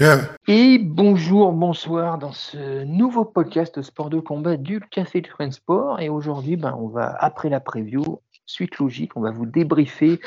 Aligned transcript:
Yeah. 0.00 0.28
Et 0.46 0.78
bonjour, 0.78 1.52
bonsoir 1.52 2.18
dans 2.18 2.30
ce 2.30 2.84
nouveau 2.84 3.24
podcast 3.24 3.82
sport 3.82 4.10
de 4.10 4.20
combat 4.20 4.56
du 4.56 4.80
Café 4.80 5.20
de 5.20 5.26
Friends 5.26 5.50
Sport. 5.50 5.98
Et 6.00 6.08
aujourd'hui, 6.08 6.56
ben, 6.56 6.76
on 6.78 6.86
va, 6.86 7.16
après 7.18 7.48
la 7.48 7.58
preview, 7.58 8.20
suite 8.48 8.78
logique, 8.78 9.16
on 9.16 9.20
va 9.20 9.30
vous 9.30 9.46
débriefer, 9.46 10.20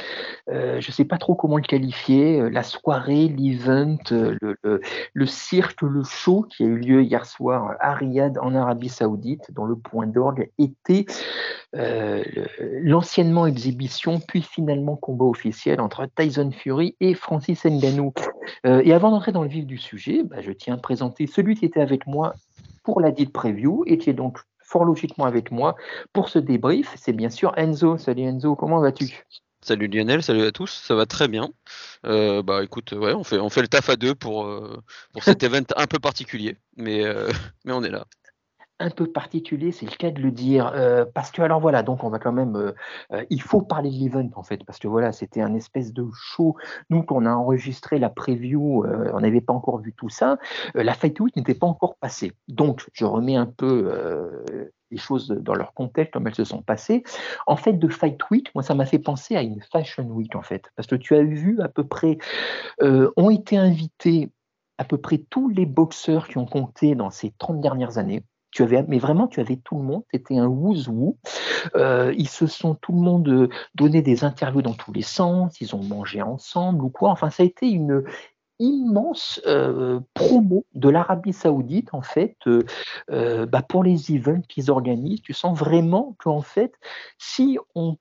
euh, 0.50 0.80
je 0.80 0.88
ne 0.90 0.94
sais 0.94 1.06
pas 1.06 1.18
trop 1.18 1.36
comment 1.36 1.58
le 1.58 1.64
qualifier, 1.64 2.40
euh, 2.40 2.50
la 2.50 2.64
soirée, 2.64 3.28
l'event, 3.28 3.98
euh, 4.12 4.38
le, 5.14 5.26
cirque, 5.26 5.82
le 5.82 6.04
show 6.04 6.44
qui 6.44 6.64
a 6.64 6.68
eu 6.68 6.78
lieu 6.78 7.02
hier 7.02 7.26
soir 7.26 7.76
à 7.80 7.94
Riyad 7.96 8.38
en 8.38 8.54
Arabie 8.54 8.90
Saoudite, 8.90 9.52
dont 9.52 9.66
le 9.66 9.76
point 9.76 10.06
d'orgue 10.08 10.50
était 10.60 11.06
l'anciennement 11.74 13.48
exhibition, 13.48 14.20
puis 14.20 14.42
finalement 14.42 14.96
combat 14.96 15.26
officiel 15.26 15.82
entre 15.82 16.06
Tyson 16.16 16.52
Fury 16.52 16.96
et 17.00 17.14
Francis 17.14 17.66
Ngannou. 17.66 18.14
Et 18.66 18.94
avant 18.94 19.12
d'entrer 19.12 19.32
dans 19.32 19.44
le 19.44 19.50
vif 19.50 19.66
du 19.66 19.78
sujet, 19.78 20.24
bah, 20.24 20.42
je 20.42 20.52
tiens 20.52 20.76
à 20.76 20.78
présenter 20.78 21.28
celui 21.28 21.56
qui 21.56 21.66
était 21.66 21.80
avec 21.80 22.08
moi 22.08 22.36
pour 22.84 23.00
la 23.00 23.12
dite 23.12 23.32
preview 23.32 23.84
et 23.88 23.98
qui 23.98 24.10
est 24.10 24.14
donc 24.14 24.40
fort 24.72 24.86
logiquement 24.86 25.26
avec 25.26 25.52
moi 25.52 25.76
pour 26.14 26.30
ce 26.30 26.40
débrief. 26.40 26.94
C'est 26.96 27.14
bien 27.14 27.30
sûr 27.30 27.54
Enzo. 27.58 27.98
Salut 27.98 28.24
Enzo, 28.24 28.56
comment 28.56 28.80
vas-tu? 28.80 29.26
Salut 29.64 29.88
Lionel, 29.88 30.24
salut 30.24 30.42
à 30.44 30.52
tous, 30.52 30.72
ça 30.72 30.96
va 30.96 31.06
très 31.06 31.28
bien. 31.28 31.52
Euh, 32.06 32.42
bah 32.42 32.64
écoute, 32.64 32.94
ouais, 32.94 33.14
on 33.14 33.24
fait, 33.24 33.38
on 33.38 33.50
fait 33.50 33.62
le 33.62 33.68
taf 33.68 33.90
à 33.90 33.96
deux 33.96 34.16
pour, 34.16 34.46
euh, 34.46 34.82
pour 35.14 35.24
cet 35.24 35.44
event 35.44 35.62
un 35.76 35.86
peu 35.86 36.00
particulier, 36.00 36.58
mais, 36.78 37.06
euh, 37.06 37.30
mais 37.66 37.74
on 37.74 37.84
est 37.84 37.92
là. 37.92 38.08
Un 38.82 38.90
peu 38.90 39.08
particulier, 39.08 39.72
c'est 39.72 39.86
le 39.86 39.96
cas 39.96 40.12
de 40.12 40.22
le 40.22 40.32
dire, 40.32 40.72
euh, 40.76 41.06
parce 41.14 41.32
que 41.32 41.42
alors 41.42 41.60
voilà, 41.60 41.84
donc 41.84 42.04
on 42.04 42.10
va 42.10 42.20
quand 42.20 42.32
même, 42.32 42.56
euh, 42.56 42.72
euh, 43.14 43.24
il 43.30 43.42
faut 43.42 43.62
parler 43.62 43.90
de 43.90 43.96
l'event 43.96 44.30
en 44.36 44.44
fait, 44.44 44.64
parce 44.66 44.80
que 44.80 44.88
voilà, 44.88 45.12
c'était 45.12 45.42
un 45.42 45.54
espèce 45.54 45.94
de 45.94 46.06
show. 46.14 46.56
Nous, 46.90 47.04
quand 47.04 47.16
on 47.18 47.26
a 47.26 47.34
enregistré 47.34 48.00
la 48.00 48.10
preview, 48.10 48.86
on 49.14 49.20
n'avait 49.20 49.42
pas 49.42 49.54
encore 49.54 49.80
vu 49.80 49.94
tout 49.94 50.10
ça. 50.10 50.38
La 50.74 50.94
Fight 50.94 51.20
Week 51.20 51.36
n'était 51.36 51.56
pas 51.56 51.68
encore 51.68 51.96
passée, 51.98 52.34
donc 52.48 52.86
je 52.94 53.06
remets 53.06 53.36
un 53.36 53.46
peu 53.46 53.90
les 54.92 54.98
choses 54.98 55.30
dans 55.30 55.56
leur 55.56 55.74
contexte, 55.74 56.14
comme 56.14 56.28
elles 56.28 56.36
se 56.36 56.44
sont 56.44 56.62
passées. 56.62 57.04
En 57.48 57.56
fait, 57.56 57.74
de 57.74 57.88
Fight 57.88 58.20
Week, 58.30 58.52
moi, 58.54 58.64
ça 58.64 58.76
m'a 58.76 58.86
fait 58.86 59.00
penser 59.00 59.36
à 59.36 59.42
une 59.42 59.62
Fashion 59.72 60.04
Week 60.04 60.36
en 60.36 60.42
fait, 60.42 60.70
parce 60.76 60.88
que 60.88 60.96
tu 60.96 61.16
as 61.16 61.24
vu 61.24 61.60
à 61.62 61.70
peu 61.70 61.86
près, 61.86 62.18
euh, 62.82 63.12
ont 63.16 63.30
été 63.30 63.58
invités 63.58 64.30
à 64.78 64.84
peu 64.84 64.98
près 64.98 65.20
tous 65.30 65.50
les 65.50 65.66
boxeurs 65.66 66.28
qui 66.28 66.38
ont 66.38 66.46
compté 66.46 66.96
dans 66.96 67.10
ces 67.10 67.32
30 67.38 67.62
dernières 67.62 67.98
années. 67.98 68.24
Tu 68.52 68.64
avais, 68.64 68.84
mais 68.88 69.00
vraiment, 69.00 69.28
tu 69.28 69.40
avais 69.40 69.56
tout 69.56 69.76
le 69.76 69.84
monde. 69.84 70.04
C'était 70.14 70.38
un 70.38 70.48
who's 70.48 70.88
who. 70.88 71.18
Euh, 71.76 72.14
ils 72.18 72.30
se 72.30 72.48
sont 72.48 72.76
tout 72.76 72.92
le 72.92 73.00
monde 73.00 73.28
euh, 73.30 73.50
donné 73.76 74.02
des 74.02 74.24
interviews 74.24 74.62
dans 74.62 74.74
tous 74.74 74.92
les 74.92 75.02
sens. 75.02 75.62
Ils 75.62 75.76
ont 75.76 75.84
mangé 75.84 76.22
ensemble 76.22 76.84
ou 76.84 76.90
quoi. 76.90 77.12
Enfin, 77.12 77.30
ça 77.30 77.44
a 77.44 77.46
été 77.46 77.70
une 77.70 78.04
immense 78.62 79.42
euh, 79.48 80.00
promo 80.14 80.66
de 80.76 80.88
l'Arabie 80.90 81.34
Saoudite 81.34 81.90
en 81.94 82.04
fait 82.04 82.38
euh, 82.48 83.46
bah, 83.48 83.64
pour 83.64 83.84
les 83.84 84.12
events 84.12 84.44
qu'ils 84.48 84.70
organisent. 84.70 85.22
Tu 85.22 85.34
sens 85.34 85.58
vraiment 85.58 86.16
qu'en 86.20 86.42
fait, 86.42 86.74
si 87.18 87.58
on 87.74 87.98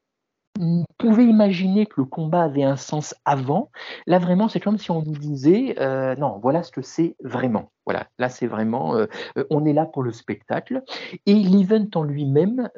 on 0.59 0.85
pouvait 0.99 1.27
imaginer 1.27 1.87
que 1.87 1.95
le 1.99 2.05
combat 2.05 2.43
avait 2.43 2.65
un 2.65 2.77
sens 2.77 3.15
avant. 3.25 3.71
Là, 4.07 4.19
vraiment, 4.19 4.49
c'est 4.49 4.61
comme 4.61 4.79
si 4.79 4.91
on 4.91 5.03
nous 5.03 5.17
disait 5.17 5.77
euh, 5.79 6.17
non, 6.17 6.39
voilà 6.43 6.63
ce 6.63 6.73
que 6.73 6.83
c'est 6.83 7.17
vraiment. 7.23 7.71
Voilà, 7.87 8.07
là, 8.19 8.29
c'est 8.29 8.47
vraiment, 8.47 8.95
euh, 8.97 9.07
euh, 9.39 9.45
on 9.51 9.65
est 9.65 9.73
là 9.73 9.87
pour 9.87 10.03
le 10.03 10.13
spectacle. 10.13 10.83
Et 11.27 11.35
l'event 11.35 11.87
en 11.95 12.03
lui-même 12.03 12.69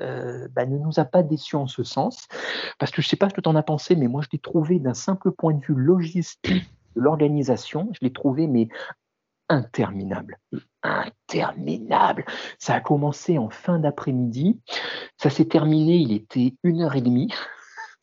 bah, 0.54 0.66
ne 0.66 0.78
nous 0.78 0.98
a 0.98 1.04
pas 1.04 1.22
déçus 1.22 1.56
en 1.56 1.66
ce 1.66 1.82
sens, 1.82 2.28
parce 2.78 2.92
que 2.92 3.02
je 3.02 3.06
ne 3.06 3.10
sais 3.10 3.16
pas 3.16 3.28
ce 3.28 3.34
que 3.34 3.40
tu 3.40 3.48
en 3.48 3.56
as 3.56 3.62
pensé, 3.62 3.96
mais 3.96 4.08
moi, 4.08 4.22
je 4.22 4.28
l'ai 4.32 4.38
trouvé 4.38 4.78
d'un 4.78 4.94
simple 4.94 5.32
point 5.32 5.54
de 5.54 5.60
vue 5.60 5.74
logistique 5.74 6.70
de 6.96 7.00
l'organisation, 7.00 7.88
je 7.92 7.98
l'ai 8.02 8.12
trouvé, 8.12 8.46
mais 8.46 8.68
interminable. 9.48 10.38
Interminable. 10.82 12.24
Ça 12.58 12.74
a 12.74 12.80
commencé 12.80 13.38
en 13.38 13.50
fin 13.50 13.78
d'après-midi, 13.78 14.60
ça 15.16 15.30
s'est 15.30 15.44
terminé, 15.46 15.96
il 15.96 16.12
était 16.12 16.54
une 16.62 16.82
heure 16.82 16.96
et 16.96 17.02
demie. 17.02 17.32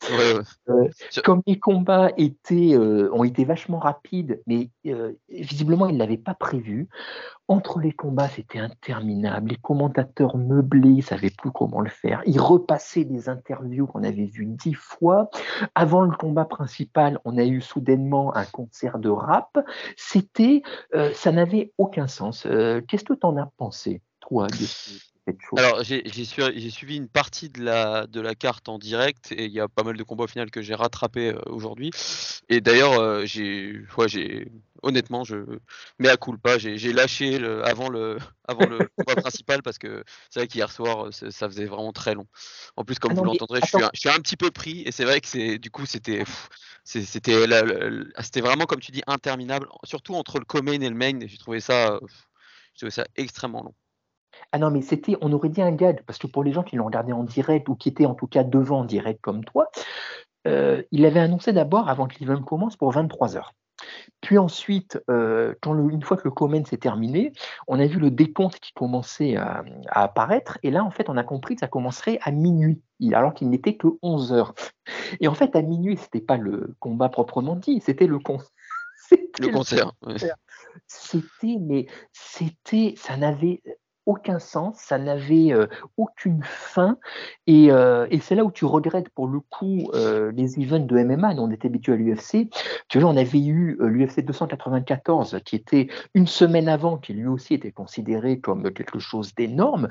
Ouais, 0.08 0.34
ouais. 0.34 0.42
Euh, 0.70 0.88
comme 1.24 1.42
les 1.46 1.58
combats 1.58 2.10
étaient, 2.16 2.74
euh, 2.74 3.10
ont 3.12 3.22
été 3.22 3.44
vachement 3.44 3.78
rapides, 3.78 4.42
mais 4.46 4.70
euh, 4.86 5.12
visiblement 5.28 5.86
ils 5.86 5.94
ne 5.94 5.98
l'avaient 5.98 6.16
pas 6.16 6.34
prévu, 6.34 6.88
entre 7.48 7.80
les 7.80 7.92
combats 7.92 8.28
c'était 8.28 8.60
interminable, 8.60 9.50
les 9.50 9.56
commentateurs 9.56 10.38
meublés 10.38 10.88
ne 10.88 11.02
savaient 11.02 11.30
plus 11.30 11.50
comment 11.50 11.80
le 11.80 11.90
faire, 11.90 12.22
ils 12.24 12.40
repassaient 12.40 13.04
des 13.04 13.28
interviews 13.28 13.86
qu'on 13.86 14.02
avait 14.02 14.24
vues 14.24 14.46
dix 14.46 14.74
fois, 14.74 15.28
avant 15.74 16.00
le 16.00 16.16
combat 16.16 16.46
principal 16.46 17.20
on 17.26 17.36
a 17.36 17.44
eu 17.44 17.60
soudainement 17.60 18.34
un 18.34 18.46
concert 18.46 18.98
de 18.98 19.10
rap, 19.10 19.58
c'était, 19.96 20.62
ça 21.14 21.32
n'avait 21.32 21.72
aucun 21.76 22.06
sens. 22.06 22.46
Qu'est-ce 22.88 23.04
que 23.04 23.12
tu 23.12 23.26
en 23.26 23.36
as 23.36 23.50
pensé, 23.58 24.00
toi, 24.20 24.46
de 24.46 24.64
Alors 25.56 25.82
j'ai 25.82 26.02
j'ai 26.06 26.24
su- 26.24 26.40
j'ai 26.54 26.70
suivi 26.70 26.96
une 26.96 27.08
partie 27.08 27.48
de 27.50 27.62
la, 27.62 28.06
de 28.06 28.20
la 28.20 28.34
carte 28.34 28.68
en 28.68 28.78
direct 28.78 29.32
et 29.32 29.46
il 29.46 29.52
y 29.52 29.60
a 29.60 29.68
pas 29.68 29.82
mal 29.82 29.96
de 29.96 30.02
combats 30.04 30.24
au 30.24 30.26
final 30.28 30.50
que 30.50 30.62
j'ai 30.62 30.74
rattrapé 30.74 31.30
euh, 31.32 31.40
aujourd'hui. 31.46 31.90
Et 32.48 32.60
d'ailleurs, 32.60 32.94
euh, 33.00 33.24
j'ai, 33.26 33.80
ouais, 33.98 34.08
j'ai, 34.08 34.48
honnêtement, 34.82 35.24
je 35.24 35.36
mets 35.98 36.08
à 36.08 36.16
culpa, 36.16 36.58
j'ai 36.58 36.78
j'ai 36.78 36.92
lâché 36.92 37.38
le, 37.38 37.64
avant 37.64 37.88
le, 37.88 38.18
avant 38.48 38.66
le 38.66 38.88
combat 38.96 39.16
principal 39.16 39.62
parce 39.62 39.78
que 39.78 40.04
c'est 40.30 40.40
vrai 40.40 40.46
qu'hier 40.48 40.70
soir 40.70 41.06
euh, 41.08 41.10
ça 41.12 41.48
faisait 41.48 41.66
vraiment 41.66 41.92
très 41.92 42.14
long. 42.14 42.26
En 42.76 42.84
plus, 42.84 42.98
comme 42.98 43.12
Ah 43.12 43.14
vous 43.14 43.24
non, 43.24 43.32
mais 43.32 43.38
l'entendrez, 43.38 43.60
je 43.60 43.66
suis, 43.66 43.82
un, 43.82 43.90
je 43.94 44.00
suis 44.00 44.08
un 44.08 44.20
petit 44.20 44.36
peu 44.36 44.50
pris 44.50 44.82
et 44.86 44.92
c'est 44.92 45.04
vrai 45.04 45.20
que 45.20 45.28
c'est, 45.28 45.58
du 45.58 45.70
coup, 45.70 45.84
c'était, 45.86 46.24
vraiment 48.40 48.66
comme 48.66 48.80
tu 48.80 48.92
dis 48.92 49.02
interminable, 49.06 49.68
surtout 49.84 50.14
entre 50.14 50.38
le 50.38 50.44
co-main 50.44 50.80
et 50.80 50.88
le 50.88 50.94
main. 50.94 51.18
J'ai 51.26 51.38
trouvé 51.38 51.60
ça, 51.60 51.98
j'ai 52.74 52.78
trouvé 52.78 52.90
ça 52.90 53.06
extrêmement 53.16 53.62
long. 53.62 53.74
Ah 54.52 54.58
non, 54.58 54.70
mais 54.70 54.82
c'était, 54.82 55.16
on 55.20 55.32
aurait 55.32 55.48
dit 55.48 55.62
un 55.62 55.72
gag, 55.72 56.02
parce 56.06 56.18
que 56.18 56.26
pour 56.26 56.44
les 56.44 56.52
gens 56.52 56.62
qui 56.62 56.76
l'ont 56.76 56.86
regardé 56.86 57.12
en 57.12 57.24
direct 57.24 57.68
ou 57.68 57.74
qui 57.74 57.88
étaient 57.88 58.06
en 58.06 58.14
tout 58.14 58.26
cas 58.26 58.44
devant 58.44 58.80
en 58.80 58.84
direct 58.84 59.20
comme 59.20 59.44
toi, 59.44 59.68
euh, 60.46 60.82
il 60.90 61.04
avait 61.04 61.20
annoncé 61.20 61.52
d'abord, 61.52 61.88
avant 61.88 62.06
que 62.06 62.14
l'event 62.20 62.42
commence, 62.42 62.76
pour 62.76 62.92
23 62.92 63.36
heures. 63.36 63.52
Puis 64.20 64.36
ensuite, 64.36 65.02
euh, 65.10 65.54
quand 65.62 65.72
le- 65.72 65.90
une 65.90 66.02
fois 66.02 66.16
que 66.18 66.24
le 66.24 66.30
comment 66.30 66.62
s'est 66.64 66.76
terminé, 66.76 67.32
on 67.66 67.80
a 67.80 67.86
vu 67.86 67.98
le 67.98 68.10
décompte 68.10 68.60
qui 68.60 68.72
commençait 68.72 69.36
à, 69.36 69.64
à 69.88 70.02
apparaître. 70.04 70.58
Et 70.62 70.70
là, 70.70 70.84
en 70.84 70.90
fait, 70.90 71.08
on 71.08 71.16
a 71.16 71.24
compris 71.24 71.54
que 71.54 71.60
ça 71.60 71.68
commencerait 71.68 72.18
à 72.22 72.30
minuit, 72.30 72.82
alors 73.12 73.32
qu'il 73.32 73.48
n'était 73.48 73.76
que 73.76 73.88
11 74.02 74.32
heures. 74.32 74.54
Et 75.20 75.28
en 75.28 75.34
fait, 75.34 75.56
à 75.56 75.62
minuit, 75.62 75.96
c'était 75.96 76.20
pas 76.20 76.36
le 76.36 76.74
combat 76.78 77.08
proprement 77.08 77.56
dit, 77.56 77.80
c'était 77.80 78.06
le 78.06 78.18
concert. 78.18 78.50
Le 79.40 79.48
concert. 79.48 79.92
C'était, 80.86 81.56
mais 81.58 81.86
c'était, 82.12 82.94
ça 82.96 83.16
n'avait 83.16 83.62
aucun 84.06 84.38
sens, 84.38 84.76
ça 84.78 84.98
n'avait 84.98 85.52
euh, 85.52 85.66
aucune 85.96 86.42
fin. 86.42 86.98
Et, 87.46 87.70
euh, 87.70 88.06
et 88.10 88.18
c'est 88.20 88.34
là 88.34 88.44
où 88.44 88.50
tu 88.50 88.64
regrettes 88.64 89.08
pour 89.10 89.28
le 89.28 89.40
coup 89.40 89.90
euh, 89.94 90.32
les 90.34 90.58
events 90.58 90.86
de 90.86 91.02
MMA. 91.02 91.34
On 91.38 91.50
était 91.50 91.68
habitués 91.68 91.92
à 91.92 91.96
l'UFC. 91.96 92.48
Tu 92.88 92.98
vois, 92.98 93.10
on 93.10 93.16
avait 93.16 93.40
eu 93.40 93.76
l'UFC 93.80 94.24
294 94.24 95.40
qui 95.44 95.56
était 95.56 95.88
une 96.14 96.26
semaine 96.26 96.68
avant, 96.68 96.96
qui 96.96 97.12
lui 97.12 97.26
aussi 97.26 97.54
était 97.54 97.72
considéré 97.72 98.40
comme 98.40 98.72
quelque 98.72 98.98
chose 98.98 99.34
d'énorme. 99.34 99.88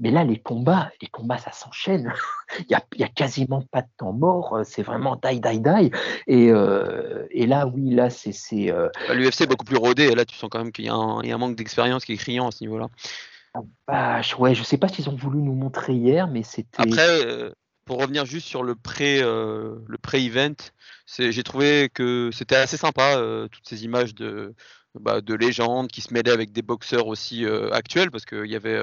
Mais 0.00 0.10
là, 0.10 0.24
les 0.24 0.38
combats, 0.38 0.90
les 1.00 1.08
combats, 1.08 1.38
ça 1.38 1.52
s'enchaîne. 1.52 2.12
Il 2.58 2.66
n'y 2.68 2.74
a, 2.74 3.06
a 3.06 3.08
quasiment 3.08 3.62
pas 3.70 3.82
de 3.82 3.88
temps 3.96 4.12
mort. 4.12 4.60
C'est 4.64 4.82
vraiment 4.82 5.16
die, 5.16 5.40
die, 5.40 5.60
die. 5.60 5.90
Et, 6.26 7.46
là, 7.46 7.66
oui, 7.66 7.94
là, 7.94 8.10
c'est. 8.10 8.32
Bah, 8.70 9.14
L'UFC 9.14 9.42
est 9.42 9.46
beaucoup 9.46 9.64
plus 9.64 9.76
rodé, 9.76 10.04
et 10.04 10.14
là 10.14 10.24
tu 10.24 10.36
sens 10.36 10.48
quand 10.50 10.58
même 10.58 10.72
qu'il 10.72 10.84
y 10.84 10.88
a 10.88 10.94
un 10.94 11.38
manque 11.38 11.56
d'expérience 11.56 12.04
qui 12.04 12.12
est 12.12 12.16
criant 12.16 12.48
à 12.48 12.50
ce 12.50 12.62
niveau-là. 12.62 12.88
Vache, 13.86 14.38
ouais, 14.38 14.54
je 14.54 14.62
sais 14.62 14.78
pas 14.78 14.88
s'ils 14.88 15.08
ont 15.08 15.16
voulu 15.16 15.40
nous 15.40 15.54
montrer 15.54 15.94
hier, 15.94 16.26
mais 16.26 16.42
c'était. 16.42 16.82
Après, 16.82 17.24
euh, 17.24 17.52
pour 17.84 18.00
revenir 18.00 18.24
juste 18.24 18.46
sur 18.46 18.62
le 18.62 18.74
pré, 18.74 19.20
euh, 19.22 19.76
le 19.86 19.98
pré-event, 19.98 20.54
c'est- 21.06 21.32
j'ai 21.32 21.42
trouvé 21.42 21.90
que 21.92 22.30
c'était 22.32 22.56
assez 22.56 22.76
sympa, 22.76 23.16
euh, 23.16 23.46
toutes 23.48 23.68
ces 23.68 23.84
images 23.84 24.14
de, 24.14 24.54
bah, 25.00 25.20
de 25.20 25.34
légende 25.34 25.88
qui 25.88 26.00
se 26.00 26.12
mêlait 26.12 26.30
avec 26.30 26.52
des 26.52 26.62
boxeurs 26.62 27.06
aussi 27.06 27.44
actuels 27.72 28.10
parce 28.10 28.24
qu'il 28.24 28.46
y 28.46 28.56
avait, 28.56 28.80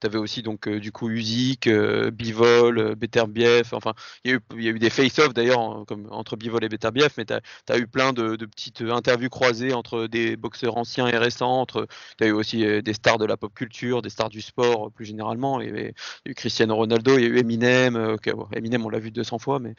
tu 0.00 0.06
avais 0.06 0.18
aussi 0.18 0.42
donc 0.42 0.68
du 0.68 0.92
coup 0.92 1.08
Usyk, 1.08 1.68
Bivol, 2.12 2.94
Beterbiev, 2.94 3.70
enfin 3.72 3.94
il 4.24 4.30
y, 4.30 4.34
a 4.34 4.36
eu, 4.36 4.62
y 4.62 4.68
a 4.68 4.70
eu 4.70 4.78
des 4.78 4.90
face-off 4.90 5.34
d'ailleurs 5.34 5.84
comme 5.86 6.08
entre 6.10 6.36
Bivol 6.36 6.64
et 6.64 6.68
Beterbiev, 6.68 7.12
mais 7.18 7.24
tu 7.24 7.32
as, 7.32 7.78
eu 7.78 7.86
plein 7.86 8.12
de, 8.12 8.36
petites 8.46 8.82
interviews 8.82 9.28
croisées 9.28 9.72
entre 9.72 10.06
des 10.06 10.36
boxeurs 10.36 10.76
anciens 10.76 11.08
et 11.08 11.16
récents, 11.16 11.66
tu 11.66 11.78
as 12.20 12.26
eu 12.26 12.32
aussi 12.32 12.82
des 12.82 12.94
stars 12.94 13.18
de 13.18 13.24
la 13.24 13.36
pop 13.36 13.52
culture, 13.54 14.02
des 14.02 14.10
stars 14.10 14.28
du 14.28 14.40
sport 14.40 14.90
plus 14.92 15.04
généralement, 15.04 15.60
il 15.60 15.66
y, 15.66 15.70
avait, 15.70 15.94
eu 16.26 16.34
Cristiano 16.34 16.76
Ronaldo, 16.76 17.18
il 17.18 17.22
y 17.22 17.26
a 17.26 17.28
eu 17.28 17.38
Eminem, 17.38 18.16
Eminem 18.52 18.86
on 18.86 18.88
l'a 18.88 18.98
vu 18.98 19.10
200 19.10 19.38
fois, 19.38 19.58
mais, 19.58 19.74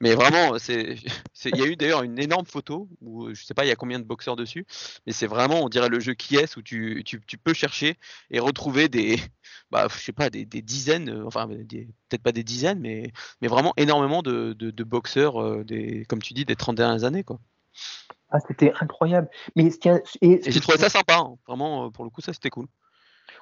mais 0.00 0.14
vraiment, 0.14 0.58
c'est, 0.58 0.96
il 1.44 1.56
y 1.56 1.62
a 1.62 1.66
eu 1.66 1.76
d'ailleurs 1.76 2.02
une 2.02 2.18
énorme 2.18 2.46
photo 2.46 2.88
où 3.00 3.34
je 3.34 3.44
sais 3.44 3.54
pas 3.54 3.64
il 3.64 3.68
y 3.68 3.72
a 3.72 3.76
combien 3.76 3.98
de 3.98 4.04
boxeurs 4.04 4.36
dessus, 4.36 4.66
mais 5.06 5.12
c'est 5.22 5.28
vraiment, 5.28 5.62
on 5.62 5.68
dirait 5.68 5.88
le 5.88 6.00
jeu 6.00 6.14
qui 6.14 6.34
est 6.34 6.56
où 6.56 6.62
tu, 6.62 7.04
tu, 7.04 7.20
tu, 7.24 7.38
peux 7.38 7.54
chercher 7.54 7.96
et 8.32 8.40
retrouver 8.40 8.88
des, 8.88 9.20
bah, 9.70 9.86
je 9.88 9.96
sais 9.96 10.12
pas, 10.12 10.30
des, 10.30 10.44
des 10.44 10.62
dizaines, 10.62 11.10
euh, 11.10 11.24
enfin 11.24 11.46
peut-être 11.46 12.22
pas 12.24 12.32
des 12.32 12.42
dizaines, 12.42 12.80
mais, 12.80 13.12
mais 13.40 13.46
vraiment 13.46 13.72
énormément 13.76 14.22
de, 14.22 14.52
de, 14.52 14.84
boxeurs, 14.84 15.40
euh, 15.40 15.62
des, 15.62 16.04
comme 16.06 16.20
tu 16.20 16.34
dis, 16.34 16.44
des 16.44 16.56
30 16.56 16.74
dernières 16.74 17.04
années, 17.04 17.22
quoi. 17.22 17.38
Ah, 18.30 18.40
c'était 18.48 18.72
incroyable. 18.80 19.28
Mais 19.54 19.70
et, 20.22 20.40
j'ai 20.44 20.60
trouvé 20.60 20.78
ça 20.78 20.88
sympa, 20.88 21.18
hein. 21.18 21.36
vraiment, 21.46 21.86
euh, 21.86 21.90
pour 21.90 22.02
le 22.02 22.10
coup, 22.10 22.20
ça 22.20 22.32
c'était 22.32 22.50
cool. 22.50 22.66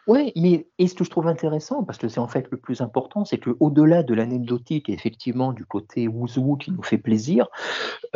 Oui, 0.07 0.33
mais 0.37 0.67
et 0.79 0.89
ce 0.89 0.95
que 0.95 1.05
je 1.05 1.11
trouve 1.11 1.29
intéressant, 1.29 1.85
parce 1.85 1.99
que 1.99 2.09
c'est 2.09 2.21
en 2.21 2.29
fait 2.29 2.49
le 2.51 2.57
plus 2.57 2.81
important, 2.81 3.25
c'est 3.25 3.39
qu'au-delà 3.39 4.03
de 4.03 4.15
l'anecdotique 4.15 4.89
et 4.89 4.93
effectivement 4.93 5.53
du 5.53 5.65
côté 5.65 6.09
wouzou 6.09 6.57
qui 6.57 6.73
nous 6.73 6.83
fait 6.83 6.99
plaisir, 6.99 7.47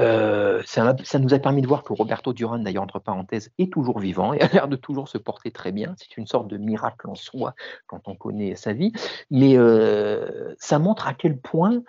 euh, 0.01 0.63
ça, 0.65 0.95
nous 1.19 1.35
a 1.35 1.39
permis 1.39 1.63
de 1.63 1.67
voir 1.67 1.83
que 1.83 1.93
Roberto 1.93 2.33
Duran, 2.33 2.59
d'ailleurs 2.59 2.83
entre 2.83 2.99
parenthèses, 2.99 3.51
est 3.59 3.73
toujours 3.73 3.99
vivant 3.99 4.33
et 4.33 4.41
a 4.41 4.49
l'air 4.49 4.69
de 4.69 4.77
toujours 4.77 5.09
se 5.09 5.19
porter 5.19 5.51
très 5.51 5.73
bien. 5.73 5.95
C'est 5.99 6.17
une 6.17 6.27
sorte 6.27 6.49
de 6.49 6.57
miracle 6.57 7.09
en 7.09 7.15
soi 7.15 7.55
quand 7.87 8.09
on 8.09 8.15
connaît 8.15 8.57
sa 8.57 8.73
vie, 8.73 8.93
mais 9.31 9.57
euh, 9.57 10.55
ça 10.59 10.79
montre 10.79 11.07
à 11.07 11.15
quel 11.15 11.39
point 11.39 11.83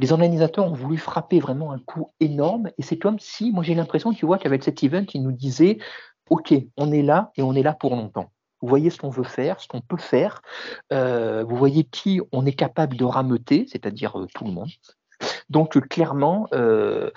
les 0.00 0.12
organisateurs 0.12 0.66
ont 0.66 0.74
voulu 0.74 0.98
frapper 0.98 1.40
vraiment 1.40 1.72
un 1.72 1.78
coup 1.78 2.10
énorme 2.20 2.70
et 2.76 2.82
c'est 2.82 2.98
comme 2.98 3.18
si, 3.18 3.50
moi 3.52 3.62
j'ai 3.62 3.74
l'impression, 3.74 4.12
tu 4.12 4.26
vois, 4.26 4.38
qu'avec 4.38 4.62
cet 4.62 4.82
event, 4.82 5.06
ils 5.14 5.22
nous 5.22 5.32
disaient, 5.32 5.78
ok, 6.28 6.54
on 6.76 6.92
est 6.92 7.02
là 7.02 7.30
et 7.36 7.42
on 7.42 7.54
est 7.54 7.62
là 7.62 7.72
pour 7.72 7.96
longtemps. 7.96 8.30
Vous 8.62 8.68
voyez 8.68 8.90
ce 8.90 8.98
qu'on 8.98 9.10
veut 9.10 9.24
faire, 9.24 9.60
ce 9.60 9.68
qu'on 9.68 9.80
peut 9.80 9.96
faire. 9.96 10.42
Euh, 10.92 11.44
vous 11.44 11.56
voyez 11.56 11.84
qui 11.84 12.20
on 12.32 12.46
est 12.46 12.52
capable 12.52 12.96
de 12.96 13.04
rameuter, 13.04 13.66
c'est-à-dire 13.70 14.18
euh, 14.18 14.26
tout 14.34 14.44
le 14.44 14.52
monde. 14.52 14.70
Donc 15.48 15.78
clairement, 15.88 16.46
euh, 16.52 17.10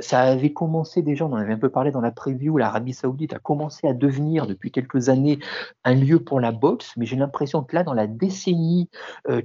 ça 0.00 0.20
avait 0.20 0.52
commencé 0.52 1.02
déjà, 1.02 1.24
on 1.24 1.32
en 1.32 1.36
avait 1.36 1.54
un 1.54 1.58
peu 1.58 1.68
parlé 1.68 1.90
dans 1.90 2.00
la 2.00 2.12
preview, 2.12 2.58
l'Arabie 2.58 2.92
Saoudite 2.92 3.32
a 3.32 3.40
commencé 3.40 3.88
à 3.88 3.92
devenir 3.92 4.46
depuis 4.46 4.70
quelques 4.70 5.08
années 5.08 5.40
un 5.82 5.94
lieu 5.94 6.22
pour 6.22 6.38
la 6.38 6.52
boxe, 6.52 6.92
mais 6.96 7.06
j'ai 7.06 7.16
l'impression 7.16 7.64
que 7.64 7.74
là, 7.74 7.82
dans 7.82 7.94
la 7.94 8.06
décennie 8.06 8.88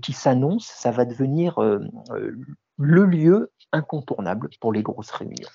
qui 0.04 0.14
s'annonce, 0.14 0.68
ça 0.68 0.92
va 0.92 1.06
devenir 1.06 1.58
le 2.78 3.06
lieu 3.06 3.52
incontournable 3.74 4.50
pour 4.62 4.72
les 4.72 4.84
grosses 4.84 5.12
réunions. 5.12 5.50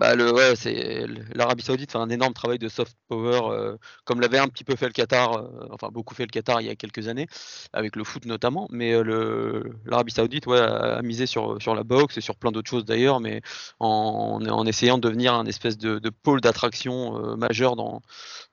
Bah, 0.00 0.14
le, 0.14 0.32
ouais, 0.32 0.54
c'est 0.56 1.06
l'Arabie 1.34 1.62
Saoudite 1.62 1.92
fait 1.92 1.98
un 1.98 2.08
énorme 2.08 2.32
travail 2.32 2.58
de 2.58 2.68
soft 2.68 2.96
power, 3.08 3.40
euh, 3.50 3.76
comme 4.04 4.20
l'avait 4.20 4.38
un 4.38 4.48
petit 4.48 4.64
peu 4.64 4.76
fait 4.76 4.86
le 4.86 4.92
Qatar, 4.92 5.36
euh, 5.36 5.68
enfin 5.70 5.88
beaucoup 5.92 6.14
fait 6.14 6.24
le 6.24 6.30
Qatar 6.30 6.60
il 6.60 6.68
y 6.68 6.70
a 6.70 6.76
quelques 6.76 7.08
années, 7.08 7.26
avec 7.72 7.96
le 7.96 8.04
foot 8.04 8.24
notamment. 8.24 8.68
Mais 8.70 8.94
euh, 8.94 9.64
l'Arabie 9.84 10.12
Saoudite, 10.12 10.46
ouais, 10.46 10.60
a, 10.60 11.02
misé 11.02 11.26
sur 11.26 11.60
sur 11.60 11.74
la 11.74 11.82
boxe 11.82 12.16
et 12.16 12.20
sur 12.20 12.36
plein 12.36 12.52
d'autres 12.52 12.70
choses 12.70 12.84
d'ailleurs, 12.84 13.20
mais 13.20 13.42
en, 13.80 14.40
en, 14.48 14.66
essayant 14.66 14.96
de 14.96 15.02
devenir 15.02 15.34
un 15.34 15.44
espèce 15.44 15.76
de, 15.76 15.98
de 15.98 16.10
pôle 16.10 16.40
d'attraction 16.40 17.36
majeur 17.36 17.76
dans 17.76 18.02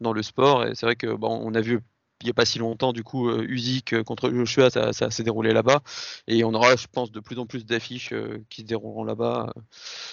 dans 0.01 0.13
le 0.13 0.23
sport. 0.23 0.65
Et 0.65 0.75
c'est 0.75 0.85
vrai 0.85 0.95
que 0.95 1.13
bon, 1.13 1.39
on 1.44 1.53
a 1.53 1.62
vu 1.62 1.81
il 2.21 2.25
n'y 2.25 2.31
a 2.31 2.33
pas 2.33 2.45
si 2.45 2.59
longtemps, 2.59 2.94
du 2.94 3.03
coup, 3.03 3.29
euh, 3.29 3.45
Usyk 3.47 3.94
euh, 3.94 4.03
contre 4.03 4.29
Joshua, 4.29 4.69
ça, 4.69 4.91
s'est 4.94 5.23
déroulé 5.23 5.53
là-bas. 5.53 5.81
Et 6.27 6.44
on 6.44 6.53
aura, 6.53 6.75
je 6.75 6.88
pense, 6.88 7.12
de 7.12 7.19
plus 7.19 7.39
en 7.39 7.45
plus 7.45 7.65
d'affiches 7.65 8.13
euh, 8.13 8.44
qui 8.50 8.62
se 8.62 8.68
dérouleront 8.68 9.03
là-bas. 9.03 9.53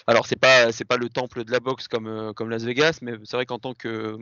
Alors, 0.06 0.26
c'est 0.26 0.36
pas, 0.36 0.70
pas 0.88 0.96
le 0.96 1.08
temple 1.08 1.44
de 1.44 1.52
la 1.52 1.60
boxe 1.60 1.88
comme, 1.88 2.32
comme 2.34 2.50
Las 2.50 2.64
Vegas, 2.64 2.98
mais 3.02 3.12
c'est 3.24 3.36
vrai 3.36 3.46
qu'en 3.46 3.58
tant 3.58 3.74
que, 3.74 4.16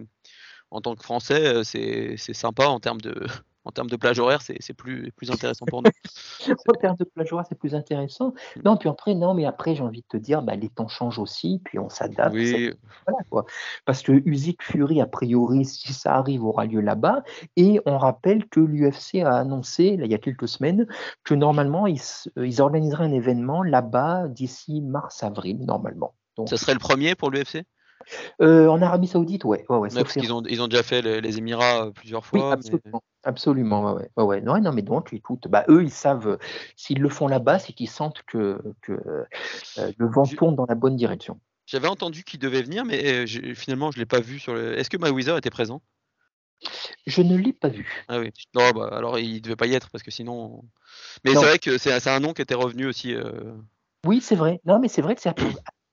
en 0.71 0.81
tant 0.81 0.95
que 0.97 1.05
Français, 1.05 1.65
c'est, 1.65 2.17
sympa 2.17 2.67
en 2.67 2.81
termes 2.81 3.01
de, 3.01 3.27
en 3.67 3.73
termes 3.73 3.91
de 3.91 3.97
plage 3.97 4.21
horaire, 4.21 4.41
c'est 4.43 4.75
plus, 4.75 5.11
plus 5.17 5.33
intéressant 5.33 5.67
pour 5.67 5.83
nous. 5.83 5.91
en 6.69 6.73
termes 6.75 6.97
de 6.97 7.05
plage 7.05 7.33
horaire, 7.33 7.47
c'est 7.49 7.59
plus 7.59 7.75
intéressant. 7.75 8.33
Non, 8.65 8.77
puis 8.77 8.89
après, 8.89 9.15
non, 9.15 9.35
mais 9.35 9.45
après, 9.45 9.75
j'ai 9.75 9.83
envie 9.83 10.03
de 10.03 10.07
te 10.09 10.17
dire, 10.17 10.41
bah, 10.43 10.55
les 10.55 10.69
temps 10.69 10.87
changent 10.87 11.19
aussi, 11.19 11.61
puis 11.65 11.81
on 11.81 11.89
s'adapte. 11.89 12.33
Oui. 12.33 12.73
Voilà, 13.07 13.25
quoi. 13.29 13.45
Parce 13.85 14.03
que 14.03 14.13
Usyk 14.25 14.63
Fury, 14.63 15.01
a 15.01 15.07
priori, 15.07 15.65
si 15.65 15.93
ça 15.93 16.15
arrive, 16.15 16.45
aura 16.45 16.65
lieu 16.65 16.81
là-bas. 16.81 17.25
Et 17.57 17.81
on 17.87 17.99
rappelle 17.99 18.49
que 18.49 18.61
l'UFC 18.61 19.17
a 19.17 19.37
annoncé, 19.37 19.97
là, 19.97 20.05
il 20.05 20.13
y 20.13 20.15
a 20.15 20.19
quelques 20.19 20.49
semaines, 20.49 20.87
que 21.25 21.35
normalement, 21.35 21.89
ils, 21.89 22.01
ils 22.37 22.63
organiseraient 22.63 23.07
un 23.07 23.13
événement 23.13 23.65
là-bas 23.65 24.29
d'ici 24.29 24.81
mars-avril, 24.81 25.59
normalement. 25.65 26.15
Donc, 26.37 26.49
ça 26.51 26.57
serait 26.57 26.75
le 26.75 26.79
premier 26.79 27.17
pour 27.17 27.33
l'UFC 27.33 27.65
euh, 28.41 28.69
en 28.69 28.81
Arabie 28.83 29.09
Saoudite, 29.09 29.45
ouais. 29.45 29.65
ouais, 29.69 29.77
ouais 29.77 29.89
parce 29.93 30.13
qu'ils 30.13 30.33
ont, 30.33 30.43
ils 30.49 30.63
ont 30.63 30.69
déjà 30.69 30.83
fait 30.83 31.03
les, 31.03 31.39
Émirats 31.39 31.87
euh, 31.87 31.91
plusieurs 31.91 32.25
fois. 32.25 32.53
absolument. 32.53 33.03
Absolument, 33.25 33.95
ouais, 33.95 34.09
ouais. 34.17 34.23
ouais. 34.25 34.41
Non, 34.41 34.61
non, 34.61 34.73
mais 34.73 34.83
donc, 34.83 35.13
écoute, 35.13 35.49
bah, 35.49 35.65
eux, 35.69 35.83
ils 35.83 35.91
savent, 35.91 36.39
s'ils 36.77 37.01
le 37.01 37.09
font 37.09 37.27
là-bas, 37.27 37.59
c'est 37.59 37.73
qu'ils 37.73 37.89
sentent 37.89 38.23
que, 38.27 38.61
que 38.83 38.93
euh, 38.93 39.93
le 39.97 40.07
vent 40.07 40.25
tourne 40.25 40.55
dans 40.55 40.67
la 40.67 40.75
bonne 40.75 40.97
direction. 40.97 41.41
J'avais 41.67 41.89
entendu 41.89 42.23
qu'il 42.23 42.39
devait 42.39 42.63
venir, 42.63 42.85
mais 42.85 43.27
finalement, 43.55 43.91
je 43.91 43.99
ne 43.99 44.03
l'ai 44.03 44.07
pas 44.07 44.21
vu. 44.21 44.39
sur 44.39 44.55
le... 44.55 44.79
Est-ce 44.79 44.89
que 44.89 44.97
Mayweather 44.97 45.37
était 45.37 45.51
présent? 45.51 45.83
Je 47.07 47.23
ne 47.23 47.37
l'ai 47.37 47.53
pas 47.53 47.69
vu. 47.69 48.05
Ah 48.09 48.21
oui, 48.21 48.31
non, 48.55 48.71
bah, 48.71 48.89
alors 48.93 49.19
il 49.19 49.35
ne 49.35 49.41
devait 49.41 49.57
pas 49.57 49.67
y 49.67 49.75
être, 49.75 49.91
parce 49.91 50.05
que 50.05 50.13
sinon. 50.13 50.63
Mais 51.25 51.33
c'est 51.33 51.45
vrai 51.45 51.59
que 51.59 51.77
c'est 51.77 52.07
un 52.09 52.21
nom 52.21 52.33
qui 52.33 52.43
était 52.43 52.55
revenu 52.55 52.87
aussi. 52.87 53.15
Oui, 54.07 54.21
c'est 54.21 54.37
vrai. 54.37 54.61
Non, 54.65 54.79
mais 54.79 54.87
c'est 54.87 55.03
vrai 55.03 55.17
que 55.17 55.21
c'est 55.21 55.29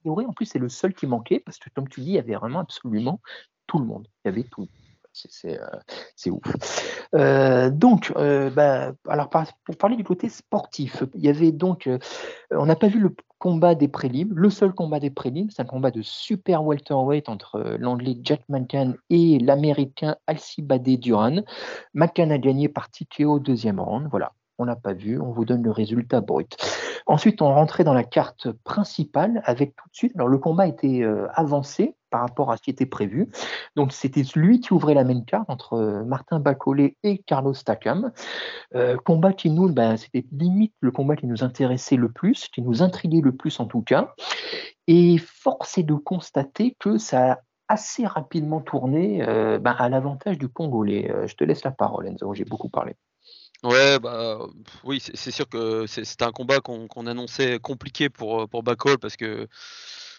en 0.05 0.33
plus, 0.33 0.45
c'est 0.45 0.59
le 0.59 0.69
seul 0.69 0.93
qui 0.93 1.07
manquait 1.07 1.39
parce 1.39 1.57
que, 1.57 1.69
comme 1.69 1.87
tu 1.87 2.01
dis, 2.01 2.07
il 2.07 2.13
y 2.13 2.19
avait 2.19 2.35
vraiment 2.35 2.59
absolument 2.59 3.21
tout 3.67 3.79
le 3.79 3.85
monde. 3.85 4.07
Il 4.23 4.29
y 4.29 4.31
avait 4.31 4.43
tout. 4.43 4.67
C'est 5.13 5.59
euh, 5.59 6.31
ouf. 6.31 7.07
Euh, 7.13 7.69
donc, 7.69 8.11
euh, 8.15 8.49
bah, 8.49 8.93
alors 9.07 9.29
pour 9.29 9.77
parler 9.77 9.95
du 9.95 10.03
côté 10.03 10.27
sportif, 10.27 11.03
il 11.13 11.21
y 11.21 11.29
avait 11.29 11.51
donc, 11.51 11.87
on 12.51 12.65
n'a 12.65 12.75
pas 12.75 12.87
vu 12.87 12.99
le 12.99 13.15
combat 13.37 13.75
des 13.75 13.87
prélims. 13.87 14.33
Le 14.33 14.49
seul 14.49 14.73
combat 14.73 14.99
des 14.99 15.11
prélims, 15.11 15.49
c'est 15.51 15.61
un 15.61 15.65
combat 15.65 15.91
de 15.91 16.01
super 16.01 16.63
welterweight 16.63 17.29
entre 17.29 17.77
l'anglais 17.79 18.17
Jack 18.23 18.41
McCann 18.49 18.95
et 19.09 19.37
l'américain 19.39 20.15
Alcibade 20.25 20.83
Duran. 20.83 21.43
McCann 21.93 22.31
a 22.31 22.39
gagné 22.39 22.67
par 22.67 22.89
TKO 22.89 23.33
au 23.33 23.39
deuxième 23.39 23.79
round. 23.79 24.07
Voilà, 24.09 24.33
on 24.63 24.65
l'a 24.65 24.75
pas 24.75 24.93
vu, 24.93 25.19
on 25.19 25.31
vous 25.31 25.45
donne 25.45 25.61
le 25.61 25.71
résultat 25.71 26.21
brut. 26.21 26.57
Ensuite, 27.05 27.41
on 27.41 27.53
rentrait 27.53 27.83
dans 27.83 27.93
la 27.93 28.03
carte 28.03 28.51
principale 28.63 29.41
avec 29.45 29.75
tout 29.75 29.89
de 29.89 29.95
suite. 29.95 30.13
Alors, 30.15 30.29
le 30.29 30.37
combat 30.37 30.67
était 30.67 31.01
euh, 31.01 31.27
avancé 31.33 31.95
par 32.09 32.21
rapport 32.21 32.49
à 32.49 32.57
ce 32.57 32.61
qui 32.61 32.69
était 32.69 32.85
prévu. 32.85 33.29
Donc, 33.75 33.91
c'était 33.91 34.23
lui 34.35 34.61
qui 34.61 34.71
ouvrait 34.71 34.93
la 34.93 35.03
main 35.03 35.21
carte 35.21 35.49
entre 35.49 35.73
euh, 35.73 36.03
Martin 36.05 36.39
Bacolé 36.39 36.95
et 37.03 37.17
Carlos 37.17 37.53
Takam. 37.53 38.11
Euh, 38.75 38.95
combat 39.03 39.33
qui 39.33 39.49
nous, 39.49 39.71
ben, 39.71 39.97
c'était 39.97 40.25
limite 40.31 40.73
le 40.79 40.91
combat 40.91 41.17
qui 41.17 41.27
nous 41.27 41.43
intéressait 41.43 41.97
le 41.97 42.09
plus, 42.09 42.47
qui 42.47 42.61
nous 42.61 42.81
intriguait 42.81 43.21
le 43.21 43.35
plus 43.35 43.59
en 43.59 43.65
tout 43.65 43.81
cas. 43.81 44.13
Et 44.87 45.17
force 45.17 45.77
est 45.77 45.83
de 45.83 45.95
constater 45.95 46.77
que 46.79 46.97
ça 46.97 47.33
a 47.33 47.37
assez 47.67 48.05
rapidement 48.05 48.61
tourné 48.61 49.25
ben, 49.59 49.75
à 49.77 49.89
l'avantage 49.89 50.37
du 50.37 50.49
Congolais. 50.49 51.11
je 51.25 51.33
te 51.35 51.43
laisse 51.43 51.63
la 51.63 51.71
parole, 51.71 52.07
Enzo, 52.07 52.33
j'ai 52.33 52.43
beaucoup 52.43 52.69
parlé. 52.69 52.95
Ouais, 53.63 53.97
bah 53.97 54.39
oui, 54.83 54.99
c'est 54.99 55.31
sûr 55.31 55.47
que 55.47 55.87
c'était 55.87 56.25
un 56.25 56.31
combat 56.31 56.59
qu'on 56.59 57.07
annonçait 57.07 57.59
compliqué 57.59 58.09
pour, 58.09 58.49
pour 58.49 58.61
Bacol 58.61 58.97
parce 58.97 59.15
que 59.15 59.47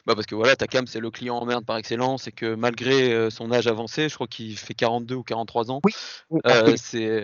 bah 0.07 0.15
parce 0.15 0.27
que 0.27 0.35
voilà, 0.35 0.55
Takam 0.57 0.87
c'est 0.87 1.01
le 1.01 1.11
client 1.11 1.37
en 1.37 1.47
merde 1.47 1.65
par 1.65 1.77
excellence 1.79 2.27
et 2.27 2.33
que 2.33 2.55
malgré 2.55 3.31
son 3.31 3.53
âge 3.53 3.67
avancé, 3.67 4.09
je 4.09 4.15
crois 4.15 4.27
qu'il 4.27 4.57
fait 4.59 4.75
42 4.75 5.15
ou 5.15 5.23
43 5.23 5.71
ans, 5.71 5.81
c'est 6.77 7.23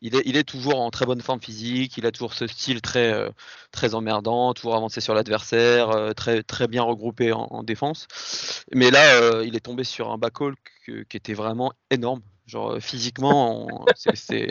il, 0.00 0.16
est, 0.16 0.22
il 0.26 0.36
est 0.36 0.44
toujours 0.44 0.80
en 0.80 0.90
très 0.90 1.06
bonne 1.06 1.20
forme 1.20 1.40
physique, 1.40 1.96
il 1.98 2.06
a 2.06 2.10
toujours 2.10 2.34
ce 2.34 2.46
style 2.46 2.80
très, 2.82 3.30
très 3.70 3.94
emmerdant, 3.94 4.52
toujours 4.54 4.76
avancé 4.76 5.00
sur 5.00 5.14
l'adversaire, 5.14 6.14
très, 6.16 6.42
très 6.42 6.68
bien 6.68 6.82
regroupé 6.82 7.32
en, 7.32 7.62
défense. 7.62 8.08
Mais 8.74 8.90
là, 8.90 9.42
il 9.42 9.56
est 9.56 9.60
tombé 9.60 9.84
sur 9.84 10.10
un 10.10 10.18
backall 10.18 10.54
qui 10.86 11.16
était 11.16 11.34
vraiment 11.34 11.72
énorme. 11.90 12.22
Genre 12.46 12.78
physiquement, 12.80 13.68
c'est 14.14 14.48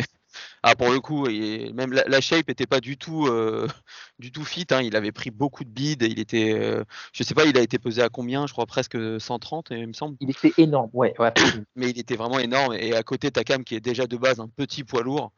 ah, 0.64 0.76
pour 0.76 0.90
le 0.92 1.00
coup, 1.00 1.28
même 1.28 1.94
la, 1.94 2.22
shape 2.22 2.48
n'était 2.48 2.66
pas 2.66 2.80
du 2.80 2.98
tout, 2.98 3.28
euh, 3.28 3.68
du 4.20 4.32
tout 4.32 4.46
fit. 4.46 4.66
Hein. 4.72 4.82
Il 4.82 4.96
avait 4.96 5.12
pris 5.12 5.32
beaucoup 5.32 5.64
de 5.64 5.70
bides. 5.70 6.04
Il 6.04 6.20
était, 6.20 6.54
euh, 6.54 6.84
je 7.12 7.24
sais 7.24 7.34
pas, 7.34 7.46
il 7.46 7.58
a 7.58 7.62
été 7.62 7.80
pesé 7.80 8.02
à 8.02 8.10
combien 8.10 8.48
Je 8.48 8.54
crois 8.54 8.66
presque 8.66 8.98
130, 9.20 9.68
il 9.72 9.88
me 9.88 9.94
semble. 9.94 10.16
Il 10.20 10.30
était 10.30 10.54
énorme, 10.58 10.90
ouais. 10.94 11.14
Mais 11.76 11.90
il 11.90 12.00
était 12.00 12.16
vraiment 12.16 12.40
énorme. 12.40 12.74
Et 12.74 12.96
à 12.96 13.04
côté, 13.04 13.32
Takam, 13.32 13.64
qui 13.64 13.76
est 13.76 13.82
déjà 13.82 14.08
de 14.08 14.18
base 14.18 14.40
un 14.40 14.48
petit 14.48 14.84
poids 14.84 15.04
lourd, 15.04 15.32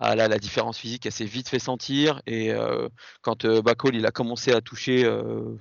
ah 0.00 0.16
la 0.16 0.38
différence 0.38 0.78
physique, 0.78 1.04
elle 1.04 1.12
s'est 1.12 1.26
vite 1.26 1.50
fait 1.50 1.58
sentir. 1.58 2.22
Et 2.26 2.50
quand 3.20 3.46
Bacol 3.46 3.94
il 3.94 4.06
a 4.06 4.10
commencé 4.10 4.50
à 4.52 4.62
toucher 4.62 5.06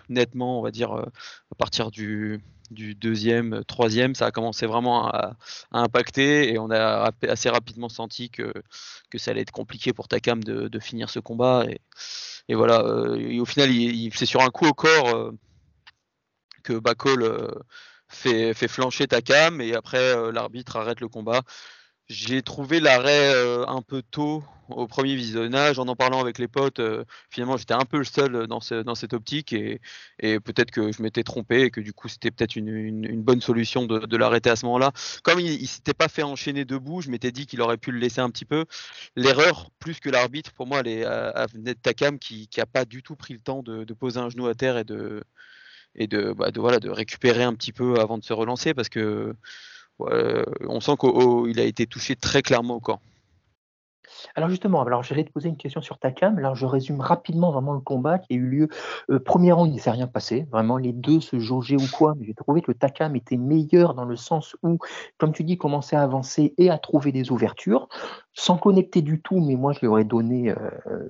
nettement, 0.08 0.60
on 0.60 0.64
va 0.64 0.72
dire, 0.72 0.94
à 0.94 1.56
partir 1.58 1.92
du, 1.92 2.42
deuxième, 2.72 3.66
troisième, 3.66 4.16
ça 4.16 4.28
a 4.28 4.32
commencé 4.32 4.66
vraiment 4.66 5.10
à, 5.10 5.36
impacter 5.74 6.54
et 6.54 6.58
on 6.58 6.72
a 6.72 7.12
assez 7.28 7.50
rapidement 7.50 7.90
senti 7.90 8.30
que, 8.30 8.54
ça 9.18 9.32
allait 9.32 9.42
être 9.42 9.52
compliqué 9.52 9.92
pour 9.92 10.08
Takam 10.08 10.42
de, 10.42 10.80
finir 10.80 11.10
ce 11.10 11.20
combat. 11.20 11.66
Et, 12.48 12.56
voilà, 12.56 12.86
au 12.86 13.46
final, 13.46 13.72
il, 13.72 14.14
c'est 14.16 14.26
sur 14.26 14.42
un 14.42 14.50
coup 14.52 14.68
au 14.68 14.74
corps 14.74 15.34
que 16.64 16.80
Bacol 16.80 17.52
fait 18.08 18.54
flancher 18.70 19.08
Takam 19.08 19.60
et 19.60 19.76
après 19.76 20.32
l'arbitre 20.32 20.78
arrête 20.78 21.02
le 21.02 21.10
combat. 21.10 21.42
J'ai 22.10 22.42
trouvé 22.42 22.80
l'arrêt 22.80 23.34
un 23.68 23.82
peu 23.82 24.02
tôt 24.02 24.44
au 24.70 24.88
premier 24.88 25.16
visionnage. 25.16 25.80
En 25.80 25.88
en 25.88 25.96
parlant 25.96 26.20
avec 26.20 26.40
les 26.40 26.48
potes, 26.48 26.82
finalement, 27.30 27.58
j'étais 27.58 27.74
un 27.74 27.86
peu 27.86 27.98
le 28.00 28.04
seul 28.04 28.48
dans, 28.48 28.60
dans 28.84 28.96
cette 28.96 29.14
optique 29.14 29.54
et, 29.54 29.80
peut-être 30.20 30.72
que 30.72 30.92
je 30.92 31.02
m'étais 31.02 31.24
trompé 31.24 31.62
et 31.64 31.72
que 31.72 31.82
du 31.82 31.94
coup, 31.94 32.08
c'était 32.08 32.32
peut-être 32.32 32.56
une, 32.56 33.22
bonne 33.22 33.42
solution 33.42 33.86
de, 33.86 34.18
l'arrêter 34.18 34.50
à 34.50 34.56
ce 34.56 34.66
moment-là. 34.66 34.92
Comme 35.24 35.40
il, 35.40 35.68
s'était 35.68 35.94
pas 35.94 36.08
fait 36.08 36.24
enchaîner 36.24 36.66
debout, 36.66 37.02
je 37.02 37.10
m'étais 37.10 37.32
dit 37.32 37.46
qu'il 37.46 37.62
aurait 37.62 37.78
pu 37.78 37.92
le 37.92 38.00
laisser 38.00 38.22
un 38.22 38.30
petit 38.30 38.46
peu. 38.46 38.66
L'erreur, 39.16 39.70
plus 39.80 40.00
que 40.00 40.10
l'arbitre, 40.10 40.52
pour 40.54 40.66
moi, 40.66 40.80
elle 40.80 40.88
est 40.88 41.06
à, 41.06 41.48
Takam 41.82 42.18
qui, 42.20 42.50
n'a 42.58 42.66
pas 42.66 42.86
du 42.86 43.04
tout 43.04 43.16
pris 43.16 43.34
le 43.34 43.40
temps 43.40 43.62
de, 43.64 43.86
poser 43.94 44.20
un 44.20 44.30
genou 44.30 44.48
à 44.48 44.56
terre 44.56 44.78
et 44.78 44.84
de 44.84 45.24
et 45.96 46.08
de, 46.08 46.34
bah, 46.34 46.52
de, 46.52 46.60
voilà, 46.60 46.80
de 46.80 46.90
récupérer 46.90 47.44
un 47.44 47.54
petit 47.56 47.74
peu 47.74 48.00
avant 48.00 48.20
de 48.20 48.24
se 48.24 48.32
relancer 48.32 48.76
parce 48.76 48.90
que 48.90 49.36
on 50.00 50.80
sent 50.80 50.94
qu'il 51.00 51.60
a 51.60 51.64
été 51.64 51.86
touché 51.88 52.16
très 52.16 52.42
clairement 52.42 52.76
au 52.76 52.80
corps. 52.80 53.00
Alors 54.36 54.50
justement, 54.50 54.82
alors 54.84 55.04
j'allais 55.04 55.24
te 55.24 55.32
poser 55.32 55.50
une 55.50 55.58
question 55.58 55.82
sur 55.82 55.98
Takam. 55.98 56.38
Alors 56.38 56.56
je 56.56 56.66
résume 56.66 57.02
rapidement 57.02 57.52
vraiment 57.52 57.74
le 57.74 57.80
combat 57.80 58.20
qui 58.20 58.34
a 58.34 58.36
eu 58.36 58.48
lieu. 58.48 58.68
Euh, 59.10 59.20
premier 59.20 59.52
round, 59.52 59.72
il 59.72 59.76
ne 59.76 59.80
s'est 59.80 59.92
rien 59.92 60.08
passé. 60.08 60.48
Vraiment, 60.52 60.78
les 60.78 60.94
deux 60.94 61.20
se 61.20 61.40
jaugeaient 61.40 61.76
ou 61.76 61.88
quoi. 61.92 62.16
Mais 62.18 62.26
j'ai 62.26 62.34
trouvé 62.34 62.62
que 62.62 62.72
Takam 62.72 63.16
était 63.16 63.38
meilleur 63.38 63.94
dans 63.94 64.06
le 64.06 64.16
sens 64.16 64.56
où, 64.64 64.78
comme 65.18 65.34
tu 65.34 65.44
dis, 65.44 65.58
commençait 65.58 65.96
à 65.96 66.04
avancer 66.04 66.54
et 66.58 66.70
à 66.70 66.78
trouver 66.78 67.12
des 67.12 67.32
ouvertures, 67.32 67.88
sans 68.34 68.58
connecter 68.58 69.02
du 69.02 69.22
tout. 69.22 69.40
Mais 69.40 69.56
moi, 69.56 69.74
je 69.74 69.80
lui 69.80 69.88
aurais 69.88 70.06
donné 70.06 70.52
euh, 70.52 70.56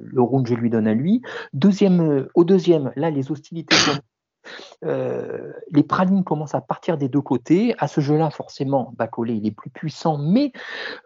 le 0.01 0.21
round, 0.21 0.47
je 0.47 0.55
lui 0.55 0.69
donne 0.69 0.87
à 0.87 0.93
lui. 0.93 1.21
Euh, 1.81 2.27
au 2.35 2.43
deuxième, 2.43 2.91
là, 2.95 3.09
les 3.09 3.31
hostilités 3.31 3.75
euh, 4.85 5.51
les 5.71 5.83
pralines 5.83 6.23
commencent 6.23 6.55
à 6.55 6.61
partir 6.61 6.97
des 6.97 7.09
deux 7.09 7.21
côtés. 7.21 7.75
À 7.77 7.87
ce 7.87 8.01
jeu-là, 8.01 8.29
forcément, 8.29 8.93
Bacolé 8.97 9.33
il 9.33 9.45
est 9.45 9.51
plus 9.51 9.69
puissant, 9.69 10.17
mais 10.17 10.51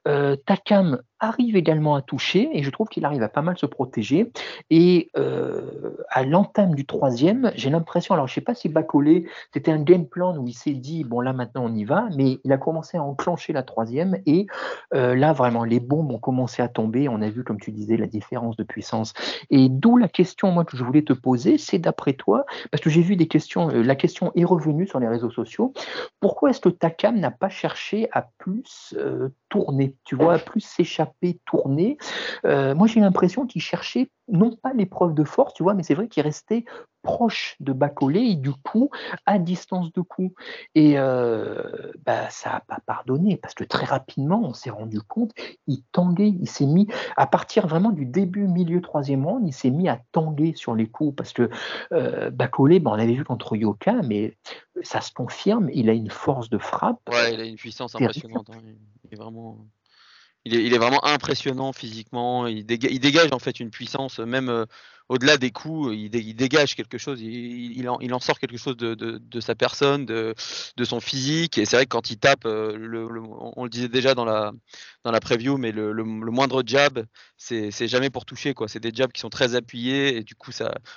euh, 0.08 0.36
Takam 0.36 1.02
arrive 1.20 1.56
également 1.56 1.96
à 1.96 2.02
toucher 2.02 2.50
et 2.52 2.64
je 2.64 2.70
trouve 2.70 2.90
qu'il 2.90 3.06
arrive 3.06 3.24
à 3.24 3.30
pas 3.30 3.42
mal 3.42 3.58
se 3.58 3.66
protéger. 3.66 4.32
Et 4.70 5.10
euh, 5.18 5.96
à 6.10 6.24
l'entame 6.24 6.76
du 6.76 6.86
troisième, 6.86 7.52
j'ai 7.56 7.70
l'impression, 7.70 8.14
alors 8.14 8.28
je 8.28 8.34
sais 8.34 8.42
pas 8.42 8.54
si 8.54 8.68
Bacolé, 8.68 9.26
c'était 9.54 9.72
un 9.72 9.82
game 9.82 10.06
plan 10.06 10.38
où 10.38 10.48
il 10.48 10.54
s'est 10.54 10.74
dit 10.74 11.06
bon 11.06 11.22
là 11.22 11.32
maintenant 11.32 11.66
on 11.66 11.74
y 11.74 11.86
va, 11.86 12.10
mais 12.18 12.40
il 12.44 12.52
a 12.52 12.58
commencé 12.58 12.98
à 12.98 13.04
enclencher 13.04 13.54
la 13.54 13.64
troisième 13.64 14.18
et 14.26 14.48
là 14.92 15.32
vraiment 15.32 15.64
les 15.64 15.80
bombes 15.80 16.12
ont 16.12 16.20
commencé 16.20 16.62
à 16.62 16.68
tomber. 16.68 17.08
On 17.08 17.22
a 17.22 17.30
vu 17.30 17.46
comme 17.46 17.60
tu 17.60 17.72
disais 17.72 17.96
la 17.96 18.08
différence 18.08 18.58
de 18.58 18.64
puissance. 18.64 19.14
Et 19.50 19.70
d'où 19.70 19.98
la 19.98 20.10
question 20.10 20.52
moi 20.52 20.66
que 20.66 20.76
je 20.76 20.84
voulais 20.84 21.04
te 21.04 21.14
poser, 21.14 21.58
c'est 21.58 21.80
d'après 21.80 22.14
toi, 22.14 22.46
parce 22.72 22.84
que 22.84 22.90
j'ai 22.90 23.02
vu 23.02 23.16
des 23.16 23.23
euh, 23.70 23.84
la 23.84 23.96
question 23.96 24.32
est 24.36 24.44
revenue 24.44 24.88
sur 24.88 25.00
les 25.00 25.08
réseaux 25.08 25.32
sociaux. 25.32 25.74
Pourquoi 26.20 26.50
est-ce 26.50 26.62
que 26.62 26.70
Takam 26.70 27.20
n'a 27.20 27.32
pas 27.32 27.50
cherché 27.50 28.08
à 28.12 28.28
plus 28.38 28.94
euh, 28.98 29.30
tourner, 29.54 29.96
tu 30.04 30.16
vois, 30.16 30.40
plus 30.40 30.62
s'échapper, 30.62 31.40
tourner 31.46 32.00
euh, 32.44 32.74
Moi, 32.74 32.88
j'ai 32.88 33.00
l'impression 33.00 33.46
qu'il 33.46 33.62
cherchait 33.62 34.10
non 34.28 34.56
pas 34.56 34.74
l'épreuve 34.74 35.14
de 35.14 35.24
force, 35.24 35.54
tu 35.54 35.62
vois, 35.62 35.76
mais 35.76 35.84
c'est 35.84 35.94
vrai 35.94 36.08
qu'il 36.08 36.24
restait 36.24 36.66
proche 37.04 37.56
de 37.60 37.72
Bacolé 37.74 38.22
et 38.22 38.36
du 38.36 38.52
coup 38.54 38.90
à 39.26 39.38
distance 39.38 39.92
de 39.92 40.02
coup. 40.02 40.34
Et 40.74 40.96
bah, 40.96 42.30
ça 42.30 42.50
n'a 42.52 42.62
pas 42.62 42.80
pardonné 42.86 43.36
parce 43.36 43.54
que 43.54 43.66
très 43.66 43.86
rapidement, 43.86 44.42
on 44.42 44.54
s'est 44.54 44.70
rendu 44.70 45.02
compte, 45.02 45.32
il 45.68 45.84
tanguait, 45.92 46.30
il 46.30 46.50
s'est 46.50 46.66
mis, 46.66 46.88
à 47.18 47.28
partir 47.28 47.68
vraiment 47.68 47.92
du 47.92 48.06
début, 48.06 48.48
milieu, 48.48 48.82
troisième 48.82 49.26
round, 49.26 49.46
il 49.46 49.54
s'est 49.54 49.70
mis 49.70 49.90
à 49.90 50.00
tanguer 50.14 50.54
sur 50.56 50.74
les 50.74 50.88
coups 50.88 51.16
parce 51.16 51.34
que 51.34 51.50
Bacolé, 52.30 52.80
bah, 52.80 52.92
on 52.94 53.00
avait 53.00 53.14
vu 53.14 53.26
contre 53.26 53.58
Yoka, 53.58 54.02
mais 54.08 54.38
ça 54.82 55.02
se 55.02 55.12
confirme, 55.12 55.70
il 55.74 55.90
a 55.90 55.94
une 55.94 56.10
force 56.10 56.50
de 56.50 56.58
frappe. 56.58 57.00
Ouais, 57.10 57.34
il 57.34 57.40
a 57.42 57.46
une 57.46 57.56
puissance 57.56 57.96
impressionnante. 57.96 58.50
Hein. 58.50 58.62
Il 59.06 59.14
est 59.14 59.18
vraiment 59.18 59.66
il 60.46 60.74
est, 60.74 60.78
vraiment 60.78 61.04
impressionnant 61.06 61.72
physiquement. 61.72 62.48
Il, 62.48 62.66
dégage 62.66 63.32
en 63.32 63.40
fait 63.40 63.62
une 63.62 63.70
puissance, 63.70 64.20
même 64.20 64.66
au-delà 65.14 65.38
des 65.38 65.52
coups, 65.52 65.94
il, 65.94 66.10
dégage 66.10 66.76
quelque 66.76 66.98
chose, 66.98 67.22
il, 67.22 67.88
en, 67.88 68.20
sort 68.20 68.40
quelque 68.40 68.58
chose 68.58 68.76
de, 68.76 69.40
sa 69.40 69.54
personne, 69.54 70.08
de, 70.08 70.34
son 70.84 71.00
physique. 71.00 71.60
Et 71.60 71.66
c'est 71.66 71.76
vrai 71.76 71.86
que 71.86 71.90
quand 71.90 72.10
il 72.10 72.18
tape, 72.18 72.46
euh, 72.46 73.08
on 73.56 73.64
le 73.64 73.70
disait 73.70 73.90
déjà 73.90 74.16
dans 74.16 74.26
la, 74.26 75.20
preview, 75.22 75.58
mais 75.58 75.72
le, 75.72 76.04
moindre 76.04 76.64
jab, 76.66 77.06
c'est 77.38 77.88
jamais 77.88 78.10
pour 78.10 78.26
toucher. 78.26 78.56
C'est 78.66 78.80
des 78.80 78.92
jabs 78.92 79.12
qui 79.12 79.22
sont 79.22 79.30
très 79.30 79.54
appuyés 79.54 80.18
et 80.18 80.24
du 80.24 80.34
coup, 80.34 80.50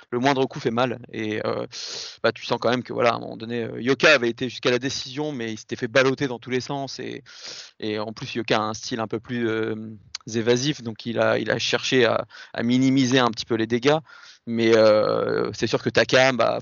le 0.09 0.19
moindre 0.19 0.47
coup 0.47 0.59
fait 0.59 0.71
mal. 0.71 0.97
Et 1.13 1.39
euh, 1.45 1.67
bah, 2.23 2.31
tu 2.31 2.43
sens 2.43 2.57
quand 2.59 2.71
même 2.71 2.83
que 2.83 2.93
voilà, 2.93 3.11
à 3.11 3.15
un 3.17 3.19
moment 3.19 3.37
donné, 3.37 3.65
euh, 3.65 3.79
Yoka 3.79 4.11
avait 4.11 4.29
été 4.29 4.49
jusqu'à 4.49 4.71
la 4.71 4.79
décision, 4.79 5.31
mais 5.31 5.53
il 5.53 5.59
s'était 5.59 5.75
fait 5.75 5.87
balloter 5.87 6.27
dans 6.27 6.39
tous 6.39 6.49
les 6.49 6.61
sens. 6.61 6.99
Et, 6.99 7.99
en 7.99 8.13
plus, 8.13 8.33
Yoka 8.33 8.57
a 8.57 8.61
un 8.61 8.73
style 8.73 8.99
un 8.99 9.07
peu 9.07 9.19
plus 9.19 9.47
évasifs, 10.33 10.81
donc 10.81 11.05
il 11.05 11.19
a 11.19 11.59
cherché 11.59 12.05
à, 12.05 12.25
minimiser 12.63 13.19
un 13.19 13.29
petit 13.29 13.45
peu 13.45 13.53
les 13.53 13.67
dégâts. 13.67 13.99
Mais 14.47 14.73
euh, 14.75 15.51
c'est 15.53 15.67
sûr 15.67 15.83
que 15.83 15.89
Takam, 15.89 16.37
bah, 16.37 16.59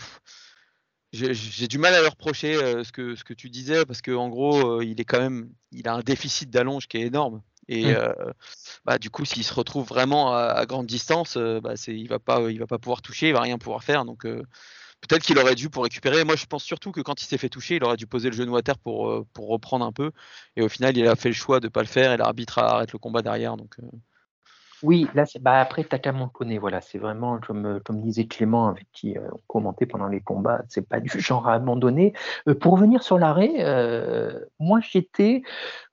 j'ai 1.13 1.67
du 1.67 1.77
mal 1.77 1.93
à 1.93 2.01
leur 2.01 2.13
reprocher 2.13 2.55
euh, 2.55 2.83
ce, 2.83 2.91
que, 2.91 3.15
ce 3.15 3.23
que 3.23 3.35
tu 3.35 3.51
disais, 3.51 3.85
parce 3.85 4.01
qu'en 4.01 4.27
gros, 4.27 4.79
euh, 4.79 4.83
il 4.83 4.99
est 4.99 5.05
quand 5.05 5.19
même, 5.19 5.51
il 5.71 5.87
a 5.87 5.93
un 5.93 6.01
déficit 6.01 6.49
d'allonge 6.49 6.87
qui 6.87 6.97
est 6.97 7.01
énorme. 7.01 7.41
Et 7.67 7.93
mmh. 7.93 8.13
bah, 8.85 8.99
du 8.99 9.09
coup, 9.09 9.25
s'il 9.25 9.43
se 9.43 9.53
retrouve 9.53 9.87
vraiment 9.87 10.35
à, 10.35 10.65
grande 10.67 10.85
distance, 10.85 11.35
bah, 11.35 11.73
il 11.87 12.07
va 12.07 12.19
pas, 12.19 12.51
il 12.51 12.59
va 12.59 12.67
pas 12.67 12.77
pouvoir 12.77 13.01
toucher, 13.01 13.29
il 13.29 13.33
va 13.33 13.41
rien 13.41 13.57
pouvoir 13.57 13.83
faire. 13.83 14.05
Donc 14.05 14.21
peut-être 14.21 15.23
qu'il 15.23 15.39
aurait 15.39 15.55
dû 15.55 15.71
pour 15.71 15.83
récupérer. 15.83 16.23
Moi, 16.23 16.35
je 16.35 16.45
pense 16.45 16.63
surtout 16.63 16.91
que 16.91 17.01
quand 17.01 17.23
il 17.23 17.25
s'est 17.25 17.39
fait 17.39 17.49
toucher, 17.49 17.77
il 17.77 17.83
aurait 17.83 17.97
dû 17.97 18.05
poser 18.05 18.29
le 18.29 18.35
genou 18.35 18.55
à 18.55 18.61
terre 18.61 18.77
pour, 18.77 19.25
pour 19.33 19.47
reprendre 19.47 19.83
un 19.83 19.91
peu. 19.91 20.11
Et 20.55 20.61
au 20.61 20.69
final, 20.69 20.95
il 20.95 21.07
a 21.07 21.15
fait 21.15 21.29
le 21.29 21.33
choix 21.33 21.59
de 21.59 21.65
ne 21.65 21.71
pas 21.71 21.81
le 21.81 21.87
faire 21.87 22.11
et 22.11 22.17
l'arbitre 22.17 22.59
arrête 22.59 22.91
le 22.91 22.99
combat 22.99 23.23
derrière. 23.23 23.57
Donc. 23.57 23.77
Oui, 24.83 25.07
là, 25.13 25.25
bah 25.41 25.59
après, 25.59 25.87
connaît. 26.33 26.57
Voilà, 26.57 26.81
c'est 26.81 26.97
vraiment, 26.97 27.39
comme, 27.39 27.65
euh, 27.65 27.79
comme 27.79 28.01
disait 28.01 28.27
Clément, 28.27 28.67
avec 28.67 28.87
qui 28.91 29.15
on 29.19 29.39
commentait 29.47 29.85
pendant 29.85 30.07
les 30.07 30.21
combats, 30.21 30.63
c'est 30.69 30.87
pas 30.87 30.99
du 30.99 31.09
genre 31.19 31.47
à 31.47 31.53
abandonner. 31.53 32.13
pour 32.59 32.73
revenir 32.73 33.03
sur 33.03 33.17
l'arrêt, 33.17 33.53
moi, 34.59 34.79
j'étais 34.81 35.41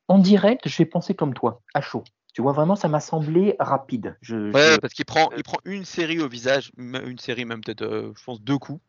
en 0.08 0.18
direct, 0.18 0.68
j'ai 0.68 0.84
pensé 0.84 1.14
comme 1.14 1.34
toi, 1.34 1.62
à 1.74 1.80
chaud. 1.80 2.04
Tu 2.34 2.40
vois, 2.40 2.52
vraiment, 2.52 2.76
ça 2.76 2.88
m'a 2.88 3.00
semblé 3.00 3.56
rapide. 3.58 4.16
Je, 4.22 4.52
ouais, 4.52 4.78
parce 4.78 4.94
qu'il 4.94 5.04
prend, 5.04 5.30
il 5.36 5.42
prend 5.42 5.58
une 5.64 5.84
série 5.84 6.20
au 6.20 6.28
visage, 6.28 6.72
une 6.78 7.18
série, 7.18 7.44
même 7.44 7.60
peut-être, 7.62 7.84
je 7.84 8.24
pense, 8.24 8.40
deux 8.40 8.58
coups 8.58 8.80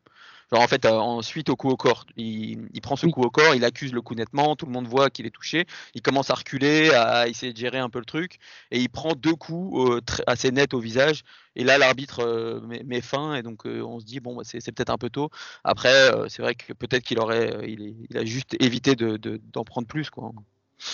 en 0.51 0.67
fait, 0.67 0.85
euh, 0.85 0.91
ensuite 0.91 1.49
au 1.49 1.55
coup 1.55 1.69
au 1.69 1.77
corps, 1.77 2.05
il, 2.17 2.57
prend 2.81 2.95
ce 2.95 3.07
coup 3.07 3.21
au 3.21 3.29
corps, 3.29 3.55
il 3.55 3.65
accuse 3.65 3.93
le 3.93 4.01
coup 4.01 4.15
nettement, 4.15 4.55
tout 4.55 4.65
le 4.65 4.71
monde 4.71 4.87
voit 4.87 5.09
qu'il 5.09 5.25
est 5.25 5.31
touché, 5.31 5.65
il 5.95 6.01
commence 6.01 6.29
à 6.29 6.35
reculer, 6.35 6.91
à 6.91 7.27
essayer 7.27 7.53
de 7.53 7.57
gérer 7.57 7.79
un 7.79 7.89
peu 7.89 7.99
le 7.99 8.05
truc, 8.05 8.39
et 8.71 8.79
il 8.79 8.89
prend 8.89 9.13
deux 9.13 9.35
coups 9.35 9.91
euh, 9.91 10.01
assez 10.27 10.51
nets 10.51 10.73
au 10.73 10.79
visage. 10.79 11.23
Et 11.55 11.63
là, 11.63 11.77
l'arbitre 11.77 12.19
euh, 12.21 12.61
met, 12.61 13.01
fin, 13.01 13.35
et 13.35 13.43
donc 13.43 13.65
on 13.65 13.99
se 13.99 14.05
dit 14.05 14.19
bon, 14.19 14.35
bah, 14.35 14.43
c'est 14.45 14.71
peut-être 14.71 14.89
un 14.89 14.97
peu 14.97 15.09
tôt. 15.09 15.29
Après, 15.63 16.11
c'est 16.29 16.41
vrai 16.41 16.55
que 16.55 16.73
peut-être 16.73 17.03
qu'il 17.03 17.19
aurait, 17.19 17.69
il, 17.69 18.17
a 18.17 18.25
juste 18.25 18.55
évité 18.59 18.95
d'en 18.95 19.63
prendre 19.63 19.87
plus, 19.87 20.09
quoi. 20.09 20.31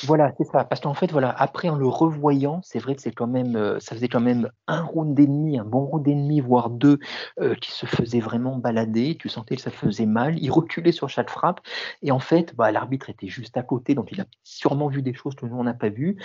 Voilà, 0.05 0.31
c'est 0.37 0.45
ça. 0.45 0.63
Parce 0.63 0.81
qu'en 0.81 0.93
fait, 0.93 1.11
voilà, 1.11 1.29
après 1.29 1.69
en 1.69 1.75
le 1.75 1.87
revoyant, 1.87 2.61
c'est 2.63 2.79
vrai 2.79 2.95
que 2.95 3.01
c'est 3.01 3.11
quand 3.11 3.27
même, 3.27 3.55
euh, 3.55 3.79
ça 3.79 3.95
faisait 3.95 4.07
quand 4.07 4.19
même 4.19 4.49
un 4.67 4.81
round 4.81 5.13
d'ennemi, 5.13 5.57
un 5.57 5.65
bon 5.65 5.85
round 5.85 6.03
d'ennemi, 6.03 6.39
voire 6.41 6.69
deux, 6.69 6.99
euh, 7.39 7.55
qui 7.55 7.71
se 7.71 7.85
faisait 7.85 8.19
vraiment 8.19 8.57
balader. 8.57 9.17
Tu 9.19 9.29
sentais 9.29 9.55
que 9.55 9.61
ça 9.61 9.71
faisait 9.71 10.05
mal. 10.05 10.37
Il 10.39 10.51
reculait 10.51 10.91
sur 10.91 11.09
chaque 11.09 11.29
frappe. 11.29 11.59
Et 12.01 12.11
en 12.11 12.19
fait, 12.19 12.55
bah, 12.55 12.71
l'arbitre 12.71 13.09
était 13.09 13.27
juste 13.27 13.57
à 13.57 13.63
côté, 13.63 13.95
donc 13.95 14.09
il 14.11 14.21
a 14.21 14.25
sûrement 14.43 14.87
vu 14.87 15.01
des 15.01 15.13
choses 15.13 15.35
que 15.35 15.45
nous 15.45 15.57
on 15.57 15.63
n'a 15.63 15.73
pas 15.73 15.89
vues. 15.89 16.17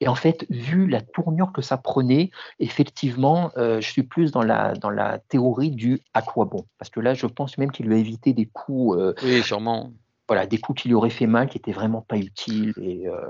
Et 0.00 0.08
en 0.08 0.14
fait, 0.14 0.46
vu 0.50 0.86
la 0.86 1.00
tournure 1.00 1.52
que 1.52 1.62
ça 1.62 1.76
prenait, 1.76 2.30
effectivement, 2.58 3.50
euh, 3.56 3.80
je 3.80 3.90
suis 3.90 4.02
plus 4.02 4.32
dans 4.32 4.42
la 4.42 4.74
dans 4.74 4.90
la 4.90 5.18
théorie 5.18 5.70
du 5.70 6.00
à 6.14 6.22
quoi 6.22 6.46
bon. 6.46 6.64
Parce 6.78 6.90
que 6.90 7.00
là, 7.00 7.14
je 7.14 7.26
pense 7.26 7.58
même 7.58 7.70
qu'il 7.70 7.86
lui 7.86 7.94
a 7.94 7.98
évité 7.98 8.32
des 8.32 8.46
coups. 8.46 8.98
oui, 9.22 9.42
sûrement 9.42 9.92
voilà, 10.30 10.46
des 10.46 10.58
coups 10.58 10.82
qui 10.82 10.88
lui 10.88 10.94
auraient 10.94 11.10
fait 11.10 11.26
mal, 11.26 11.48
qui 11.48 11.58
étaient 11.58 11.72
vraiment 11.72 12.02
pas 12.02 12.16
utiles. 12.16 12.72
Et 12.80 13.08
euh, 13.08 13.20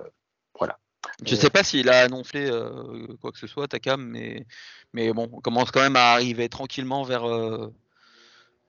voilà. 0.59 0.79
Je 1.25 1.35
sais 1.35 1.49
pas 1.49 1.65
s'il 1.65 1.89
a 1.89 2.03
annoncé 2.03 2.45
euh, 2.51 3.07
quoi 3.23 3.33
que 3.33 3.39
ce 3.39 3.47
soit, 3.47 3.67
Takam, 3.69 4.05
mais, 4.05 4.47
mais 4.93 5.11
bon, 5.15 5.27
on 5.33 5.41
commence 5.41 5.71
quand 5.71 5.81
même 5.81 5.97
à 5.97 6.13
arriver 6.13 6.51
tranquillement 6.51 7.03
vers, 7.03 7.27
euh, 7.27 7.73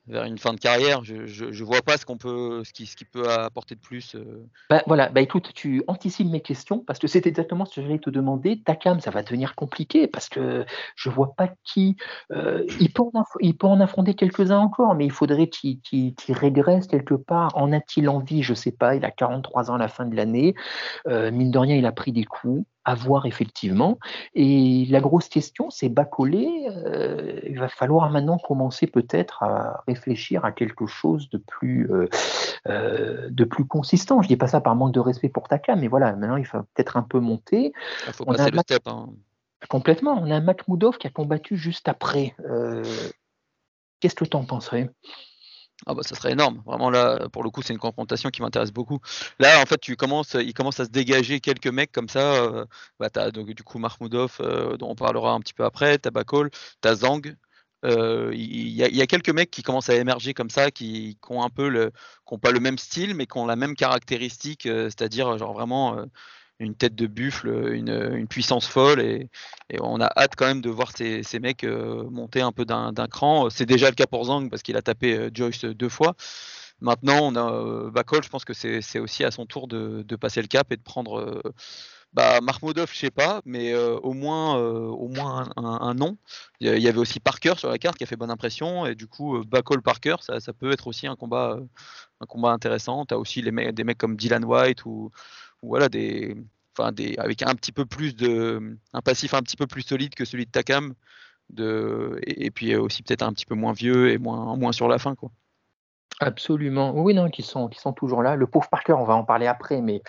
vers 0.08 0.24
une 0.24 0.38
fin 0.38 0.54
de 0.54 0.60
carrière. 0.60 1.04
Je, 1.04 1.26
je, 1.26 1.64
vois 1.64 1.82
pas 1.82 1.98
ce 1.98 2.06
qu'on 2.06 2.18
peut, 2.18 2.64
ce 2.64 2.74
qui, 2.74 3.06
peut 3.06 3.30
apporter 3.30 3.76
de 3.76 3.80
plus. 3.80 4.16
Euh. 4.16 4.48
Bah, 4.70 4.84
voilà, 4.88 5.10
bah 5.10 5.22
écoute, 5.22 5.52
tu 5.54 5.84
anticipes 5.88 6.30
mes 6.30 6.42
questions 6.42 6.80
parce 6.80 7.00
que 7.00 7.08
c'est 7.08 7.26
exactement 7.28 7.66
ce 7.66 7.76
que 7.76 7.82
j'allais 7.82 8.00
te 8.00 8.10
demander. 8.10 8.62
Takam, 8.62 9.00
ça 9.00 9.12
va 9.12 9.24
devenir 9.24 9.56
compliqué 9.56 10.08
parce 10.08 10.30
que 10.30 10.66
je 10.96 11.10
vois 11.10 11.34
pas 11.36 11.50
qui. 11.64 11.96
Euh, 12.32 12.66
il, 12.80 12.92
peut 12.92 13.04
en 13.04 13.24
il 13.40 13.58
peut 13.58 13.68
en 13.68 13.80
affronter 13.80 14.14
quelques-uns 14.14 14.60
encore, 14.60 14.96
mais 14.96 15.06
il 15.06 15.12
faudrait 15.12 15.48
qu'il 15.48 16.14
régresse 16.30 16.88
quelque 16.88 17.16
part. 17.16 17.56
En 17.56 17.72
a-t-il 17.72 18.10
envie? 18.10 18.44
Je 18.44 18.54
sais 18.54 18.72
pas. 18.72 18.96
Il 18.96 19.06
a 19.06 19.12
43 19.12 19.72
ans 19.72 19.76
à 19.76 19.80
la 19.80 19.88
fin 19.88 20.06
de 20.06 20.16
l'année. 20.16 20.56
Euh, 21.08 21.32
mine 21.32 21.52
de 21.52 21.58
rien, 21.58 21.76
il 21.76 21.86
a 21.86 21.92
pris 21.92 22.12
des 22.12 22.24
coups 22.24 22.66
à 22.84 22.96
voir 22.96 23.26
effectivement. 23.26 24.00
Et 24.34 24.86
la 24.90 25.00
grosse 25.00 25.30
question, 25.30 25.70
c'est 25.70 25.90
Bacolé. 25.90 26.68
Euh, 26.70 27.40
il 27.48 27.60
va 27.60 27.70
falloir 27.70 28.10
maintenant 28.10 28.38
commencer 28.38 28.88
peut-être 28.88 29.44
à 29.44 29.84
réfléchir 29.88 30.46
à 30.46 30.52
quelque 30.52 30.88
chose 30.88 31.30
de 31.30 31.38
plus, 31.38 31.90
euh, 31.92 32.08
euh, 32.68 33.28
de 33.30 33.44
plus 33.44 33.66
consistant. 33.66 34.22
Je 34.22 34.28
dis 34.28 34.38
pas 34.38 34.48
ça 34.48 34.62
par 34.62 34.76
manque 34.76 34.94
de 34.94 35.00
respect 35.00 35.30
pour 35.30 35.48
Taka, 35.48 35.76
mais 35.76 35.88
voilà, 35.88 36.14
maintenant 36.16 36.38
il 36.38 36.46
faut 36.46 36.60
peut-être 36.74 36.98
un 36.98 37.04
peu 37.04 37.20
monter. 37.20 37.72
Il 38.08 38.14
faut 38.14 38.26
passer 38.26 38.52
le 38.52 38.60
step. 38.60 38.84
Hein. 38.88 39.10
Complètement. 39.70 40.20
On 40.20 40.32
a 40.32 40.36
un 40.36 40.42
Makhmoudov 40.42 40.98
qui 40.98 41.08
a 41.08 41.12
combattu 41.12 41.56
juste 41.56 41.88
après. 41.88 42.36
Qu'est-ce 44.00 44.16
que 44.16 44.26
tu 44.26 44.36
en 44.36 44.44
penserais? 44.44 44.90
Ah 45.88 45.94
bah 45.96 46.04
ça 46.04 46.16
serait 46.16 46.32
énorme. 46.34 46.62
Vraiment 46.66 46.90
là, 46.90 47.28
pour 47.30 47.44
le 47.44 47.50
coup, 47.50 47.62
c'est 47.62 47.74
une 47.74 47.80
confrontation 47.80 48.30
qui 48.30 48.42
m'intéresse 48.42 48.72
beaucoup. 48.72 49.00
Là, 49.40 49.62
en 49.62 49.66
fait, 49.66 49.80
tu 49.80 49.96
commences, 49.96 50.36
il 50.36 50.54
commence 50.54 50.80
à 50.80 50.86
se 50.86 50.90
dégager 50.90 51.40
quelques 51.40 51.68
mecs 51.68 51.92
comme 51.92 52.10
ça. 52.10 52.36
Euh, 52.44 52.66
bah, 53.00 53.10
t'as 53.10 53.32
donc 53.32 53.52
du 53.52 53.64
coup 53.64 53.80
Mahmoudov, 53.80 54.38
euh, 54.42 54.78
dont 54.78 54.90
on 54.92 54.96
parlera 54.96 55.34
un 55.34 55.40
petit 55.40 55.54
peu 55.54 55.66
après. 55.66 55.98
T'as 55.98 56.12
Bakol, 56.12 56.52
t'as. 56.82 56.96
Euh, 57.84 58.32
il 58.36 58.68
y, 58.68 58.84
y, 58.84 59.02
a 59.02 59.08
quelques 59.08 59.30
mecs 59.32 59.50
qui 59.50 59.64
commencent 59.64 59.90
à 59.90 59.96
émerger 59.96 60.36
comme 60.36 60.52
ça, 60.52 60.70
qui, 60.70 61.18
qui 61.20 61.32
ont 61.32 61.44
un 61.44 61.50
peu 61.50 61.68
le, 61.68 61.90
qui 62.28 62.34
ont 62.34 62.38
pas 62.38 62.52
le 62.52 62.60
même 62.60 62.78
style, 62.78 63.16
mais 63.16 63.26
qui 63.26 63.38
ont 63.40 63.48
la 63.48 63.56
même 63.56 63.76
caractéristique, 63.76 64.64
c'est-à-dire 64.64 65.36
genre 65.40 65.54
vraiment 65.54 66.06
une 66.62 66.76
tête 66.76 66.96
de 66.96 67.08
buffle, 67.08 67.74
une, 67.74 68.28
puissance 68.28 68.68
folle, 68.68 69.02
et, 69.02 69.30
on 69.80 70.00
a 70.00 70.10
hâte 70.16 70.34
quand 70.38 70.46
même 70.46 70.62
de 70.62 70.70
voir 70.70 70.92
ces, 70.96 71.24
mecs 71.40 71.64
euh, 71.64 72.10
monter 72.10 72.42
un 72.42 72.52
peu 72.52 72.66
d'un 72.66 72.94
cran. 73.10 73.50
C'est 73.50 73.66
déjà 73.66 73.90
le 73.90 73.96
cas 73.96 74.08
pour 74.08 74.26
Zang 74.26 74.50
parce 74.50 74.62
qu'il 74.62 74.78
a 74.78 74.82
tapé 74.82 75.18
euh, 75.18 75.30
Joyce 75.34 75.66
deux 75.66 75.90
fois. 75.90 76.16
Maintenant, 76.82 77.20
on 77.22 77.36
a 77.36 77.52
euh, 77.52 77.92
Bakol, 77.92 78.24
je 78.24 78.30
pense 78.30 78.46
que 78.46 78.54
c'est 78.54 79.00
aussi 79.00 79.24
à 79.24 79.32
son 79.32 79.46
tour 79.46 79.68
de, 79.68 80.04
passer 80.16 80.42
le 80.42 80.48
cap 80.48 80.72
et 80.72 80.78
de 80.78 80.82
prendre. 80.82 81.42
bah, 82.14 82.40
je 82.42 82.96
sais 82.96 83.12
pas, 83.12 83.42
mais 83.46 83.74
au 83.76 84.14
moins, 84.14 84.56
au 84.58 85.08
moins 85.08 85.50
un, 85.58 85.94
nom. 85.94 86.18
Il 86.60 86.80
y 86.80 86.88
avait 86.88 86.98
aussi 87.00 87.20
Parker 87.20 87.54
sur 87.58 87.70
la 87.70 87.78
carte 87.78 87.98
qui 87.98 88.04
a 88.04 88.08
fait 88.08 88.16
bonne 88.16 88.32
impression, 88.32 88.86
et 88.86 88.96
du 88.96 89.08
coup, 89.08 89.44
Bakol 89.46 89.82
Parker, 89.82 90.16
ça, 90.22 90.54
peut 90.54 90.72
être 90.72 90.88
aussi 90.88 91.08
un 91.08 91.16
combat, 91.16 91.60
un 92.20 92.26
combat 92.26 92.52
intéressant. 92.52 93.06
Tu 93.06 93.14
as 93.14 93.20
aussi 93.20 93.42
des 93.44 93.52
mecs 93.52 93.98
comme 93.98 94.18
Dylan 94.18 94.44
White 94.44 94.86
ou, 94.86 95.12
voilà 95.62 95.90
des 95.90 96.36
enfin 96.78 96.92
des 96.92 97.16
avec 97.18 97.44
un 97.44 97.56
petit 97.56 97.72
peu 97.72 97.86
plus 97.86 98.16
de 98.16 98.78
un 98.94 99.02
passif 99.02 99.34
un 99.34 99.42
petit 99.42 99.58
peu 99.58 99.68
plus 99.68 99.82
solide 99.82 100.16
que 100.16 100.26
celui 100.26 100.46
de 100.46 100.52
Takam 100.52 100.94
de 101.50 102.20
et, 102.24 102.50
puis 102.50 102.76
aussi 102.76 103.04
peut-être 103.04 103.24
un 103.24 103.34
petit 103.34 103.46
peu 103.46 103.56
moins 103.56 103.74
vieux 103.74 104.12
et 104.12 104.18
moins 104.18 104.56
moins 104.56 104.72
sur 104.72 104.88
la 104.88 104.98
fin 104.98 105.16
quoi. 105.16 105.32
Absolument. 106.20 106.94
Oui 106.96 107.14
non, 107.14 107.30
qui 107.30 107.42
sont 107.42 107.68
qui 107.68 107.80
sont 107.80 107.94
toujours 107.94 108.22
là. 108.22 108.36
Le 108.36 108.46
pauvre 108.48 108.70
Parker, 108.70 108.94
on 108.94 109.06
va 109.06 109.16
en 109.16 109.26
parler 109.26 109.48
après 109.48 109.82
mais 109.82 110.02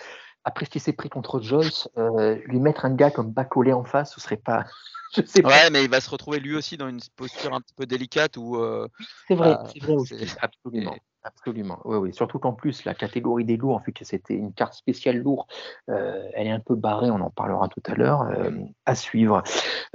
après 0.45 0.65
ce 0.65 0.69
qui 0.69 0.79
s'est 0.79 0.93
pris 0.93 1.09
contre 1.09 1.41
Joyce, 1.41 1.89
euh, 1.97 2.35
lui 2.45 2.59
mettre 2.59 2.85
un 2.85 2.93
gars 2.93 3.11
comme 3.11 3.31
Bacolé 3.31 3.73
en 3.73 3.83
face, 3.83 4.13
ce 4.13 4.21
serait 4.21 4.37
pas 4.37 4.65
je 5.15 5.21
sais 5.25 5.45
ouais, 5.45 5.69
mais 5.71 5.83
il 5.83 5.89
va 5.89 6.01
se 6.01 6.09
retrouver 6.09 6.39
lui 6.39 6.55
aussi 6.55 6.77
dans 6.77 6.89
une 6.89 6.99
posture 7.15 7.53
un 7.53 7.61
petit 7.61 7.73
peu 7.73 7.85
délicate 7.85 8.37
où. 8.37 8.57
Euh, 8.57 8.87
c'est 9.27 9.35
vrai, 9.35 9.53
bah, 9.53 9.63
c'est 9.71 9.81
vrai 9.81 9.93
aussi, 9.93 10.15
absolument. 10.41 10.95
Absolument, 11.25 11.79
oui, 11.85 11.97
oui. 11.97 12.13
Surtout 12.13 12.37
qu'en 12.37 12.51
plus, 12.51 12.83
la 12.83 12.93
catégorie 12.93 13.45
des 13.45 13.55
lourds, 13.55 13.81
vu 13.85 13.93
que 13.93 14.03
c'était 14.03 14.33
une 14.33 14.51
carte 14.51 14.73
spéciale 14.73 15.17
lourd, 15.17 15.47
euh, 15.89 16.21
elle 16.33 16.47
est 16.47 16.51
un 16.51 16.59
peu 16.59 16.75
barrée, 16.75 17.09
on 17.09 17.21
en 17.21 17.29
parlera 17.29 17.69
tout 17.69 17.81
à 17.85 17.95
l'heure, 17.95 18.23
euh, 18.23 18.51
à 18.85 18.93
suivre. 18.93 19.41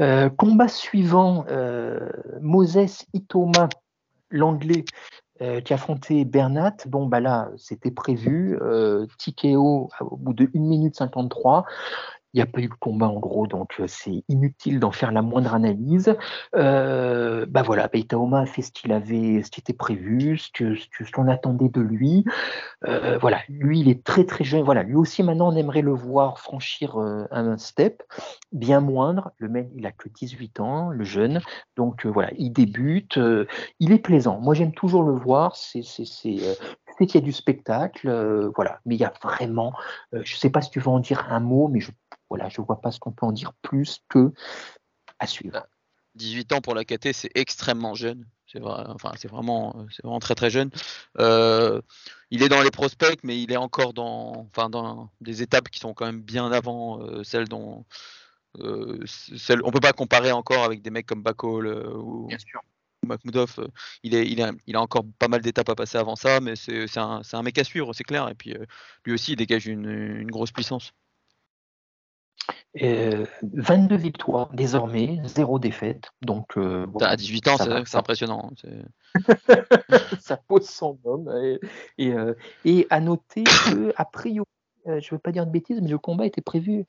Euh, 0.00 0.30
combat 0.30 0.68
suivant, 0.68 1.44
Moses 2.40 3.04
Itoma, 3.12 3.68
l'anglais, 4.30 4.84
qui 5.64 5.72
affrontait 5.72 6.24
Bernat. 6.24 6.76
Bon, 6.86 7.06
bah 7.06 7.20
là, 7.20 7.50
c'était 7.58 7.90
prévu. 7.90 8.58
Tikeo 9.18 9.90
au 10.00 10.16
bout 10.16 10.32
de 10.32 10.50
1 10.54 10.60
minute 10.60 10.96
53. 10.96 11.64
N'y 12.38 12.42
a 12.42 12.46
pas 12.46 12.60
eu 12.60 12.68
de 12.68 12.74
combat 12.74 13.08
en 13.08 13.18
gros, 13.18 13.48
donc 13.48 13.80
euh, 13.80 13.88
c'est 13.88 14.22
inutile 14.28 14.78
d'en 14.78 14.92
faire 14.92 15.10
la 15.10 15.22
moindre 15.22 15.54
analyse. 15.54 16.14
Euh, 16.54 17.46
bah 17.48 17.62
voilà, 17.62 17.88
Beitaoma 17.88 18.42
a 18.42 18.46
fait 18.46 18.62
ce 18.62 18.70
qu'il 18.70 18.92
avait, 18.92 19.42
ce 19.42 19.50
qui 19.50 19.58
était 19.58 19.72
prévu, 19.72 20.38
ce 20.38 20.48
que 20.52 20.76
ce 20.76 21.10
qu'on 21.10 21.26
attendait 21.26 21.68
de 21.68 21.80
lui. 21.80 22.24
Euh, 22.86 23.18
voilà, 23.18 23.40
lui 23.48 23.80
il 23.80 23.88
est 23.88 24.04
très 24.04 24.24
très 24.24 24.44
jeune. 24.44 24.62
Voilà, 24.62 24.84
lui 24.84 24.94
aussi 24.94 25.24
maintenant 25.24 25.52
on 25.52 25.56
aimerait 25.56 25.82
le 25.82 25.90
voir 25.90 26.38
franchir 26.38 26.96
un 26.96 27.58
step 27.58 28.04
bien 28.52 28.78
moindre. 28.78 29.32
Le 29.38 29.48
mec 29.48 29.68
il 29.74 29.84
a 29.84 29.90
que 29.90 30.08
18 30.08 30.60
ans, 30.60 30.90
le 30.90 31.02
jeune, 31.02 31.40
donc 31.76 32.06
voilà, 32.06 32.30
il 32.38 32.52
débute. 32.52 33.18
il 33.80 33.90
est 33.90 33.98
plaisant. 33.98 34.38
Moi 34.38 34.54
j'aime 34.54 34.72
toujours 34.72 35.02
le 35.02 35.14
voir. 35.14 35.56
C'est 35.56 35.82
c'est 35.82 36.06
qu'il 37.06 37.14
y 37.14 37.18
a 37.18 37.26
du 37.26 37.32
spectacle, 37.32 38.50
voilà. 38.54 38.78
Mais 38.86 38.94
il 38.94 39.00
y 39.00 39.04
a 39.04 39.12
vraiment, 39.22 39.72
je 40.12 40.18
ne 40.18 40.38
sais 40.38 40.50
pas 40.50 40.62
si 40.62 40.70
tu 40.70 40.78
veux 40.78 40.88
en 40.88 41.00
dire 41.00 41.26
un 41.30 41.40
mot, 41.40 41.66
mais 41.66 41.80
je 41.80 41.90
voilà, 42.28 42.48
je 42.48 42.60
ne 42.60 42.66
vois 42.66 42.80
pas 42.80 42.90
ce 42.90 42.98
qu'on 42.98 43.12
peut 43.12 43.26
en 43.26 43.32
dire 43.32 43.52
plus 43.62 44.00
que 44.08 44.32
à 45.18 45.26
suivre. 45.26 45.66
18 46.14 46.52
ans 46.52 46.60
pour 46.60 46.74
la 46.74 46.84
KT, 46.84 47.12
c'est 47.12 47.30
extrêmement 47.34 47.94
jeune. 47.94 48.26
C'est 48.50 48.60
vrai, 48.60 48.84
enfin, 48.88 49.12
c'est 49.16 49.28
vraiment, 49.28 49.86
c'est 49.90 50.02
vraiment 50.02 50.18
très 50.20 50.34
très 50.34 50.50
jeune. 50.50 50.70
Euh, 51.18 51.80
il 52.30 52.42
est 52.42 52.48
dans 52.48 52.62
les 52.62 52.70
prospects, 52.70 53.20
mais 53.22 53.40
il 53.40 53.52
est 53.52 53.56
encore 53.56 53.92
dans, 53.92 54.48
enfin, 54.50 54.70
dans 54.70 55.10
des 55.20 55.42
étapes 55.42 55.68
qui 55.68 55.80
sont 55.80 55.94
quand 55.94 56.06
même 56.06 56.22
bien 56.22 56.50
avant 56.50 57.00
euh, 57.00 57.22
celles 57.24 57.48
dont, 57.48 57.84
euh, 58.58 59.04
celles, 59.06 59.60
on 59.64 59.70
peut 59.70 59.80
pas 59.80 59.92
comparer 59.92 60.32
encore 60.32 60.64
avec 60.64 60.82
des 60.82 60.90
mecs 60.90 61.06
comme 61.06 61.22
Bakol 61.22 61.68
ou, 61.96 62.26
bien 62.26 62.38
sûr. 62.38 62.60
Makhmoudov. 63.06 63.68
il, 64.02 64.14
est, 64.14 64.26
il, 64.26 64.42
a, 64.42 64.50
il 64.66 64.76
a 64.76 64.80
encore 64.80 65.04
pas 65.18 65.28
mal 65.28 65.40
d'étapes 65.40 65.68
à 65.68 65.74
passer 65.74 65.98
avant 65.98 66.16
ça, 66.16 66.40
mais 66.40 66.56
c'est, 66.56 66.98
un, 66.98 67.22
un, 67.32 67.42
mec 67.42 67.56
à 67.58 67.64
suivre, 67.64 67.92
c'est 67.92 68.04
clair. 68.04 68.28
Et 68.28 68.34
puis 68.34 68.54
lui 69.04 69.12
aussi, 69.12 69.32
il 69.32 69.36
dégage 69.36 69.66
une, 69.66 69.88
une 69.88 70.30
grosse 70.30 70.52
puissance. 70.52 70.92
22 72.74 73.94
euh, 73.94 73.98
victoires 73.98 74.50
désormais, 74.52 75.20
zéro 75.24 75.58
défaite. 75.58 76.10
Donc, 76.22 76.56
euh, 76.56 76.86
à 77.00 77.16
18 77.16 77.48
ans, 77.48 77.56
c'est 77.58 77.96
impressionnant. 77.96 78.50
Ça 80.20 80.36
pose 80.36 80.68
son 80.68 80.98
nom. 81.04 81.24
Et, 81.98 82.12
euh, 82.12 82.34
et, 82.64 82.86
à 82.90 83.00
noter 83.00 83.44
que, 83.44 83.92
a 83.96 84.04
priori, 84.04 84.46
je 84.86 84.92
ne 84.92 85.10
veux 85.10 85.18
pas 85.18 85.32
dire 85.32 85.46
de 85.46 85.50
bêtises, 85.50 85.80
mais 85.82 85.90
le 85.90 85.98
combat 85.98 86.26
était 86.26 86.40
prévu 86.40 86.86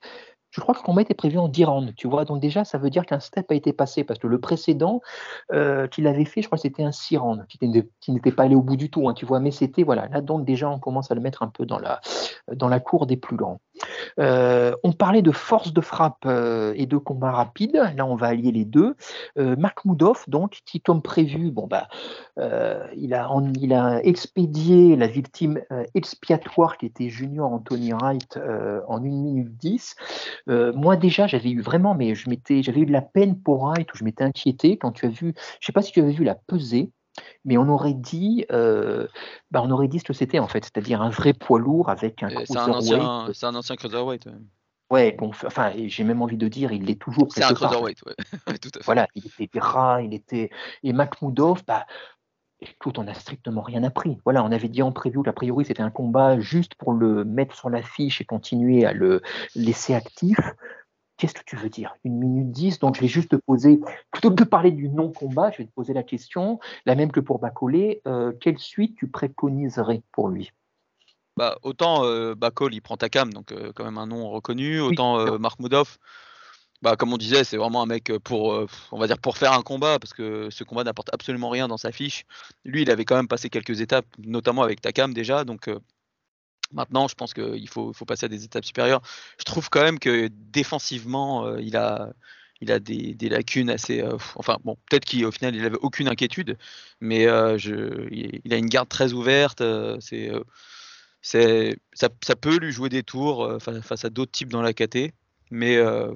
je 0.51 0.61
crois 0.61 0.73
que 0.73 0.79
le 0.79 0.85
combat 0.85 1.01
était 1.01 1.13
prévu 1.13 1.37
en 1.37 1.47
10 1.47 1.65
rounds, 1.65 1.93
tu 1.95 2.07
vois. 2.07 2.25
Donc 2.25 2.41
déjà, 2.41 2.63
ça 2.63 2.77
veut 2.77 2.89
dire 2.89 3.05
qu'un 3.05 3.19
step 3.19 3.51
a 3.51 3.55
été 3.55 3.73
passé 3.73 4.03
parce 4.03 4.19
que 4.19 4.27
le 4.27 4.39
précédent 4.39 5.01
euh, 5.51 5.87
qu'il 5.87 6.07
avait 6.07 6.25
fait, 6.25 6.41
je 6.41 6.47
crois 6.47 6.57
que 6.57 6.63
c'était 6.63 6.83
un 6.83 6.91
6 6.91 7.17
rounds 7.17 7.45
qui 7.47 8.11
n'était 8.11 8.31
pas 8.31 8.43
allé 8.43 8.55
au 8.55 8.61
bout 8.61 8.75
du 8.75 8.89
tout, 8.89 9.07
hein, 9.07 9.13
tu 9.13 9.25
vois. 9.25 9.39
Mais 9.39 9.51
c'était, 9.51 9.83
voilà, 9.83 10.07
là 10.07 10.21
donc 10.21 10.45
déjà, 10.45 10.69
on 10.69 10.79
commence 10.79 11.11
à 11.11 11.15
le 11.15 11.21
mettre 11.21 11.43
un 11.43 11.49
peu 11.49 11.65
dans 11.65 11.79
la, 11.79 12.01
dans 12.51 12.67
la 12.67 12.79
cour 12.79 13.05
des 13.05 13.17
plus 13.17 13.35
grands. 13.35 13.61
Euh, 14.19 14.75
on 14.83 14.91
parlait 14.91 15.21
de 15.21 15.31
force 15.31 15.73
de 15.73 15.81
frappe 15.81 16.25
euh, 16.25 16.73
et 16.75 16.85
de 16.85 16.97
combat 16.97 17.31
rapide. 17.31 17.81
Là, 17.95 18.05
on 18.05 18.15
va 18.15 18.27
allier 18.27 18.51
les 18.51 18.65
deux. 18.65 18.95
Mark 19.35 19.85
Moudov, 19.85 20.23
donc, 20.27 20.59
qui, 20.65 20.81
comme 20.81 21.01
prévu, 21.01 21.51
bon, 21.51 21.67
bah, 21.67 21.87
il, 22.95 23.13
a, 23.13 23.29
il 23.59 23.73
a 23.73 24.03
expédié 24.03 24.95
la 24.95 25.07
victime 25.07 25.61
expiatoire 25.95 26.77
qui 26.77 26.85
était 26.85 27.09
Junior 27.09 27.51
Anthony 27.51 27.93
Wright 27.93 28.37
en 28.87 28.97
1 28.97 28.99
minute 28.99 29.57
10. 29.57 29.95
Euh, 30.49 30.73
moi 30.73 30.95
déjà, 30.95 31.27
j'avais 31.27 31.51
eu 31.51 31.61
vraiment, 31.61 31.95
mais 31.95 32.13
j'avais 32.15 32.79
eu 32.79 32.85
de 32.85 32.91
la 32.91 33.01
peine 33.01 33.39
pour 33.39 33.63
Wright, 33.63 33.91
où 33.93 33.97
je 33.97 34.03
m'étais 34.03 34.23
inquiété 34.23 34.77
quand 34.77 34.91
tu 34.91 35.05
as 35.05 35.09
vu, 35.09 35.33
je 35.59 35.65
sais 35.65 35.73
pas 35.73 35.81
si 35.81 35.91
tu 35.91 36.01
avais 36.01 36.11
vu 36.11 36.23
la 36.23 36.35
pesée, 36.35 36.91
mais 37.45 37.57
on 37.57 37.67
aurait 37.69 37.93
dit, 37.93 38.45
euh, 38.51 39.07
bah 39.51 39.61
on 39.63 39.71
aurait 39.71 39.87
dit 39.87 39.99
ce 39.99 40.03
que 40.03 40.13
c'était 40.13 40.39
en 40.39 40.47
fait, 40.47 40.63
c'est-à-dire 40.63 41.01
un 41.01 41.09
vrai 41.09 41.33
poids 41.33 41.59
lourd 41.59 41.89
avec 41.89 42.23
un 42.23 42.29
cruiserweight. 42.29 43.33
C'est 43.33 43.45
un 43.45 43.55
ancien 43.55 43.75
cruiserweight. 43.75 44.25
Ouais. 44.25 44.33
Ouais, 44.91 45.11
bon, 45.11 45.29
enfin, 45.45 45.71
j'ai 45.75 46.03
même 46.03 46.21
envie 46.21 46.37
de 46.37 46.47
dire, 46.47 46.71
il 46.71 46.85
l'est 46.85 46.99
toujours. 46.99 47.27
C'est 47.31 47.43
un 47.43 47.53
cruiserweight, 47.53 47.99
ouais. 48.05 48.57
tout 48.57 48.69
à 48.73 48.79
fait. 48.79 48.85
Voilà, 48.85 49.07
il 49.13 49.23
était 49.25 49.59
gras, 49.59 50.01
il 50.01 50.15
était. 50.15 50.49
Et 50.81 50.93
Makhmoudov, 50.93 51.63
bah, 51.67 51.85
écoute, 52.59 52.97
on 52.97 53.03
n'a 53.03 53.13
strictement 53.13 53.61
rien 53.61 53.83
appris. 53.83 54.17
Voilà, 54.23 54.43
on 54.43 54.51
avait 54.51 54.67
dit 54.67 54.81
en 54.81 54.91
preview 54.91 55.21
qu'a 55.21 55.33
priori 55.33 55.65
c'était 55.65 55.83
un 55.83 55.91
combat 55.91 56.39
juste 56.39 56.73
pour 56.75 56.93
le 56.93 57.23
mettre 57.23 57.55
sur 57.55 57.69
l'affiche 57.69 58.19
et 58.21 58.25
continuer 58.25 58.85
à 58.85 58.93
le 58.93 59.21
laisser 59.55 59.93
actif. 59.93 60.39
Qu'est-ce 61.19 61.33
que 61.33 61.43
tu 61.45 61.57
veux 61.57 61.69
dire? 61.69 61.95
Une 62.05 62.17
minute 62.17 62.49
dix, 62.49 62.79
donc 62.79 62.95
je 62.95 63.01
vais 63.01 63.07
juste 63.09 63.29
te 63.29 63.35
poser, 63.35 63.81
plutôt 64.09 64.29
que 64.29 64.35
de 64.35 64.45
parler 64.45 64.71
du 64.71 64.87
non-combat, 64.87 65.51
je 65.51 65.57
vais 65.57 65.65
te 65.65 65.71
poser 65.71 65.93
la 65.93 66.01
question, 66.01 66.59
la 66.85 66.95
même 66.95 67.11
que 67.11 67.19
pour 67.19 67.39
Bacolé, 67.39 68.01
euh, 68.07 68.31
quelle 68.39 68.57
suite 68.57 68.95
tu 68.95 69.09
préconiserais 69.09 70.01
pour 70.13 70.29
lui? 70.29 70.53
Bah, 71.35 71.57
Autant 71.63 72.05
euh, 72.05 72.35
Bacol, 72.35 72.73
il 72.73 72.81
prend 72.81 72.95
Takam, 72.97 73.33
donc 73.33 73.51
euh, 73.51 73.71
quand 73.75 73.83
même 73.83 73.97
un 73.97 74.07
nom 74.07 74.29
reconnu, 74.29 74.79
autant 74.79 75.19
euh, 75.19 75.37
Mark 75.37 75.59
bah, 76.81 76.95
comme 76.95 77.11
on 77.11 77.17
disait, 77.17 77.43
c'est 77.43 77.57
vraiment 77.57 77.81
un 77.81 77.85
mec 77.85 78.11
pour, 78.23 78.65
on 78.93 78.97
va 78.97 79.07
dire, 79.07 79.17
pour 79.19 79.37
faire 79.37 79.51
un 79.51 79.61
combat, 79.61 79.99
parce 79.99 80.13
que 80.13 80.49
ce 80.49 80.63
combat 80.63 80.85
n'apporte 80.85 81.09
absolument 81.13 81.49
rien 81.49 81.67
dans 81.67 81.75
sa 81.75 81.91
fiche. 81.91 82.23
Lui, 82.63 82.83
il 82.83 82.91
avait 82.91 83.03
quand 83.03 83.17
même 83.17 83.27
passé 83.27 83.49
quelques 83.49 83.81
étapes, 83.81 84.05
notamment 84.17 84.63
avec 84.63 84.79
Takam 84.79 85.13
déjà, 85.13 85.43
donc 85.43 85.69
maintenant, 86.71 87.07
je 87.07 87.15
pense 87.15 87.33
qu'il 87.33 87.69
faut, 87.69 87.93
passer 88.07 88.25
à 88.25 88.29
des 88.29 88.43
étapes 88.43 88.65
supérieures. 88.65 89.01
Je 89.37 89.43
trouve 89.43 89.69
quand 89.69 89.83
même 89.83 89.99
que 89.99 90.29
défensivement, 90.51 91.57
il 91.57 91.77
a, 91.77 92.13
il 92.61 92.71
a 92.71 92.79
des, 92.79 93.15
lacunes 93.29 93.69
assez. 93.69 94.03
enfin, 94.35 94.57
bon, 94.63 94.77
peut-être 94.89 95.05
qu'au 95.05 95.31
final, 95.31 95.55
il 95.55 95.65
avait 95.65 95.77
aucune 95.81 96.07
inquiétude, 96.07 96.57
mais 97.01 97.25
je, 97.57 98.07
il 98.11 98.53
a 98.53 98.57
une 98.57 98.69
garde 98.69 98.89
très 98.89 99.13
ouverte. 99.13 99.63
ça, 101.21 101.39
ça, 101.93 102.35
peut 102.35 102.57
lui 102.57 102.71
jouer 102.71 102.89
des 102.89 103.03
tours 103.03 103.57
face 103.61 104.05
à 104.05 104.09
d'autres 104.09 104.31
types 104.31 104.49
dans 104.49 104.61
la 104.61 104.73
KT 104.73 105.13
mais, 105.51 105.77
euh, 105.77 106.13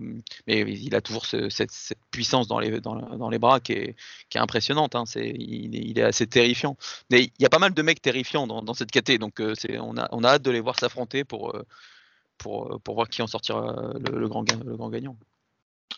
mais 0.47 0.61
il 0.61 0.95
a 0.95 1.01
toujours 1.01 1.25
ce, 1.25 1.49
cette, 1.49 1.71
cette, 1.71 1.99
puissance 2.11 2.47
dans 2.47 2.59
les, 2.59 2.79
dans, 2.81 2.95
dans, 2.95 3.29
les 3.29 3.39
bras 3.39 3.59
qui 3.59 3.73
est, 3.73 3.95
qui 4.29 4.37
est 4.37 4.41
impressionnante. 4.41 4.95
Hein. 4.95 5.03
Il, 5.15 5.75
il, 5.75 5.99
est 5.99 6.03
assez 6.03 6.27
terrifiant. 6.27 6.77
Mais 7.09 7.23
il 7.23 7.41
y 7.41 7.45
a 7.45 7.49
pas 7.49 7.59
mal 7.59 7.73
de 7.73 7.81
mecs 7.81 8.01
terrifiants 8.01 8.47
dans, 8.47 8.61
dans 8.61 8.73
cette 8.73 8.91
KT, 8.91 9.17
donc 9.17 9.39
euh, 9.39 9.53
on, 9.79 9.97
a, 9.97 10.07
on 10.11 10.23
a 10.23 10.29
hâte 10.29 10.43
de 10.43 10.51
les 10.51 10.59
voir 10.59 10.79
s'affronter 10.79 11.23
pour, 11.23 11.55
euh, 11.55 11.63
pour, 12.37 12.79
pour 12.83 12.95
voir 12.95 13.09
qui 13.09 13.21
en 13.21 13.27
sortira 13.27 13.93
le, 13.99 14.19
le, 14.19 14.27
grand, 14.27 14.45
le 14.63 14.77
grand 14.77 14.89
gagnant. 14.89 15.17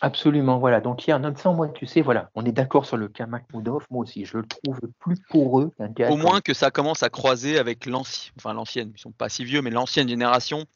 Absolument, 0.00 0.58
voilà. 0.58 0.80
Donc 0.80 1.06
il 1.06 1.10
y 1.10 1.12
a 1.12 1.16
un 1.16 1.24
autre 1.24 1.50
moi, 1.52 1.68
tu 1.68 1.86
sais, 1.86 2.02
voilà, 2.02 2.30
on 2.34 2.44
est 2.44 2.52
d'accord 2.52 2.84
sur 2.84 2.96
le 2.96 3.08
cas 3.08 3.26
Makhmoudov, 3.26 3.86
moi 3.90 4.02
aussi, 4.02 4.24
je 4.26 4.38
le 4.38 4.44
trouve 4.46 4.78
plus 4.98 5.16
poreux 5.30 5.70
qu'un 5.78 5.88
gars. 5.88 6.10
Au 6.10 6.16
moins 6.16 6.40
que 6.40 6.52
ça 6.52 6.70
commence 6.70 7.02
à 7.02 7.08
croiser 7.08 7.58
avec 7.58 7.86
l'ancien, 7.86 8.32
enfin 8.36 8.52
l'ancienne, 8.52 8.92
ils 8.94 9.00
sont 9.00 9.12
pas 9.12 9.28
si 9.28 9.44
vieux, 9.44 9.62
mais 9.62 9.70
l'ancienne 9.70 10.08
génération 10.08 10.66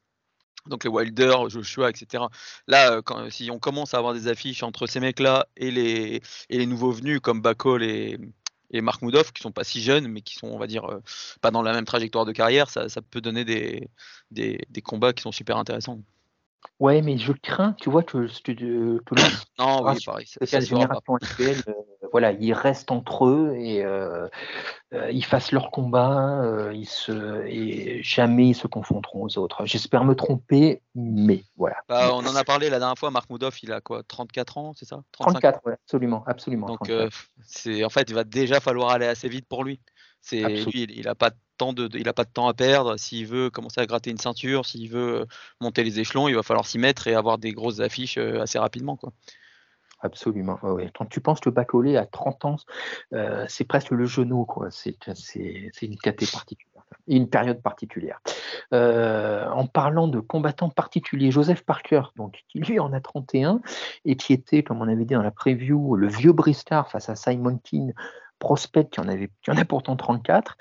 donc 0.67 0.85
les 0.85 0.91
Wilder, 0.91 1.35
Joshua, 1.49 1.91
etc. 1.91 2.25
Là, 2.67 2.93
euh, 2.93 3.03
quand, 3.03 3.31
si 3.31 3.51
on 3.51 3.59
commence 3.59 3.95
à 3.95 3.99
avoir 3.99 4.15
des 4.15 4.29
affiches 4.29 4.63
entre 4.63 4.87
ces 4.87 5.01
mecs-là 5.01 5.47
et 5.57 5.71
les, 5.71 6.23
et 6.49 6.59
les 6.59 6.67
nouveaux 6.67 6.93
venus 6.93 7.21
comme 7.21 7.41
Bakol 7.41 7.83
et, 7.83 8.19
et 8.71 8.81
Mark 8.81 9.03
Moudov, 9.03 9.33
qui 9.33 9.43
sont 9.43 9.53
pas 9.53 9.65
si 9.65 9.83
jeunes, 9.83 10.09
mais 10.09 10.23
qui 10.23 10.37
sont, 10.37 10.49
on 10.49 10.59
va 10.59 10.67
dire, 10.67 10.85
euh, 10.85 11.03
pas 11.41 11.51
dans 11.51 11.63
la 11.63 11.73
même 11.73 11.85
trajectoire 11.85 12.25
de 12.25 12.33
carrière, 12.33 12.71
ça, 12.71 12.89
ça 12.89 13.03
peut 13.03 13.21
donner 13.21 13.45
des, 13.45 13.89
des, 14.31 14.61
des, 14.69 14.83
combats 14.83 15.13
qui 15.13 15.23
sont 15.23 15.33
super 15.33 15.57
intéressants. 15.57 16.01
Ouais, 16.79 17.03
mais 17.03 17.19
je 17.19 17.33
crains, 17.33 17.75
tu 17.75 17.91
vois, 17.91 18.03
que, 18.03 18.27
que, 18.43 18.53
que 18.53 19.15
non, 19.59 19.85
oui, 19.85 19.99
pareil, 20.07 20.27
actuelle, 20.41 21.63
euh, 21.69 22.00
voilà, 22.13 22.33
ils 22.33 22.53
restent 22.53 22.91
entre 22.91 23.27
eux 23.27 23.55
et 23.57 23.85
euh, 23.85 24.29
euh, 24.93 25.11
ils 25.11 25.25
fassent 25.25 25.53
leur 25.53 25.71
combat, 25.71 26.43
euh, 26.43 26.73
ils 26.75 26.89
se, 26.89 27.45
et 27.47 28.03
jamais 28.03 28.49
ils 28.49 28.55
se 28.55 28.67
confronteront 28.67 29.25
aux 29.25 29.39
autres. 29.39 29.65
J'espère 29.65 30.05
me 30.05 30.15
tromper, 30.15 30.83
mais 30.95 31.45
voilà. 31.57 31.77
Bah, 31.89 32.11
on 32.15 32.27
en 32.27 32.35
a 32.35 32.45
parlé 32.45 32.71
la 32.71 32.79
dernière 32.79 32.99
fois, 32.99 33.11
Marc 33.11 33.31
Moudov, 33.31 33.57
il 33.63 33.73
a 33.73 33.81
quoi, 33.81 34.03
34 34.03 34.59
ans, 34.59 34.73
c'est 34.75 34.87
ça? 34.87 35.03
34, 35.13 35.61
ouais, 35.67 35.75
absolument, 35.75 36.25
absolument. 36.27 36.67
Donc, 36.67 36.91
c'est 37.47 37.85
en 37.85 37.91
fait, 37.91 38.09
il 38.09 38.15
va 38.15 38.25
déjà 38.25 38.61
falloir 38.61 38.91
aller 38.91 39.07
assez 39.07 39.29
vite 39.29 39.47
pour 39.49 39.65
lui. 39.65 39.81
C'est 40.23 40.43
lui, 40.43 40.83
il 40.83 41.05
n'a 41.07 41.15
pas 41.15 41.31
de, 41.31 41.89
il 41.97 42.09
a 42.09 42.13
pas 42.13 42.25
de 42.25 42.31
temps 42.31 42.49
à 42.49 42.53
perdre. 42.53 42.99
S'il 42.99 43.27
veut 43.27 43.49
commencer 43.49 43.81
à 43.81 43.87
gratter 43.87 44.11
une 44.11 44.19
ceinture, 44.19 44.67
s'il 44.67 44.91
veut 44.91 45.27
monter 45.63 45.83
les 45.83 45.99
échelons, 45.99 46.29
il 46.29 46.35
va 46.35 46.43
falloir 46.43 46.67
s'y 46.67 46.79
mettre 46.79 47.07
et 47.07 47.15
avoir 47.15 47.39
des 47.39 47.53
grosses 47.53 47.81
affiches 47.81 48.19
assez 48.19 48.59
rapidement. 48.59 48.97
Quoi. 48.97 49.13
Absolument. 50.03 50.59
Quand 50.95 51.07
tu 51.07 51.21
penses 51.21 51.41
que 51.41 51.51
Bacolé 51.51 51.97
à 51.97 52.07
30 52.07 52.45
ans, 52.47 52.57
euh, 53.13 53.45
c'est 53.49 53.65
presque 53.65 53.91
le 53.91 54.07
genou, 54.07 54.45
quoi. 54.45 54.69
C'est, 54.71 54.97
une 55.83 55.99
caté 55.99 56.27
particulière, 56.27 56.85
une 57.07 57.29
période 57.29 57.61
particulière. 57.61 58.21
Euh, 58.73 59.47
en 59.51 59.67
parlant 59.67 60.09
de 60.09 60.21
combattants 60.21 60.71
particuliers, 60.71 61.31
Joseph 61.31 61.63
Parker, 61.65 62.03
donc 62.17 62.43
qui 62.49 62.61
lui 62.61 62.81
en 62.81 62.93
a 62.95 63.01
31 63.01 63.61
et 64.07 64.17
qui 64.17 64.33
était, 64.33 64.63
comme 64.63 64.81
on 64.81 64.89
avait 64.89 65.05
dit 65.05 65.15
dans 65.15 65.23
la 65.23 65.31
preview, 65.31 65.97
le 65.97 66.09
vieux 66.09 66.33
Bristar 66.33 66.91
face 66.91 67.11
à 67.11 67.15
Simon 67.17 67.59
King 67.59 67.93
prospect 68.41 68.87
qui 68.91 68.99
en, 68.99 69.07
avait, 69.07 69.31
en 69.47 69.57
a 69.57 69.65
pourtant 69.65 69.95
34. 69.95 70.57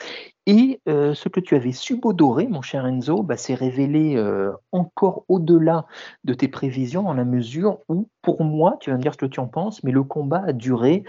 Et 0.45 0.81
euh, 0.87 1.15
ce 1.15 1.29
que 1.29 1.39
tu 1.39 1.55
avais 1.55 1.71
subodoré, 1.71 2.47
mon 2.47 2.61
cher 2.61 2.85
Enzo, 2.85 3.23
bah, 3.23 3.37
s'est 3.37 3.55
révélé 3.55 4.15
euh, 4.15 4.51
encore 4.71 5.25
au-delà 5.27 5.87
de 6.23 6.35
tes 6.35 6.47
prévisions, 6.47 7.03
dans 7.03 7.13
la 7.13 7.25
mesure 7.25 7.79
où, 7.87 8.09
pour 8.21 8.43
moi, 8.43 8.77
tu 8.79 8.91
vas 8.91 8.97
me 8.97 9.01
dire 9.01 9.13
ce 9.13 9.17
que 9.17 9.25
tu 9.25 9.39
en 9.39 9.47
penses, 9.47 9.83
mais 9.83 9.91
le 9.91 10.03
combat 10.03 10.43
a 10.45 10.53
duré 10.53 11.03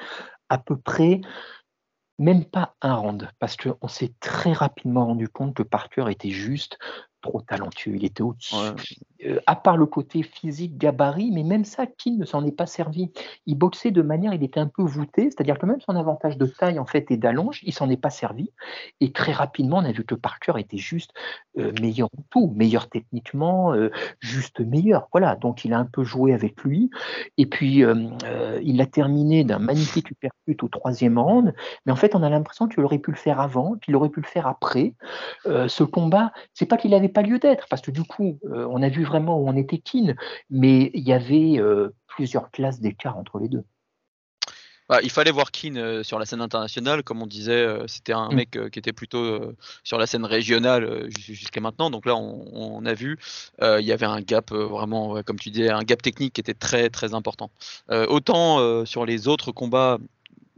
à 0.49 0.57
peu 0.57 0.77
près 0.77 1.21
même 2.19 2.45
pas 2.45 2.75
un 2.83 2.95
round, 2.95 3.31
parce 3.39 3.57
qu'on 3.57 3.89
s'est 3.89 4.13
très 4.21 4.53
rapidement 4.53 5.07
rendu 5.07 5.29
compte 5.29 5.55
que 5.55 5.63
Parker 5.63 6.05
était 6.11 6.31
juste 6.31 6.79
trop 7.21 7.41
talentueux, 7.41 7.97
il 7.97 8.05
était 8.05 8.23
au-dessus. 8.23 8.57
Euh, 9.27 9.39
à 9.47 9.55
part 9.55 9.77
le 9.77 9.87
côté 9.87 10.23
physique, 10.23 10.79
gabarit, 10.79 11.31
mais 11.31 11.43
même 11.43 11.65
ça, 11.65 11.87
Keane 11.87 12.19
ne 12.19 12.25
s'en 12.25 12.45
est 12.47 12.53
pas 12.53 12.67
servi. 12.67 13.11
Il 13.47 13.57
boxait 13.57 13.91
de 13.91 14.01
manière, 14.01 14.33
il 14.33 14.43
était 14.43 14.61
un 14.61 14.67
peu 14.67 14.83
voûté, 14.83 15.25
c'est-à-dire 15.25 15.59
que 15.59 15.67
même 15.67 15.81
son 15.81 15.95
avantage 15.97 16.39
de 16.39 16.47
taille 16.47 16.79
en 16.79 16.87
fait 16.87 17.11
et 17.11 17.17
d'allonge, 17.17 17.61
il 17.65 17.75
s'en 17.75 17.91
est 17.91 17.99
pas 17.99 18.11
servi. 18.11 18.51
Et 19.01 19.13
très 19.13 19.33
rapidement, 19.33 19.79
on 19.79 19.85
a 19.85 19.93
vu 19.93 20.05
que 20.05 20.15
Parker 20.15 20.55
était 20.59 20.79
juste 20.79 21.13
euh, 21.59 21.73
meilleur 21.81 22.09
en 22.17 22.23
tout, 22.31 22.53
meilleur 22.57 22.89
techniquement, 22.89 23.75
euh, 23.75 23.91
juste 24.21 24.61
meilleur. 24.61 25.09
Voilà, 25.13 25.37
donc 25.37 25.65
il 25.65 25.75
a 25.75 25.79
un 25.79 25.85
peu 25.85 26.03
joué 26.03 26.33
avec 26.33 26.63
lui. 26.63 26.91
Et 27.37 27.47
puis 27.47 27.85
il 28.63 28.81
a 28.81 28.87
terminé 28.87 29.45
d'un 29.45 29.59
magnifique 29.59 30.11
uppercut 30.11 30.63
au 30.63 30.69
troisième 30.69 31.19
round. 31.19 31.55
Mais 31.85 31.93
en 31.93 31.97
fait, 31.97 32.15
on 32.15 32.23
a 32.23 32.31
l'impression 32.31 32.69
qu'il 32.69 32.83
aurait 32.83 32.99
pu 32.99 33.11
le 33.11 33.17
faire 33.17 33.41
avant, 33.41 33.75
qu'il 33.77 33.95
aurait 33.97 34.09
pu 34.09 34.21
le 34.21 34.27
faire 34.27 34.47
après. 34.47 34.95
ce 35.45 35.85
combat, 35.85 36.33
c'est 36.55 36.67
pas 36.67 36.77
qu'il 36.77 36.95
avait 36.95 37.10
pas 37.11 37.23
lieu 37.23 37.39
d'être, 37.39 37.67
parce 37.69 37.83
que 37.83 37.91
du 37.91 38.03
coup, 38.03 38.39
euh, 38.45 38.67
on 38.71 38.83
a 38.83 38.89
vu 38.89 39.05
vraiment 39.05 39.39
où 39.39 39.49
on 39.49 39.57
était 39.57 39.79
keen, 39.79 40.17
mais 40.51 40.91
il 40.95 41.07
y 41.07 41.13
avait 41.13 41.59
euh, 41.59 41.91
plusieurs 42.07 42.51
classes 42.51 42.81
d'écart 42.81 43.17
entre 43.19 43.39
les 43.39 43.49
deux. 43.49 43.65
Bah, 44.89 44.99
il 45.05 45.11
fallait 45.11 45.31
voir 45.31 45.53
Keane 45.53 45.79
euh, 45.79 46.03
sur 46.03 46.19
la 46.19 46.27
scène 46.27 46.41
internationale, 46.41 47.05
comme 47.05 47.23
on 47.23 47.27
disait, 47.29 47.65
c'était 47.87 48.13
un 48.13 48.29
mm. 48.31 48.35
mec 48.35 48.71
qui 48.73 48.79
était 48.79 48.93
plutôt 48.93 49.55
sur 49.85 49.99
la 49.99 50.07
scène 50.07 50.25
régionale 50.25 51.09
jusqu'à 51.17 51.61
maintenant. 51.61 51.91
Donc 51.91 52.07
là, 52.07 52.17
on, 52.17 52.85
a 52.85 52.93
vu, 52.93 53.17
il 53.63 53.85
y 53.85 53.93
avait 53.93 54.07
un 54.07 54.21
gap 54.21 54.51
vraiment, 54.51 55.23
comme 55.23 55.39
tu 55.39 55.51
disais, 55.51 55.71
un 55.71 55.85
gap 55.85 56.03
technique 56.03 56.33
qui 56.33 56.41
était 56.41 56.55
très 56.55 56.91
très 56.91 57.15
important. 57.15 57.53
autant 57.89 58.85
sur 58.85 59.07
les 59.07 59.29
autres 59.29 59.53
combats, 59.53 59.99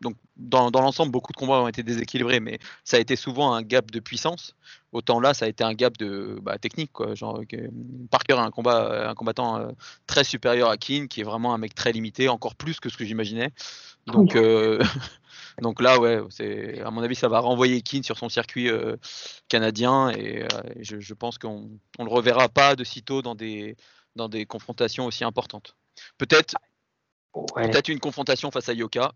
donc 0.02 0.16
dans, 0.36 0.70
l'ensemble, 0.70 1.12
beaucoup 1.12 1.32
de 1.32 1.36
combats 1.36 1.62
ont 1.62 1.68
été 1.68 1.82
déséquilibrés, 1.82 2.40
mais 2.40 2.58
ça 2.84 2.96
a 2.96 3.00
été 3.00 3.16
souvent 3.16 3.54
un 3.54 3.62
gap 3.62 3.90
de 3.90 4.00
puissance. 4.00 4.54
Autant 4.90 5.20
là, 5.20 5.32
ça 5.32 5.46
a 5.46 5.48
été 5.48 5.62
un 5.64 5.72
gap 5.72 5.96
de 5.96 6.38
bah, 6.42 6.58
technique. 6.58 6.92
Quoi. 6.92 7.14
Genre, 7.14 7.40
Parker 8.10 8.34
est 8.34 8.38
un, 8.38 8.50
combat, 8.50 9.08
un 9.08 9.14
combattant 9.14 9.58
euh, 9.58 9.70
très 10.06 10.24
supérieur 10.24 10.68
à 10.68 10.76
Keane, 10.76 11.08
qui 11.08 11.20
est 11.20 11.24
vraiment 11.24 11.54
un 11.54 11.58
mec 11.58 11.74
très 11.74 11.92
limité, 11.92 12.28
encore 12.28 12.56
plus 12.56 12.80
que 12.80 12.88
ce 12.88 12.96
que 12.96 13.04
j'imaginais. 13.04 13.50
Donc, 14.06 14.34
euh, 14.34 14.82
donc 15.62 15.80
là, 15.80 15.98
ouais, 15.98 16.20
c'est, 16.30 16.80
à 16.80 16.90
mon 16.90 17.02
avis, 17.02 17.14
ça 17.14 17.28
va 17.28 17.38
renvoyer 17.38 17.80
Keane 17.80 18.02
sur 18.02 18.18
son 18.18 18.28
circuit 18.28 18.68
euh, 18.68 18.96
canadien, 19.48 20.10
et, 20.10 20.46
je, 20.80 20.98
je, 20.98 21.14
pense 21.14 21.38
qu'on 21.38 21.70
ne 21.98 22.04
le 22.04 22.10
reverra 22.10 22.48
pas 22.48 22.74
de 22.74 22.84
sitôt 22.84 23.22
dans 23.22 23.36
des, 23.36 23.76
dans 24.16 24.28
des 24.28 24.44
confrontations 24.44 25.06
aussi 25.06 25.24
importantes. 25.24 25.76
Peut-être, 26.18 26.56
peut-être 27.54 27.88
une 27.88 28.00
confrontation 28.00 28.50
face 28.50 28.68
à 28.68 28.72
Yoka, 28.72 29.12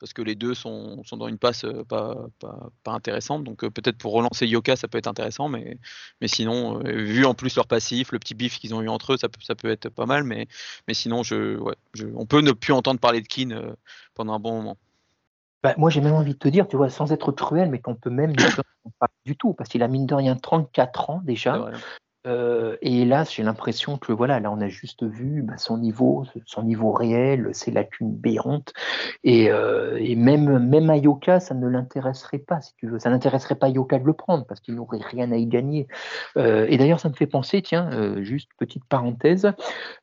parce 0.00 0.14
que 0.14 0.22
les 0.22 0.34
deux 0.34 0.54
sont, 0.54 1.04
sont 1.04 1.18
dans 1.18 1.28
une 1.28 1.38
passe 1.38 1.64
euh, 1.64 1.84
pas, 1.84 2.16
pas, 2.40 2.70
pas 2.82 2.92
intéressante. 2.92 3.44
Donc 3.44 3.62
euh, 3.62 3.70
peut-être 3.70 3.98
pour 3.98 4.12
relancer 4.12 4.46
Yoka, 4.46 4.74
ça 4.74 4.88
peut 4.88 4.98
être 4.98 5.06
intéressant, 5.06 5.48
mais, 5.48 5.78
mais 6.20 6.26
sinon, 6.26 6.80
euh, 6.84 7.02
vu 7.04 7.24
en 7.26 7.34
plus 7.34 7.54
leur 7.54 7.66
passif, 7.66 8.10
le 8.10 8.18
petit 8.18 8.34
bif 8.34 8.58
qu'ils 8.58 8.74
ont 8.74 8.80
eu 8.80 8.88
entre 8.88 9.12
eux, 9.12 9.16
ça 9.18 9.28
peut, 9.28 9.40
ça 9.42 9.54
peut 9.54 9.70
être 9.70 9.90
pas 9.90 10.06
mal. 10.06 10.24
Mais, 10.24 10.48
mais 10.88 10.94
sinon, 10.94 11.22
je, 11.22 11.58
ouais, 11.58 11.76
je, 11.92 12.06
on 12.16 12.26
peut 12.26 12.40
ne 12.40 12.52
plus 12.52 12.72
entendre 12.72 12.98
parler 12.98 13.20
de 13.20 13.28
Keane 13.28 13.76
pendant 14.14 14.32
un 14.32 14.40
bon 14.40 14.56
moment. 14.56 14.76
Bah, 15.62 15.74
moi, 15.76 15.90
j'ai 15.90 16.00
même 16.00 16.14
envie 16.14 16.32
de 16.32 16.38
te 16.38 16.48
dire, 16.48 16.66
tu 16.66 16.76
vois, 16.76 16.88
sans 16.88 17.12
être 17.12 17.30
cruel, 17.32 17.68
mais 17.68 17.80
qu'on 17.80 17.94
peut 17.94 18.08
même 18.08 18.34
pas 18.98 19.08
du 19.26 19.36
tout, 19.36 19.52
parce 19.52 19.68
qu'il 19.68 19.82
a 19.82 19.88
mine 19.88 20.06
de 20.06 20.14
rien 20.14 20.34
34 20.34 21.10
ans 21.10 21.20
déjà. 21.22 21.70
Et 22.26 23.02
hélas, 23.02 23.32
j'ai 23.34 23.42
l'impression 23.42 23.96
que 23.96 24.12
voilà, 24.12 24.40
là, 24.40 24.52
on 24.52 24.60
a 24.60 24.68
juste 24.68 25.04
vu 25.04 25.42
bah, 25.42 25.56
son 25.56 25.78
niveau, 25.78 26.24
son 26.44 26.62
niveau 26.62 26.92
réel, 26.92 27.48
ses 27.52 27.70
lacunes 27.70 28.14
béantes. 28.14 28.72
Et, 29.24 29.50
même, 30.16 30.58
même 30.58 30.90
à 30.90 30.96
Yoka, 30.96 31.40
ça 31.40 31.54
ne 31.54 31.66
l'intéresserait 31.66 32.38
pas, 32.38 32.60
si 32.60 32.74
tu 32.76 32.88
veux. 32.88 32.98
Ça 32.98 33.10
n'intéresserait 33.10 33.54
pas 33.54 33.68
Yoka 33.68 33.98
de 33.98 34.04
le 34.04 34.12
prendre 34.12 34.44
parce 34.46 34.60
qu'il 34.60 34.74
n'aurait 34.74 35.00
rien 35.02 35.32
à 35.32 35.36
y 35.36 35.46
gagner. 35.46 35.88
Et 36.36 36.76
d'ailleurs, 36.76 37.00
ça 37.00 37.08
me 37.08 37.14
fait 37.14 37.26
penser, 37.26 37.62
tiens, 37.62 38.22
juste 38.22 38.50
petite 38.58 38.84
parenthèse, 38.84 39.50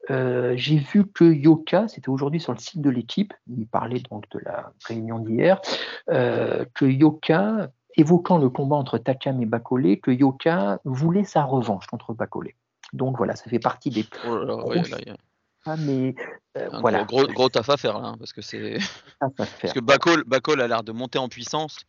j'ai 0.09 0.77
vu 0.77 1.05
que 1.05 1.25
Yoka, 1.25 1.87
c'était 1.87 2.09
aujourd'hui 2.09 2.39
sur 2.39 2.53
le 2.53 2.59
site 2.59 2.81
de 2.81 2.89
l'équipe, 2.89 3.33
il 3.47 3.67
parlait 3.67 4.01
donc 4.09 4.29
de 4.31 4.39
la 4.43 4.71
réunion 4.85 5.19
d'hier, 5.19 5.61
que 6.07 6.85
Yoka 6.85 7.69
évoquant 7.97 8.37
le 8.37 8.49
combat 8.49 8.75
entre 8.75 8.97
Takam 8.97 9.41
et 9.41 9.45
Bakolé, 9.45 9.99
que 9.99 10.11
Yoka 10.11 10.79
voulait 10.85 11.23
sa 11.23 11.43
revanche 11.43 11.87
contre 11.87 12.13
Bakolé. 12.13 12.55
Donc 12.93 13.17
voilà, 13.17 13.35
ça 13.35 13.49
fait 13.49 13.59
partie 13.59 13.89
des. 13.89 14.05
Oh 14.25 14.73
mais 15.79 16.15
euh, 16.57 16.69
voilà. 16.79 17.03
Gros, 17.03 17.27
gros, 17.27 17.49
taf 17.49 17.69
à 17.69 17.77
faire 17.77 17.99
là, 17.99 18.09
hein, 18.09 18.15
parce 18.17 18.31
que 18.31 18.41
c'est. 18.41 18.77
parce 19.37 19.73
que 19.73 20.61
a 20.61 20.67
l'air 20.67 20.83
de 20.83 20.91
monter 20.91 21.19
en 21.19 21.27
puissance. 21.27 21.79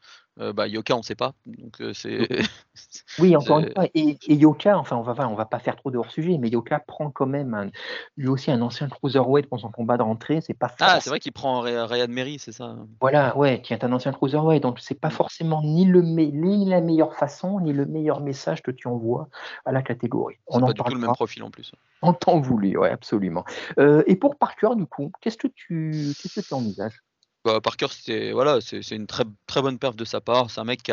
Euh, 0.40 0.52
bah, 0.52 0.68
Yoka, 0.68 0.94
on 0.94 0.98
ne 0.98 1.02
sait 1.02 1.14
pas. 1.14 1.34
Donc, 1.46 1.80
euh, 1.80 1.92
c'est... 1.92 2.28
oui, 3.18 3.34
encore 3.36 3.58
une 3.58 3.72
fois. 3.72 3.86
Et, 3.94 4.16
Yoka, 4.28 4.78
enfin, 4.78 4.96
on 4.96 5.02
va, 5.02 5.28
on 5.28 5.34
va 5.34 5.44
pas 5.46 5.58
faire 5.58 5.76
trop 5.76 5.90
de 5.90 5.98
hors-sujet, 5.98 6.38
mais 6.38 6.48
Yoka 6.48 6.78
prend 6.80 7.10
quand 7.10 7.26
même 7.26 7.70
lui 8.16 8.28
aussi 8.28 8.50
un 8.50 8.62
ancien 8.62 8.88
cruiserweight 8.88 9.48
pour 9.48 9.58
son 9.58 9.70
combat 9.70 9.96
de 9.96 10.02
rentrée. 10.02 10.40
C'est 10.40 10.54
pas 10.54 10.68
ah, 10.80 11.00
c'est 11.00 11.10
vrai 11.10 11.18
qu'il 11.18 11.32
prend 11.32 11.60
Ryan 11.60 12.08
Mary, 12.08 12.38
c'est 12.38 12.52
ça 12.52 12.76
Voilà, 13.00 13.36
ouais, 13.36 13.60
qui 13.62 13.72
est 13.72 13.82
un 13.84 13.92
ancien 13.92 14.12
cruiserweight. 14.12 14.62
Donc, 14.62 14.78
c'est 14.80 14.98
pas 14.98 15.08
mm. 15.08 15.12
forcément 15.12 15.62
ni, 15.62 15.84
le 15.84 16.02
ni 16.02 16.66
la 16.66 16.80
meilleure 16.80 17.14
façon, 17.14 17.60
ni 17.60 17.72
le 17.72 17.86
meilleur 17.86 18.20
message 18.20 18.62
que 18.62 18.70
tu 18.70 18.86
envoies 18.88 19.28
à 19.64 19.72
la 19.72 19.82
catégorie. 19.82 20.36
On 20.46 20.60
pas 20.60 20.72
du 20.72 20.82
tout 20.82 20.94
le 20.94 21.00
même 21.00 21.12
profil 21.12 21.42
en 21.42 21.50
plus. 21.50 21.72
En 22.02 22.12
temps 22.12 22.40
voulu, 22.40 22.76
oui, 22.76 22.88
absolument. 22.88 23.44
Euh, 23.78 24.02
et 24.06 24.14
pour 24.14 24.36
Parker, 24.36 24.70
du 24.76 24.86
coup, 24.86 25.10
qu'est-ce 25.20 25.36
que 25.36 25.48
tu, 25.48 26.14
qu'est-ce 26.20 26.40
que 26.40 26.46
tu 26.46 26.54
envisages? 26.54 27.02
Bah, 27.48 27.60
Parker, 27.60 27.86
c'est 27.90 28.32
voilà, 28.32 28.58
une 28.90 29.06
très 29.06 29.24
très 29.46 29.62
bonne 29.62 29.78
perf 29.78 29.96
de 29.96 30.04
sa 30.04 30.20
part. 30.20 30.50
C'est 30.50 30.60
un 30.60 30.64
mec 30.64 30.82
qui 30.82 30.92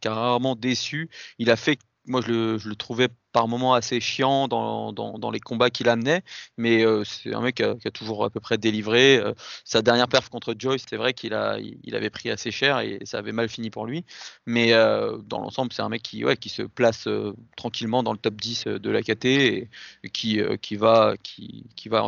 qui 0.00 0.08
a, 0.08 0.14
rarement 0.14 0.56
déçu. 0.56 1.08
Il 1.38 1.50
a 1.50 1.56
fait 1.56 1.78
moi 2.06 2.20
je 2.20 2.68
le, 2.68 2.76
trouvais 2.76 3.08
par 3.32 3.48
moments 3.48 3.74
assez 3.74 4.00
chiant 4.00 4.46
dans, 4.48 5.30
les 5.32 5.40
combats 5.40 5.70
qu'il 5.70 5.88
amenait, 5.88 6.22
mais 6.56 6.84
euh, 6.84 7.02
c'est 7.04 7.34
un 7.34 7.40
mec 7.40 7.56
qui 7.56 7.62
a, 7.62 7.90
toujours 7.90 8.24
à 8.24 8.30
peu 8.30 8.40
près 8.40 8.58
délivré. 8.58 9.16
Euh, 9.16 9.32
sa 9.64 9.82
dernière 9.82 10.08
perf 10.08 10.28
contre 10.28 10.54
Joyce, 10.56 10.84
c'est 10.88 10.96
vrai 10.96 11.14
qu'il 11.14 11.34
avait 11.34 12.10
pris 12.10 12.30
assez 12.30 12.50
cher 12.50 12.80
et 12.80 13.00
ça 13.04 13.18
avait 13.18 13.32
mal 13.32 13.48
fini 13.48 13.70
pour 13.70 13.86
lui, 13.86 14.04
mais 14.46 14.72
euh, 14.72 15.18
dans 15.26 15.40
l'ensemble, 15.40 15.72
c'est 15.72 15.82
un 15.82 15.88
mec 15.88 16.02
qui, 16.02 16.24
se 16.48 16.62
place 16.62 17.08
tranquillement 17.56 18.02
dans 18.02 18.12
le 18.12 18.18
top 18.18 18.34
10 18.34 18.64
de 18.66 18.90
la 18.90 19.02
KT 19.02 19.24
et, 19.24 19.68
qui, 20.12 20.40
qui, 20.60 20.76
va, 20.76 21.16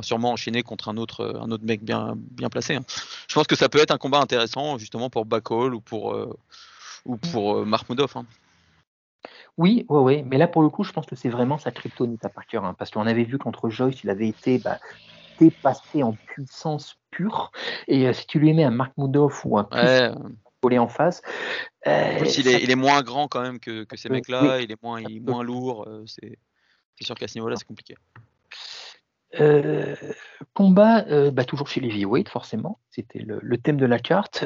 sûrement 0.02 0.32
enchaîner 0.32 0.62
contre 0.62 0.88
un 0.88 0.96
autre, 0.96 1.58
mec 1.62 1.82
bien, 1.82 2.16
placé. 2.50 2.76
Hein. 2.76 2.84
Je 3.28 3.34
pense 3.34 3.46
que 3.46 3.56
ça 3.56 3.68
peut 3.68 3.78
être 3.78 3.90
un 3.90 3.98
combat 3.98 4.20
intéressant 4.20 4.78
justement 4.78 5.10
pour 5.10 5.24
Backhall 5.24 5.74
ou 5.74 5.80
pour, 5.80 6.16
ou 7.04 7.16
pour 7.16 7.66
Mark 7.66 7.88
Modoff. 7.88 8.16
Hein. 8.16 8.26
Oui, 9.56 9.86
oui, 9.88 10.00
oui, 10.00 10.22
mais 10.22 10.38
là 10.38 10.48
pour 10.48 10.62
le 10.62 10.68
coup, 10.68 10.84
je 10.84 10.92
pense 10.92 11.06
que 11.06 11.16
c'est 11.16 11.28
vraiment 11.28 11.58
sa 11.58 11.70
kryptonite 11.70 12.24
à 12.24 12.28
Parker, 12.28 12.60
hein, 12.62 12.74
parce 12.78 12.90
qu'on 12.90 13.06
avait 13.06 13.24
vu 13.24 13.38
qu'entre 13.38 13.70
Joyce, 13.70 14.02
il 14.04 14.10
avait 14.10 14.28
été 14.28 14.58
bah, 14.58 14.78
dépassé 15.38 16.02
en 16.02 16.12
puissance 16.12 16.96
pure, 17.10 17.52
et 17.88 18.08
euh, 18.08 18.12
si 18.12 18.26
tu 18.26 18.38
lui 18.38 18.52
mets 18.52 18.64
un 18.64 18.70
Mark 18.70 18.92
Moodoff 18.96 19.44
ou 19.44 19.58
un 19.58 19.68
ouais. 19.72 20.10
collé 20.60 20.78
en 20.78 20.88
face, 20.88 21.22
euh, 21.86 22.18
il, 22.38 22.70
est, 22.70 22.74
moins 22.74 23.02
grand 23.02 23.28
quand 23.28 23.42
même 23.42 23.60
que, 23.60 23.86
ces 23.94 24.08
mecs-là, 24.08 24.60
il 24.60 24.70
est 24.70 24.82
moins, 24.82 25.00
moins 25.22 25.42
lourd, 25.42 25.86
euh, 25.86 26.04
c'est 26.06 26.38
sûr 27.00 27.14
qu'à 27.14 27.28
ce 27.28 27.38
niveau-là, 27.38 27.56
c'est 27.56 27.66
compliqué. 27.66 27.94
Combat, 30.54 31.30
bah, 31.30 31.44
toujours 31.44 31.68
chez 31.68 31.80
les 31.80 31.88
heavyweight, 31.88 32.28
forcément, 32.28 32.78
c'était 32.90 33.20
le, 33.20 33.58
thème 33.58 33.76
de 33.76 33.86
la 33.86 33.98
carte, 33.98 34.44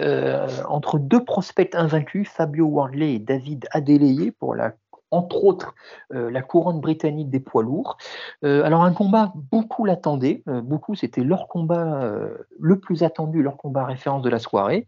entre 0.68 0.98
deux 0.98 1.24
prospects 1.24 1.74
invaincus, 1.74 2.28
Fabio 2.28 2.66
Wardley 2.66 3.14
et 3.14 3.18
David 3.18 3.66
Adeleye 3.72 4.30
pour 4.32 4.54
la 4.54 4.74
entre 5.10 5.44
autres 5.44 5.74
euh, 6.14 6.30
la 6.30 6.42
couronne 6.42 6.80
britannique 6.80 7.30
des 7.30 7.40
poids 7.40 7.62
lourds. 7.62 7.98
Euh, 8.44 8.62
alors 8.64 8.84
un 8.84 8.92
combat, 8.92 9.32
beaucoup 9.34 9.84
l'attendaient, 9.84 10.42
euh, 10.48 10.60
beaucoup, 10.60 10.94
c'était 10.94 11.22
leur 11.22 11.48
combat 11.48 12.10
le 12.58 12.78
plus 12.78 13.02
attendu, 13.02 13.42
leur 13.42 13.56
combat 13.56 13.84
référence 13.84 14.22
de 14.22 14.30
la 14.30 14.38
soirée. 14.38 14.86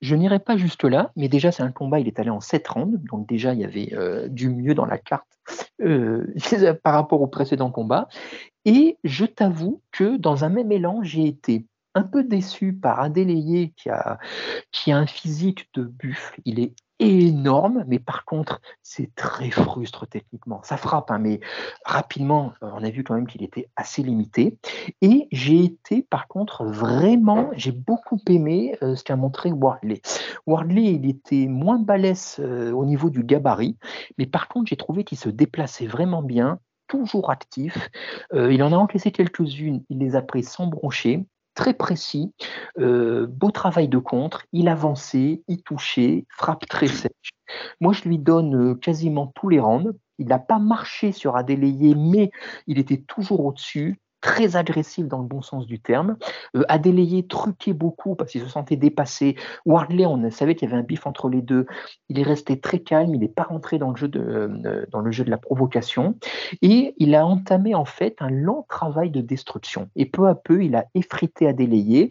Je 0.00 0.14
n'irai 0.14 0.38
pas 0.38 0.56
juste 0.56 0.84
là, 0.84 1.12
mais 1.16 1.28
déjà 1.28 1.50
c'est 1.50 1.62
un 1.62 1.72
combat, 1.72 1.98
il 1.98 2.06
est 2.06 2.20
allé 2.20 2.30
en 2.30 2.40
7 2.40 2.66
rounds, 2.68 3.00
donc 3.04 3.26
déjà 3.26 3.54
il 3.54 3.60
y 3.60 3.64
avait 3.64 4.28
du 4.28 4.50
mieux 4.50 4.74
dans 4.74 4.84
la 4.84 4.98
carte 4.98 5.38
par 6.82 6.94
rapport 6.94 7.22
au 7.22 7.26
précédent 7.26 7.70
combat. 7.70 8.08
Et 8.64 8.98
je 9.04 9.24
t'avoue 9.24 9.82
que 9.92 10.16
dans 10.16 10.44
un 10.44 10.48
même 10.48 10.72
élan, 10.72 11.02
j'ai 11.02 11.26
été 11.26 11.66
un 11.94 12.02
peu 12.02 12.24
déçu 12.24 12.72
par 12.72 13.00
Adélayé 13.00 13.72
qui 13.76 13.88
a, 13.88 14.18
qui 14.72 14.92
a 14.92 14.98
un 14.98 15.06
physique 15.06 15.68
de 15.74 15.84
buffle. 15.84 16.40
Il 16.44 16.58
est 16.60 16.74
énorme, 17.00 17.84
mais 17.88 17.98
par 17.98 18.24
contre, 18.24 18.60
c'est 18.82 19.14
très 19.14 19.50
frustre 19.50 20.06
techniquement. 20.06 20.60
Ça 20.62 20.76
frappe, 20.76 21.10
hein, 21.10 21.18
mais 21.18 21.40
rapidement, 21.84 22.52
euh, 22.62 22.70
on 22.72 22.84
a 22.84 22.90
vu 22.90 23.02
quand 23.02 23.14
même 23.14 23.26
qu'il 23.26 23.42
était 23.42 23.68
assez 23.76 24.02
limité. 24.02 24.58
Et 25.00 25.28
j'ai 25.32 25.64
été, 25.64 26.02
par 26.02 26.28
contre, 26.28 26.64
vraiment, 26.64 27.50
j'ai 27.54 27.72
beaucoup 27.72 28.20
aimé 28.28 28.76
euh, 28.82 28.94
ce 28.94 29.02
qu'a 29.02 29.16
montré 29.16 29.50
Wardley. 29.50 30.02
Wardley, 30.46 30.94
il 30.94 31.08
était 31.08 31.46
moins 31.46 31.78
balèze 31.78 32.36
euh, 32.38 32.72
au 32.72 32.84
niveau 32.84 33.10
du 33.10 33.24
gabarit, 33.24 33.76
mais 34.18 34.26
par 34.26 34.48
contre, 34.48 34.68
j'ai 34.68 34.76
trouvé 34.76 35.04
qu'il 35.04 35.18
se 35.18 35.28
déplaçait 35.28 35.86
vraiment 35.86 36.22
bien, 36.22 36.60
toujours 36.98 37.30
actif. 37.30 37.90
il 38.32 38.62
en 38.62 38.72
a 38.72 38.76
encaissé 38.76 39.10
quelques-unes, 39.10 39.82
il 39.88 39.98
les 39.98 40.16
a 40.16 40.22
pris 40.22 40.42
sans 40.42 40.66
broncher 40.66 41.26
très 41.54 41.72
précis, 41.72 42.34
euh, 42.78 43.26
beau 43.28 43.50
travail 43.50 43.88
de 43.88 43.98
contre, 43.98 44.44
il 44.52 44.68
avançait, 44.68 45.42
il 45.48 45.62
touchait, 45.62 46.26
frappe 46.28 46.66
très 46.66 46.88
sèche. 46.88 47.30
Moi, 47.80 47.92
je 47.92 48.08
lui 48.08 48.18
donne 48.18 48.72
euh, 48.72 48.74
quasiment 48.74 49.28
tous 49.34 49.48
les 49.48 49.60
rounds. 49.60 49.96
Il 50.18 50.26
n'a 50.26 50.38
pas 50.38 50.58
marché 50.58 51.12
sur 51.12 51.36
Adélayé, 51.36 51.94
mais 51.94 52.30
il 52.66 52.78
était 52.78 53.02
toujours 53.06 53.44
au-dessus 53.44 54.00
très 54.24 54.56
agressif 54.56 55.06
dans 55.06 55.18
le 55.18 55.26
bon 55.26 55.42
sens 55.42 55.66
du 55.66 55.78
terme. 55.78 56.16
Euh, 56.56 56.64
truquait 57.28 57.74
beaucoup 57.74 58.14
parce 58.14 58.32
qu'il 58.32 58.40
se 58.40 58.48
sentait 58.48 58.76
dépassé. 58.76 59.36
Wardley, 59.66 60.06
on 60.06 60.30
savait 60.30 60.54
qu'il 60.54 60.66
y 60.66 60.72
avait 60.72 60.80
un 60.80 60.84
bif 60.84 61.06
entre 61.06 61.28
les 61.28 61.42
deux. 61.42 61.66
Il 62.08 62.18
est 62.18 62.22
resté 62.22 62.58
très 62.58 62.78
calme, 62.78 63.14
il 63.14 63.20
n'est 63.20 63.28
pas 63.28 63.42
rentré 63.42 63.76
dans 63.78 63.90
le, 63.90 63.96
jeu 63.96 64.08
de, 64.08 64.20
euh, 64.20 64.86
dans 64.90 65.00
le 65.00 65.10
jeu 65.10 65.24
de 65.24 65.30
la 65.30 65.36
provocation. 65.36 66.16
Et 66.62 66.94
il 66.96 67.14
a 67.14 67.26
entamé 67.26 67.74
en 67.74 67.84
fait 67.84 68.16
un 68.20 68.30
lent 68.30 68.64
travail 68.66 69.10
de 69.10 69.20
destruction. 69.20 69.90
Et 69.94 70.06
peu 70.06 70.26
à 70.26 70.34
peu, 70.34 70.64
il 70.64 70.74
a 70.74 70.86
effrité 70.94 71.46
Adélayé 71.46 72.10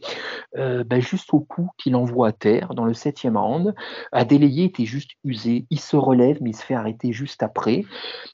euh, 0.57 0.83
ben, 0.83 1.01
juste 1.01 1.33
au 1.33 1.39
coup 1.39 1.71
qu'il 1.79 1.95
envoie 1.95 2.27
à 2.27 2.31
terre 2.31 2.75
dans 2.75 2.85
le 2.85 2.93
septième 2.93 3.37
round. 3.37 3.73
Adélayé 4.11 4.65
était 4.65 4.85
juste 4.85 5.11
usé. 5.23 5.65
Il 5.71 5.79
se 5.79 5.95
relève, 5.95 6.37
mais 6.41 6.51
il 6.51 6.55
se 6.55 6.63
fait 6.63 6.75
arrêter 6.75 7.11
juste 7.11 7.41
après. 7.41 7.85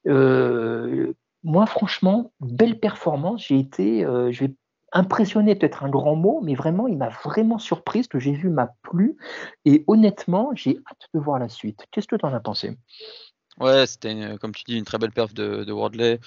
Euh, 0.06 1.14
moi, 1.44 1.66
franchement, 1.66 2.32
belle 2.40 2.80
performance. 2.80 3.48
J'ai 3.48 3.60
été, 3.60 4.06
euh, 4.06 4.32
je 4.32 4.46
vais 4.46 4.54
impressionné, 4.92 5.56
peut-être 5.56 5.84
un 5.84 5.90
grand 5.90 6.16
mot, 6.16 6.42
mais 6.44 6.56
vraiment, 6.56 6.88
il 6.88 6.98
m'a 6.98 7.10
vraiment 7.10 7.60
surpris. 7.60 8.04
Ce 8.04 8.10
que 8.10 8.20
j'ai 8.20 8.34
vu 8.34 8.50
m'a 8.50 8.74
plu. 8.84 9.18
Et 9.66 9.84
honnêtement, 9.88 10.52
j'ai 10.54 10.80
hâte 10.90 11.08
de 11.14 11.20
voir 11.20 11.40
la 11.40 11.50
suite. 11.50 11.86
Qu'est-ce 11.92 12.08
que 12.08 12.16
tu 12.16 12.26
en 12.26 12.34
as 12.34 12.40
pensé? 12.40 12.78
Ouais, 13.60 13.86
c'était 13.88 14.38
comme 14.40 14.54
tu 14.54 14.64
dis 14.66 14.78
une 14.78 14.86
très 14.86 14.98
belle 14.98 15.12
perf 15.12 15.34
de, 15.34 15.70
Wardley. 15.70 16.20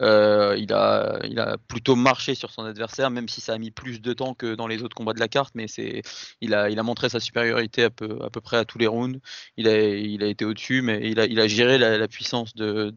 Euh, 0.00 0.54
il, 0.56 0.72
a, 0.72 1.56
plutôt 1.66 1.96
marché 1.96 2.36
sur 2.36 2.52
son 2.52 2.64
adversaire, 2.64 3.10
même 3.10 3.28
si 3.28 3.40
ça 3.40 3.54
a 3.54 3.58
mis 3.58 3.72
plus 3.72 4.00
de 4.00 4.12
temps 4.12 4.34
que 4.34 4.54
dans 4.54 4.68
les 4.68 4.84
autres 4.84 4.94
combats 4.94 5.12
de 5.12 5.18
la 5.18 5.26
carte, 5.26 5.52
mais 5.56 5.66
c'est 5.66 6.02
il 6.40 6.54
a, 6.54 6.82
montré 6.84 7.08
sa 7.08 7.18
supériorité 7.18 7.82
à 7.84 7.90
peu, 7.90 8.18
près 8.40 8.58
à 8.58 8.64
tous 8.64 8.78
les 8.78 8.86
rounds. 8.86 9.18
Il 9.56 9.66
a, 9.68 10.28
été 10.28 10.44
au-dessus, 10.44 10.80
mais 10.80 11.00
il 11.10 11.18
a, 11.18 11.48
géré 11.48 11.76
la, 11.76 12.06
puissance 12.06 12.54
de 12.54 12.90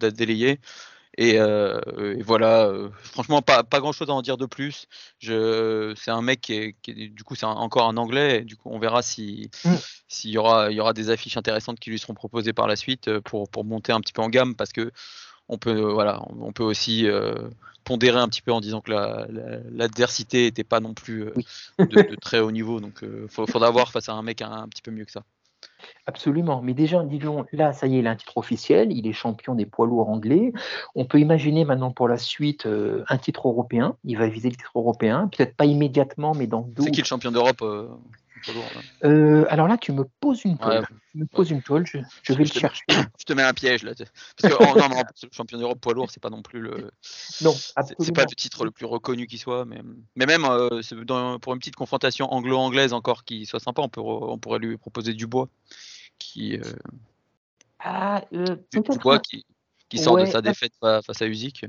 Euh, 1.20 1.82
et, 2.16 2.22
voilà, 2.22 2.68
euh, 2.68 2.90
franchement, 3.02 3.42
pas, 3.42 3.64
pas 3.64 3.80
grand 3.80 3.92
chose 3.92 4.10
à 4.10 4.14
en 4.14 4.22
dire 4.22 4.38
de 4.38 4.46
plus. 4.46 4.88
C'est 5.22 6.12
un 6.12 6.22
mec 6.22 6.42
qui 6.42 6.54
est, 6.54 7.10
du 7.10 7.24
coup, 7.24 7.36
c'est 7.36 7.46
encore 7.46 7.88
un 7.88 7.98
anglais. 7.98 8.42
du 8.42 8.56
coup, 8.56 8.70
on 8.72 8.80
verra 8.80 9.02
si 9.02 9.50
mm. 9.66 9.76
s'il 10.08 10.32
y 10.32 10.38
aura, 10.38 10.72
il 10.72 10.76
y 10.76 10.80
aura 10.80 10.94
des 10.94 11.10
affiches 11.10 11.38
intéressantes 11.38 11.80
qui 11.80 11.90
lui 11.90 12.00
seront 12.00 12.14
proposées 12.14 12.54
par 12.54 12.68
la 12.68 12.76
suite 12.76 13.08
euh, 13.08 13.22
pour, 13.22 13.50
pour 13.50 13.66
monter 13.66 13.92
un 13.92 14.02
petit 14.02 14.14
peu 14.14 14.22
en 14.22 14.30
gamme 14.30 14.56
parce 14.56 14.72
que 14.72 14.92
on 15.48 15.58
peut, 15.58 15.82
voilà, 15.82 16.22
on 16.40 16.54
peut 16.54 16.64
aussi 16.64 17.08
pondérer 17.84 18.20
un 18.20 18.30
petit 18.30 18.44
peu 18.44 18.52
en 18.52 18.62
disant 18.62 18.82
que 18.82 18.92
l'adversité 19.72 20.42
la, 20.42 20.44
n'était 20.44 20.64
pas 20.64 20.80
non 20.80 20.94
plus 20.94 21.26
de, 21.80 22.16
très 22.22 22.40
haut 22.40 22.52
niveau. 22.52 22.80
Donc, 22.80 23.00
il 23.02 23.28
faudra 23.28 23.72
voir 23.72 23.92
face 23.92 24.10
à 24.10 24.14
un 24.14 24.22
mec 24.22 24.44
un 24.44 24.68
petit 24.68 24.84
peu 24.84 24.92
mieux 24.92 25.06
que 25.06 25.12
ça. 25.12 25.24
Absolument. 26.06 26.62
Mais 26.62 26.74
déjà, 26.74 27.04
disons, 27.04 27.46
là, 27.52 27.74
ça 27.74 27.88
y 27.88 27.96
est, 27.96 28.00
il 28.00 28.08
a 28.08 28.12
un 28.12 28.16
titre 28.16 28.38
officiel, 28.38 28.92
il 28.92 29.08
est 29.08 29.14
champion 29.14 29.56
des 29.56 29.66
poids 29.66 29.88
lourds 29.88 30.10
anglais. 30.10 30.54
On 30.96 31.06
peut 31.06 31.20
imaginer 31.20 31.66
maintenant 31.66 31.92
pour 31.92 32.08
la 32.08 32.18
suite 32.18 32.66
euh, 32.66 33.04
un 33.10 33.18
titre 33.18 33.48
européen. 33.48 33.96
Il 34.04 34.18
va 34.18 34.28
viser 34.28 34.50
le 34.50 34.56
titre 34.56 34.72
européen, 34.76 35.30
peut-être 35.36 35.56
pas 35.56 35.66
immédiatement, 35.66 36.34
mais 36.34 36.48
dans 36.48 36.62
deux. 36.62 36.84
C'est 36.84 36.92
qui 36.92 37.02
le 37.02 37.06
champion 37.06 37.32
d'Europe 37.32 37.62
euh, 37.62 37.88
euh, 39.04 39.46
alors 39.50 39.68
là, 39.68 39.78
tu 39.78 39.92
me 39.92 40.04
poses 40.20 40.44
une 40.46 40.58
toile. 40.58 40.88
me 41.16 41.26
poses 41.26 41.52
une 41.52 41.62
toile, 41.62 41.86
je, 41.86 42.34
vais 42.34 42.44
le 42.44 42.46
chercher. 42.46 42.84
Je 43.20 43.26
te 43.26 43.34
mets 43.34 43.44
un 43.44 43.54
piège 43.54 43.84
là. 43.84 43.94
Parce 43.96 44.54
que 44.54 44.64
oh, 44.64 44.80
non, 44.80 44.90
non, 44.90 45.02
le 45.24 45.30
champion 45.32 45.58
d'Europe 45.58 45.80
poids 45.80 45.94
lourd, 45.94 46.10
c'est 46.12 46.22
pas 46.22 46.30
non 46.30 46.42
plus 46.42 46.62
le. 46.62 46.92
Non, 47.42 47.54
C'est 47.54 48.14
pas 48.14 48.26
le 48.30 48.36
titre 48.36 48.66
le 48.66 48.72
plus 48.72 48.86
reconnu 48.86 49.28
qui 49.28 49.38
soit, 49.38 49.66
mais, 49.66 49.82
mais 50.16 50.26
même 50.26 50.44
pour 51.40 51.54
une 51.54 51.60
petite 51.60 51.76
confrontation 51.76 52.32
anglo-anglaise 52.34 52.94
encore 52.94 53.24
qui 53.24 53.46
soit 53.46 53.60
sympa, 53.60 53.82
on, 53.82 53.90
peut, 53.90 54.02
on 54.02 54.38
pourrait 54.38 54.60
lui 54.60 54.78
proposer 54.78 55.14
du 55.14 55.28
bois 55.28 55.50
qui, 56.20 56.58
euh, 56.58 56.74
ah, 57.80 58.24
euh, 58.34 58.58
qui, 59.24 59.46
qui 59.88 59.98
sort 59.98 60.18
de 60.18 60.26
sa 60.26 60.42
défaite 60.42 60.74
face 60.80 61.22
à 61.22 61.26
Usyk. 61.26 61.66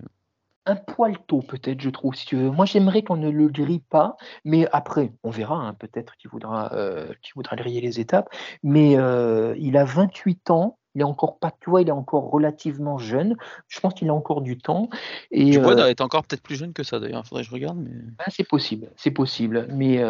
Un 0.66 0.76
poil 0.76 1.16
tôt, 1.26 1.40
peut-être, 1.40 1.80
je 1.80 1.88
trouve, 1.88 2.14
si 2.14 2.26
tu 2.26 2.36
veux. 2.36 2.50
Moi, 2.50 2.66
j'aimerais 2.66 3.02
qu'on 3.02 3.16
ne 3.16 3.30
le 3.30 3.48
grille 3.48 3.82
pas, 3.88 4.16
mais 4.44 4.68
après, 4.72 5.12
on 5.22 5.30
verra, 5.30 5.56
hein, 5.56 5.74
peut-être 5.74 6.16
qu'il 6.16 6.30
voudra, 6.30 6.72
euh, 6.74 7.12
voudra 7.34 7.56
griller 7.56 7.80
les 7.80 7.98
étapes. 7.98 8.28
Mais 8.62 8.98
euh, 8.98 9.54
il 9.58 9.78
a 9.78 9.84
28 9.84 10.50
ans, 10.50 10.78
il 10.94 11.00
est 11.00 11.04
encore 11.04 11.38
pas, 11.38 11.50
tu 11.60 11.70
vois, 11.70 11.80
il 11.80 11.88
est 11.88 11.92
encore 11.92 12.30
relativement 12.30 12.98
jeune. 12.98 13.36
Je 13.68 13.80
pense 13.80 13.94
qu'il 13.94 14.10
a 14.10 14.14
encore 14.14 14.42
du 14.42 14.58
temps. 14.58 14.90
Et, 15.30 15.50
Dubois 15.50 15.78
euh, 15.80 15.88
être 15.88 16.02
encore 16.02 16.24
peut-être 16.24 16.42
plus 16.42 16.56
jeune 16.56 16.74
que 16.74 16.82
ça, 16.82 17.00
d'ailleurs. 17.00 17.22
Il 17.24 17.28
faudrait 17.28 17.42
que 17.42 17.48
je 17.48 17.54
regarde. 17.54 17.78
Mais... 17.78 17.90
Ah, 18.18 18.28
c'est 18.28 18.46
possible, 18.46 18.90
c'est 18.96 19.12
possible. 19.12 19.66
Mais 19.70 20.04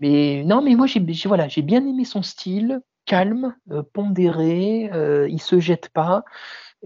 Mais 0.00 0.42
non, 0.44 0.62
mais 0.62 0.74
moi 0.74 0.86
j'ai 0.86 1.04
voilà, 1.26 1.46
j'ai 1.46 1.62
bien 1.62 1.86
aimé 1.86 2.04
son 2.04 2.22
style, 2.22 2.80
calme, 3.04 3.54
pondéré, 3.92 4.90
il 5.28 5.40
se 5.40 5.60
jette 5.60 5.90
pas, 5.90 6.24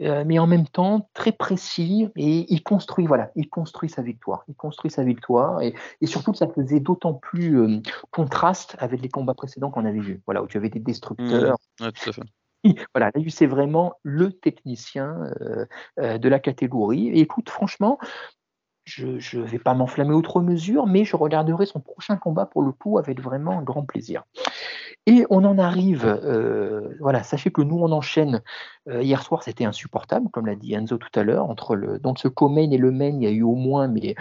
euh, 0.01 0.25
mais 0.27 0.39
en 0.39 0.47
même 0.47 0.67
temps 0.67 1.09
très 1.15 1.33
précis 1.33 2.09
et 2.17 2.53
il 2.53 2.63
construit 2.63 3.07
voilà, 3.07 3.31
il 3.37 3.49
construit 3.49 3.89
sa 3.89 4.03
victoire, 4.03 4.45
il 4.49 4.55
construit 4.55 4.91
sa 4.91 5.05
victoire 5.05 5.61
et, 5.63 5.75
et 6.01 6.07
surtout 6.07 6.35
ça 6.35 6.49
faisait 6.49 6.81
d'autant 6.81 7.15
plus 7.15 7.83
contraste 8.11 8.77
avec 8.79 9.01
les 9.03 9.09
combats 9.09 9.35
précédents 9.35 9.71
qu'on 9.71 9.85
avait 9.85 10.01
vus, 10.01 10.23
voilà 10.27 10.43
où 10.43 10.47
tu 10.47 10.57
avais 10.57 10.71
des 10.71 10.81
destructeurs. 10.81 11.59
Mmh. 11.81 11.91
tout 11.93 12.11
à 12.11 12.13
fait. 12.13 12.23
Voilà, 12.95 13.11
là, 13.15 13.23
c'est 13.29 13.47
vraiment 13.47 13.93
le 14.03 14.33
technicien 14.33 15.31
de 15.99 16.29
la 16.31 16.39
catégorie. 16.39 17.09
Et 17.09 17.21
écoute, 17.21 17.51
franchement, 17.51 17.99
je 18.85 19.39
ne 19.39 19.45
vais 19.45 19.59
pas 19.59 19.75
m'enflammer 19.75 20.15
outre 20.15 20.41
mesure, 20.41 20.87
mais 20.87 21.05
je 21.05 21.17
regarderai 21.17 21.67
son 21.67 21.81
prochain 21.81 22.17
combat 22.17 22.47
pour 22.47 22.63
le 22.63 22.73
coup 22.73 22.99
avec 22.99 23.21
vraiment 23.21 23.63
grand 23.63 23.85
plaisir. 23.85 24.25
Et 25.07 25.27
on 25.29 25.45
en 25.45 25.59
arrive, 25.59 26.07
euh, 26.07 26.95
voilà, 27.01 27.23
sachez 27.23 27.51
que 27.51 27.61
nous 27.61 27.79
on 27.79 27.93
enchaîne. 27.93 28.43
Euh, 28.89 29.03
hier 29.03 29.23
soir 29.23 29.43
c'était 29.43 29.65
insupportable, 29.65 30.31
comme 30.31 30.47
l'a 30.47 30.55
dit 30.55 30.75
Enzo 30.75 30.97
tout 30.97 31.19
à 31.19 31.23
l'heure, 31.23 31.51
entre 31.51 31.77
le 31.77 31.99
donc 31.99 32.19
ce 32.19 32.29
co-main 32.29 32.71
et 32.71 32.79
le 32.79 32.91
main, 32.91 33.09
il 33.09 33.23
y 33.23 33.27
a 33.27 33.31
eu 33.31 33.43
au 33.43 33.55
moins, 33.55 33.89
mais 33.89 34.15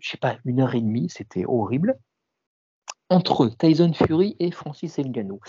je 0.00 0.10
sais 0.10 0.16
pas, 0.16 0.36
une 0.44 0.60
heure 0.60 0.74
et 0.74 0.80
demie, 0.80 1.10
c'était 1.10 1.44
horrible. 1.46 1.98
Entre 3.10 3.48
Tyson 3.48 3.92
Fury 3.92 4.36
et 4.38 4.50
Francis 4.50 4.98
Ngannou. 4.98 5.40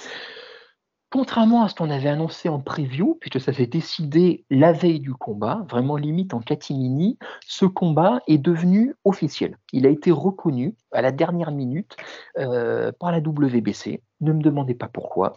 Contrairement 1.13 1.62
à 1.62 1.69
ce 1.69 1.76
qu'on 1.76 1.91
avait 1.91 2.10
annoncé 2.10 2.49
en 2.49 2.60
preview, 2.60 3.19
puisque 3.21 3.39
ça 3.39 3.54
s'est 3.54 3.67
décidé 3.67 4.45
la 4.49 4.71
veille 4.71 4.99
du 4.99 5.13
combat, 5.13 5.63
vraiment 5.69 5.95
limite 5.95 6.34
en 6.34 6.39
catimini, 6.39 7.19
ce 7.45 7.65
combat 7.65 8.21
est 8.28 8.39
devenu 8.39 8.95
officiel. 9.06 9.60
Il 9.73 9.86
a 9.86 9.89
été 9.89 10.10
reconnu 10.10 10.73
à 10.91 11.04
la 11.04 11.12
dernière 11.12 11.52
minute 11.52 11.95
euh, 12.39 12.91
par 12.99 13.12
la 13.12 13.19
WBC. 13.19 14.02
Ne 14.21 14.34
me 14.34 14.41
demandez 14.41 14.73
pas 14.73 14.88
pourquoi. 14.88 15.36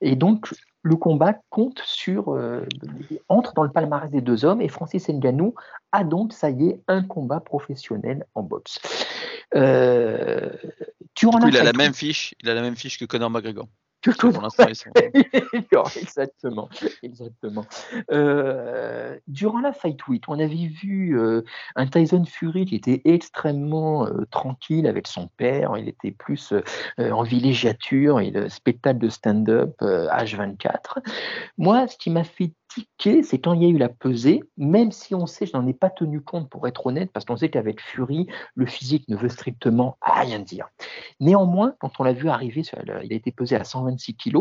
Et 0.00 0.14
donc, 0.14 0.54
le 0.82 0.94
combat 0.94 1.34
compte 1.50 1.82
sur, 1.84 2.32
euh, 2.32 2.64
entre 3.28 3.52
dans 3.54 3.64
le 3.64 3.72
palmarès 3.72 4.12
des 4.12 4.20
deux 4.20 4.44
hommes 4.44 4.60
et 4.60 4.68
Francis 4.68 5.08
Ngannou 5.08 5.56
a 5.90 6.04
donc, 6.04 6.34
ça 6.34 6.50
y 6.50 6.68
est, 6.68 6.82
un 6.86 7.02
combat 7.02 7.40
professionnel 7.40 8.26
en 8.36 8.44
boxe. 8.44 8.78
Euh, 9.56 10.52
il 11.20 11.56
a 11.56 11.64
la 11.64 11.72
même 11.72 11.94
fiche, 11.94 12.32
il 12.40 12.48
a 12.48 12.54
la 12.54 12.62
même 12.62 12.76
fiche 12.76 12.96
que 12.96 13.04
Conor 13.06 13.30
McGregor. 13.30 13.66
exactement, 15.96 16.68
exactement. 17.02 17.66
Euh, 18.10 19.18
durant 19.26 19.60
la 19.60 19.72
Fight 19.72 20.06
Week, 20.08 20.24
on 20.28 20.38
avait 20.38 20.66
vu 20.66 21.18
euh, 21.18 21.42
un 21.74 21.86
Tyson 21.86 22.24
Fury 22.24 22.66
qui 22.66 22.76
était 22.76 23.02
extrêmement 23.04 24.06
euh, 24.06 24.24
tranquille 24.30 24.86
avec 24.86 25.06
son 25.06 25.28
père. 25.36 25.76
Il 25.76 25.88
était 25.88 26.12
plus 26.12 26.52
en 26.98 27.22
villégiature 27.22 28.20
et 28.20 28.30
le 28.30 28.48
spectacle 28.48 28.98
de 28.98 29.08
stand-up 29.08 29.74
H24. 29.80 31.02
Moi, 31.58 31.88
ce 31.88 31.96
qui 31.96 32.10
m'a 32.10 32.24
fait 32.24 32.52
c'est 32.98 33.38
quand 33.38 33.52
il 33.54 33.62
y 33.62 33.66
a 33.66 33.68
eu 33.68 33.78
la 33.78 33.88
pesée, 33.88 34.42
même 34.56 34.92
si 34.92 35.14
on 35.14 35.26
sait, 35.26 35.46
je 35.46 35.56
n'en 35.56 35.66
ai 35.66 35.74
pas 35.74 35.90
tenu 35.90 36.20
compte 36.20 36.50
pour 36.50 36.66
être 36.68 36.86
honnête, 36.86 37.10
parce 37.12 37.24
qu'on 37.24 37.36
sait 37.36 37.48
qu'avec 37.48 37.80
Fury, 37.80 38.26
le 38.54 38.66
physique 38.66 39.08
ne 39.08 39.16
veut 39.16 39.28
strictement 39.28 39.96
rien 40.02 40.40
dire. 40.40 40.68
Néanmoins, 41.20 41.74
quand 41.78 41.92
on 41.98 42.04
l'a 42.04 42.12
vu 42.12 42.28
arriver, 42.28 42.62
il 42.84 43.12
a 43.12 43.16
été 43.16 43.32
pesé 43.32 43.56
à 43.56 43.64
126 43.64 44.16
kg, 44.16 44.38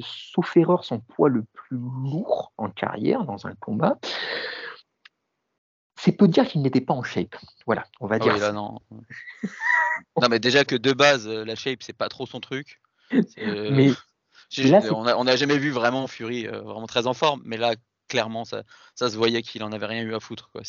sauf 0.00 0.56
erreur, 0.56 0.84
son 0.84 1.00
poids 1.00 1.28
le 1.28 1.44
plus 1.52 1.78
lourd 1.78 2.52
en 2.58 2.70
carrière 2.70 3.24
dans 3.24 3.46
un 3.46 3.54
combat. 3.54 3.98
C'est 5.96 6.12
peu 6.12 6.28
dire 6.28 6.46
qu'il 6.48 6.62
n'était 6.62 6.80
pas 6.80 6.94
en 6.94 7.02
shape. 7.02 7.36
Voilà, 7.66 7.84
on 8.00 8.06
va 8.06 8.16
ah 8.16 8.18
dire. 8.18 8.52
non. 8.54 8.80
non, 10.20 10.28
mais 10.30 10.38
déjà 10.38 10.64
que 10.64 10.74
de 10.74 10.94
base, 10.94 11.28
euh, 11.28 11.44
la 11.44 11.54
shape, 11.54 11.82
c'est 11.82 11.96
pas 11.96 12.08
trop 12.08 12.24
son 12.24 12.40
truc. 12.40 12.80
Mais 13.36 13.90
on 14.90 15.24
n'a 15.24 15.36
jamais 15.36 15.58
vu 15.58 15.70
vraiment 15.70 16.06
Fury 16.06 16.46
euh, 16.46 16.60
vraiment 16.60 16.86
très 16.86 17.06
en 17.06 17.14
forme, 17.14 17.42
mais 17.44 17.56
là, 17.56 17.74
clairement, 18.08 18.44
ça, 18.44 18.62
ça 18.94 19.08
se 19.08 19.16
voyait 19.16 19.42
qu'il 19.42 19.62
en 19.62 19.72
avait 19.72 19.86
rien 19.86 20.02
eu 20.02 20.14
à 20.14 20.20
foutre. 20.20 20.50
Quoi. 20.52 20.62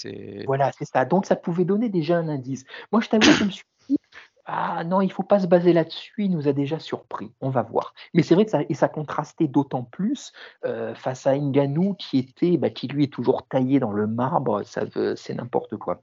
Voilà, 0.46 0.72
c'est 0.78 0.86
ça. 0.86 1.06
Donc, 1.06 1.26
ça 1.26 1.36
pouvait 1.36 1.66
donner 1.66 1.90
déjà 1.90 2.18
un 2.18 2.30
indice. 2.30 2.64
Moi, 2.92 3.02
je 3.02 3.10
t'avoue, 3.10 3.32
je 3.32 3.44
me 3.44 3.50
suis 3.50 3.64
dit, 3.90 3.98
ah 4.46 4.84
non, 4.84 5.02
il 5.02 5.08
ne 5.08 5.12
faut 5.12 5.24
pas 5.24 5.40
se 5.40 5.48
baser 5.48 5.74
là-dessus, 5.74 6.14
il 6.18 6.32
nous 6.32 6.48
a 6.48 6.54
déjà 6.54 6.80
surpris. 6.80 7.32
On 7.42 7.50
va 7.50 7.64
voir. 7.64 7.94
Mais 8.14 8.24
c'est 8.24 8.36
vrai 8.36 8.46
que 8.46 8.52
ça, 8.52 8.62
et 8.68 8.74
ça 8.74 8.88
contrastait 8.88 9.48
d'autant 9.48 9.84
plus 9.84 10.32
euh, 10.66 10.94
face 10.96 11.26
à 11.28 11.38
Ngannou 11.38 11.96
qui 11.96 12.20
était, 12.20 12.58
bah, 12.58 12.70
qui 12.70 12.88
lui 12.88 13.06
est 13.06 13.14
toujours 13.14 13.48
taillé 13.48 13.80
dans 13.80 13.92
le 13.92 14.08
marbre, 14.08 14.64
ça 14.64 14.82
c'est 15.16 15.34
n'importe 15.34 15.78
quoi. 15.78 16.00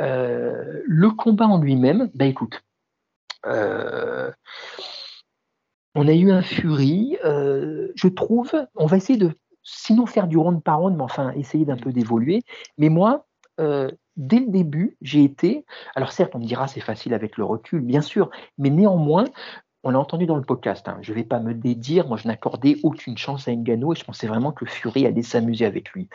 Euh, 0.00 0.82
le 0.84 1.10
combat 1.10 1.46
en 1.46 1.58
lui-même, 1.58 2.10
bah 2.14 2.26
écoute, 2.26 2.62
on 5.96 6.06
a 6.06 6.12
eu 6.12 6.30
un 6.30 6.42
Fury. 6.42 7.16
Euh, 7.24 7.88
je 7.94 8.08
trouve, 8.08 8.52
on 8.74 8.86
va 8.86 8.98
essayer 8.98 9.18
de, 9.18 9.32
sinon 9.62 10.06
faire 10.06 10.28
du 10.28 10.36
round 10.36 10.62
par 10.62 10.80
round, 10.80 10.96
mais 10.96 11.02
enfin 11.02 11.32
essayer 11.32 11.64
d'un 11.64 11.76
peu 11.76 11.92
d'évoluer. 11.92 12.42
Mais 12.78 12.90
moi, 12.90 13.26
euh, 13.58 13.90
dès 14.16 14.38
le 14.38 14.46
début, 14.46 14.96
j'ai 15.00 15.24
été. 15.24 15.64
Alors 15.94 16.12
certes, 16.12 16.34
on 16.34 16.38
me 16.38 16.44
dira 16.44 16.68
c'est 16.68 16.80
facile 16.80 17.14
avec 17.14 17.36
le 17.38 17.44
recul, 17.44 17.80
bien 17.80 18.02
sûr, 18.02 18.30
mais 18.58 18.70
néanmoins, 18.70 19.24
on 19.82 19.90
l'a 19.90 19.98
entendu 19.98 20.26
dans 20.26 20.36
le 20.36 20.42
podcast. 20.42 20.86
Hein, 20.88 20.98
je 21.00 21.12
ne 21.12 21.16
vais 21.16 21.24
pas 21.24 21.40
me 21.40 21.54
dédire, 21.54 22.06
moi 22.08 22.18
je 22.18 22.28
n'accordais 22.28 22.76
aucune 22.82 23.16
chance 23.16 23.48
à 23.48 23.52
Ngannou 23.52 23.92
et 23.92 23.96
je 23.96 24.04
pensais 24.04 24.26
vraiment 24.26 24.52
que 24.52 24.66
Fury 24.66 25.06
allait 25.06 25.22
s'amuser 25.22 25.64
avec 25.64 25.90
lui. 25.92 26.08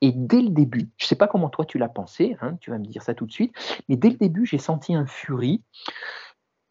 Et 0.00 0.12
dès 0.12 0.40
le 0.40 0.50
début, 0.50 0.90
je 0.96 1.04
ne 1.04 1.08
sais 1.08 1.16
pas 1.16 1.26
comment 1.26 1.50
toi 1.50 1.66
tu 1.66 1.78
l'as 1.78 1.88
pensé, 1.88 2.36
hein, 2.40 2.56
tu 2.60 2.70
vas 2.70 2.78
me 2.78 2.86
dire 2.86 3.02
ça 3.02 3.14
tout 3.14 3.26
de 3.26 3.32
suite, 3.32 3.52
mais 3.88 3.96
dès 3.96 4.08
le 4.08 4.16
début, 4.16 4.46
j'ai 4.46 4.58
senti 4.58 4.94
un 4.94 5.06
Fury 5.06 5.62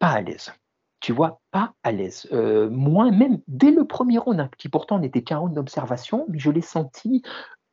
pas 0.00 0.10
à 0.10 0.20
l'aise 0.22 0.52
tu 1.00 1.12
vois, 1.12 1.40
pas 1.50 1.72
à 1.82 1.92
l'aise. 1.92 2.26
Euh, 2.32 2.68
moi, 2.70 3.10
même 3.10 3.40
dès 3.46 3.70
le 3.70 3.84
premier 3.84 4.18
round, 4.18 4.40
hein, 4.40 4.50
qui 4.58 4.68
pourtant 4.68 4.98
n'était 4.98 5.22
qu'un 5.22 5.38
round 5.38 5.54
d'observation, 5.54 6.26
mais 6.28 6.38
je 6.38 6.50
l'ai 6.50 6.60
senti 6.60 7.22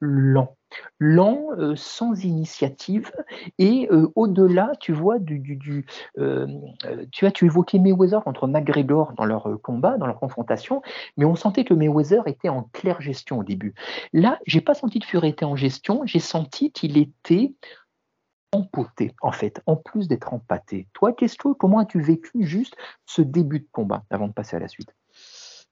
lent, 0.02 0.56
lent, 1.00 1.48
euh, 1.58 1.74
sans 1.76 2.24
initiative, 2.24 3.12
et 3.58 3.88
euh, 3.92 4.12
au-delà, 4.16 4.74
tu 4.80 4.92
vois, 4.92 5.18
du, 5.20 5.40
du, 5.40 5.86
tu 7.12 7.26
as, 7.26 7.32
tu 7.32 7.46
évoquais 7.46 7.80
Mayweather 7.80 8.24
contre 8.24 8.46
McGregor 8.48 9.14
dans 9.14 9.26
leur 9.26 9.50
combat, 9.64 9.98
dans 9.98 10.06
leur 10.06 10.20
confrontation, 10.20 10.82
mais 11.18 11.26
on 11.26 11.36
sentait 11.36 11.64
que 11.64 11.74
Mayweather 11.74 12.28
était 12.28 12.50
en 12.50 12.64
claire 12.74 13.02
gestion 13.02 13.40
au 13.40 13.44
début. 13.44 13.74
Là, 14.14 14.38
j'ai 14.46 14.62
pas 14.62 14.74
senti 14.76 15.00
que 15.00 15.08
Fury 15.08 15.30
était 15.30 15.46
en 15.46 15.56
gestion, 15.56 16.02
j'ai 16.06 16.20
senti 16.20 16.72
qu'il 16.72 16.98
était 16.98 17.54
en 19.22 19.32
fait, 19.32 19.62
en 19.66 19.76
plus 19.76 20.08
d'être 20.08 20.34
empâté. 20.34 20.88
Toi, 20.94 21.14
qu'est-ce 21.14 21.38
que, 21.38 21.54
comment 21.54 21.80
as-tu 21.80 22.02
vécu 22.02 22.46
juste 22.46 22.76
ce 23.06 23.22
début 23.22 23.60
de 23.60 23.68
combat 23.72 24.04
avant 24.10 24.28
de 24.28 24.34
passer 24.34 24.56
à 24.56 24.60
la 24.60 24.68
suite? 24.68 24.94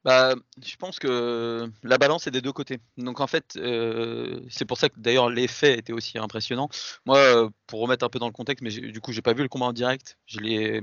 Bah, 0.04 0.36
je 0.62 0.76
pense 0.76 1.00
que 1.00 1.72
la 1.82 1.98
balance 1.98 2.28
est 2.28 2.32
des 2.32 2.42
deux 2.42 2.52
côtés. 2.52 2.80
Donc 2.98 3.22
en 3.22 3.28
fait, 3.28 3.56
euh, 3.56 4.42
c'est 4.50 4.66
pour 4.66 4.78
ça 4.78 4.90
que 4.90 4.96
d'ailleurs 4.98 5.30
l'effet 5.30 5.78
était 5.78 5.94
aussi 5.94 6.18
impressionnant. 6.18 6.68
Moi, 7.06 7.18
euh, 7.18 7.50
pour 7.68 7.80
remettre 7.80 8.04
un 8.04 8.10
peu 8.10 8.20
dans 8.20 8.26
le 8.28 8.34
contexte, 8.34 8.62
mais 8.62 8.70
du 8.70 9.00
coup, 9.00 9.14
j'ai 9.14 9.22
pas 9.22 9.32
vu 9.32 9.44
le 9.44 9.48
combat 9.48 9.68
en 9.68 9.72
direct. 9.72 10.18
J'ai, 10.26 10.82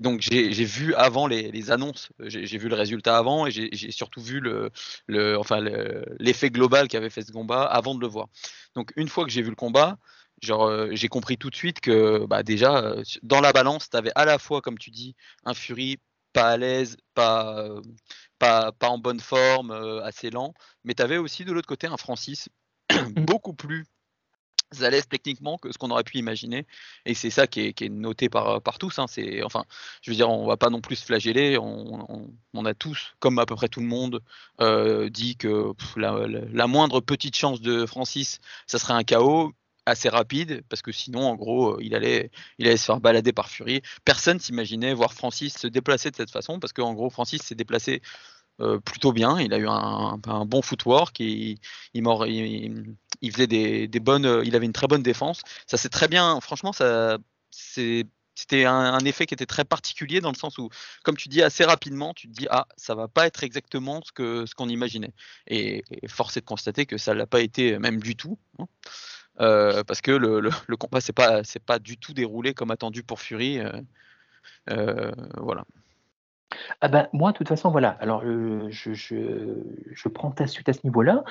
donc 0.00 0.20
j'ai, 0.20 0.50
vu 0.64 0.94
avant 0.94 1.26
les, 1.26 1.70
annonces, 1.70 2.10
j'ai, 2.20 2.58
vu 2.58 2.68
le 2.68 2.74
résultat 2.74 3.16
avant 3.16 3.46
et 3.46 3.50
j'ai, 3.50 3.90
surtout 3.92 4.20
vu 4.20 4.40
le 4.40 4.70
enfin 5.38 5.60
l'effet 6.18 6.50
global 6.50 6.88
qu'avait 6.88 7.08
fait 7.10 7.22
ce 7.22 7.32
combat 7.32 7.62
avant 7.62 7.94
de 7.94 8.00
le 8.00 8.08
voir. 8.08 8.28
Donc 8.74 8.92
une 8.96 9.08
fois 9.08 9.24
que 9.24 9.30
j'ai 9.30 9.40
vu 9.40 9.48
le 9.48 9.56
combat, 9.56 9.96
Genre, 10.40 10.64
euh, 10.64 10.88
j'ai 10.92 11.08
compris 11.08 11.36
tout 11.36 11.50
de 11.50 11.54
suite 11.54 11.80
que 11.80 12.24
bah, 12.26 12.42
déjà, 12.42 12.78
euh, 12.78 13.02
dans 13.22 13.40
la 13.40 13.52
balance, 13.52 13.90
tu 13.90 13.96
avais 13.96 14.12
à 14.14 14.24
la 14.24 14.38
fois, 14.38 14.62
comme 14.62 14.78
tu 14.78 14.90
dis, 14.90 15.14
un 15.44 15.54
Fury 15.54 15.98
pas 16.32 16.50
à 16.50 16.56
l'aise, 16.56 16.96
pas, 17.14 17.58
euh, 17.58 17.82
pas, 18.38 18.72
pas, 18.72 18.88
en 18.88 18.98
bonne 18.98 19.20
forme, 19.20 19.72
assez 20.04 20.30
lent, 20.30 20.54
mais 20.84 20.94
tu 20.94 21.02
avais 21.02 21.18
aussi 21.18 21.44
de 21.44 21.52
l'autre 21.52 21.66
côté 21.66 21.86
un 21.88 21.96
Francis 21.96 22.48
beaucoup 23.16 23.52
plus 23.52 23.84
à 24.80 24.88
l'aise 24.88 25.08
techniquement 25.08 25.58
que 25.58 25.72
ce 25.72 25.78
qu'on 25.78 25.90
aurait 25.90 26.04
pu 26.04 26.18
imaginer. 26.18 26.66
Et 27.04 27.14
c'est 27.14 27.30
ça 27.30 27.48
qui 27.48 27.60
est, 27.60 27.88
noté 27.88 28.28
par, 28.28 28.62
par 28.62 28.78
tous. 28.78 29.00
Hein. 29.00 29.06
C'est, 29.08 29.42
enfin, 29.42 29.64
je 30.00 30.10
veux 30.10 30.14
dire, 30.16 30.30
on 30.30 30.46
va 30.46 30.56
pas 30.56 30.70
non 30.70 30.80
plus 30.80 30.96
se 30.96 31.04
flageller. 31.04 31.58
On, 31.58 32.30
on, 32.54 32.64
a 32.64 32.72
tous, 32.72 33.14
comme 33.18 33.40
à 33.40 33.46
peu 33.46 33.56
près 33.56 33.68
tout 33.68 33.80
le 33.80 33.86
monde, 33.86 34.22
dit 35.10 35.36
que 35.36 35.72
la, 35.96 36.24
la, 36.28 36.66
moindre 36.68 37.00
petite 37.00 37.36
chance 37.36 37.60
de 37.60 37.84
Francis, 37.84 38.38
ça 38.68 38.78
serait 38.78 38.94
un 38.94 39.02
chaos 39.02 39.52
assez 39.90 40.08
rapide 40.08 40.62
parce 40.68 40.82
que 40.82 40.92
sinon 40.92 41.22
en 41.22 41.36
gros 41.36 41.80
il 41.80 41.94
allait 41.94 42.30
il 42.58 42.66
allait 42.66 42.76
se 42.76 42.84
faire 42.84 43.00
balader 43.00 43.32
par 43.32 43.48
Fury. 43.50 43.82
Personne 44.04 44.40
s'imaginait 44.40 44.94
voir 44.94 45.12
Francis 45.12 45.56
se 45.58 45.66
déplacer 45.66 46.10
de 46.10 46.16
cette 46.16 46.30
façon 46.30 46.60
parce 46.60 46.72
qu'en 46.72 46.94
gros 46.94 47.10
Francis 47.10 47.42
s'est 47.42 47.54
déplacé 47.54 48.02
euh, 48.60 48.78
plutôt 48.78 49.12
bien. 49.12 49.40
Il 49.40 49.54
a 49.54 49.58
eu 49.58 49.66
un, 49.68 50.18
bon 50.46 50.62
footwork, 50.62 51.18
il, 51.20 51.58
il, 51.94 52.96
il, 53.22 53.32
faisait 53.32 53.46
des, 53.46 54.00
bonnes, 54.00 54.42
il 54.44 54.54
avait 54.54 54.66
une 54.66 54.72
très 54.72 54.86
bonne 54.86 55.02
défense. 55.02 55.42
Ça 55.66 55.76
c'est 55.76 55.88
très 55.88 56.08
bien. 56.08 56.40
Franchement, 56.40 56.72
ça 56.72 57.18
c'est 57.50 58.06
c'était 58.40 58.64
un, 58.64 58.98
effet 59.00 59.26
qui 59.26 59.34
était 59.34 59.46
très 59.46 59.64
particulier 59.64 60.20
dans 60.20 60.30
le 60.30 60.36
sens 60.36 60.56
où, 60.58 60.70
comme 61.02 61.16
tu 61.16 61.28
dis 61.28 61.42
assez 61.42 61.64
rapidement, 61.64 62.14
tu 62.14 62.28
te 62.28 62.32
dis 62.32 62.46
ah 62.50 62.66
ça 62.76 62.94
va 62.94 63.08
pas 63.08 63.26
être 63.26 63.44
exactement 63.44 64.00
ce 64.04 64.12
que 64.12 64.46
ce 64.46 64.54
qu'on 64.54 64.68
imaginait. 64.68 65.12
Et, 65.46 65.82
force 66.08 66.36
est 66.36 66.40
de 66.40 66.46
constater 66.46 66.86
que 66.86 66.96
ça 66.96 67.14
l'a 67.14 67.26
pas 67.26 67.40
été 67.40 67.78
même 67.78 68.00
du 68.00 68.16
tout. 68.16 68.38
Hein. 68.58 68.66
Euh, 69.40 69.82
parce 69.84 70.00
que 70.00 70.10
le, 70.10 70.40
le, 70.40 70.76
combat 70.76 71.00
c'est 71.00 71.14
pas 71.14 71.42
c'est 71.44 71.64
pas 71.64 71.78
du 71.78 71.96
tout 71.96 72.12
déroulé 72.12 72.52
comme 72.52 72.70
attendu 72.70 73.02
pour 73.02 73.20
Fury. 73.20 73.58
Euh, 73.58 73.72
euh, 74.70 75.12
voilà. 75.38 75.64
Ah 76.80 76.88
ben, 76.88 77.08
moi, 77.12 77.32
de 77.32 77.38
toute 77.38 77.48
façon, 77.48 77.70
voilà. 77.70 77.90
Alors, 78.00 78.22
je, 78.22 78.92
je, 78.92 79.14
je 79.92 80.08
prends 80.08 80.32
ta 80.32 80.48
suite 80.48 80.68
à 80.68 80.72
ce 80.72 80.80
niveau-là. 80.84 81.22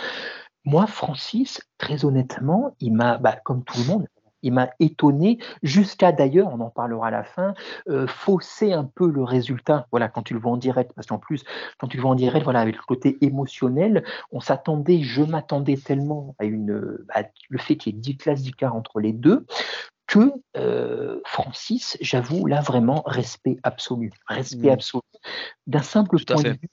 Moi, 0.64 0.88
Francis, 0.88 1.62
très 1.78 2.06
honnêtement, 2.06 2.76
il 2.80 2.94
m'a, 2.94 3.18
bah, 3.18 3.36
comme 3.44 3.64
tout 3.64 3.78
le 3.80 3.86
monde, 3.86 4.08
il 4.42 4.54
m'a 4.54 4.70
étonné, 4.80 5.40
jusqu'à 5.64 6.12
d'ailleurs, 6.12 6.50
on 6.52 6.60
en 6.60 6.70
parlera 6.70 7.08
à 7.08 7.12
la 7.12 7.24
fin, 7.24 7.54
euh, 7.90 8.08
fausser 8.08 8.74
un 8.74 8.86
peu 8.86 9.10
le 9.10 9.24
résultat. 9.24 9.88
Voilà, 9.92 10.08
quand 10.08 10.24
tu 10.24 10.34
le 10.34 10.40
vois 10.40 10.52
en 10.52 10.58
direct, 10.58 10.92
parce 10.96 11.08
qu'en 11.08 11.20
plus, 11.20 11.44
quand 11.78 11.88
tu 11.88 11.98
le 11.98 12.02
vois 12.02 12.12
en 12.12 12.16
direct, 12.16 12.44
voilà, 12.44 12.60
avec 12.62 12.76
le 12.76 12.84
côté 12.88 13.18
émotionnel, 13.22 14.04
on 14.32 14.40
s'attendait, 14.40 15.02
je 15.02 15.24
m'attendais 15.24 15.78
tellement 15.78 16.36
à 16.40 16.46
une, 16.46 16.98
à 17.14 17.24
le 17.50 17.58
fait 17.58 17.76
qu'il 17.78 17.94
y 17.94 17.98
ait 17.98 18.00
10 18.00 18.18
classes 18.18 18.44
d'écart 18.44 18.76
entre 18.76 19.00
les 19.00 19.14
deux, 19.14 19.46
que 20.08 20.32
euh, 20.58 21.22
Francis, 21.26 21.98
j'avoue, 22.02 22.48
là 22.48 22.62
vraiment 22.62 23.04
respect 23.06 23.58
absolu, 23.64 24.12
respect 24.28 24.70
Mmh. 24.70 24.74
absolu. 24.74 25.04
D'un 25.68 25.84
simple 25.84 26.18
Tout 26.18 26.34
point 26.34 26.44
de 26.44 26.50
vue 26.50 26.70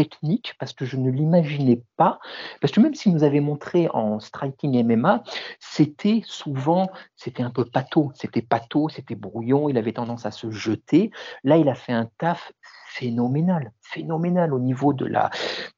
technique, 0.00 0.54
parce 0.58 0.72
que 0.72 0.86
je 0.86 0.96
ne 0.96 1.10
l'imaginais 1.10 1.82
pas, 1.98 2.20
parce 2.62 2.72
que 2.72 2.80
même 2.80 2.94
s'il 2.94 3.12
nous 3.12 3.22
avait 3.22 3.40
montré 3.40 3.88
en 3.92 4.18
striking 4.18 4.82
MMA, 4.82 5.22
c'était 5.58 6.22
souvent, 6.24 6.88
c'était 7.16 7.42
un 7.42 7.50
peu 7.50 7.66
pâteau, 7.66 8.10
c'était 8.14 8.40
pâteau, 8.40 8.88
c'était 8.88 9.14
brouillon, 9.14 9.68
il 9.68 9.76
avait 9.76 9.92
tendance 9.92 10.24
à 10.24 10.30
se 10.30 10.50
jeter. 10.50 11.10
Là, 11.44 11.58
il 11.58 11.68
a 11.68 11.74
fait 11.74 11.92
un 11.92 12.08
taf 12.16 12.50
phénoménal, 12.88 13.72
phénoménal 13.82 14.54
au 14.54 14.58
niveau 14.58 14.94
de 14.94 15.04
la, 15.04 15.30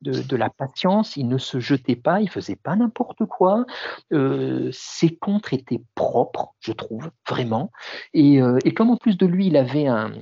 de, 0.03 0.23
de 0.23 0.37
la 0.37 0.51
patience. 0.51 1.17
Il 1.17 1.27
ne 1.27 1.39
se 1.39 1.59
jetait 1.59 1.97
pas, 1.97 2.21
il 2.21 2.31
faisait 2.31 2.57
pas 2.57 2.77
n'importe 2.77 3.25
quoi. 3.27 3.67
Euh, 4.13 4.71
ses 4.73 5.17
contres 5.17 5.53
étaient 5.53 5.83
propres, 5.97 6.55
je 6.61 6.71
trouve, 6.71 7.11
vraiment. 7.29 7.73
Et, 8.15 8.41
euh, 8.41 8.59
et 8.65 8.73
comme 8.73 8.91
en 8.91 8.97
plus 8.97 9.19
de 9.19 9.27
lui, 9.27 9.49
il 9.49 9.57
avait 9.57 9.89
un, 9.89 10.13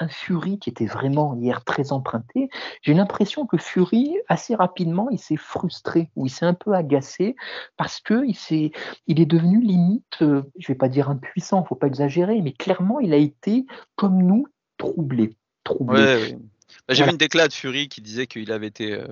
un 0.00 0.08
Fury 0.08 0.58
qui 0.58 0.70
était 0.70 0.86
vraiment 0.86 1.34
hier 1.34 1.64
très 1.64 1.92
emprunté, 1.92 2.48
j'ai 2.82 2.94
l'impression 2.94 3.46
que 3.46 3.56
Fury, 3.56 4.16
assez 4.28 4.54
rapidement, 4.54 5.08
il 5.10 5.18
s'est 5.18 5.36
frustré 5.36 6.10
ou 6.16 6.26
il 6.26 6.30
s'est 6.30 6.46
un 6.46 6.54
peu 6.54 6.74
agacé 6.74 7.36
parce 7.76 8.00
que 8.00 8.24
il, 8.26 8.34
s'est, 8.34 8.72
il 9.06 9.20
est 9.20 9.26
devenu 9.26 9.60
limite, 9.60 10.22
euh, 10.22 10.42
je 10.58 10.68
vais 10.68 10.74
pas 10.76 10.88
dire 10.88 11.08
impuissant, 11.10 11.64
faut 11.64 11.74
pas 11.74 11.86
exagérer, 11.86 12.40
mais 12.42 12.52
clairement, 12.52 13.00
il 13.00 13.12
a 13.12 13.16
été, 13.16 13.66
comme 13.96 14.22
nous, 14.22 14.46
troublé. 14.76 15.36
troublé. 15.64 16.00
Ouais, 16.00 16.16
ouais. 16.16 16.38
Bah, 16.86 16.94
J'ai 16.94 17.04
vu 17.04 17.10
une 17.10 17.16
déclat 17.16 17.48
de 17.48 17.52
Fury 17.52 17.88
qui 17.88 18.00
disait 18.00 18.26
qu'il 18.26 18.50
avait 18.52 18.66
été. 18.66 18.92
euh, 18.92 19.06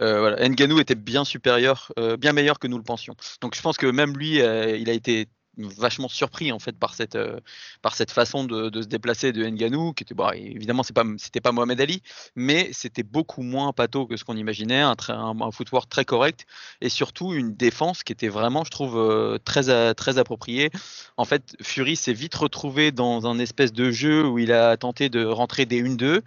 euh, 0.00 0.20
voilà, 0.20 0.48
Ngannou 0.48 0.80
était 0.80 0.94
bien 0.94 1.24
supérieur, 1.24 1.92
euh, 1.98 2.16
bien 2.16 2.32
meilleur 2.32 2.58
que 2.58 2.66
nous 2.66 2.78
le 2.78 2.82
pensions. 2.84 3.14
Donc 3.40 3.54
je 3.54 3.62
pense 3.62 3.76
que 3.76 3.86
même 3.86 4.16
lui, 4.16 4.36
il 4.36 4.90
a 4.90 4.92
été 4.92 5.28
vachement 5.56 6.08
surpris 6.08 6.52
en 6.52 6.58
fait 6.58 6.76
par 6.76 6.94
cette 6.94 7.16
euh, 7.16 7.40
par 7.82 7.94
cette 7.94 8.10
façon 8.10 8.44
de, 8.44 8.70
se 8.80 8.86
déplacer 8.86 9.32
de 9.32 9.44
Ngannou 9.44 9.92
qui 9.92 10.04
était 10.04 10.14
bon, 10.14 10.30
évidemment 10.30 10.82
c'est 10.82 10.94
pas 10.94 11.04
c'était 11.18 11.40
pas 11.40 11.52
Mohamed 11.52 11.80
Ali 11.80 12.02
mais 12.36 12.70
c'était 12.72 13.02
beaucoup 13.02 13.42
moins 13.42 13.72
pâteau 13.72 14.06
que 14.06 14.16
ce 14.16 14.24
qu'on 14.24 14.36
imaginait 14.36 14.80
un, 14.80 14.94
un, 15.08 15.50
footwork 15.50 15.88
très 15.88 16.04
correct 16.04 16.46
et 16.80 16.88
surtout 16.88 17.34
une 17.34 17.54
défense 17.54 18.02
qui 18.02 18.12
était 18.12 18.28
vraiment 18.28 18.64
je 18.64 18.70
trouve 18.70 18.96
euh, 18.96 19.38
très 19.44 19.68
euh, 19.68 19.94
très 19.94 20.18
appropriée. 20.18 20.70
En 21.16 21.24
fait 21.24 21.56
Fury 21.62 21.96
s'est 21.96 22.12
vite 22.12 22.34
retrouvé 22.34 22.92
dans 22.92 23.26
un 23.26 23.38
espèce 23.38 23.72
de 23.72 23.90
jeu 23.90 24.26
où 24.26 24.38
il 24.38 24.52
a 24.52 24.76
tenté 24.76 25.08
de 25.08 25.24
rentrer 25.24 25.66
des 25.66 25.82
1-2 25.82 26.22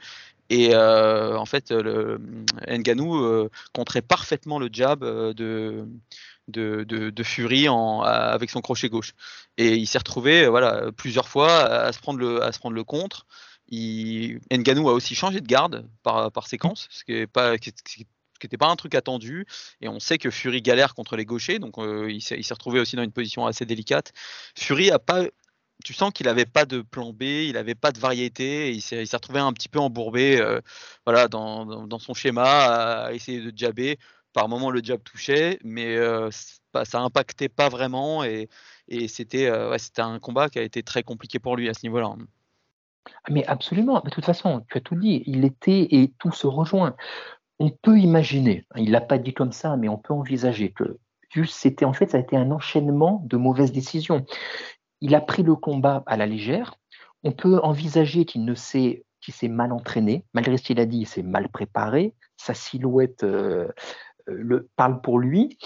et 0.50 0.76
euh, 0.76 1.38
en 1.38 1.46
fait, 1.46 1.72
le 1.72 2.20
Ngannou 2.68 3.16
euh, 3.16 3.50
contrait 3.74 4.02
parfaitement 4.02 4.60
le 4.60 4.70
jab 4.72 5.00
de, 5.04 5.88
de, 6.48 7.24
Fury 7.24 7.68
avec 7.68 8.50
son 8.50 8.62
crochet 8.62 8.90
gauche. 8.90 9.14
Et 9.58 9.76
il 9.76 9.88
s'est 9.88 9.98
retrouvé 9.98 10.48
voilà, 10.48 10.92
plusieurs 10.92 11.28
fois 11.28 11.64
à 11.64 11.92
se 11.92 12.00
prendre 12.00 12.20
le, 12.20 12.44
à 12.44 12.52
se 12.52 12.60
prendre 12.60 12.76
le 12.76 12.84
contre. 12.84 13.26
Il, 13.70 14.40
Ngannou 14.52 14.90
a 14.90 14.94
aussi 14.94 15.16
changé 15.16 15.42
de 15.42 15.48
garde 15.48 15.88
par, 16.04 16.32
par 16.32 16.48
séquence, 16.48 16.88
ce 16.92 17.04
qui 17.04 17.26
pas, 17.28 17.58
qui 17.58 17.74
n'était 18.44 18.58
pas 18.58 18.68
un 18.68 18.76
truc 18.76 18.96
attendu. 18.96 19.46
Et 19.82 19.88
on 19.88 20.00
sait 20.00 20.18
que 20.18 20.30
Fury 20.30 20.62
galère 20.62 20.96
contre 20.96 21.16
les 21.16 21.26
gauchers, 21.26 21.60
donc 21.60 21.78
euh, 21.78 22.12
il 22.12 22.22
s'est 22.22 22.54
retrouvé 22.54 22.80
aussi 22.80 22.96
dans 22.96 23.04
une 23.04 23.12
position 23.12 23.46
assez 23.46 23.66
délicate. 23.66 24.12
Fury 24.56 24.92
a 24.92 25.00
pas 25.00 25.26
tu 25.84 25.94
sens 25.94 26.12
qu'il 26.14 26.28
n'avait 26.28 26.46
pas 26.46 26.66
de 26.66 26.82
plan 26.82 27.12
B, 27.12 27.24
il 27.24 27.54
n'avait 27.54 27.76
pas 27.76 27.92
de 27.92 28.00
variété, 28.00 28.72
il 28.72 28.82
s'est 28.82 29.04
retrouvé 29.14 29.40
un 29.40 29.52
petit 29.54 29.70
peu 29.70 29.80
embourbé 29.80 30.40
euh, 30.40 30.62
voilà, 31.06 31.28
dans, 31.28 31.66
dans, 31.66 31.88
dans, 31.88 32.00
son 32.00 32.14
schéma, 32.14 33.06
à 33.06 33.14
essayer 33.14 33.40
de 33.40 33.58
jabber. 33.58 34.00
Par 34.34 34.50
moment, 34.50 34.72
le 34.72 34.82
jab 34.84 35.02
touchait, 35.04 35.60
mais 35.64 35.96
euh, 35.96 36.30
ça 36.32 37.02
impactait 37.02 37.50
pas 37.50 37.70
vraiment 37.70 38.24
et, 38.24 38.50
et 38.88 39.08
c'était 39.08 39.48
euh, 39.48 39.70
ouais, 39.72 39.78
un 39.98 40.20
combat 40.20 40.50
qui 40.50 40.60
a 40.60 40.64
été 40.64 40.84
très 40.84 41.04
compliqué 41.04 41.40
pour 41.40 41.56
lui 41.56 41.70
à 41.70 41.74
ce 41.74 41.86
niveau-là. 41.86 42.16
Mais 43.30 43.46
absolument, 43.46 44.02
de 44.02 44.10
toute 44.10 44.26
façon, 44.26 44.66
tu 44.70 44.78
as 44.78 44.82
tout 44.82 44.96
dit, 44.96 45.24
il 45.28 45.46
était 45.46 45.88
et 45.92 46.14
tout 46.20 46.32
se 46.32 46.48
rejoint. 46.48 46.96
On 47.60 47.70
peut 47.70 48.00
imaginer, 48.00 48.66
il 48.76 48.92
l'a 48.92 49.02
pas 49.02 49.18
dit 49.18 49.34
comme 49.34 49.52
ça, 49.52 49.78
mais 49.78 49.88
on 49.88 49.98
peut 49.98 50.14
envisager 50.14 50.72
que 50.72 50.98
c'était 51.48 51.86
en 51.86 51.94
fait 51.94 52.12
ça 52.12 52.18
a 52.18 52.20
été 52.20 52.38
un 52.38 52.52
enchaînement 52.52 53.24
de 53.26 53.38
mauvaises 53.38 53.72
décisions 53.72 54.24
il 55.04 55.16
a 55.16 55.22
pris 55.22 55.44
le 55.44 55.56
combat 55.56 56.02
à 56.06 56.16
la 56.16 56.26
légère. 56.26 56.76
On 57.24 57.34
peut 57.34 57.60
envisager 57.62 58.24
qu'il 58.24 58.46
ne 58.46 58.56
s'est 58.56 59.04
qu'il 59.20 59.34
s'est 59.34 59.50
mal 59.50 59.72
entraîné, 59.72 60.26
malgré 60.34 60.58
ce 60.58 60.64
qu'il 60.64 60.80
a 60.82 60.86
dit, 60.86 61.00
il 61.00 61.08
s'est 61.08 61.24
mal 61.24 61.48
préparé. 61.50 62.14
Sa 62.36 62.54
silhouette 62.54 63.24
euh, 63.24 63.70
le, 64.28 64.70
parle 64.76 65.02
pour 65.02 65.20
lui. 65.20 65.58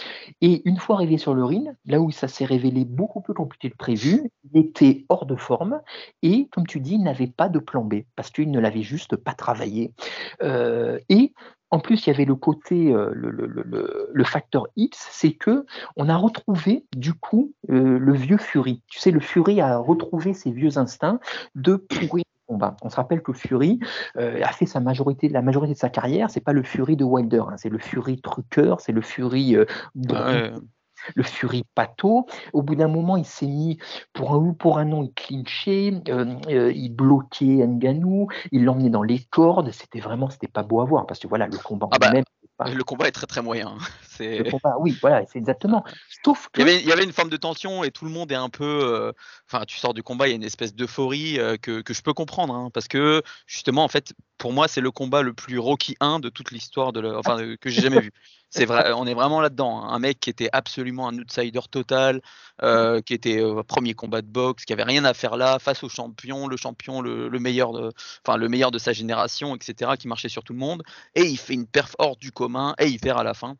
Et 0.41 0.67
une 0.67 0.77
fois 0.77 0.95
arrivé 0.95 1.17
sur 1.17 1.33
le 1.33 1.43
ring, 1.43 1.69
là 1.85 2.01
où 2.01 2.11
ça 2.11 2.27
s'est 2.27 2.45
révélé 2.45 2.85
beaucoup 2.85 3.21
plus 3.21 3.33
compliqué 3.33 3.69
que 3.69 3.77
prévu, 3.77 4.31
il 4.51 4.59
était 4.59 5.05
hors 5.09 5.25
de 5.25 5.35
forme 5.35 5.81
et, 6.21 6.47
comme 6.51 6.67
tu 6.67 6.79
dis, 6.79 6.95
il 6.95 7.03
n'avait 7.03 7.27
pas 7.27 7.49
de 7.49 7.59
plan 7.59 7.83
B 7.83 8.03
parce 8.15 8.31
qu'il 8.31 8.51
ne 8.51 8.59
l'avait 8.59 8.83
juste 8.83 9.15
pas 9.15 9.33
travaillé. 9.33 9.93
Euh, 10.41 10.99
et 11.09 11.33
en 11.69 11.79
plus, 11.79 12.05
il 12.05 12.09
y 12.09 12.13
avait 12.13 12.25
le 12.25 12.35
côté, 12.35 12.93
euh, 12.93 13.11
le, 13.13 14.23
facteur 14.23 14.67
X, 14.75 15.07
c'est 15.11 15.33
que 15.33 15.65
on 15.95 16.07
a 16.09 16.15
retrouvé 16.15 16.85
du 16.95 17.13
coup 17.13 17.53
euh, 17.69 17.97
le 17.97 18.13
vieux 18.13 18.37
Fury. 18.37 18.83
Tu 18.87 18.99
sais, 18.99 19.11
le 19.11 19.19
Fury 19.19 19.59
a 19.61 19.77
retrouvé 19.77 20.33
ses 20.33 20.51
vieux 20.51 20.77
instincts 20.77 21.19
de 21.55 21.75
pourrir 21.75 22.23
combat. 22.47 22.75
On 22.81 22.89
se 22.89 22.95
rappelle 22.95 23.21
que 23.21 23.33
Fury 23.33 23.79
euh, 24.17 24.41
a 24.43 24.51
fait 24.51 24.65
sa 24.65 24.79
majorité, 24.79 25.29
la 25.29 25.41
majorité 25.41 25.73
de 25.73 25.79
sa 25.79 25.89
carrière, 25.89 26.29
c'est 26.29 26.41
pas 26.41 26.53
le 26.53 26.63
Fury 26.63 26.95
de 26.95 27.03
Wilder, 27.03 27.43
hein, 27.49 27.55
c'est 27.57 27.69
le 27.69 27.77
Fury 27.77 28.21
truqueur, 28.21 28.81
c'est 28.81 28.91
le 28.91 29.01
Fury 29.01 29.57
ah 29.57 30.31
ouais 30.31 30.53
le 31.15 31.23
Fury 31.23 31.63
Pato. 31.75 32.25
Au 32.53 32.61
bout 32.61 32.75
d'un 32.75 32.87
moment, 32.87 33.17
il 33.17 33.25
s'est 33.25 33.47
mis, 33.47 33.77
pour 34.13 34.33
un 34.33 34.37
ou 34.37 34.53
pour 34.53 34.77
un 34.77 34.85
non, 34.85 35.03
il 35.03 35.13
clinchait, 35.13 36.01
euh, 36.09 36.35
euh, 36.49 36.71
il 36.73 36.89
bloquait 36.89 37.65
Nganou, 37.67 38.27
il 38.51 38.63
l'emmenait 38.65 38.89
dans 38.89 39.03
les 39.03 39.19
cordes. 39.19 39.71
C'était 39.71 39.99
vraiment, 39.99 40.29
c'était 40.29 40.47
pas 40.47 40.63
beau 40.63 40.81
à 40.81 40.85
voir 40.85 41.05
parce 41.05 41.19
que 41.19 41.27
voilà, 41.27 41.47
le 41.47 41.57
combat 41.57 41.87
ah 41.91 41.97
bah, 41.99 42.11
même. 42.11 42.23
Pas... 42.57 42.71
Le 42.71 42.83
combat 42.83 43.07
est 43.07 43.11
très 43.11 43.27
très 43.27 43.41
moyen. 43.41 43.77
Le 44.19 44.49
combat, 44.49 44.75
oui, 44.79 44.97
voilà, 44.99 45.23
c'est 45.27 45.37
exactement. 45.37 45.83
Sauf 46.25 46.49
que... 46.51 46.59
il, 46.59 46.67
y 46.67 46.69
avait, 46.69 46.81
il, 46.81 46.87
y 46.87 46.91
avait, 46.91 47.03
une 47.03 47.13
forme 47.13 47.29
de 47.29 47.37
tension 47.37 47.83
et 47.83 47.91
tout 47.91 48.03
le 48.03 48.11
monde 48.11 48.31
est 48.31 48.35
un 48.35 48.49
peu. 48.49 49.13
Enfin, 49.47 49.61
euh, 49.61 49.65
tu 49.65 49.77
sors 49.77 49.93
du 49.93 50.01
combat, 50.01 50.27
il 50.27 50.31
y 50.31 50.33
a 50.33 50.35
une 50.35 50.43
espèce 50.43 50.73
d'euphorie 50.73 51.39
euh, 51.39 51.57
que, 51.57 51.81
que, 51.81 51.93
je 51.93 52.01
peux 52.01 52.13
comprendre. 52.13 52.55
Hein, 52.55 52.69
parce 52.73 52.87
que 52.87 53.21
justement, 53.45 53.83
en 53.83 53.87
fait, 53.87 54.13
pour 54.37 54.53
moi, 54.53 54.67
c'est 54.67 54.81
le 54.81 54.91
combat 54.91 55.21
le 55.21 55.33
plus 55.33 55.57
Rocky 55.57 55.95
1 55.99 56.19
de 56.19 56.29
toute 56.29 56.51
l'histoire 56.51 56.91
enfin, 57.15 57.37
que 57.59 57.69
j'ai 57.69 57.81
jamais 57.81 57.99
vu. 57.99 58.11
On 58.95 59.07
est 59.07 59.13
vraiment 59.13 59.41
là-dedans. 59.41 59.83
Hein. 59.83 59.89
Un 59.93 59.99
mec 59.99 60.19
qui 60.19 60.29
était 60.29 60.49
absolument 60.51 61.07
un 61.07 61.17
outsider 61.17 61.59
total, 61.69 62.21
euh, 62.63 63.01
qui 63.01 63.13
était 63.13 63.41
euh, 63.41 63.63
premier 63.63 63.93
combat 63.93 64.21
de 64.21 64.27
boxe, 64.27 64.65
qui 64.65 64.73
avait 64.73 64.83
rien 64.83 65.05
à 65.05 65.13
faire 65.13 65.37
là, 65.37 65.59
face 65.59 65.83
au 65.83 65.89
champion, 65.89 66.47
le 66.47 66.57
champion 66.57 67.01
le, 67.01 67.27
le, 67.29 67.39
meilleur 67.39 67.73
de, 67.73 67.91
enfin 68.25 68.37
le 68.37 68.47
meilleur 68.47 68.71
de 68.71 68.77
sa 68.77 68.93
génération, 68.93 69.55
etc., 69.55 69.91
qui 69.99 70.07
marchait 70.07 70.29
sur 70.29 70.43
tout 70.43 70.53
le 70.53 70.59
monde. 70.59 70.83
Et 71.15 71.23
il 71.23 71.37
fait 71.37 71.53
une 71.53 71.67
perf 71.67 71.95
hors 71.99 72.15
du 72.17 72.31
commun 72.31 72.75
et 72.79 72.87
il 72.87 72.99
perd 72.99 73.19
à 73.19 73.23
la 73.23 73.33
fin. 73.33 73.57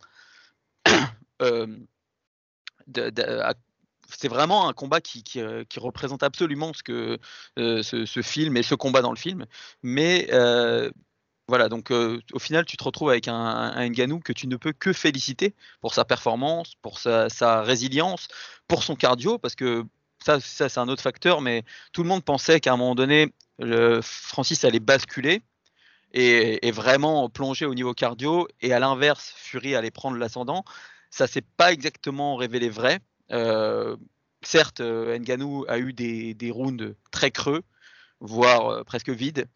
euh, 1.42 1.68
c'est 4.10 4.28
vraiment 4.28 4.68
un 4.70 4.74
combat 4.74 5.02
qui, 5.02 5.24
qui, 5.24 5.42
représente 5.78 6.24
absolument 6.24 6.74
ce 6.74 6.84
que 6.84 7.20
euh, 7.60 7.84
ce, 7.84 8.22
film 8.22 8.58
et 8.58 8.64
ce 8.64 8.76
combat 8.76 9.02
dans 9.02 9.12
le 9.12 9.18
film. 9.18 9.46
Mais 9.84 10.28
euh, 10.32 10.90
voilà, 11.48 11.70
donc 11.70 11.92
euh, 11.92 12.22
au 12.34 12.40
final, 12.40 12.66
tu 12.66 12.78
te 12.78 12.84
retrouves 12.84 13.10
avec 13.10 13.28
un, 13.28 13.36
un 13.36 13.90
Ngannou 13.90 14.20
que 14.20 14.34
tu 14.34 14.48
ne 14.48 14.56
peux 14.58 14.74
que 14.74 14.94
féliciter 14.94 15.56
pour 15.82 15.94
sa 15.94 16.06
performance, 16.06 16.76
pour 16.82 17.00
sa, 17.00 17.62
résilience, 17.62 18.28
pour 18.68 18.84
son 18.84 18.96
cardio, 18.96 19.38
parce 19.38 19.56
que 19.56 19.84
ça, 20.24 20.40
c'est 20.40 20.78
un 20.78 20.90
autre 20.90 21.04
facteur, 21.04 21.42
mais 21.42 21.64
tout 21.94 22.04
le 22.04 22.10
monde 22.10 22.24
pensait 22.24 22.60
qu'à 22.60 22.74
un 22.74 22.78
moment 22.78 22.96
donné, 22.96 23.34
Francis 24.02 24.66
allait 24.66 24.80
basculer 24.80 25.42
et, 26.14 26.68
et, 26.68 26.72
vraiment 26.72 27.30
plonger 27.30 27.66
au 27.66 27.76
niveau 27.76 27.94
cardio, 27.94 28.48
et 28.62 28.74
à 28.74 28.80
l'inverse, 28.80 29.34
Fury 29.38 29.76
allait 29.76 29.92
prendre 29.92 30.18
l'ascendant. 30.18 30.64
Ça 31.12 31.28
s'est 31.28 31.42
pas 31.42 31.72
exactement 31.72 32.36
révélé 32.36 32.70
vrai. 32.70 33.00
Euh, 33.32 33.96
certes, 34.42 34.82
euh, 34.82 35.18
Ngannou 35.18 35.66
a 35.68 35.80
eu 35.80 35.94
des, 35.94 36.34
des 36.34 36.52
rounds 36.52 36.96
très 37.12 37.32
creux, 37.32 37.64
voire 38.20 38.70
euh, 38.70 38.84
presque 38.84 39.10
vides, 39.10 39.48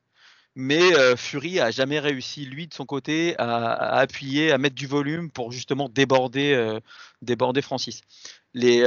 mais 0.55 0.81
Fury 1.15 1.61
a 1.61 1.71
jamais 1.71 1.99
réussi 1.99 2.45
lui 2.45 2.67
de 2.67 2.73
son 2.73 2.85
côté 2.85 3.35
à, 3.37 3.71
à, 3.71 3.99
appuyer, 3.99 4.51
à 4.51 4.57
mettre 4.57 4.75
du 4.75 4.85
volume 4.85 5.31
pour 5.31 5.53
justement 5.53 5.87
déborder, 5.87 6.77
déborder 7.21 7.61
Francis. 7.61 8.01
Les, 8.53 8.83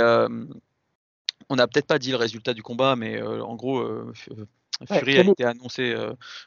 on 1.48 1.56
n'a 1.56 1.66
peut-être 1.66 1.86
pas 1.86 1.98
dit 1.98 2.10
le 2.10 2.18
résultat 2.18 2.52
du 2.52 2.62
combat, 2.62 2.96
mais 2.96 3.22
en 3.22 3.54
gros, 3.54 3.82
Fury 4.86 5.16
a 5.16 5.22
été 5.22 5.44
annoncé 5.44 5.96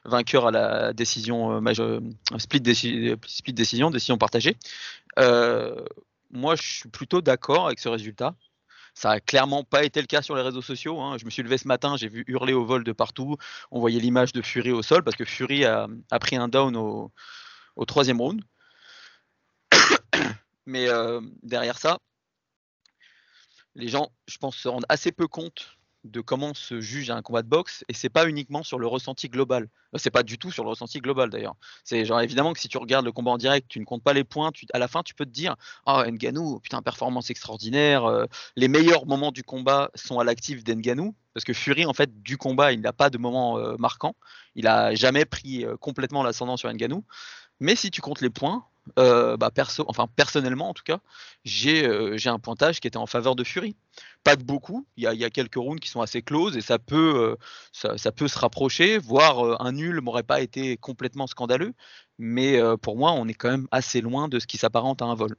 vainqueur 0.05 0.45
à 0.45 0.51
la 0.51 0.93
décision 0.93 1.63
split, 2.37 2.61
split, 3.25 3.53
décision, 3.53 3.89
décision 3.89 4.19
partagée. 4.19 4.55
Moi, 6.31 6.55
je 6.55 6.61
suis 6.61 6.89
plutôt 6.89 7.21
d'accord 7.21 7.67
avec 7.67 7.79
ce 7.79 7.89
résultat. 7.89 8.35
Ça 8.93 9.11
a 9.11 9.19
clairement 9.19 9.63
pas 9.63 9.83
été 9.83 10.01
le 10.01 10.07
cas 10.07 10.21
sur 10.21 10.35
les 10.35 10.41
réseaux 10.41 10.61
sociaux. 10.61 10.99
Hein. 10.99 11.17
Je 11.19 11.25
me 11.25 11.29
suis 11.29 11.43
levé 11.43 11.57
ce 11.57 11.67
matin, 11.67 11.97
j'ai 11.97 12.07
vu 12.07 12.23
hurler 12.27 12.53
au 12.53 12.65
vol 12.65 12.83
de 12.83 12.91
partout. 12.91 13.37
On 13.69 13.79
voyait 13.79 13.99
l'image 13.99 14.33
de 14.33 14.41
Fury 14.41 14.71
au 14.71 14.81
sol 14.81 15.03
parce 15.03 15.15
que 15.15 15.25
Fury 15.25 15.65
a, 15.65 15.87
pris 16.19 16.35
un 16.35 16.47
down 16.47 16.75
au, 16.75 17.11
troisième 17.85 18.19
round. 18.19 18.41
Mais 20.65 20.87
derrière 21.43 21.77
ça, 21.77 21.99
les 23.75 23.87
gens, 23.87 24.11
je 24.27 24.37
pense, 24.37 24.57
se 24.57 24.67
rendent 24.67 24.87
assez 24.89 25.11
peu 25.11 25.27
compte 25.27 25.76
de 26.11 26.21
comment 26.21 26.53
se 26.53 26.81
juge 26.81 27.09
un 27.09 27.21
combat 27.21 27.41
de 27.41 27.47
boxe 27.47 27.83
et 27.87 27.93
c'est 27.93 28.09
pas 28.09 28.27
uniquement 28.27 28.63
sur 28.63 28.79
le 28.79 28.87
ressenti 28.87 29.29
global. 29.29 29.67
Euh, 29.93 29.97
c'est 29.97 30.11
pas 30.11 30.23
du 30.23 30.37
tout 30.37 30.51
sur 30.51 30.63
le 30.63 30.69
ressenti 30.69 30.99
global 30.99 31.29
d'ailleurs. 31.29 31.55
C'est 31.83 32.05
genre 32.05 32.21
évidemment 32.21 32.53
que 32.53 32.59
si 32.59 32.67
tu 32.67 32.77
regardes 32.77 33.05
le 33.05 33.11
combat 33.11 33.31
en 33.31 33.37
direct, 33.37 33.67
tu 33.69 33.79
ne 33.79 33.85
comptes 33.85 34.03
pas 34.03 34.13
les 34.13 34.23
points, 34.23 34.51
à 34.73 34.79
la 34.79 34.87
fin 34.87 35.03
tu 35.03 35.13
peux 35.13 35.25
te 35.25 35.31
dire 35.31 35.55
"Ah 35.85 36.03
oh, 36.05 36.11
Nganou, 36.11 36.59
putain 36.59 36.81
performance 36.81 37.29
extraordinaire, 37.29 38.05
euh, 38.05 38.25
les 38.55 38.67
meilleurs 38.67 39.05
moments 39.05 39.31
du 39.31 39.43
combat 39.43 39.91
sont 39.95 40.19
à 40.19 40.23
l'actif 40.23 40.63
d'Nganou 40.63 41.15
parce 41.33 41.43
que 41.43 41.53
Fury 41.53 41.85
en 41.85 41.93
fait 41.93 42.23
du 42.23 42.37
combat, 42.37 42.73
il 42.73 42.81
n'a 42.81 42.93
pas 42.93 43.09
de 43.09 43.17
moment 43.17 43.57
euh, 43.59 43.75
marquant, 43.77 44.15
il 44.55 44.67
a 44.67 44.95
jamais 44.95 45.25
pris 45.25 45.65
complètement 45.79 46.23
l'ascendant 46.23 46.57
sur 46.57 46.71
Nganou. 46.71 47.03
Mais 47.59 47.75
si 47.75 47.91
tu 47.91 48.01
comptes 48.01 48.21
les 48.21 48.29
points, 48.29 48.65
bah 48.95 49.51
perso, 49.53 49.83
enfin 49.87 50.07
personnellement 50.15 50.69
en 50.69 50.73
tout 50.73 50.83
cas, 50.83 50.99
j'ai 51.43 51.85
un 52.25 52.39
pointage 52.39 52.79
qui 52.79 52.87
était 52.87 52.97
en 52.97 53.05
faveur 53.05 53.35
de 53.35 53.43
Fury. 53.43 53.75
Pas 54.27 54.35
de 54.35 54.43
beaucoup, 54.43 54.85
il 54.97 55.03
y 55.03 55.23
a, 55.23 55.29
quelques 55.29 55.55
rounds 55.55 55.79
qui 55.79 55.87
sont 55.87 56.01
assez 56.01 56.21
closes 56.21 56.57
et 56.57 56.61
ça 56.61 56.79
peut, 56.79 57.37
euh, 57.81 57.97
ça, 57.97 58.11
peut 58.11 58.27
se 58.27 58.37
rapprocher, 58.37 58.97
voire 58.97 59.61
un 59.61 59.71
nul 59.71 60.01
m'aurait 60.01 60.23
pas 60.23 60.41
été 60.41 60.75
complètement 60.75 61.27
scandaleux, 61.27 61.73
mais 62.17 62.59
pour 62.81 62.97
moi 62.97 63.13
on 63.13 63.25
est 63.29 63.33
quand 63.33 63.49
même 63.49 63.67
assez 63.71 64.01
loin 64.01 64.27
de 64.27 64.39
ce 64.39 64.45
qui 64.45 64.57
s'apparente 64.57 65.01
à 65.01 65.05
un 65.05 65.15
vol. 65.15 65.37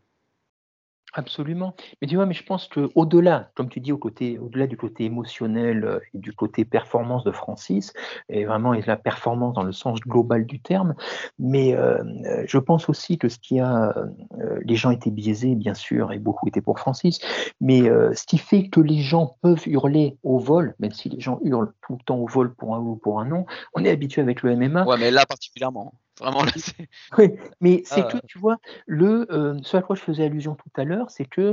Absolument. 1.15 1.75
Mais 2.01 2.09
tu 2.09 2.17
vois, 2.17 2.27
mais 2.27 2.35
je 2.35 2.45
pense 2.45 2.69
qu'au-delà, 2.69 3.51
comme 3.55 3.69
tu 3.71 3.81
dis, 3.81 3.93
au 3.93 3.99
côté, 3.99 4.39
au-delà 4.39 4.67
du 4.67 4.77
côté 4.77 5.05
émotionnel 5.05 5.85
euh, 5.85 6.01
et 6.15 6.19
du 6.19 6.33
côté 6.33 6.65
performance 6.67 7.25
de 7.25 7.33
Francis, 7.33 7.93
et 8.29 8.45
vraiment 8.45 8.73
la 8.73 8.97
performance 8.97 9.55
dans 9.55 9.63
le 9.63 9.73
sens 9.73 10.01
global 10.01 10.45
du 10.45 10.61
terme, 10.61 10.95
mais 11.39 11.75
euh, 11.75 12.03
je 12.47 12.59
pense 12.59 12.89
aussi 12.89 13.17
que 13.17 13.29
ce 13.29 13.39
qui 13.39 13.59
a, 13.59 13.97
euh, 13.97 14.61
les 14.63 14.77
gens 14.77 14.91
étaient 14.91 15.11
biaisés, 15.11 15.55
bien 15.55 15.75
sûr, 15.75 16.13
et 16.13 16.19
beaucoup 16.19 16.47
étaient 16.47 16.61
pour 16.61 16.79
Francis, 16.79 17.21
mais 17.61 17.83
ce 18.15 18.27
qui 18.27 18.39
fait 18.39 18.69
que 18.69 18.81
les 18.81 19.01
gens 19.01 19.37
peuvent 19.43 19.67
hurler 19.67 20.17
au 20.23 20.39
vol, 20.39 20.75
même 20.79 20.93
si 20.93 21.09
les 21.09 21.21
gens 21.21 21.39
hurlent 21.43 21.73
tout 21.83 21.95
le 21.95 22.05
temps 22.05 22.19
au 22.19 22.27
vol 22.27 22.55
pour 22.55 22.75
un 22.75 22.81
ou 22.81 22.97
pour 22.97 23.21
un 23.21 23.25
non, 23.25 23.47
on 23.75 23.85
est 23.85 23.91
habitué 23.91 24.21
avec 24.21 24.43
le 24.43 24.55
MMA. 24.57 24.85
Ouais, 24.85 24.97
mais 24.99 25.11
là 25.11 25.25
particulièrement. 25.27 25.95
Vraiment, 26.21 26.43
là, 26.43 26.53
Oui, 27.19 27.33
mais 27.61 27.83
c'est 27.85 28.03
ah 28.03 28.13
que, 28.13 28.19
tu 28.27 28.39
vois, 28.39 28.59
le, 28.87 29.27
euh, 29.31 29.59
ce 29.63 29.77
à 29.77 29.83
quoi 29.83 29.97
je 29.97 30.03
faisais 30.03 30.25
allusion 30.25 30.55
tout 30.55 30.81
à 30.81 30.85
l'heure, 30.85 31.11
c'est 31.11 31.25
que 31.25 31.53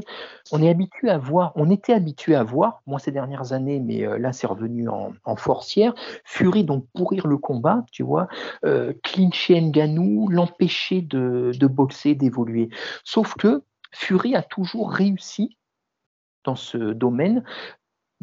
on 0.51 0.61
est 0.61 0.69
habitué 0.69 1.09
à 1.09 1.17
voir, 1.17 1.51
on 1.55 1.69
était 1.69 1.93
habitué 1.93 2.35
à 2.35 2.43
voir, 2.43 2.81
moi 2.85 2.99
ces 2.99 3.11
dernières 3.11 3.53
années, 3.53 3.79
mais 3.79 4.05
euh, 4.05 4.17
là 4.17 4.33
c'est 4.33 4.47
revenu 4.47 4.89
en, 4.89 5.13
en, 5.23 5.35
forcière, 5.35 5.93
Fury 6.23 6.63
donc 6.63 6.85
pourrir 6.93 7.27
le 7.27 7.37
combat, 7.37 7.85
tu 7.91 8.03
vois, 8.03 8.27
euh, 8.65 8.93
clincher 9.03 9.61
Nganou, 9.61 10.27
l'empêcher 10.29 11.01
de, 11.01 11.51
de 11.57 11.67
boxer, 11.67 12.15
d'évoluer. 12.15 12.69
Sauf 13.03 13.35
que 13.35 13.63
Fury 13.91 14.35
a 14.35 14.41
toujours 14.41 14.91
réussi 14.91 15.57
dans 16.43 16.55
ce 16.55 16.77
domaine 16.77 17.43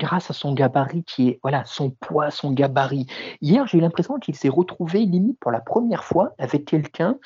grâce 0.03 0.31
à 0.31 0.35
son 0.35 0.53
gabarit 0.53 1.05
qui 1.05 1.29
est, 1.29 1.39
voilà, 1.43 1.65
son 1.65 1.91
poids, 1.91 2.33
son 2.33 2.51
gabarit. 2.51 3.07
Hier, 3.41 3.69
j'ai 3.69 3.79
eu 3.79 3.81
l'impression 3.81 4.19
qu'il 4.19 4.35
s'est 4.35 4.49
retrouvé 4.49 5.07
limite 5.07 5.39
pour 5.39 5.53
la 5.53 5.61
première 5.61 6.03
fois 6.03 6.35
avec 6.39 6.65
quelqu'un 6.65 7.19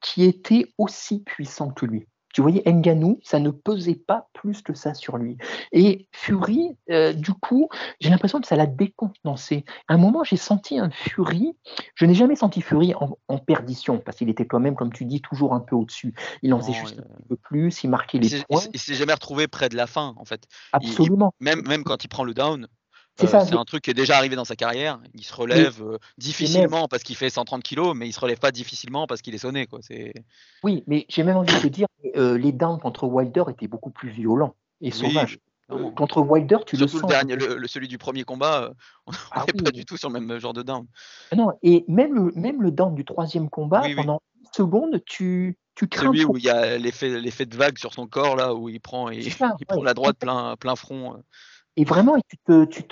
qui 0.00 0.24
était 0.24 0.66
aussi 0.78 1.20
puissant 1.20 1.70
que 1.70 1.86
lui. 1.86 2.08
Tu 2.32 2.40
voyais 2.40 2.62
Nganou, 2.66 3.20
ça 3.22 3.38
ne 3.38 3.50
pesait 3.50 3.94
pas 3.94 4.28
plus 4.32 4.62
que 4.62 4.74
ça 4.74 4.94
sur 4.94 5.18
lui. 5.18 5.36
Et 5.72 6.08
Fury, 6.12 6.76
euh, 6.90 7.12
du 7.12 7.32
coup, 7.34 7.68
j'ai 8.00 8.10
l'impression 8.10 8.40
que 8.40 8.46
ça 8.46 8.56
l'a 8.56 8.66
décontenancé. 8.66 9.64
À 9.88 9.94
un 9.94 9.98
moment, 9.98 10.24
j'ai 10.24 10.36
senti 10.36 10.78
un 10.78 10.90
Fury. 10.90 11.56
Je 11.94 12.06
n'ai 12.06 12.14
jamais 12.14 12.36
senti 12.36 12.60
Fury 12.60 12.94
en, 12.94 13.38
perdition, 13.38 13.98
parce 13.98 14.18
qu'il 14.18 14.28
était 14.28 14.46
quand 14.46 14.60
même, 14.60 14.74
comme 14.76 14.92
tu 14.92 15.04
dis, 15.04 15.20
toujours 15.20 15.52
un 15.54 15.60
peu 15.60 15.74
au-dessus. 15.74 16.14
Il 16.42 16.54
en 16.54 16.60
faisait 16.60 16.72
juste 16.72 17.00
un 17.00 17.28
peu 17.28 17.36
plus, 17.36 17.82
il 17.84 17.90
marquait 17.90 18.18
les 18.18 18.42
points. 18.48 18.62
Il 18.72 18.80
s'est 18.80 18.94
jamais 18.94 19.12
retrouvé 19.12 19.48
près 19.48 19.68
de 19.68 19.76
la 19.76 19.86
fin, 19.86 20.14
en 20.16 20.24
fait. 20.24 20.46
Absolument. 20.72 21.34
même, 21.40 21.62
même 21.66 21.84
quand 21.84 22.04
il 22.04 22.08
prend 22.08 22.24
le 22.24 22.34
down, 22.34 22.68
c'est 23.16 23.34
euh, 23.34 23.58
un 23.58 23.64
truc 23.64 23.84
qui 23.84 23.90
est 23.90 23.94
déjà 23.94 24.16
arrivé 24.16 24.36
dans 24.36 24.44
sa 24.44 24.56
carrière. 24.56 24.98
Il 25.14 25.24
se 25.24 25.34
relève 25.34 25.82
euh, 25.82 25.98
difficilement 26.18 26.88
parce 26.88 27.02
qu'il 27.02 27.16
fait 27.16 27.30
130 27.30 27.62
kilos, 27.62 27.94
mais 27.94 28.08
il 28.08 28.12
se 28.12 28.20
relève 28.20 28.38
pas 28.38 28.52
difficilement 28.52 29.06
parce 29.06 29.22
qu'il 29.22 29.34
est 29.34 29.38
sonné. 29.38 29.66
Quoi. 29.66 29.80
Oui, 30.62 30.82
mais 30.86 31.06
j'ai 31.08 31.22
même 31.22 31.36
envie 31.36 31.54
de 31.54 31.60
te 31.60 31.66
dire, 31.66 31.86
euh, 32.16 32.38
les 32.38 32.52
downs 32.52 32.80
contre 32.80 33.06
Wilder 33.06 33.44
étaient 33.50 33.68
beaucoup 33.68 33.90
plus 33.90 34.08
violents 34.08 34.54
et 34.80 34.90
sauvages. 34.90 35.38
contre 35.94 36.20
Wilder, 36.20 36.58
tu 36.66 36.76
le 36.76 36.86
sens. 36.86 37.02
Le 37.02 37.08
dernier, 37.08 37.36
le, 37.36 37.68
celui 37.68 37.88
du 37.88 37.98
premier 37.98 38.24
combat, 38.24 38.72
on 39.06 39.12
n'est 39.12 39.18
ah 39.32 39.44
pas 39.64 39.70
du 39.70 39.84
tout 39.84 39.96
sur 39.96 40.10
le 40.10 40.18
même 40.18 40.38
genre 40.38 40.54
de 40.54 40.62
down. 40.62 40.86
Ah 41.30 41.36
non, 41.36 41.52
et 41.62 41.84
même 41.88 42.14
le, 42.14 42.32
même 42.34 42.62
le 42.62 42.70
down 42.70 42.94
du 42.94 43.04
troisième 43.04 43.50
combat, 43.50 43.82
pendant 43.94 44.22
une 44.40 44.48
seconde, 44.52 45.02
tu, 45.04 45.58
tu 45.74 45.86
crains. 45.86 46.06
Celui 46.06 46.24
où 46.24 46.38
il 46.38 46.44
y 46.44 46.50
a 46.50 46.78
l'effet 46.78 47.46
de 47.46 47.56
vague 47.56 47.78
sur 47.78 47.92
son 47.92 48.06
corps, 48.06 48.36
là, 48.36 48.54
où 48.54 48.70
il 48.70 48.80
prend, 48.80 49.10
il, 49.10 49.20
il 49.60 49.66
prend 49.66 49.82
la 49.82 49.94
droite 49.94 50.16
plein, 50.18 50.56
plein 50.56 50.76
front. 50.76 51.22
Et 51.76 51.84
vraiment, 51.84 52.16
tu 52.28 52.36
te, 52.38 52.64
tu 52.64 52.82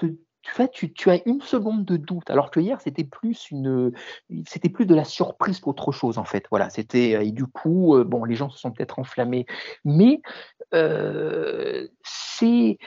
tu, 0.94 1.10
as 1.10 1.20
une 1.26 1.40
seconde 1.40 1.84
de 1.84 1.96
doute, 1.96 2.30
alors 2.30 2.50
que 2.50 2.60
hier 2.60 2.80
c'était 2.80 3.04
plus 3.04 3.50
une, 3.50 3.92
c'était 4.46 4.68
plus 4.68 4.86
de 4.86 4.94
la 4.94 5.04
surprise 5.04 5.60
qu'autre 5.60 5.92
chose 5.92 6.18
en 6.18 6.24
fait. 6.24 6.46
Voilà, 6.50 6.70
c'était 6.70 7.26
et 7.26 7.30
du 7.30 7.46
coup, 7.46 7.96
euh, 7.96 8.04
bon, 8.04 8.24
les 8.24 8.34
gens 8.34 8.50
se 8.50 8.58
sont 8.58 8.72
peut-être 8.72 8.98
enflammés, 8.98 9.46
mais 9.84 10.20
euh, 10.74 11.88
c'est 12.02 12.78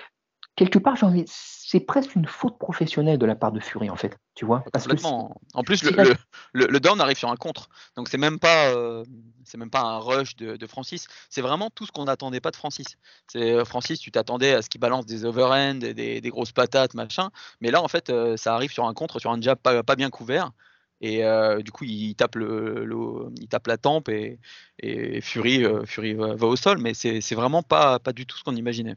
quelque 0.56 0.80
part, 0.80 0.95
j'ai 0.95 1.06
envie, 1.06 1.26
c'est 1.28 1.80
presque 1.80 2.16
une 2.16 2.28
faute 2.28 2.58
professionnelle 2.60 3.18
de 3.18 3.26
la 3.26 3.36
part 3.36 3.51
de 3.51 3.60
Fury 3.60 3.89
en 3.89 3.95
fait, 3.95 4.18
tu 4.36 4.45
vois. 4.45 4.64
Parce 4.72 4.88
que 4.88 4.95
en 5.04 5.64
plus, 5.64 5.84
le, 5.84 6.16
le, 6.54 6.80
down 6.80 6.99
arrive 7.01 7.18
sur 7.18 7.30
un 7.30 7.36
contre, 7.36 7.70
donc 7.95 8.08
c'est 8.10 8.18
même 8.18 8.39
pas, 8.39 8.68
euh, 8.68 9.04
c'est 9.43 9.58
même 9.58 9.72
pas 9.72 9.82
un 9.82 9.97
rush 9.97 10.36
de, 10.36 10.68
Francis. 10.68 11.08
C'est 11.30 11.41
vraiment 11.41 11.70
tout 11.70 11.86
ce 11.86 11.91
qu'on 11.91 12.06
n'attendait 12.06 12.41
pas 12.41 12.51
de 12.51 12.56
Francis. 12.56 12.97
C'est 13.28 13.51
euh, 13.51 13.66
Francis, 13.66 13.99
tu 13.99 14.12
t'attendais 14.12 14.54
à 14.54 14.62
ce 14.62 14.70
qu'il 14.70 14.80
balance 14.80 15.06
des 15.06 15.26
overhands, 15.26 15.76
des, 15.76 15.93
des, 16.22 16.30
grosses 16.30 16.51
patates, 16.51 16.93
machin, 16.93 17.30
mais 17.62 17.72
là 17.72 17.82
en 17.82 17.88
fait, 17.88 18.10
euh, 18.10 18.38
ça 18.38 18.54
arrive 18.54 18.72
sur 18.72 18.86
un 18.86 18.93
contre, 18.93 19.20
sur 19.20 19.32
un 19.32 19.41
jab 19.41 19.58
pas, 19.58 19.84
pas 19.84 19.95
bien 19.95 20.10
couvert. 20.10 20.51
Et 21.06 21.22
du 21.66 21.72
coup, 21.74 21.84
il 21.84 22.16
tape, 22.16 22.36
le, 22.36 23.28
il 23.41 23.49
tape 23.49 23.68
la 23.68 23.78
tempe 23.78 24.08
et, 24.08 24.39
et 24.80 25.20
Fury, 25.20 25.66
Fury 25.86 26.14
va, 26.14 26.34
va, 26.34 26.47
au 26.47 26.56
sol, 26.56 26.78
mais 26.78 26.93
c'est 26.93 27.36
vraiment 27.36 27.62
pas, 27.62 27.99
pas 27.99 28.14
du 28.14 28.26
tout 28.26 28.38
ce 28.38 28.43
qu'on 28.45 28.56
imaginait. 28.56 28.95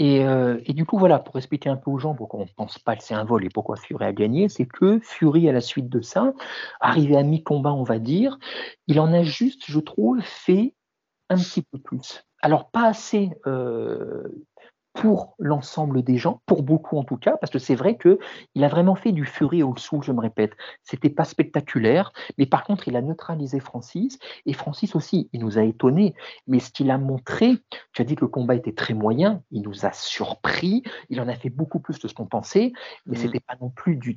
Euh, 0.00 0.60
et, 0.64 0.72
du 0.72 0.84
coup, 0.84 0.98
voilà, 0.98 1.18
pour 1.18 1.36
expliquer 1.36 1.68
un 1.68 1.76
peu 1.76 1.90
aux 1.90 1.98
gens 1.98 2.14
pourquoi 2.14 2.40
on 2.40 2.44
ne 2.44 2.50
pense 2.54 2.78
pas 2.78 2.96
que 2.96 3.02
c'est 3.02 3.14
un 3.14 3.24
vol 3.24 3.44
et 3.44 3.48
pourquoi 3.48 3.76
Fury 3.76 4.04
a 4.04 4.12
gagné, 4.12 4.48
c'est 4.48 4.66
que 4.66 5.00
Fury, 5.00 5.48
à 5.48 5.52
la 5.52 5.60
suite 5.60 5.88
de 5.88 6.00
ça, 6.00 6.32
arrivé 6.80 7.16
à 7.16 7.22
mi-combat, 7.22 7.72
on 7.72 7.82
va 7.82 7.98
dire, 7.98 8.38
il 8.86 9.00
en 9.00 9.12
a 9.12 9.22
juste, 9.22 9.64
je 9.66 9.80
trouve, 9.80 10.20
fait 10.20 10.74
un 11.28 11.36
petit 11.36 11.62
peu 11.62 11.78
plus. 11.78 12.24
Alors, 12.42 12.70
pas 12.70 12.86
assez 12.86 13.30
euh, 13.46 14.28
pour 14.96 15.34
l'ensemble 15.38 16.02
des 16.02 16.16
gens, 16.16 16.40
pour 16.46 16.62
beaucoup 16.62 16.96
en 16.96 17.04
tout 17.04 17.18
cas, 17.18 17.36
parce 17.36 17.52
que 17.52 17.58
c'est 17.58 17.74
vrai 17.74 17.96
que 17.96 18.18
il 18.54 18.64
a 18.64 18.68
vraiment 18.68 18.94
fait 18.94 19.12
du 19.12 19.24
Fury 19.24 19.62
au 19.62 19.74
dessous, 19.74 20.00
je 20.02 20.10
me 20.10 20.20
répète. 20.20 20.52
C'était 20.82 21.10
pas 21.10 21.24
spectaculaire, 21.24 22.12
mais 22.38 22.46
par 22.46 22.64
contre, 22.64 22.88
il 22.88 22.96
a 22.96 23.02
neutralisé 23.02 23.60
Francis, 23.60 24.18
et 24.46 24.54
Francis 24.54 24.96
aussi, 24.96 25.28
il 25.32 25.40
nous 25.40 25.58
a 25.58 25.62
étonnés, 25.62 26.14
mais 26.46 26.60
ce 26.60 26.70
qu'il 26.70 26.90
a 26.90 26.98
montré, 26.98 27.58
tu 27.92 28.02
as 28.02 28.04
dit 28.06 28.16
que 28.16 28.22
le 28.22 28.28
combat 28.28 28.54
était 28.54 28.72
très 28.72 28.94
moyen, 28.94 29.42
il 29.50 29.62
nous 29.62 29.84
a 29.84 29.92
surpris, 29.92 30.82
il 31.10 31.20
en 31.20 31.28
a 31.28 31.34
fait 31.34 31.50
beaucoup 31.50 31.78
plus 31.78 31.98
de 31.98 32.08
ce 32.08 32.14
qu'on 32.14 32.26
pensait, 32.26 32.72
mais 33.04 33.16
ce 33.16 33.20
mm. 33.20 33.26
c'était 33.26 33.40
pas 33.40 33.56
non 33.60 33.68
plus 33.68 33.96
du 33.96 34.16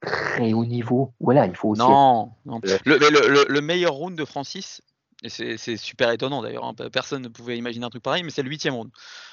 très 0.00 0.52
haut 0.52 0.64
niveau. 0.64 1.12
Voilà, 1.18 1.46
il 1.46 1.56
faut 1.56 1.70
aussi. 1.70 1.82
Non, 1.82 2.30
le, 2.46 3.60
meilleur 3.60 3.94
round 3.94 4.16
de 4.16 4.24
Francis, 4.24 4.80
et 5.22 5.28
c'est 5.28 5.76
super 5.76 6.10
étonnant 6.10 6.40
d'ailleurs, 6.40 6.64
hein, 6.64 6.74
personne 6.92 7.22
ne 7.22 7.28
pouvait 7.28 7.58
imaginer 7.58 7.84
un 7.84 7.90
truc 7.90 8.02
pareil, 8.02 8.22
mais 8.22 8.30
c'est 8.30 8.42
le 8.42 8.48
huitième 8.48 8.74
round. 8.74 8.90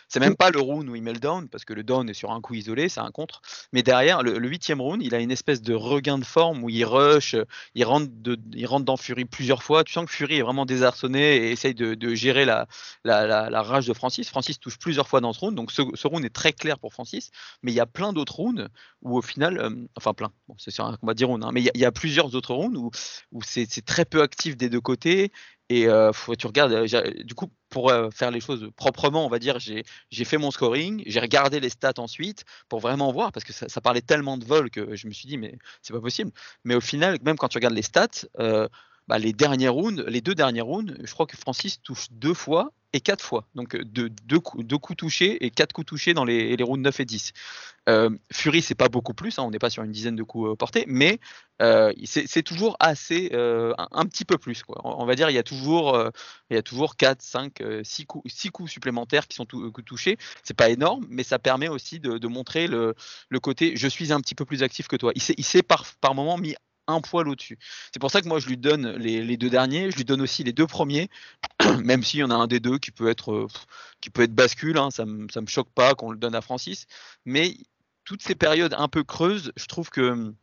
C'est 0.08 0.20
même 0.20 0.36
pas 0.36 0.50
le 0.50 0.60
round 0.60 0.88
où 0.90 0.96
il 0.96 1.04
met 1.04 1.14
le 1.14 1.20
down, 1.20 1.50
parce 1.50 1.66
que 1.66 1.74
le 1.74 1.84
down 1.84 2.10
est 2.10 2.14
sur 2.14 2.32
un 2.32 2.42
coup 2.42 2.54
isolé, 2.54 2.90
c'est 2.90 3.00
un 3.00 3.12
contre. 3.12 3.42
Mais 3.74 3.84
derrière, 3.84 4.24
le 4.24 4.48
huitième 4.48 4.82
round, 4.82 5.02
il 5.04 5.14
a 5.14 5.20
une 5.20 5.32
espèce 5.32 5.62
de 5.62 5.74
regain 5.74 6.18
de 6.18 6.26
forme 6.26 6.64
où 6.64 6.70
il 6.70 6.86
rush, 6.86 7.36
il 7.76 7.84
rentre, 7.84 8.08
il 8.54 8.66
rentre 8.66 8.86
dans 8.86 8.98
Fury 8.98 9.26
plusieurs 9.26 9.64
fois. 9.64 9.84
Tu 9.84 9.94
sens 9.94 10.06
que 10.06 10.12
Fury 10.12 10.38
est 10.38 10.42
vraiment 10.42 10.66
désarçonné 10.66 11.38
et 11.38 11.52
essaye 11.52 11.74
de, 11.76 12.16
gérer 12.16 12.46
la, 12.46 12.68
rage 13.04 13.88
de 13.88 13.94
Francis. 13.94 14.30
Francis 14.30 14.60
touche 14.60 14.78
plusieurs 14.78 15.08
fois 15.08 15.22
dans 15.22 15.34
ce 15.34 15.40
round, 15.40 15.56
donc 15.56 15.72
ce, 15.72 16.08
round 16.08 16.24
est 16.26 16.34
très 16.34 16.54
clair 16.54 16.80
pour 16.80 16.94
Francis. 16.94 17.32
Mais 17.64 17.72
il 17.72 17.76
y 17.76 17.80
a 17.80 17.86
plein 17.86 18.14
d'autres 18.14 18.36
rounds 18.36 18.68
où 19.02 19.18
au 19.18 19.22
final, 19.22 19.60
euh, 19.60 19.70
enfin 19.96 20.14
plein, 20.14 20.32
bon, 20.48 20.56
c'est 20.58 20.80
un 20.80 20.96
combat 20.98 21.14
de 21.14 21.26
round, 21.26 21.44
hein, 21.44 21.52
mais 21.54 21.62
il 21.62 21.82
y, 21.82 21.86
a, 21.86 21.92
plusieurs 21.92 22.36
autres 22.36 22.54
rounds 22.54 22.78
où, 22.78 22.92
où 23.32 23.42
c'est 23.44 23.68
très 23.86 24.06
peu 24.06 24.22
actif 24.22 24.56
des 24.58 24.70
deux 24.70 24.82
côtés. 24.82 25.32
Et 25.70 25.88
euh, 25.88 26.12
tu 26.38 26.48
regardes, 26.48 26.72
euh, 26.72 27.24
du 27.24 27.34
coup, 27.36 27.52
pour 27.70 27.92
faire 28.14 28.32
les 28.32 28.40
choses 28.40 28.70
proprement, 28.76 29.26
on 29.26 29.30
va 29.30 29.40
dire, 29.40 29.60
j'ai 29.60 30.26
fait 30.26 30.38
mon 30.38 30.52
scoring, 30.52 31.04
j'ai 31.06 31.20
regardé 31.20 31.60
les 31.60 31.70
stats 31.70 31.94
ensuite 31.98 32.46
pour 32.70 32.80
vraiment 32.80 33.12
voir, 33.12 33.32
parce 33.32 33.44
que 33.44 33.54
ça, 33.54 33.82
parlait 33.82 34.02
tellement 34.02 34.38
de 34.38 34.46
vol 34.46 34.70
que 34.70 34.96
je 34.96 35.08
me 35.08 35.14
suis 35.14 35.28
dit, 35.28 35.38
mais 35.38 35.58
c'est 35.82 35.94
pas 35.94 36.02
possible. 36.02 36.32
Mais 36.64 36.76
au 36.76 36.82
final, 36.82 37.18
même 37.24 37.38
quand 37.38 37.50
tu 37.50 37.58
regardes 37.58 37.76
les 37.76 37.82
stats, 37.82 38.26
bah, 39.08 39.20
les 39.20 39.34
dernières 39.34 39.74
rounds, 39.74 40.04
les 40.08 40.22
deux 40.22 40.36
dernières 40.36 40.66
rounds, 40.66 40.94
je 41.04 41.14
crois 41.14 41.26
que 41.26 41.38
Francis 41.38 41.82
touche 41.82 42.08
deux 42.12 42.34
fois 42.34 42.72
et 42.94 43.02
quatre 43.02 43.24
fois. 43.24 43.46
Donc 43.56 43.76
euh, 43.76 43.84
deux, 43.84 44.10
deux, 44.10 44.40
coups, 44.40 44.66
deux 44.66 44.78
coups 44.78 44.98
touchés 44.98 45.46
et 45.46 45.50
quatre 45.50 45.74
coups 45.74 45.88
touchés 45.88 46.14
dans 46.14 46.26
les, 46.26 46.56
les 46.56 46.64
rounds 46.64 46.84
9 46.84 47.00
et 47.00 47.06
10. 47.06 47.34
Euh, 47.90 48.10
Fury, 48.32 48.62
c'est 48.62 48.76
pas 48.76 48.90
beaucoup 48.90 49.14
plus, 49.14 49.40
hein, 49.40 49.44
on 49.44 49.52
n'est 49.52 49.60
pas 49.60 49.70
sur 49.70 49.84
une 49.84 49.92
dizaine 49.92 50.16
de 50.16 50.24
coups 50.24 50.50
euh, 50.50 50.56
portés, 50.56 50.84
mais 50.88 51.20
euh, 51.62 51.94
c'est 52.06 52.44
toujours 52.44 52.76
assez, 52.80 53.32
un, 53.34 54.06
petit 54.06 54.26
peu 54.26 54.38
plus. 54.38 54.64
Quoi. 54.64 54.82
On, 54.84 55.06
va 55.06 55.16
dire 55.16 55.30
il 55.30 55.34
y 55.34 55.40
a 55.40 55.44
toujours, 55.44 56.00
il 56.50 56.56
y 56.56 56.58
a 56.58 56.62
toujours 56.62 56.96
4, 56.98 57.22
5, 57.22 57.64
6 57.84 58.06
coups, 58.06 58.32
six 58.32 58.50
coups 58.50 58.70
supplémentaires 58.70 59.28
qui 59.28 59.36
sont 59.36 59.46
touchés. 59.46 60.18
C'est 60.44 60.56
pas 60.56 60.70
énorme, 60.70 61.06
mais 61.10 61.24
ça 61.24 61.40
permet 61.40 61.68
aussi 61.68 62.00
de, 62.00 62.18
de 62.18 62.28
montrer 62.28 62.68
le, 62.68 62.94
le, 63.30 63.40
côté 63.40 63.76
je 63.76 63.88
suis 63.88 64.14
un 64.14 64.22
petit 64.22 64.36
peu 64.36 64.46
plus 64.46 64.62
actif 64.62 64.88
que 64.88 64.98
toi. 64.98 65.12
Il 65.16 65.44
s'est 65.46 65.64
par, 65.64 65.86
par 66.00 66.14
moment 66.14 66.38
mis 66.38 66.56
un 66.88 67.02
poil 67.02 67.28
au-dessus. 67.28 67.58
C'est 67.94 68.00
pour 68.00 68.12
ça 68.12 68.22
que 68.22 68.28
moi 68.28 68.40
je 68.40 68.48
lui 68.48 68.58
donne 68.58 68.92
les, 68.98 69.38
deux 69.38 69.50
derniers, 69.50 69.92
je 69.92 69.98
lui 69.98 70.06
donne 70.06 70.22
aussi 70.22 70.44
les 70.44 70.54
deux 70.54 70.68
premiers, 70.68 71.10
même 71.84 72.04
s'il 72.04 72.22
y 72.22 72.24
en 72.24 72.32
a 72.32 72.36
un 72.36 72.48
des 72.48 72.60
deux 72.60 72.80
qui 72.80 72.92
peut 72.92 73.10
être, 73.10 73.32
euh, 73.32 73.48
qui 74.02 74.10
peut 74.10 74.24
être 74.24 74.34
bascule, 74.34 74.78
hein, 74.78 74.92
ça 74.92 75.06
ne 75.06 75.12
me, 75.42 75.48
choque 75.48 75.72
pas 75.72 75.96
qu'on 75.96 76.12
le 76.12 76.18
donne 76.18 76.36
à 76.36 76.42
Francis, 76.42 76.88
mais 77.26 77.56
toutes 78.04 78.22
ces 78.22 78.36
périodes 78.36 78.76
un 78.78 78.88
peu 78.88 79.04
creuses, 79.04 79.52
je 79.56 79.66
trouve 79.66 79.90
que 79.90 80.34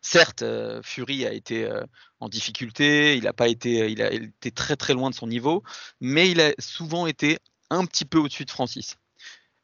certes, 0.00 0.42
euh, 0.42 0.80
Fury 0.82 1.26
a 1.26 1.32
été 1.32 1.64
euh, 1.64 1.84
en 2.20 2.28
difficulté, 2.28 3.16
il 3.16 3.26
a 3.26 3.32
pas 3.32 3.48
été, 3.48 3.90
il 3.90 4.02
a 4.02 4.12
été 4.12 4.50
très 4.50 4.76
très 4.76 4.94
loin 4.94 5.10
de 5.10 5.14
son 5.14 5.26
niveau, 5.26 5.62
mais 6.00 6.30
il 6.30 6.40
a 6.40 6.52
souvent 6.58 7.06
été 7.06 7.38
un 7.70 7.84
petit 7.86 8.04
peu 8.04 8.18
au-dessus 8.18 8.44
de 8.44 8.50
Francis 8.50 8.96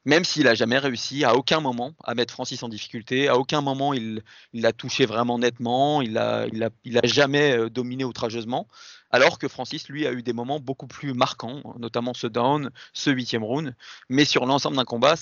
même 0.04 0.24
s'il 0.24 0.44
n'a 0.44 0.54
jamais 0.54 0.78
réussi 0.78 1.24
à 1.24 1.34
aucun 1.34 1.60
moment 1.60 1.94
à 2.04 2.14
mettre 2.14 2.32
Francis 2.32 2.62
en 2.62 2.68
difficulté, 2.68 3.28
à 3.28 3.36
aucun 3.36 3.60
moment 3.60 3.92
il 3.94 4.22
l'a 4.52 4.72
touché 4.72 5.06
vraiment 5.06 5.38
nettement, 5.38 6.02
il 6.02 6.12
n'a 6.12 6.46
il 6.52 6.62
a, 6.62 6.70
il 6.84 6.98
a 6.98 7.02
jamais 7.04 7.56
euh, 7.56 7.70
dominé 7.70 8.04
outrageusement, 8.04 8.66
alors 9.10 9.38
que 9.38 9.48
Francis, 9.48 9.88
lui, 9.88 10.06
a 10.06 10.12
eu 10.12 10.22
des 10.22 10.32
moments 10.32 10.60
beaucoup 10.60 10.86
plus 10.86 11.14
marquants, 11.14 11.62
notamment 11.78 12.14
ce 12.14 12.26
down, 12.26 12.70
ce 12.92 13.10
huitième 13.10 13.42
round, 13.42 13.74
mais 14.08 14.24
sur 14.24 14.46
l'ensemble 14.46 14.76
d'un 14.76 14.84
combat, 14.84 15.14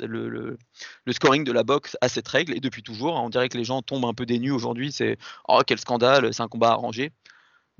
le, 0.00 0.58
scoring 1.12 1.44
de 1.44 1.52
la 1.52 1.62
boxe 1.62 1.96
a 2.00 2.08
cette 2.08 2.28
règle, 2.28 2.56
et 2.56 2.60
depuis 2.60 2.82
toujours, 2.82 3.14
on 3.14 3.28
dirait 3.28 3.48
que 3.48 3.58
les 3.58 3.64
gens 3.64 3.82
tombent 3.82 4.06
un 4.06 4.14
peu 4.14 4.26
des 4.26 4.38
nues 4.38 4.50
aujourd'hui, 4.50 4.90
c'est 4.92 5.18
«Oh, 5.48 5.60
quel 5.66 5.78
scandale, 5.78 6.32
c'est 6.32 6.42
un 6.42 6.48
combat 6.48 6.70
arrangé». 6.70 7.12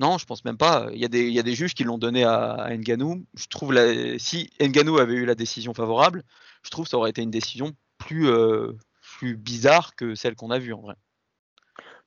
Non, 0.01 0.17
je 0.17 0.25
pense 0.25 0.47
même 0.47 0.57
pas. 0.57 0.89
Il 0.95 0.99
y 0.99 1.05
a 1.05 1.09
des, 1.43 1.55
juges 1.55 1.75
qui 1.75 1.85
l'ont 1.85 1.99
donné 1.99 2.25
à, 2.25 2.69
Nganou. 2.75 3.27
Je 3.37 3.47
trouve 3.49 3.75
si 4.19 4.51
Nganou 4.59 4.99
avait 4.99 5.13
eu 5.15 5.27
la 5.27 5.35
décision 5.35 5.75
favorable, 5.75 6.25
je 6.63 6.71
trouve 6.71 6.87
que 6.87 6.91
ça 6.91 6.97
aurait 6.97 7.11
été 7.11 7.21
une 7.21 7.31
décision 7.31 7.73
plus, 7.99 8.27
euh, 8.29 8.73
plus 9.19 9.37
bizarre 9.37 9.95
que 9.95 10.15
celle 10.15 10.37
qu'on 10.37 10.51
a 10.51 10.59
vue 10.59 10.73
en 10.73 10.81
vrai. 10.81 10.95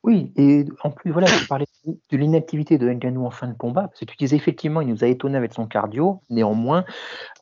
Oui, 0.03 0.33
et 0.35 0.65
en 0.83 0.91
plus, 0.91 1.11
voilà, 1.11 1.27
tu 1.27 1.47
parlais 1.47 1.65
de 1.85 2.17
l'inactivité 2.17 2.77
de 2.77 2.89
Ngannou 2.89 3.25
en 3.25 3.31
fin 3.31 3.47
de 3.47 3.53
combat, 3.53 3.83
parce 3.83 4.01
que 4.01 4.05
tu 4.05 4.17
disais 4.17 4.35
effectivement, 4.35 4.81
il 4.81 4.89
nous 4.89 5.03
a 5.05 5.07
étonné 5.07 5.37
avec 5.37 5.53
son 5.53 5.65
cardio. 5.65 6.21
Néanmoins, 6.29 6.83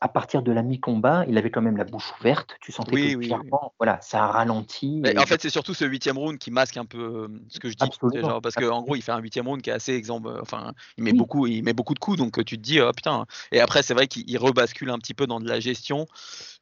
à 0.00 0.06
partir 0.06 0.42
de 0.42 0.52
la 0.52 0.62
mi-combat, 0.62 1.24
il 1.28 1.36
avait 1.38 1.50
quand 1.50 1.60
même 1.60 1.76
la 1.76 1.82
bouche 1.82 2.12
ouverte. 2.20 2.54
Tu 2.60 2.70
sentais 2.70 3.14
que 3.14 3.16
clairement, 3.16 3.72
voilà, 3.80 4.00
ça 4.00 4.24
a 4.24 4.26
ralenti. 4.28 5.02
En 5.16 5.26
fait, 5.26 5.42
c'est 5.42 5.50
surtout 5.50 5.74
ce 5.74 5.84
huitième 5.84 6.18
round 6.18 6.38
qui 6.38 6.52
masque 6.52 6.76
un 6.76 6.84
peu 6.84 6.98
euh, 6.98 7.28
ce 7.48 7.58
que 7.58 7.68
je 7.68 7.74
dis. 7.74 8.20
Genre, 8.20 8.40
parce 8.40 8.54
qu'en 8.54 8.82
gros, 8.82 8.94
il 8.94 9.02
fait 9.02 9.12
un 9.12 9.18
huitième 9.18 9.48
round 9.48 9.60
qui 9.60 9.70
est 9.70 9.74
assez 9.74 9.94
exemple. 9.94 10.28
Euh, 10.28 10.40
enfin, 10.40 10.72
il 10.96 11.02
met 11.02 11.12
beaucoup, 11.12 11.48
il 11.48 11.64
met 11.64 11.72
beaucoup 11.72 11.94
de 11.94 11.98
coups, 11.98 12.16
donc 12.16 12.38
euh, 12.38 12.44
tu 12.44 12.58
te 12.58 12.62
dis, 12.62 12.80
oh 12.80 12.92
putain. 12.92 13.26
Et 13.50 13.60
après, 13.60 13.82
c'est 13.82 13.94
vrai 13.94 14.06
qu'il 14.06 14.38
rebascule 14.38 14.90
un 14.90 14.98
petit 14.98 15.14
peu 15.14 15.26
dans 15.26 15.40
de 15.40 15.48
la 15.48 15.58
gestion. 15.58 16.06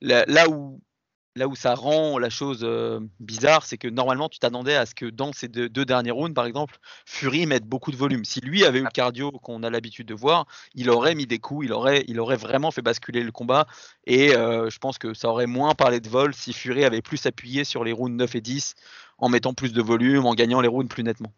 là 0.01 0.48
où 0.48 0.80
là 1.41 1.49
où 1.49 1.57
ça 1.57 1.74
rend 1.74 2.18
la 2.18 2.28
chose 2.30 2.66
bizarre, 3.18 3.64
c'est 3.64 3.78
que 3.78 3.88
normalement, 3.88 4.28
tu 4.28 4.38
t'attendais 4.38 4.76
à 4.76 4.84
ce 4.84 4.95
que 4.95 5.07
dans 5.07 5.32
ces 5.32 5.49
deux, 5.49 5.84
derniers 5.86 6.11
rounds, 6.11 6.34
par 6.34 6.45
exemple, 6.45 6.78
Fury 7.07 7.47
mette 7.47 7.64
beaucoup 7.64 7.91
de 7.91 7.97
volume. 7.97 8.24
Si 8.26 8.41
lui 8.41 8.64
avait 8.64 8.78
eu 8.78 8.84
le 8.84 8.91
cardio 8.91 9.32
qu'on 9.32 9.62
a 9.62 9.70
l'habitude 9.70 10.07
de 10.07 10.14
voir, 10.14 10.47
il 10.74 10.91
aurait 10.91 11.14
mis 11.14 11.26
des 11.26 11.38
coups, 11.38 11.66
il 11.66 11.72
aurait, 11.72 12.05
vraiment 12.36 12.70
fait 12.70 12.82
basculer 12.82 13.22
le 13.22 13.32
combat. 13.32 13.66
Et 14.07 14.28
je 14.28 14.78
pense 14.78 14.99
que 14.99 15.14
ça 15.14 15.28
aurait 15.28 15.47
moins 15.47 15.74
parlé 15.74 16.01
de 16.01 16.09
vol 16.09 16.34
si 16.34 16.53
Fury 16.53 16.84
avait 16.84 17.03
plus 17.03 17.24
appuyé 17.24 17.64
sur 17.64 17.84
les 17.84 17.93
rounds 17.93 18.16
9 18.16 18.34
et 18.34 18.41
10 18.43 18.74
en 19.18 19.28
mettant 19.30 19.55
plus 19.55 19.72
de 19.72 19.82
volume, 19.82 20.26
en 20.26 20.34
gagnant 20.34 20.61
les 20.61 20.68
rounds 20.68 20.88
plus 20.88 21.03
nettement. 21.03 21.32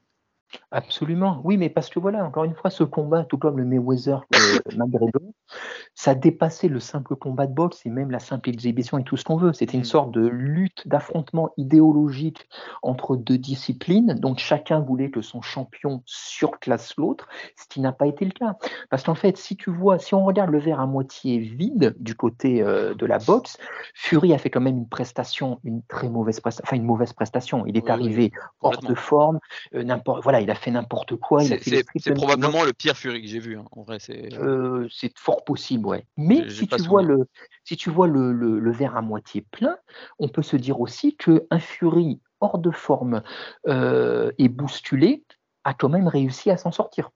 Absolument, 0.70 1.40
oui, 1.44 1.56
mais 1.56 1.68
parce 1.68 1.90
que 1.90 1.98
voilà, 1.98 2.24
encore 2.24 2.44
une 2.44 2.54
fois, 2.54 2.70
ce 2.70 2.84
combat, 2.84 3.24
tout 3.24 3.38
comme 3.38 3.58
le 3.58 3.64
Mayweather 3.64 4.24
euh, 4.34 4.58
McGregor, 4.76 5.22
ça 5.94 6.14
dépassait 6.14 6.68
le 6.68 6.80
simple 6.80 7.16
combat 7.16 7.46
de 7.46 7.52
boxe 7.52 7.84
et 7.84 7.90
même 7.90 8.10
la 8.10 8.18
simple 8.18 8.48
exhibition 8.48 8.98
et 8.98 9.04
tout 9.04 9.16
ce 9.16 9.24
qu'on 9.24 9.36
veut. 9.36 9.52
C'était 9.52 9.76
une 9.76 9.80
mm. 9.80 9.84
sorte 9.84 10.12
de 10.12 10.26
lutte, 10.26 10.86
d'affrontement 10.88 11.50
idéologique 11.56 12.48
entre 12.82 13.16
deux 13.16 13.38
disciplines, 13.38 14.14
donc 14.14 14.38
chacun 14.38 14.80
voulait 14.80 15.10
que 15.10 15.20
son 15.20 15.42
champion 15.42 16.02
surclasse 16.06 16.96
l'autre, 16.96 17.28
ce 17.56 17.66
qui 17.68 17.80
n'a 17.80 17.92
pas 17.92 18.06
été 18.06 18.24
le 18.24 18.32
cas. 18.32 18.56
Parce 18.90 19.02
qu'en 19.02 19.14
fait, 19.14 19.36
si 19.36 19.56
tu 19.56 19.70
vois, 19.70 19.98
si 19.98 20.14
on 20.14 20.24
regarde 20.24 20.50
le 20.50 20.58
verre 20.58 20.80
à 20.80 20.86
moitié 20.86 21.38
vide 21.38 21.94
du 21.98 22.14
côté 22.14 22.62
euh, 22.62 22.94
de 22.94 23.06
la 23.06 23.18
boxe, 23.18 23.58
Fury 23.94 24.32
a 24.32 24.38
fait 24.38 24.50
quand 24.50 24.60
même 24.60 24.78
une 24.78 24.88
prestation, 24.88 25.60
une 25.64 25.82
très 25.82 26.08
mauvaise 26.08 26.40
prestation, 26.40 26.64
enfin 26.66 26.76
une 26.76 26.86
mauvaise 26.86 27.12
prestation. 27.12 27.66
Il 27.66 27.76
est 27.76 27.90
arrivé 27.90 28.32
hors 28.60 28.78
de 28.78 28.94
forme, 28.94 29.38
euh, 29.74 29.84
n'importe, 29.84 30.22
voilà, 30.22 30.40
il 30.42 30.50
a 30.50 30.54
fait 30.54 30.70
n'importe 30.70 31.16
quoi. 31.16 31.42
C'est 31.44 32.14
probablement 32.14 32.64
le 32.64 32.72
pire 32.72 32.96
Fury 32.96 33.22
que 33.22 33.28
j'ai 33.28 33.38
vu. 33.38 33.58
Hein. 33.58 33.64
En 33.72 33.82
vrai, 33.82 33.98
c'est. 33.98 34.32
Euh, 34.34 34.86
c'est 34.90 35.16
fort 35.18 35.44
possible, 35.44 35.86
ouais. 35.86 36.06
Mais 36.16 36.48
si 36.50 36.66
tu, 36.66 36.82
vois 36.82 37.02
le, 37.02 37.28
si 37.64 37.76
tu 37.76 37.90
vois 37.90 38.06
le, 38.06 38.32
le, 38.32 38.72
verre 38.72 38.96
à 38.96 39.02
moitié 39.02 39.44
plein, 39.50 39.76
on 40.18 40.28
peut 40.28 40.42
se 40.42 40.56
dire 40.56 40.80
aussi 40.80 41.16
qu'un 41.16 41.58
Fury 41.58 42.20
hors 42.40 42.58
de 42.58 42.70
forme 42.70 43.22
euh, 43.68 44.32
et 44.38 44.48
bousculé 44.48 45.24
a 45.64 45.74
quand 45.74 45.88
même 45.88 46.08
réussi 46.08 46.50
à 46.50 46.56
s'en 46.56 46.72
sortir. 46.72 47.10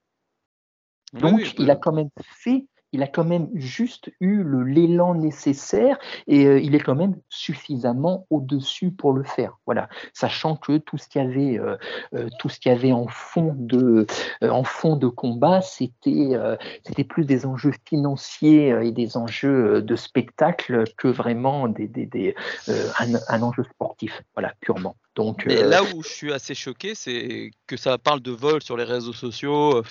Donc, 1.13 1.55
il 1.59 1.71
a 1.71 1.77
quand 1.77 1.93
même 1.93 2.11
fait 2.23 2.67
il 2.97 3.03
a 3.03 3.07
quand 3.07 3.25
même 3.25 3.51
juste 3.55 4.11
eu 4.21 4.43
l'élan 4.65 5.15
nécessaire 5.15 5.99
et 6.27 6.47
euh, 6.47 6.59
il 6.59 6.75
est 6.75 6.81
quand 6.81 6.95
même 6.95 7.17
suffisamment 7.29 8.27
au-dessus 8.31 8.91
pour 8.91 9.13
le 9.13 9.23
faire. 9.23 9.59
Voilà, 9.67 9.91
sachant 10.15 10.57
que 10.57 10.79
tout 10.79 10.97
ce 10.97 11.07
qu'il 11.07 11.23
y 11.23 11.25
avait, 11.27 11.59
euh, 11.59 11.77
euh, 12.15 12.29
tout 12.39 12.49
ce 12.49 12.59
qu'il 12.59 12.73
y 12.73 12.75
avait 12.75 12.93
en 12.93 13.07
fond 13.07 13.55
de, 13.55 14.07
en 14.41 14.65
fond 14.65 14.97
de 14.97 15.09
combat, 15.09 15.61
c'était, 15.61 16.33
c'était 16.87 17.05
plus 17.05 17.27
des 17.27 17.45
enjeux 17.45 17.75
financiers 17.87 18.69
et 18.83 18.93
des 18.93 19.19
enjeux 19.19 19.83
de 19.83 19.97
spectacle 19.97 20.85
que 20.97 21.09
vraiment 21.09 21.69
des, 21.69 21.89
des, 21.89 22.35
un, 22.69 23.15
un, 23.29 23.43
enjeu 23.43 23.65
sportif. 23.65 24.23
Voilà, 24.35 24.55
purement. 24.61 24.97
Donc, 25.17 25.45
là 25.47 25.83
où 25.83 26.03
je 26.03 26.09
suis 26.09 26.33
assez 26.33 26.55
choqué, 26.55 26.95
c'est 26.95 27.51
que 27.67 27.77
ça 27.77 27.99
parle 27.99 28.21
de 28.21 28.31
vol 28.31 28.63
sur 28.63 28.77
les 28.77 28.85
réseaux 28.85 29.15
sociaux 29.15 29.83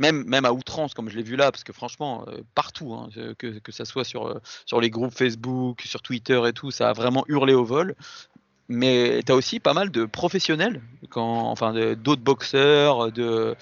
même, 0.00 0.24
même 0.24 0.46
à 0.46 0.52
outrance, 0.52 0.94
comme 0.94 1.10
je 1.10 1.16
l'ai 1.16 1.22
vu 1.22 1.36
là, 1.36 1.52
parce 1.52 1.62
que 1.62 1.74
franchement, 1.74 2.24
euh, 2.26 2.38
partout, 2.54 2.94
hein, 2.94 3.10
que, 3.38 3.58
que 3.58 3.70
ça 3.70 3.84
soit 3.84 4.04
sur, 4.04 4.26
euh, 4.26 4.40
sur 4.64 4.80
les 4.80 4.88
groupes 4.88 5.12
Facebook, 5.12 5.82
sur 5.82 6.00
Twitter 6.00 6.40
et 6.48 6.52
tout, 6.54 6.70
ça 6.70 6.88
a 6.88 6.92
vraiment 6.94 7.24
hurlé 7.28 7.52
au 7.52 7.64
vol. 7.64 7.94
Mais 8.68 9.22
tu 9.26 9.32
as 9.32 9.34
aussi 9.34 9.60
pas 9.60 9.74
mal 9.74 9.90
de 9.90 10.04
professionnels, 10.04 10.80
enfin 11.12 11.74
d'autres 11.96 12.22
boxeurs, 12.22 13.10
de, 13.10 13.56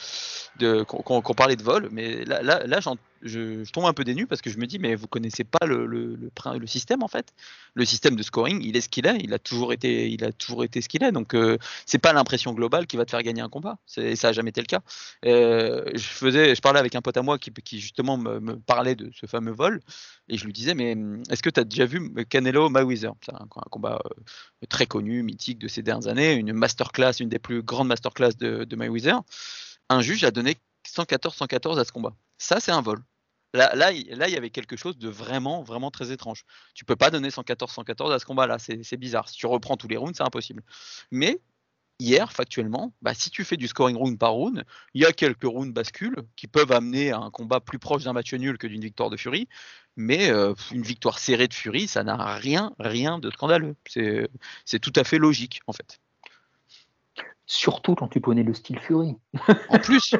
de, 0.59 0.83
qu'on 0.83 1.35
parlait 1.35 1.57
de 1.57 1.63
vol. 1.63 1.89
Mais 1.91 2.25
là, 2.27 2.43
là, 2.43 2.67
là 2.67 2.81
je, 3.23 3.71
tombe 3.71 3.87
un 3.87 3.93
peu 3.93 4.05
dénu 4.05 4.27
parce 4.27 4.41
que 4.41 4.51
je 4.51 4.59
me 4.59 4.67
dis, 4.67 4.79
mais 4.79 4.95
vous 4.95 5.07
connaissez 5.07 5.45
pas 5.45 5.67
le, 5.67 5.87
le, 5.87 6.17
le, 6.17 6.67
système 6.67 7.03
en 7.03 7.09
fait? 7.09 7.33
Le 7.75 7.85
système 7.85 8.17
de 8.17 8.23
scoring, 8.23 8.61
il 8.63 8.77
est 8.77 8.81
ce 8.81 8.89
qu'il 8.89 9.07
est, 9.07 9.19
il 9.21 9.33
a 9.35 9.39
toujours 9.39 9.73
été, 9.73 10.11
il 10.11 10.25
a 10.25 10.33
toujours 10.33 10.65
été 10.65 10.81
ce 10.81 10.89
qu'il 10.89 11.03
est. 11.03 11.13
Donc, 11.13 11.35
euh, 11.35 11.59
c'est 11.87 11.99
pas 11.99 12.13
l'impression 12.13 12.53
globale 12.53 12.87
qui 12.87 12.97
va 12.97 13.05
te 13.05 13.11
faire 13.11 13.23
gagner 13.23 13.43
un 13.43 13.49
combat. 13.49 13.79
Ça 13.87 14.29
a 14.29 14.33
jamais 14.33 14.51
été 14.51 14.61
le 14.61 14.67
cas. 14.67 14.81
Euh, 15.25 15.91
je, 15.95 16.03
faisais, 16.03 16.55
je 16.55 16.61
parlais 16.61 16.81
avec 16.81 16.95
un 16.95 17.03
pote 17.03 17.17
à 17.17 17.23
moi 17.23 17.39
qui, 17.39 17.81
justement 17.81 18.17
me, 18.17 18.57
parlait 18.57 18.95
de 18.95 19.11
ce 19.15 19.27
fameux 19.27 19.53
vol 19.53 19.81
et 20.29 20.37
je 20.37 20.45
lui 20.45 20.53
disais, 20.53 20.75
mais 20.75 20.93
hum, 20.93 21.23
est-ce 21.31 21.43
que 21.43 21.51
tu 21.51 21.61
as 21.61 21.65
déjà 21.65 21.87
vu 21.87 22.13
Canelo 22.29 22.69
Mayweather? 22.69 23.13
C'est 23.25 23.35
un, 23.35 23.47
combat 23.71 24.01
euh, 24.05 24.67
très 24.69 24.87
connu, 24.87 25.23
mythique 25.23 25.59
de 25.59 25.69
ces 25.69 25.83
dernières 25.83 26.09
années, 26.09 26.35
une 26.35 26.53
masterclass, 26.53 27.21
une 27.21 27.29
des 27.29 27.39
plus 27.39 27.63
grandes 27.63 27.89
masterclass 27.89 28.33
de, 28.39 28.65
de 28.65 28.77
Mayweather. 28.77 29.21
Un 29.89 30.03
juge 30.03 30.25
a 30.25 30.31
donné 30.31 30.57
114-114 30.97 31.79
à 31.79 31.85
ce 31.85 31.93
combat. 31.93 32.15
Ça, 32.39 32.61
c'est 32.61 32.73
un 32.73 32.83
vol. 32.83 33.03
Là, 33.55 33.75
là, 33.75 33.93
il 33.93 34.07
y 34.07 34.37
avait 34.37 34.51
quelque 34.51 34.77
chose 34.77 34.99
de 34.99 35.09
vraiment, 35.09 35.63
vraiment 35.63 35.91
très 35.91 36.13
étrange. 36.13 36.45
Tu 36.75 36.85
peux 36.85 36.97
pas 36.97 37.11
donner 37.11 37.31
114-114 37.31 38.13
à 38.13 38.19
ce 38.19 38.27
combat-là, 38.27 38.59
c'est 38.59 38.97
bizarre. 38.99 39.29
Si 39.29 39.37
tu 39.37 39.47
reprends 39.47 39.77
tous 39.77 39.89
les 39.89 39.97
rounds, 39.97 40.15
c'est 40.17 40.23
impossible. 40.23 40.63
Mais 41.11 41.41
hier, 41.99 42.33
factuellement, 42.33 42.95
bah, 43.03 43.15
si 43.15 43.31
tu 43.31 43.45
fais 43.45 43.57
du 43.57 43.67
scoring 43.67 43.97
round 43.97 44.19
par 44.19 44.33
round, 44.33 44.65
il 44.95 45.03
y 45.03 45.07
a 45.07 45.13
quelques 45.13 45.45
rounds 45.45 45.73
bascules 45.73 46.17
qui 46.37 46.47
peuvent 46.47 46.73
amener 46.73 47.11
à 47.11 47.19
un 47.19 47.31
combat 47.31 47.61
plus 47.61 47.79
proche 47.79 48.05
d'un 48.05 48.13
match 48.13 48.33
nul 48.35 48.59
que 48.59 48.67
d'une 48.67 48.83
victoire 48.83 49.11
de 49.11 49.17
Fury. 49.17 49.49
Mais 49.97 50.31
euh, 50.31 50.55
une 50.71 50.83
victoire 50.83 51.19
serrée 51.19 51.49
de 51.49 51.55
Fury, 51.55 51.89
ça 51.89 52.05
n'a 52.05 52.37
rien, 52.37 52.75
rien 52.79 53.19
de 53.19 53.31
scandaleux. 53.31 53.77
C'est 53.87 54.79
tout 54.79 54.93
à 54.95 55.05
fait 55.05 55.19
logique, 55.19 55.61
en 55.67 55.73
fait. 55.73 56.01
Surtout 57.51 57.95
quand 57.95 58.09
tu 58.09 58.21
connais 58.21 58.43
le 58.43 58.53
style 58.53 58.79
Fury. 58.79 59.17
En 59.71 59.79
plus, 59.79 60.15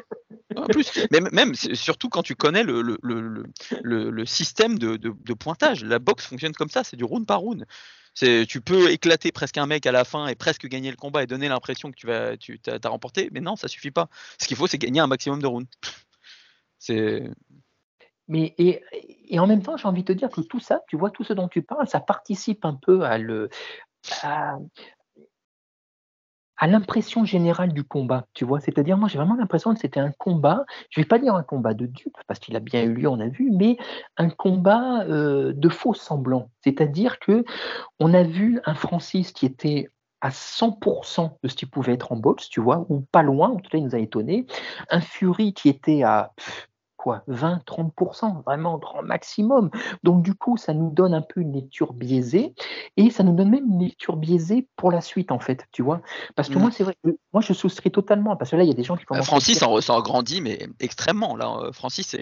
plus, 0.71 1.07
mais 1.11 1.21
même 1.33 1.55
surtout 1.55 2.09
quand 2.09 2.23
tu 2.23 2.35
connais 2.35 2.63
le, 2.65 2.81
le, 2.81 2.99
le, 3.03 4.11
le 4.11 4.27
système 4.27 4.79
de, 4.79 4.97
de, 4.97 5.13
de, 5.15 5.35
pointage. 5.35 5.85
La 5.85 5.99
boxe 5.99 6.25
fonctionne 6.25 6.53
comme 6.53 6.71
ça, 6.71 6.85
c'est 6.85 6.97
du 6.97 7.05
round 7.05 7.27
par 7.27 7.41
round. 7.41 7.67
Tu 8.15 8.61
peux 8.63 8.91
éclater 8.91 9.31
presque 9.31 9.59
un 9.59 9.67
mec 9.67 9.87
à 9.87 9.93
la 9.93 10.05
fin 10.05 10.27
et 10.27 10.35
presque 10.35 10.67
gagner 10.67 10.91
le 10.91 10.97
combat 10.97 11.23
et 11.23 11.27
donner 11.27 11.49
l'impression 11.49 11.91
que 11.91 11.97
tu 11.97 12.07
vas, 12.07 12.39
tu 12.39 12.59
as, 12.67 12.89
remporté, 12.89 13.29
mais 13.31 13.41
non, 13.41 13.57
ça 13.57 13.69
suffit 13.69 13.91
pas. 13.91 14.09
Ce 14.41 14.49
qu'il 14.49 14.57
faut, 14.57 14.67
c'est 14.67 14.79
gagner 14.79 15.01
un 15.01 15.07
maximum 15.07 15.43
de 15.43 15.47
rounds. 15.47 15.71
C'est. 16.79 17.31
Mais 18.27 18.55
et, 18.59 18.83
et, 19.29 19.39
en 19.39 19.47
même 19.47 19.63
temps, 19.63 19.77
j'ai 19.77 19.87
envie 19.87 20.03
de 20.03 20.13
te 20.13 20.19
dire 20.19 20.31
que 20.31 20.41
tout 20.41 20.61
ça, 20.61 20.81
tu 20.89 20.97
vois, 20.97 21.11
tout 21.11 21.25
ce 21.25 21.33
dont 21.35 21.49
tu 21.49 21.63
parles, 21.63 21.89
ça 21.89 22.01
participe 22.01 22.65
un 22.65 22.75
peu 22.75 23.03
à 23.03 23.19
le, 23.19 23.49
à, 24.23 24.59
à 26.59 26.67
l'impression 26.67 27.25
générale 27.25 27.73
du 27.73 27.85
combat, 27.85 28.27
tu 28.35 28.45
vois? 28.45 28.61
C'est-à-dire, 28.61 28.99
moi, 28.99 29.09
j'ai 29.09 29.19
vraiment 29.19 29.37
l'impression 29.37 29.73
que 29.73 29.81
c'était 29.81 30.01
un 30.01 30.11
combat, 30.11 30.65
je 30.91 31.01
ne 31.01 31.05
vais 31.05 31.09
pas 31.09 31.19
dire 31.19 31.35
un 31.35 31.45
combat 31.45 31.73
de 31.73 31.87
dupe, 31.87 32.17
parce 32.27 32.41
qu'il 32.41 32.57
a 32.57 32.61
bien 32.61 32.83
eu 32.83 32.95
lieu, 32.95 33.09
on 33.09 33.21
a 33.21 33.29
vu, 33.29 33.51
mais 33.53 33.79
un 34.17 34.29
combat 34.29 35.05
euh, 35.05 35.53
de 35.55 35.69
faux 35.69 35.95
semblants. 35.95 36.51
C'est-à-dire 36.65 37.21
que 37.21 37.45
on 38.01 38.13
a 38.13 38.25
vu 38.25 38.61
un 38.67 38.75
Francis 38.75 39.33
qui 39.33 39.47
était 39.47 39.89
à 40.21 40.31
100% 40.31 41.31
de 41.43 41.49
ce 41.49 41.55
qu'il 41.55 41.71
pouvait 41.71 41.93
être 41.93 42.11
en 42.11 42.17
boxe, 42.17 42.49
tu 42.49 42.61
vois, 42.61 42.85
ou 42.89 43.01
pas 43.13 43.23
loin, 43.23 43.51
en 43.51 43.57
tout 43.57 43.71
cas, 43.71 43.79
il 43.79 43.85
nous 43.85 43.95
a 43.95 44.01
étonné. 44.01 44.47
Un 44.91 45.01
Fury 45.01 45.55
qui 45.55 45.69
était 45.69 46.03
à 46.03 46.33
quoi 46.99 47.23
20, 47.29 47.63
30%, 47.65 48.43
vraiment 48.45 48.77
grand 48.77 49.03
maximum. 49.03 49.71
Donc 50.03 50.23
du 50.23 50.35
coup, 50.35 50.59
ça 50.59 50.75
nous 50.75 50.91
donne 50.91 51.15
un 51.15 51.23
peu 51.23 51.41
une 51.41 51.55
lecture 51.55 51.95
biaisée 51.95 52.55
et 52.99 53.11
ça 53.11 53.23
nous 53.23 53.35
donne 53.35 53.49
même 53.49 53.65
une 53.65 53.81
lecture 53.81 54.17
biaisée 54.17 54.69
pour 54.77 54.93
la 54.93 55.01
suite 55.01 55.33
en 55.33 55.39
fait, 55.39 55.67
tu 55.73 55.83
vois. 55.83 56.03
Parce 56.35 56.51
que 56.51 56.59
moi, 56.59 56.69
mmh. 56.69 56.73
c'est 56.73 56.85
vrai, 56.85 56.97
moi 57.33 57.41
je 57.41 57.55
souscris 57.55 57.91
totalement 57.91 58.37
parce 58.37 58.51
que 58.51 58.57
là, 58.57 58.65
il 58.65 58.69
y 58.69 58.73
a 58.73 58.75
des 58.75 58.85
gens 58.85 58.97
qui 58.97 59.07
commencent. 59.07 59.27
Francis 59.27 59.63
en 59.63 59.71
ressort 59.71 60.03
grandi, 60.03 60.43
mais 60.43 60.69
extrêmement. 60.81 61.37
Là, 61.37 61.57
euh, 61.63 61.73
Francis, 61.73 62.15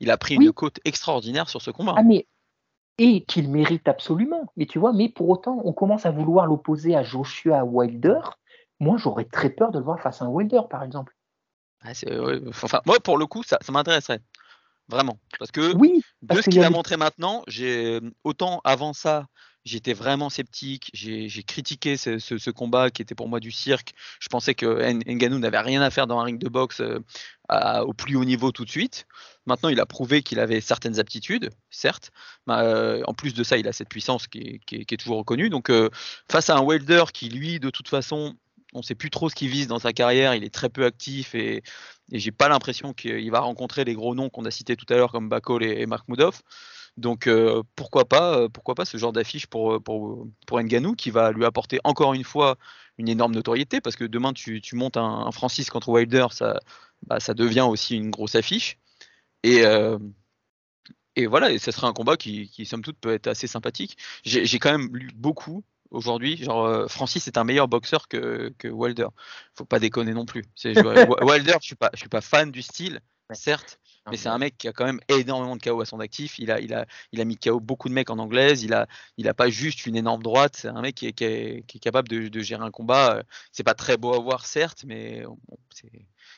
il 0.00 0.10
a 0.10 0.16
pris 0.16 0.34
une 0.34 0.52
côte 0.52 0.80
extraordinaire 0.84 1.48
sur 1.48 1.62
ce 1.62 1.70
combat. 1.70 1.94
Ah 1.96 2.02
mais 2.02 2.26
et 2.98 3.24
qu'il 3.24 3.50
mérite 3.50 3.88
absolument. 3.88 4.52
Mais 4.56 4.66
tu 4.66 4.78
vois, 4.78 4.92
mais 4.92 5.08
pour 5.08 5.28
autant, 5.28 5.60
on 5.64 5.72
commence 5.72 6.06
à 6.06 6.10
vouloir 6.10 6.46
l'opposer 6.46 6.94
à 6.94 7.02
Joshua 7.02 7.64
Wilder. 7.64 8.20
Moi, 8.80 8.96
j'aurais 8.98 9.24
très 9.24 9.50
peur 9.50 9.70
de 9.72 9.78
le 9.78 9.84
voir 9.84 10.00
face 10.00 10.22
à 10.22 10.26
un 10.26 10.28
Wilder, 10.28 10.62
par 10.70 10.82
exemple. 10.82 11.14
Enfin, 11.84 12.80
moi, 12.86 12.98
pour 13.00 13.18
le 13.18 13.26
coup, 13.26 13.42
ça, 13.42 13.58
ça 13.60 13.72
m'intéresserait. 13.72 14.20
Vraiment. 14.88 15.18
Parce 15.38 15.50
que 15.50 15.74
oui, 15.76 16.02
de 16.22 16.40
ce 16.42 16.50
qu'il 16.50 16.62
a 16.62 16.70
montré 16.70 16.96
maintenant, 16.96 17.42
j'ai 17.48 18.00
autant 18.22 18.60
avant 18.64 18.92
ça, 18.92 19.26
j'étais 19.64 19.94
vraiment 19.94 20.28
sceptique. 20.28 20.90
J'ai 20.92 21.42
critiqué 21.42 21.96
ce, 21.96 22.50
combat 22.50 22.90
qui 22.90 23.02
était 23.02 23.14
pour 23.14 23.28
moi 23.28 23.40
du 23.40 23.50
cirque. 23.50 23.92
Je 24.20 24.28
pensais 24.28 24.54
que 24.54 24.92
Nganou 24.92 25.38
n'avait 25.38 25.58
rien 25.58 25.80
à 25.80 25.90
faire 25.90 26.06
dans 26.06 26.20
un 26.20 26.24
ring 26.24 26.38
de 26.38 26.48
boxe 26.48 26.80
euh, 26.80 27.80
au 27.80 27.92
plus 27.92 28.16
haut 28.16 28.24
niveau 28.24 28.52
tout 28.52 28.64
de 28.64 28.70
suite. 28.70 29.06
Maintenant, 29.46 29.68
il 29.68 29.80
a 29.80 29.86
prouvé 29.86 30.22
qu'il 30.22 30.38
avait 30.38 30.60
certaines 30.60 30.98
aptitudes, 30.98 31.50
certes. 31.70 32.10
Euh, 32.48 33.02
en 33.06 33.14
plus 33.14 33.34
de 33.34 33.42
ça, 33.42 33.56
il 33.56 33.66
a 33.68 33.72
cette 33.72 33.88
puissance 33.88 34.26
qui 34.26 34.60
est, 34.70 34.98
toujours 34.98 35.18
reconnue. 35.18 35.50
Donc, 35.50 35.70
euh, 35.70 35.88
face 36.30 36.50
à 36.50 36.56
un 36.56 36.64
welder 36.64 37.04
qui, 37.12 37.28
lui, 37.28 37.58
de 37.58 37.70
toute 37.70 37.88
façon, 37.88 38.36
on 38.74 38.78
ne 38.78 38.82
sait 38.82 38.94
plus 38.94 39.10
trop 39.10 39.28
ce 39.30 39.34
qu'il 39.34 39.48
vise 39.48 39.68
dans 39.68 39.78
sa 39.78 39.92
carrière, 39.92 40.34
il 40.34 40.44
est 40.44 40.52
très 40.52 40.68
peu 40.68 40.84
actif 40.84 41.34
et, 41.34 41.62
et 42.12 42.18
j'ai 42.18 42.32
pas 42.32 42.48
l'impression 42.48 42.92
qu'il 42.92 43.30
va 43.30 43.40
rencontrer 43.40 43.84
les 43.84 43.94
gros 43.94 44.14
noms 44.14 44.28
qu'on 44.28 44.44
a 44.44 44.50
cités 44.50 44.76
tout 44.76 44.86
à 44.92 44.96
l'heure 44.96 45.12
comme 45.12 45.28
Bakol 45.28 45.64
et, 45.64 45.86
Mark 45.86 46.08
Mudoff. 46.08 46.42
Donc 46.96 47.26
euh, 47.26 47.62
pourquoi 47.76 48.04
pas, 48.04 48.38
euh, 48.38 48.48
pourquoi 48.48 48.74
pas 48.74 48.84
ce 48.84 48.96
genre 48.98 49.12
d'affiche 49.12 49.46
pour, 49.46 49.82
pour, 49.82 50.28
pour 50.46 50.60
Nganou 50.60 50.94
qui 50.94 51.10
va 51.10 51.32
lui 51.32 51.44
apporter 51.44 51.80
encore 51.84 52.14
une 52.14 52.24
fois 52.24 52.56
une 52.98 53.08
énorme 53.08 53.34
notoriété 53.34 53.80
parce 53.80 53.96
que 53.96 54.04
demain 54.04 54.32
tu, 54.32 54.60
montes 54.74 54.96
un, 54.96 55.30
Francis 55.32 55.70
contre 55.70 55.88
Wilder, 55.88 56.26
ça, 56.30 56.60
bah, 57.06 57.20
ça 57.20 57.34
devient 57.34 57.66
aussi 57.68 57.96
une 57.96 58.10
grosse 58.10 58.34
affiche. 58.34 58.78
Et, 59.42 59.64
euh, 59.64 59.98
et 61.16 61.26
voilà, 61.26 61.50
et 61.52 61.58
ce 61.58 61.70
sera 61.70 61.88
un 61.88 61.92
combat 61.92 62.16
qui, 62.16 62.48
qui, 62.48 62.66
somme 62.66 62.82
toute, 62.82 62.98
peut 62.98 63.12
être 63.12 63.26
assez 63.28 63.46
sympathique. 63.46 63.96
J'ai 64.24 64.58
quand 64.58 64.72
même 64.72 64.96
lu 64.96 65.10
beaucoup 65.14 65.64
aujourd'hui. 65.90 66.36
Genre, 66.36 66.64
euh, 66.64 66.88
Francis 66.88 67.26
est 67.26 67.38
un 67.38 67.44
meilleur 67.44 67.68
boxeur 67.68 68.08
que, 68.08 68.52
que 68.58 68.68
Wilder. 68.68 69.08
Faut 69.54 69.64
pas 69.64 69.78
déconner 69.78 70.12
non 70.12 70.26
plus. 70.26 70.44
Wilder, 70.64 71.56
je 71.60 71.66
suis 71.66 71.76
pas, 71.76 71.90
je 71.94 72.00
suis 72.00 72.08
pas 72.08 72.20
fan 72.20 72.50
du 72.50 72.62
style, 72.62 73.00
certes, 73.32 73.78
mais 74.10 74.16
c'est 74.16 74.28
un 74.28 74.38
mec 74.38 74.58
qui 74.58 74.68
a 74.68 74.72
quand 74.72 74.84
même 74.84 75.00
énormément 75.08 75.56
de 75.56 75.62
KO 75.62 75.80
à 75.80 75.86
son 75.86 76.00
actif. 76.00 76.38
Il 76.38 76.50
a, 76.50 76.60
il 76.60 76.74
a, 76.74 76.86
il 77.12 77.20
a 77.20 77.24
mis 77.24 77.38
KO 77.38 77.58
beaucoup 77.58 77.88
de 77.88 77.94
mecs 77.94 78.10
en 78.10 78.18
anglaise. 78.18 78.62
Il 78.62 78.74
a, 78.74 78.86
il 79.16 79.28
a 79.28 79.34
pas 79.34 79.48
juste 79.48 79.86
une 79.86 79.96
énorme 79.96 80.22
droite. 80.22 80.56
C'est 80.56 80.68
un 80.68 80.82
mec 80.82 80.94
qui 80.94 81.06
est, 81.06 81.12
qui 81.12 81.24
est, 81.24 81.80
capable 81.80 82.08
de, 82.08 82.28
de, 82.28 82.40
gérer 82.40 82.64
un 82.64 82.70
combat. 82.70 83.22
C'est 83.50 83.62
pas 83.62 83.74
très 83.74 83.96
beau 83.96 84.14
à 84.14 84.18
voir, 84.18 84.44
certes, 84.44 84.84
mais 84.86 85.24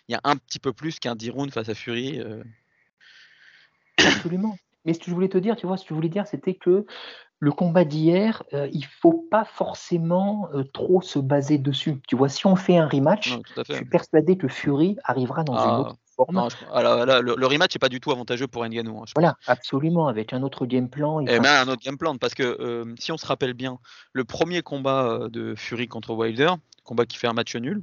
il 0.08 0.12
y 0.12 0.14
a 0.14 0.20
un 0.24 0.36
petit 0.36 0.58
peu 0.58 0.72
plus 0.72 0.98
qu'un 0.98 1.16
10 1.16 1.30
rounds 1.30 1.52
face 1.52 1.68
à 1.68 1.74
Fury. 1.74 2.20
Euh. 2.20 2.42
Absolument. 3.98 4.56
Mais 4.84 4.94
ce 4.94 5.00
que 5.00 5.06
je 5.06 5.10
voulais 5.10 5.28
te 5.28 5.38
dire, 5.38 5.56
tu 5.56 5.66
vois, 5.66 5.76
ce 5.76 5.82
que 5.82 5.88
je 5.88 5.94
voulais 5.94 6.08
dire, 6.08 6.26
c'était 6.28 6.54
que 6.54 6.86
le 7.38 7.52
combat 7.52 7.84
d'hier, 7.84 8.42
euh, 8.54 8.68
il 8.72 8.86
faut 8.86 9.26
pas 9.30 9.44
forcément 9.44 10.48
euh, 10.54 10.64
trop 10.64 11.02
se 11.02 11.18
baser 11.18 11.58
dessus. 11.58 12.00
Tu 12.08 12.16
vois, 12.16 12.28
si 12.28 12.46
on 12.46 12.56
fait 12.56 12.78
un 12.78 12.88
rematch, 12.88 13.38
je 13.68 13.74
suis 13.74 13.84
persuadé 13.84 14.38
que 14.38 14.48
Fury 14.48 14.96
arrivera 15.04 15.44
dans 15.44 15.54
une 15.54 15.70
ah, 15.70 15.80
autre 15.80 15.96
forme. 16.14 16.48
Le, 16.74 17.46
rematch 17.46 17.74
n'est 17.74 17.78
pas 17.78 17.90
du 17.90 18.00
tout 18.00 18.10
avantageux 18.10 18.46
pour 18.46 18.64
Ngannou. 18.64 19.00
Hein, 19.00 19.04
voilà, 19.14 19.36
absolument, 19.46 20.08
avec 20.08 20.32
un 20.32 20.42
autre 20.42 20.64
game 20.64 20.88
plan. 20.88 21.20
Et 21.20 21.38
même 21.38 21.44
un 21.44 21.68
autre 21.68 21.82
game 21.82 21.98
plan, 21.98 22.16
parce 22.16 22.34
que 22.34 22.42
euh, 22.42 22.94
si 22.98 23.12
on 23.12 23.18
se 23.18 23.26
rappelle 23.26 23.52
bien, 23.52 23.78
le 24.12 24.24
premier 24.24 24.62
combat 24.62 25.28
de 25.30 25.54
Fury 25.54 25.88
contre 25.88 26.14
Wilder, 26.14 26.52
combat 26.84 27.04
qui 27.04 27.18
fait 27.18 27.26
un 27.26 27.34
match 27.34 27.54
nul, 27.56 27.82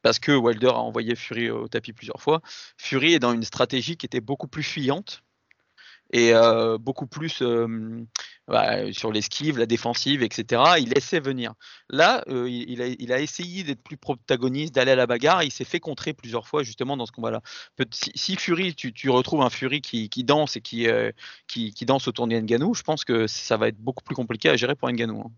parce 0.00 0.18
que 0.18 0.32
Wilder 0.32 0.68
a 0.68 0.78
envoyé 0.78 1.16
Fury 1.16 1.50
au 1.50 1.68
tapis 1.68 1.92
plusieurs 1.92 2.22
fois, 2.22 2.40
Fury 2.78 3.12
est 3.12 3.18
dans 3.18 3.32
une 3.32 3.42
stratégie 3.42 3.98
qui 3.98 4.06
était 4.06 4.20
beaucoup 4.20 4.48
plus 4.48 4.62
fuyante 4.62 5.22
et 6.12 6.32
beaucoup 6.80 7.06
plus 7.06 7.42
bah, 8.48 8.92
sur 8.92 9.10
l'esquive, 9.10 9.58
la 9.58 9.66
défensive, 9.66 10.22
etc. 10.22 10.62
Il 10.78 10.90
laissait 10.90 11.20
venir. 11.20 11.54
Là, 11.90 12.22
il, 12.28 13.12
a, 13.12 13.20
essayé 13.20 13.64
d'être 13.64 13.82
plus 13.82 13.96
protagoniste, 13.96 14.74
d'aller 14.74 14.92
à 14.92 14.96
la 14.96 15.06
bagarre. 15.06 15.42
Il 15.42 15.50
s'est 15.50 15.64
fait 15.64 15.80
contrer 15.80 16.12
plusieurs 16.12 16.46
fois 16.46 16.62
justement 16.62 16.96
dans 16.96 17.06
ce 17.06 17.12
combat-là. 17.12 17.42
Si, 17.92 18.36
Fury, 18.36 18.74
tu, 18.74 19.10
retrouves 19.10 19.42
un 19.42 19.50
Fury 19.50 19.80
qui, 19.80 20.24
danse 20.24 20.56
et 20.56 20.60
qui, 20.60 20.86
danse 21.82 22.08
autour 22.08 22.28
de 22.28 22.36
Nganou, 22.36 22.74
je 22.74 22.82
pense 22.82 23.04
que 23.04 23.26
ça 23.26 23.56
va 23.56 23.68
être 23.68 23.78
beaucoup 23.78 24.04
plus 24.04 24.14
compliqué 24.14 24.48
à 24.48 24.56
gérer 24.56 24.74
pour 24.74 24.90
Nganou. 24.90 25.20
Hein. 25.20 25.32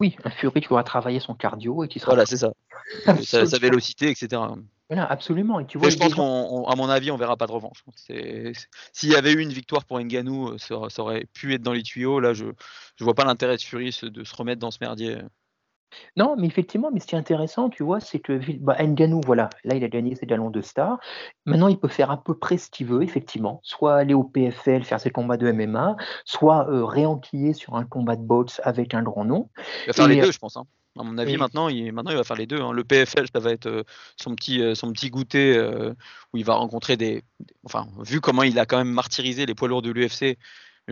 Oui, 0.00 0.16
un 0.24 0.30
Fury 0.30 0.62
qui 0.62 0.72
aura 0.72 0.82
travailler 0.82 1.20
son 1.20 1.34
cardio 1.34 1.84
et 1.84 1.88
qui 1.88 1.98
sera. 1.98 2.12
Voilà, 2.12 2.26
c'est 2.26 2.38
ça. 2.38 2.52
sa, 3.22 3.58
vélocité, 3.58 4.10
etc. 4.10 4.42
Voilà, 4.88 5.06
absolument. 5.06 5.60
Et 5.60 5.66
tu 5.66 5.78
vois, 5.78 5.90
je 5.90 5.96
pense 5.96 6.14
qu'à 6.14 6.22
mon 6.76 6.88
avis, 6.88 7.10
on 7.10 7.16
verra 7.16 7.36
pas 7.36 7.46
de 7.46 7.52
revanche. 7.52 7.84
S'il 8.92 9.10
y 9.10 9.14
avait 9.14 9.32
eu 9.32 9.40
une 9.40 9.52
victoire 9.52 9.84
pour 9.84 10.00
Nganou, 10.00 10.48
euh, 10.48 10.58
ça, 10.58 11.02
aurait 11.02 11.26
pu 11.32 11.54
être 11.54 11.62
dans 11.62 11.72
les 11.72 11.82
tuyaux. 11.82 12.18
Là, 12.18 12.32
je 12.32 12.46
ne 12.46 13.04
vois 13.04 13.14
pas 13.14 13.24
l'intérêt 13.24 13.56
de 13.56 13.62
Fury 13.62 13.96
de 14.02 14.24
se 14.24 14.34
remettre 14.34 14.58
dans 14.58 14.70
ce 14.70 14.78
merdier. 14.80 15.18
Non, 16.16 16.36
mais 16.38 16.46
effectivement, 16.46 16.90
mais 16.92 17.00
ce 17.00 17.06
qui 17.06 17.14
est 17.14 17.18
intéressant, 17.18 17.70
tu 17.70 17.82
vois, 17.82 18.00
c'est 18.00 18.18
que 18.18 18.40
bah, 18.58 18.76
Nganou, 18.82 19.20
voilà, 19.24 19.50
là, 19.64 19.74
il 19.74 19.84
a 19.84 19.88
gagné 19.88 20.14
ses 20.14 20.26
galons 20.26 20.50
de 20.50 20.60
star. 20.60 20.98
Maintenant, 21.46 21.68
il 21.68 21.78
peut 21.78 21.88
faire 21.88 22.10
à 22.10 22.22
peu 22.22 22.34
près 22.34 22.58
ce 22.58 22.70
qu'il 22.70 22.86
veut, 22.86 23.02
effectivement. 23.02 23.60
Soit 23.62 23.96
aller 23.96 24.14
au 24.14 24.24
PFL, 24.24 24.84
faire 24.84 25.00
ses 25.00 25.10
combats 25.10 25.36
de 25.36 25.50
MMA, 25.50 25.96
soit 26.24 26.68
euh, 26.70 26.84
réenquiller 26.84 27.52
sur 27.52 27.76
un 27.76 27.84
combat 27.84 28.16
de 28.16 28.22
boxe 28.22 28.60
avec 28.64 28.94
un 28.94 29.02
grand 29.02 29.24
nom. 29.24 29.48
Il 29.84 29.88
va 29.88 29.92
faire 29.92 30.08
les 30.08 30.20
deux, 30.20 30.32
je 30.32 30.38
pense. 30.38 30.56
Hein. 30.56 30.64
À 30.98 31.04
mon 31.04 31.16
avis, 31.18 31.36
maintenant, 31.36 31.68
il, 31.68 31.92
maintenant, 31.92 32.10
il 32.10 32.16
va 32.16 32.24
faire 32.24 32.36
les 32.36 32.46
deux. 32.46 32.60
Hein. 32.60 32.72
Le 32.72 32.82
PFL, 32.82 33.26
ça 33.32 33.38
va 33.38 33.52
être 33.52 33.66
euh, 33.66 33.84
son, 34.16 34.34
petit, 34.34 34.60
euh, 34.60 34.74
son 34.74 34.92
petit 34.92 35.08
goûter 35.08 35.56
euh, 35.56 35.94
où 36.32 36.36
il 36.36 36.44
va 36.44 36.54
rencontrer 36.54 36.96
des. 36.96 37.22
Enfin, 37.64 37.86
vu 38.04 38.20
comment 38.20 38.42
il 38.42 38.58
a 38.58 38.66
quand 38.66 38.78
même 38.78 38.90
martyrisé 38.90 39.46
les 39.46 39.54
poids 39.54 39.68
lourds 39.68 39.82
de 39.82 39.90
l'UFC, 39.90 40.36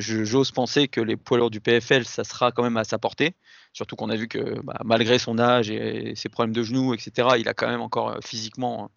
j'ose 0.00 0.50
penser 0.50 0.88
que 0.88 1.00
les 1.00 1.16
poids 1.16 1.38
lourds 1.38 1.50
du 1.50 1.60
PFL, 1.60 2.04
ça 2.04 2.24
sera 2.24 2.52
quand 2.52 2.62
même 2.62 2.76
à 2.76 2.84
sa 2.84 2.98
portée. 2.98 3.34
Surtout 3.72 3.96
qu'on 3.96 4.10
a 4.10 4.16
vu 4.16 4.28
que 4.28 4.60
bah, 4.62 4.80
malgré 4.84 5.18
son 5.18 5.38
âge 5.38 5.70
et 5.70 6.14
ses 6.14 6.28
problèmes 6.28 6.54
de 6.54 6.62
genoux, 6.62 6.94
etc., 6.94 7.28
il 7.38 7.48
a 7.48 7.54
quand 7.54 7.68
même 7.68 7.80
encore 7.80 8.18
physiquement. 8.24 8.90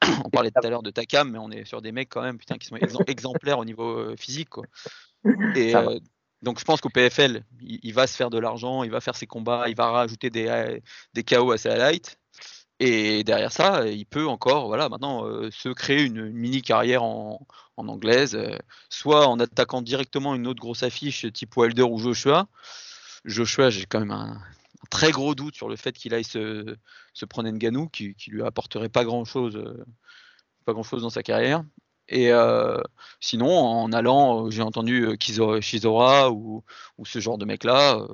on 0.24 0.30
parlait 0.30 0.50
tout 0.50 0.66
à 0.66 0.70
l'heure 0.70 0.82
de 0.82 0.90
Takam, 0.90 1.30
mais 1.30 1.38
on 1.38 1.50
est 1.50 1.64
sur 1.64 1.80
des 1.80 1.92
mecs 1.92 2.08
quand 2.08 2.22
même 2.22 2.38
putain, 2.38 2.56
qui 2.56 2.66
sont 2.66 2.76
exemplaires 3.06 3.58
au 3.58 3.64
niveau 3.64 4.16
physique. 4.16 4.48
Quoi. 4.48 4.64
Et, 5.54 5.74
donc 6.42 6.58
je 6.58 6.64
pense 6.64 6.80
qu'au 6.80 6.88
PFL, 6.88 7.44
il, 7.60 7.94
va 7.94 8.06
se 8.08 8.16
faire 8.16 8.28
de 8.28 8.38
l'argent, 8.38 8.82
il 8.82 8.90
va 8.90 9.00
faire 9.00 9.14
ses 9.14 9.26
combats, 9.26 9.68
il 9.68 9.76
va 9.76 9.90
rajouter 9.90 10.28
des, 10.28 10.48
euh, 10.48 10.78
des 11.14 11.22
KO 11.22 11.52
assez 11.52 11.68
light. 11.68 12.18
Et 12.84 13.22
derrière 13.22 13.52
ça, 13.52 13.86
il 13.86 14.06
peut 14.06 14.26
encore, 14.26 14.66
voilà, 14.66 14.88
maintenant 14.88 15.24
euh, 15.24 15.52
se 15.52 15.68
créer 15.68 16.02
une, 16.02 16.30
mini 16.30 16.62
carrière 16.62 17.04
en, 17.04 17.46
anglaise, 17.76 18.34
euh, 18.34 18.58
soit 18.88 19.28
en 19.28 19.38
attaquant 19.38 19.82
directement 19.82 20.34
une 20.34 20.48
autre 20.48 20.60
grosse 20.60 20.82
affiche 20.82 21.32
type 21.32 21.56
Wilder 21.56 21.82
ou 21.82 21.98
Joshua. 21.98 22.48
Joshua, 23.24 23.70
j'ai 23.70 23.86
quand 23.86 24.00
même 24.00 24.10
un, 24.10 24.42
très 24.90 25.12
gros 25.12 25.36
doute 25.36 25.54
sur 25.54 25.68
le 25.68 25.76
fait 25.76 25.92
qu'il 25.92 26.12
aille 26.12 26.24
se, 26.24 26.76
se 27.14 27.24
prendre 27.24 27.48
Nganou, 27.50 27.88
qui, 27.88 28.16
qui 28.16 28.30
lui 28.32 28.42
apporterait 28.42 28.88
pas 28.88 29.04
grand 29.04 29.24
chose, 29.24 29.62
pas 30.64 30.72
grand 30.72 30.82
chose 30.82 31.02
dans 31.02 31.10
sa 31.10 31.22
carrière. 31.22 31.62
Et 32.08 32.30
euh, 32.32 32.78
sinon, 33.20 33.48
en 33.48 33.92
allant, 33.92 34.46
euh, 34.46 34.50
j'ai 34.50 34.62
entendu 34.62 35.06
euh, 35.06 35.60
Shizora 35.60 36.30
ou, 36.30 36.64
ou, 36.98 37.06
ce 37.06 37.20
genre 37.20 37.38
de 37.38 37.44
mec-là. 37.44 38.06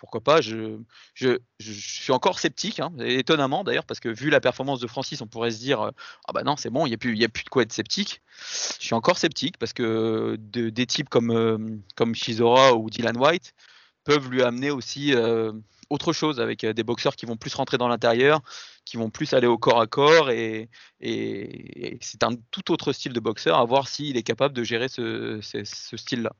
Pourquoi 0.00 0.20
pas. 0.20 0.40
Je, 0.40 0.78
suis 1.60 2.12
encore 2.12 2.38
sceptique, 2.40 2.80
hein, 2.80 2.92
étonnamment 2.98 3.62
d'ailleurs, 3.62 3.84
parce 3.84 4.00
que 4.00 4.08
vu 4.08 4.30
la 4.30 4.40
performance 4.40 4.80
de 4.80 4.86
Francis, 4.86 5.20
on 5.20 5.26
pourrait 5.26 5.52
se 5.52 5.58
dire 5.58 5.92
ah 6.26 6.32
bah 6.32 6.42
non, 6.42 6.56
c'est 6.56 6.70
bon, 6.70 6.86
il 6.86 6.88
n'y 6.88 6.94
a, 6.94 6.98
plus, 6.98 7.22
a 7.22 7.28
plus 7.28 7.44
de 7.44 7.48
quoi 7.48 7.62
être 7.62 7.72
sceptique. 7.72 8.22
Je 8.78 8.84
suis 8.84 8.94
encore 8.94 9.18
sceptique 9.18 9.58
parce 9.58 9.72
que 9.72 10.36
de, 10.38 10.70
des 10.70 10.86
types 10.86 11.08
comme, 11.08 11.82
Shizora 12.14 12.74
ou 12.74 12.90
Dylan 12.90 13.16
White 13.16 13.54
peuvent 14.04 14.28
lui 14.30 14.42
amener 14.42 14.70
aussi 14.70 15.14
autre 15.90 16.12
chose 16.12 16.40
avec 16.40 16.64
des 16.64 16.82
boxeurs 16.82 17.16
qui 17.16 17.26
vont 17.26 17.36
plus 17.36 17.54
rentrer 17.54 17.76
dans 17.76 17.88
l'intérieur, 17.88 18.40
qui 18.84 18.96
vont 18.96 19.10
plus 19.10 19.34
aller 19.34 19.46
au 19.46 19.58
corps 19.58 19.80
à 19.80 19.86
corps 19.86 20.30
et, 20.30 20.70
c'est 22.00 22.22
un 22.22 22.34
tout 22.50 22.72
autre 22.72 22.92
style 22.92 23.12
de 23.12 23.20
boxeur 23.20 23.58
à 23.58 23.64
voir 23.64 23.88
s'il 23.88 24.16
est 24.16 24.22
capable 24.22 24.54
de 24.54 24.62
gérer 24.62 24.88
ce, 24.88 25.40
ce, 25.42 25.96
style-là. 25.96 26.32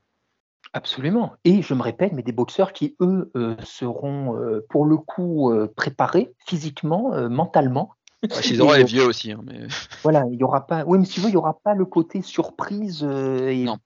Absolument. 0.72 1.32
Et 1.44 1.62
je 1.62 1.74
me 1.74 1.82
répète, 1.82 2.12
mais 2.12 2.22
des 2.22 2.32
boxeurs 2.32 2.72
qui, 2.72 2.96
eux, 3.00 3.32
seront 3.64 4.36
pour 4.68 4.84
le 4.84 4.96
coup 4.96 5.52
préparés 5.74 6.32
physiquement, 6.46 7.12
mentalement. 7.28 7.94
Shizora 8.40 8.80
est 8.80 8.84
vieux 8.84 9.06
aussi. 9.06 9.32
Hein, 9.32 9.40
mais... 9.44 9.66
Voilà, 10.02 10.24
il 10.30 10.38
y 10.38 10.44
aura 10.44 10.66
pas. 10.66 10.84
Oui, 10.86 10.98
mais 10.98 11.06
si 11.06 11.20
vous 11.20 11.28
il 11.28 11.32
n'y 11.32 11.36
aura 11.36 11.58
pas 11.64 11.74
le 11.74 11.86
côté 11.86 12.22
surprise 12.22 13.02
et 13.02 13.64
non 13.64 13.78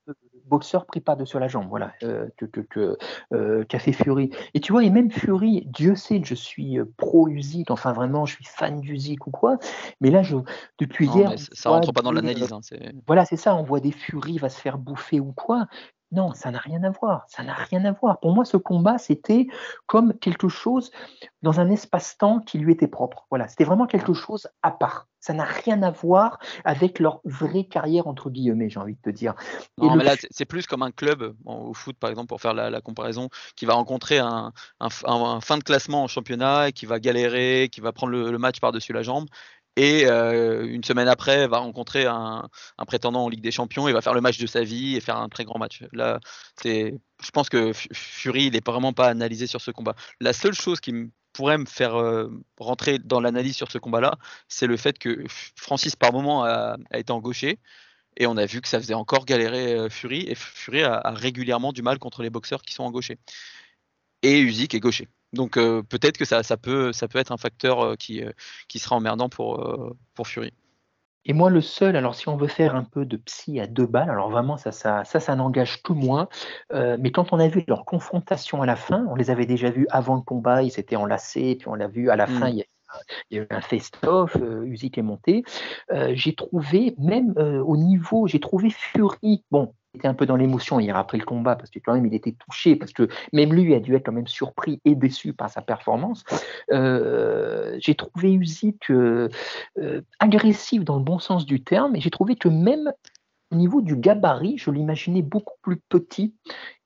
boxeur 0.46 0.86
pris 0.86 1.00
par-dessus 1.00 1.38
la 1.38 1.48
jambe, 1.48 1.68
voilà, 1.68 1.92
euh, 2.02 2.28
que, 2.36 2.46
que, 2.46 2.96
euh, 3.32 3.64
qu'a 3.64 3.78
fait 3.78 3.92
Fury. 3.92 4.30
Et 4.54 4.60
tu 4.60 4.72
vois, 4.72 4.84
et 4.84 4.90
même 4.90 5.10
Fury, 5.10 5.64
Dieu 5.66 5.94
sait 5.94 6.20
que 6.20 6.26
je 6.26 6.34
suis 6.34 6.78
euh, 6.78 6.84
pro-Usyk, 6.96 7.70
enfin 7.70 7.92
vraiment, 7.92 8.26
je 8.26 8.34
suis 8.34 8.44
fan 8.44 8.80
d'Usyk 8.80 9.26
ou 9.26 9.30
quoi, 9.30 9.58
mais 10.00 10.10
là, 10.10 10.22
je, 10.22 10.36
depuis 10.78 11.06
hier. 11.06 11.32
Ça 11.52 11.70
rentre 11.70 11.92
pas 11.92 12.02
dans 12.02 12.12
l'analyse. 12.12 12.52
Hein, 12.52 12.60
voilà, 13.06 13.24
c'est 13.24 13.36
ça, 13.36 13.54
on 13.54 13.62
voit 13.62 13.80
des 13.80 13.92
Fury 13.92 14.38
va 14.38 14.48
se 14.48 14.60
faire 14.60 14.78
bouffer 14.78 15.20
ou 15.20 15.32
quoi. 15.32 15.66
Non, 16.14 16.32
ça 16.32 16.50
n'a 16.50 16.58
rien 16.58 16.82
à 16.84 16.90
voir. 16.90 17.24
Ça 17.28 17.42
n'a 17.42 17.54
rien 17.54 17.84
à 17.84 17.92
voir. 17.92 18.20
Pour 18.20 18.32
moi, 18.32 18.44
ce 18.44 18.56
combat, 18.56 18.98
c'était 18.98 19.48
comme 19.86 20.16
quelque 20.18 20.48
chose 20.48 20.92
dans 21.42 21.60
un 21.60 21.70
espace-temps 21.70 22.40
qui 22.40 22.58
lui 22.58 22.72
était 22.72 22.86
propre. 22.86 23.26
Voilà, 23.30 23.48
c'était 23.48 23.64
vraiment 23.64 23.86
quelque 23.86 24.14
chose 24.14 24.48
à 24.62 24.70
part. 24.70 25.08
Ça 25.18 25.32
n'a 25.32 25.44
rien 25.44 25.82
à 25.82 25.90
voir 25.90 26.38
avec 26.64 26.98
leur 26.98 27.20
vraie 27.24 27.64
carrière, 27.64 28.06
entre 28.06 28.30
guillemets, 28.30 28.68
j'ai 28.68 28.78
envie 28.78 28.94
de 28.94 29.00
te 29.00 29.10
dire. 29.10 29.34
non, 29.78 29.96
mais 29.96 30.04
là, 30.04 30.14
c'est 30.30 30.44
plus 30.44 30.66
comme 30.66 30.82
un 30.82 30.90
club, 30.90 31.34
au 31.46 31.72
foot 31.72 31.96
par 31.98 32.10
exemple, 32.10 32.28
pour 32.28 32.40
faire 32.40 32.54
la, 32.54 32.80
comparaison, 32.80 33.28
qui 33.56 33.64
va 33.64 33.74
rencontrer 33.74 34.18
un, 34.18 34.52
fin 35.40 35.58
de 35.58 35.64
classement 35.64 36.04
en 36.04 36.08
championnat, 36.08 36.72
qui 36.72 36.86
va 36.86 37.00
galérer, 37.00 37.70
qui 37.72 37.80
va 37.80 37.92
prendre 37.92 38.12
le 38.12 38.38
match 38.38 38.60
par-dessus 38.60 38.92
la 38.92 39.02
jambe, 39.02 39.26
et 39.76 40.06
euh, 40.06 40.66
une 40.66 40.84
semaine 40.84 41.08
après 41.08 41.48
va 41.48 41.58
rencontrer 41.58 42.06
un, 42.06 42.48
prétendant 42.86 43.24
en 43.24 43.28
Ligue 43.28 43.42
des 43.42 43.50
Champions 43.50 43.88
et 43.88 43.92
va 43.92 44.00
faire 44.00 44.14
le 44.14 44.20
match 44.20 44.38
de 44.38 44.46
sa 44.46 44.62
vie 44.62 44.96
et 44.96 45.00
faire 45.00 45.16
un 45.16 45.28
très 45.28 45.44
grand 45.44 45.58
match. 45.58 45.82
Là, 45.92 46.20
je 46.64 47.30
pense 47.32 47.48
que 47.48 47.72
Fury, 47.92 48.44
il 48.44 48.52
n'est 48.52 48.62
vraiment 48.64 48.92
pas 48.92 49.08
analysé 49.08 49.46
sur 49.46 49.60
ce 49.60 49.70
combat. 49.70 49.94
La 50.20 50.32
seule 50.32 50.54
chose 50.54 50.80
qui 50.80 50.92
pourrait 51.32 51.58
me 51.58 51.66
faire 51.66 51.96
euh, 51.96 52.30
rentrer 52.58 52.98
dans 53.00 53.20
l'analyse 53.20 53.56
sur 53.56 53.72
ce 53.72 53.78
combat-là, 53.78 54.16
c'est 54.48 54.68
le 54.68 54.76
fait 54.76 54.98
que 54.98 55.24
Francis 55.56 55.96
par 55.96 56.12
moment 56.12 56.44
a, 56.44 56.76
été 56.92 57.12
engauché 57.12 57.58
et 58.16 58.26
on 58.28 58.36
a 58.36 58.46
vu 58.46 58.60
que 58.60 58.68
ça 58.68 58.78
faisait 58.78 58.94
encore 58.94 59.24
galérer 59.24 59.74
euh, 59.74 59.88
Fury 59.88 60.24
et 60.28 60.36
Fury 60.36 60.84
a, 60.84 61.00
a, 61.02 61.10
régulièrement 61.10 61.72
du 61.72 61.82
mal 61.82 61.98
contre 61.98 62.22
les 62.22 62.30
boxeurs 62.30 62.62
qui 62.62 62.72
sont 62.74 62.84
engauchés. 62.84 63.18
Et 64.24 64.40
Usyk 64.40 64.74
est 64.74 64.80
gaucher. 64.80 65.08
Donc 65.34 65.58
euh, 65.58 65.82
peut-être 65.82 66.16
que 66.16 66.24
ça, 66.24 66.42
peut, 66.56 66.92
ça 66.92 67.08
peut 67.08 67.18
être 67.18 67.30
un 67.30 67.36
facteur 67.36 67.80
euh, 67.80 67.94
qui, 67.94 68.24
euh, 68.24 68.32
qui 68.68 68.78
sera 68.78 68.96
emmerdant 68.96 69.28
pour, 69.28 69.94
pour 70.14 70.26
Fury. 70.26 70.52
Et 71.26 71.34
moi, 71.34 71.50
le 71.50 71.60
seul, 71.60 71.96
alors 71.96 72.14
si 72.14 72.28
on 72.28 72.36
veut 72.36 72.48
faire 72.48 72.74
un 72.74 72.84
peu 72.84 73.04
de 73.04 73.18
psy 73.18 73.60
à 73.60 73.66
deux 73.66 73.86
balles, 73.86 74.10
alors 74.10 74.30
vraiment, 74.30 74.56
ça, 74.56 74.72
ça, 74.72 75.04
ça, 75.04 75.20
ça 75.20 75.36
n'engage 75.36 75.82
tout 75.82 75.94
moins. 75.94 76.28
mais 76.72 77.12
quand 77.12 77.32
on 77.32 77.38
a 77.38 77.48
vu 77.48 77.64
leur 77.66 77.84
confrontation 77.84 78.62
à 78.62 78.66
la 78.66 78.76
fin, 78.76 79.06
on 79.10 79.14
les 79.14 79.30
avait 79.30 79.46
déjà 79.46 79.70
vus 79.70 79.86
avant 79.90 80.16
le 80.16 80.20
combat, 80.22 80.62
ils 80.62 80.70
s'étaient 80.70 80.96
enlacés, 80.96 81.56
puis 81.58 81.68
on 81.68 81.74
l'a 81.74 81.88
vu 81.88 82.10
à 82.10 82.16
la 82.16 82.26
fin, 82.26 82.48
mm. 82.48 82.52
il 82.52 82.56
y 82.56 82.62
a 82.62 82.64
il 83.28 83.38
y 83.38 83.40
a 83.40 83.42
eu 83.42 83.46
un 83.50 83.60
face-off, 83.60 84.36
euh, 84.36 84.72
est 84.72 85.02
monté. 85.02 85.42
j'ai 86.12 86.34
trouvé, 86.36 86.94
même 86.96 87.34
au 87.36 87.76
niveau, 87.76 88.28
j'ai 88.28 88.38
trouvé 88.38 88.70
Fury, 88.70 89.42
bon, 89.50 89.74
était 89.94 90.08
un 90.08 90.14
peu 90.14 90.26
dans 90.26 90.36
l'émotion 90.36 90.80
hier 90.80 90.96
après 90.96 91.18
le 91.18 91.24
combat 91.24 91.56
parce 91.56 91.70
que 91.70 91.78
quand 91.78 91.94
même 91.94 92.06
il 92.06 92.14
était 92.14 92.32
touché 92.32 92.76
parce 92.76 92.92
que 92.92 93.08
même 93.32 93.52
lui 93.52 93.74
a 93.74 93.80
dû 93.80 93.94
être 93.94 94.06
quand 94.06 94.12
même 94.12 94.26
surpris 94.26 94.80
et 94.84 94.94
déçu 94.94 95.32
par 95.32 95.50
sa 95.50 95.62
performance. 95.62 96.24
Euh, 96.72 97.76
j'ai 97.78 97.94
trouvé 97.94 98.32
Usyk 98.32 98.90
euh, 98.90 99.28
euh, 99.78 100.00
agressif 100.18 100.84
dans 100.84 100.96
le 100.96 101.04
bon 101.04 101.18
sens 101.18 101.46
du 101.46 101.62
terme 101.62 101.96
et 101.96 102.00
j'ai 102.00 102.10
trouvé 102.10 102.36
que 102.36 102.48
même 102.48 102.92
au 103.54 103.56
niveau 103.56 103.80
du 103.80 103.96
gabarit, 103.96 104.58
je 104.58 104.70
l'imaginais 104.70 105.22
beaucoup 105.22 105.54
plus 105.62 105.76
petit 105.76 106.34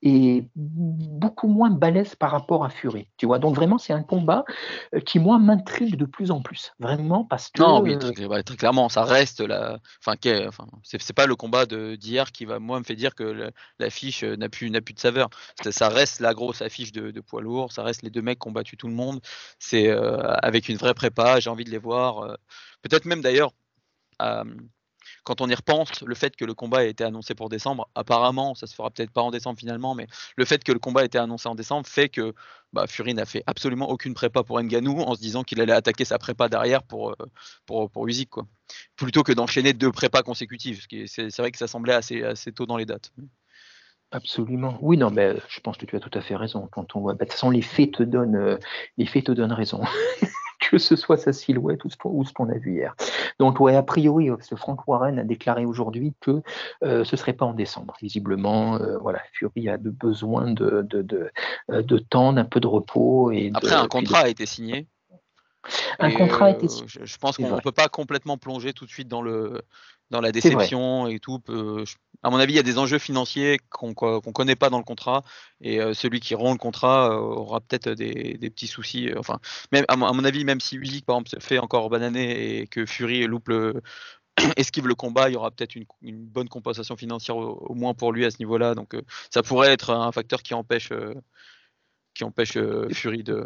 et 0.01 0.45
beaucoup 0.55 1.47
moins 1.47 1.71
balèze 1.71 2.15
par 2.15 2.31
rapport 2.31 2.63
à 2.63 2.69
Fury. 2.69 3.09
Tu 3.17 3.25
vois, 3.25 3.39
donc 3.39 3.55
vraiment, 3.55 3.77
c'est 3.77 3.91
un 3.91 4.03
combat 4.03 4.45
euh, 4.93 4.99
qui, 4.99 5.19
moi, 5.19 5.39
m'intrigue 5.39 5.95
de 5.95 6.05
plus 6.05 6.29
en 6.31 6.41
plus. 6.41 6.71
Vraiment, 6.79 7.25
parce 7.25 7.49
que. 7.49 7.61
Non, 7.61 7.81
oui, 7.81 7.97
très, 7.97 8.13
clairement, 8.55 8.87
ça 8.87 9.03
reste 9.03 9.41
la. 9.41 9.79
Enfin, 9.99 10.15
enfin 10.47 10.65
c'est 10.83 11.13
pas 11.13 11.25
le 11.25 11.35
combat 11.35 11.65
d'hier 11.65 12.31
qui, 12.31 12.45
va, 12.45 12.59
moi, 12.59 12.79
me 12.79 12.83
fait 12.83 12.95
dire 12.95 13.15
que 13.15 13.51
l'affiche 13.79 14.23
n'a 14.23 14.47
plus, 14.47 14.71
plus 14.81 14.93
de 14.93 14.99
saveur. 14.99 15.29
Ça 15.71 15.89
reste 15.89 16.19
la 16.19 16.33
grosse 16.33 16.61
affiche 16.61 16.91
de, 16.91 17.19
poids 17.19 17.41
lourd, 17.41 17.71
ça 17.71 17.83
reste 17.83 18.03
les 18.03 18.11
deux 18.11 18.21
mecs 18.21 18.39
qui 18.39 18.47
ont 18.47 18.51
battu 18.51 18.77
tout 18.77 18.87
le 18.87 18.93
monde. 18.93 19.19
C'est 19.57 19.89
euh, 19.89 20.35
avec 20.43 20.69
une 20.69 20.77
vraie 20.77 20.93
prépa, 20.93 21.39
j'ai 21.39 21.49
envie 21.49 21.65
de 21.65 21.71
les 21.71 21.77
voir. 21.79 22.19
Euh, 22.19 22.35
peut-être 22.83 23.05
même 23.05 23.21
d'ailleurs 23.21 23.51
quand 25.23 25.41
on 25.41 25.49
y 25.49 25.55
repense, 25.55 26.01
le 26.01 26.15
fait 26.15 26.35
que 26.35 26.45
le 26.45 26.53
combat 26.53 26.85
ait 26.85 26.89
été 26.89 27.03
annoncé 27.03 27.35
pour 27.35 27.49
décembre, 27.49 27.89
apparemment, 27.95 28.55
ça 28.55 28.67
se 28.67 28.75
fera 28.75 28.89
peut-être 28.89 29.11
pas 29.11 29.21
en 29.21 29.31
décembre 29.31 29.59
finalement, 29.59 29.95
mais 29.95 30.07
le 30.37 30.45
fait 30.45 30.63
que 30.63 30.71
le 30.71 30.79
combat 30.79 31.03
ait 31.03 31.07
été 31.07 31.17
annoncé 31.17 31.47
en 31.47 31.55
décembre 31.55 31.87
fait 31.87 32.09
que 32.09 32.33
bah, 32.73 32.85
Fury 32.87 33.13
n'a 33.13 33.25
fait 33.25 33.43
absolument 33.47 33.89
aucune 33.89 34.13
prépa 34.13 34.43
pour 34.43 34.61
Nganou 34.61 35.01
en 35.01 35.15
se 35.15 35.21
disant 35.21 35.43
qu'il 35.43 35.59
allait 35.61 35.73
attaquer 35.73 36.05
sa 36.05 36.19
prépa 36.19 36.49
derrière 36.49 36.83
pour, 36.83 37.11
euh, 37.11 37.15
pour, 37.65 37.89
quoi. 38.29 38.45
Plutôt 38.95 39.23
que 39.23 39.31
d'enchaîner 39.31 39.73
deux 39.73 39.91
prépas 39.91 40.21
consécutives. 40.21 40.85
C'est 41.07 41.37
vrai 41.37 41.51
que 41.51 41.57
ça 41.57 41.67
semblait 41.67 41.93
assez, 41.93 42.51
tôt 42.53 42.65
dans 42.65 42.77
les 42.77 42.85
dates. 42.85 43.11
Absolument. 44.11 44.77
Oui, 44.81 44.97
non, 44.97 45.11
mais 45.11 45.35
je 45.49 45.59
pense 45.59 45.77
que 45.77 45.85
tu 45.85 45.95
as 45.95 45.99
tout 45.99 46.17
à 46.17 46.21
fait 46.21 46.35
raison. 46.35 46.67
Quand 46.71 46.95
on 46.95 47.01
voit, 47.01 47.13
bah, 47.13 47.25
de 47.25 47.29
toute 47.29 47.33
façon, 47.33 47.51
les 47.51 47.61
faits 47.61 48.01
donnent, 48.01 48.35
euh, 48.35 48.57
les 48.97 49.05
faits 49.05 49.25
te 49.25 49.31
donnent 49.31 49.53
raison. 49.53 49.81
que 50.69 50.77
ce 50.77 50.95
soit 50.95 51.17
sa 51.17 51.33
silhouette 51.33 51.83
ou 51.83 52.23
ce 52.23 52.33
qu'on 52.33 52.49
a 52.49 52.57
vu 52.57 52.73
hier. 52.73 52.95
Donc, 53.39 53.59
ouais, 53.59 53.75
a 53.75 53.81
priori, 53.81 54.29
euh, 54.29 54.37
ce 54.41 54.53
Frank 54.53 54.87
Warren 54.87 55.17
a 55.17 55.23
déclaré 55.23 55.65
aujourd'hui 55.65 56.13
que 56.19 56.43
euh, 56.83 57.03
ce 57.03 57.15
ne 57.15 57.17
serait 57.17 57.33
pas 57.33 57.45
en 57.45 57.53
décembre. 57.53 57.95
Visiblement, 57.99 58.75
euh, 58.75 58.99
voilà, 58.99 59.19
Fury 59.33 59.67
a 59.67 59.77
de 59.77 59.89
besoin 59.89 60.51
de, 60.51 60.85
de, 60.87 61.01
de, 61.01 61.31
de 61.69 61.97
temps, 61.97 62.33
d'un 62.33 62.45
peu 62.45 62.59
de 62.59 62.67
repos. 62.67 63.31
Et 63.31 63.51
Après, 63.55 63.73
un 63.73 63.87
contrat 63.87 64.19
a 64.19 64.27
été 64.27 64.45
signé. 64.45 64.87
Un 65.97 66.11
contrat 66.11 66.45
a 66.45 66.49
été 66.51 66.67
signé. 66.67 66.87
Je, 66.87 67.17
pense 67.17 67.37
qu'on 67.37 67.55
ne 67.55 67.61
peut 67.61 67.71
pas 67.71 67.87
complètement 67.87 68.37
plonger 68.37 68.71
tout 68.73 68.85
de 68.85 68.91
suite 68.91 69.07
dans, 69.07 69.23
le, 69.23 69.63
dans 70.11 70.21
la 70.21 70.31
déception 70.31 71.07
et 71.07 71.19
tout. 71.19 71.39
À 72.23 72.29
mon 72.29 72.37
avis, 72.37 72.53
il 72.53 72.55
y 72.57 72.59
a 72.59 72.63
des 72.63 72.77
enjeux 72.77 72.99
financiers 72.99 73.59
qu'on 73.69 73.89
ne 73.89 74.31
connaît 74.31 74.55
pas 74.55 74.69
dans 74.69 74.77
le 74.77 74.83
contrat. 74.83 75.23
Et 75.61 75.79
celui 75.93 76.19
qui 76.19 76.35
rompt 76.35 76.53
le 76.53 76.57
contrat 76.57 77.17
aura 77.19 77.61
peut-être 77.61 77.91
des, 77.91 78.37
petits 78.49 78.67
soucis. 78.67 79.09
enfin, 79.17 79.39
même, 79.71 79.85
à, 79.87 79.95
mon 79.95 80.23
avis, 80.23 80.43
même 80.45 80.59
si 80.59 80.75
Usyk, 80.75 81.05
par 81.05 81.17
exemple, 81.17 81.41
fait 81.41 81.59
encore 81.59 81.89
bananer 81.89 82.59
et 82.59 82.67
que 82.67 82.85
Fury 82.85 83.25
loupe 83.25 83.49
le, 83.49 83.81
esquive 84.57 84.87
le 84.87 84.95
combat, 84.95 85.29
il 85.29 85.33
y 85.33 85.35
aura 85.37 85.51
peut-être 85.51 85.75
une, 85.75 86.25
bonne 86.25 86.49
compensation 86.49 86.97
financière 86.97 87.37
au, 87.37 87.73
moins 87.73 87.93
pour 87.93 88.11
lui 88.11 88.25
à 88.25 88.31
ce 88.31 88.37
niveau-là. 88.39 88.75
Donc 88.75 88.95
ça 89.31 89.43
pourrait 89.43 89.71
être 89.71 89.91
un 89.91 90.11
facteur 90.11 90.43
qui 90.43 90.53
empêche, 90.53 90.91
qui 92.13 92.23
empêche 92.23 92.57
Fury 92.91 93.23
de, 93.23 93.45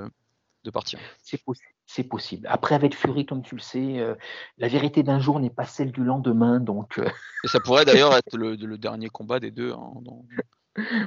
de 0.64 0.72
partir. 0.72 1.00
C'est 1.22 1.44
possible. 1.44 1.68
C'est 1.86 2.04
possible. 2.04 2.48
Après, 2.50 2.76
avec 2.76 2.96
Fury, 2.96 3.26
comme 3.26 3.44
tu 3.44 3.56
le 3.56 3.62
sais, 3.62 4.00
euh, 4.00 4.16
la 4.58 4.68
vérité 4.68 5.04
d'un 5.04 5.20
jour 5.20 5.40
n'est 5.40 5.50
pas 5.50 5.66
celle 5.66 5.92
du 5.92 6.04
lendemain. 6.04 6.60
Donc, 6.60 6.98
euh, 6.98 7.08
Et 7.44 7.48
ça 7.48 7.60
pourrait 7.60 7.86
d'ailleurs 7.86 8.14
être 8.16 8.38
le, 8.38 8.78
dernier 8.78 9.10
combat 9.10 9.40
des 9.40 9.52
deux. 9.52 9.74
Hein, 9.74 9.94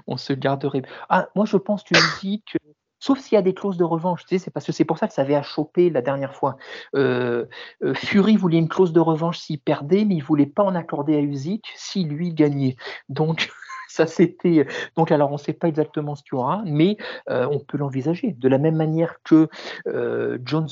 On 0.06 0.16
se 0.16 0.32
garderait. 0.32 0.82
Ah, 1.08 1.28
moi, 1.34 1.46
je 1.46 1.56
pense, 1.56 1.84
tu 1.84 1.94
me 1.94 2.20
dis 2.20 2.42
que. 2.42 2.58
Sauf 2.98 3.20
s'il 3.20 3.36
y 3.36 3.38
a 3.38 3.42
des 3.42 3.52
clauses 3.52 3.76
de 3.76 3.84
revanche, 3.84 4.22
tu 4.22 4.28
sais, 4.30 4.38
c'est 4.42 4.50
parce 4.50 4.64
que 4.64 4.72
c'est 4.72 4.86
pour 4.86 4.96
ça 4.96 5.06
que 5.06 5.12
ça 5.12 5.20
avait 5.20 5.34
à 5.34 5.42
choper 5.42 5.90
la 5.90 6.00
dernière 6.00 6.34
fois. 6.34 6.56
Euh, 6.94 7.44
Fury 7.94 8.36
voulait 8.36 8.56
une 8.56 8.70
clause 8.70 8.94
de 8.94 9.00
revanche 9.00 9.38
s'il 9.38 9.60
perdait, 9.60 10.06
mais 10.06 10.14
il 10.14 10.22
voulait 10.22 10.46
pas 10.46 10.62
en 10.62 10.74
accorder 10.74 11.14
à 11.14 11.20
Usyk 11.20 11.66
si 11.76 12.04
lui 12.04 12.32
gagnait. 12.32 12.74
Donc, 13.10 13.50
ça 13.88 14.06
c'était. 14.06 14.66
Donc 14.96 15.10
alors 15.10 15.30
on 15.30 15.34
ne 15.34 15.38
sait 15.38 15.52
pas 15.52 15.68
exactement 15.68 16.14
ce 16.14 16.22
qu'il 16.22 16.34
y 16.34 16.36
aura, 16.36 16.62
mais 16.64 16.96
euh, 17.30 17.46
on 17.50 17.60
peut 17.60 17.78
l'envisager. 17.78 18.32
De 18.38 18.48
la 18.48 18.58
même 18.58 18.76
manière 18.76 19.16
que 19.24 19.48
euh, 19.86 20.38
Jones 20.44 20.68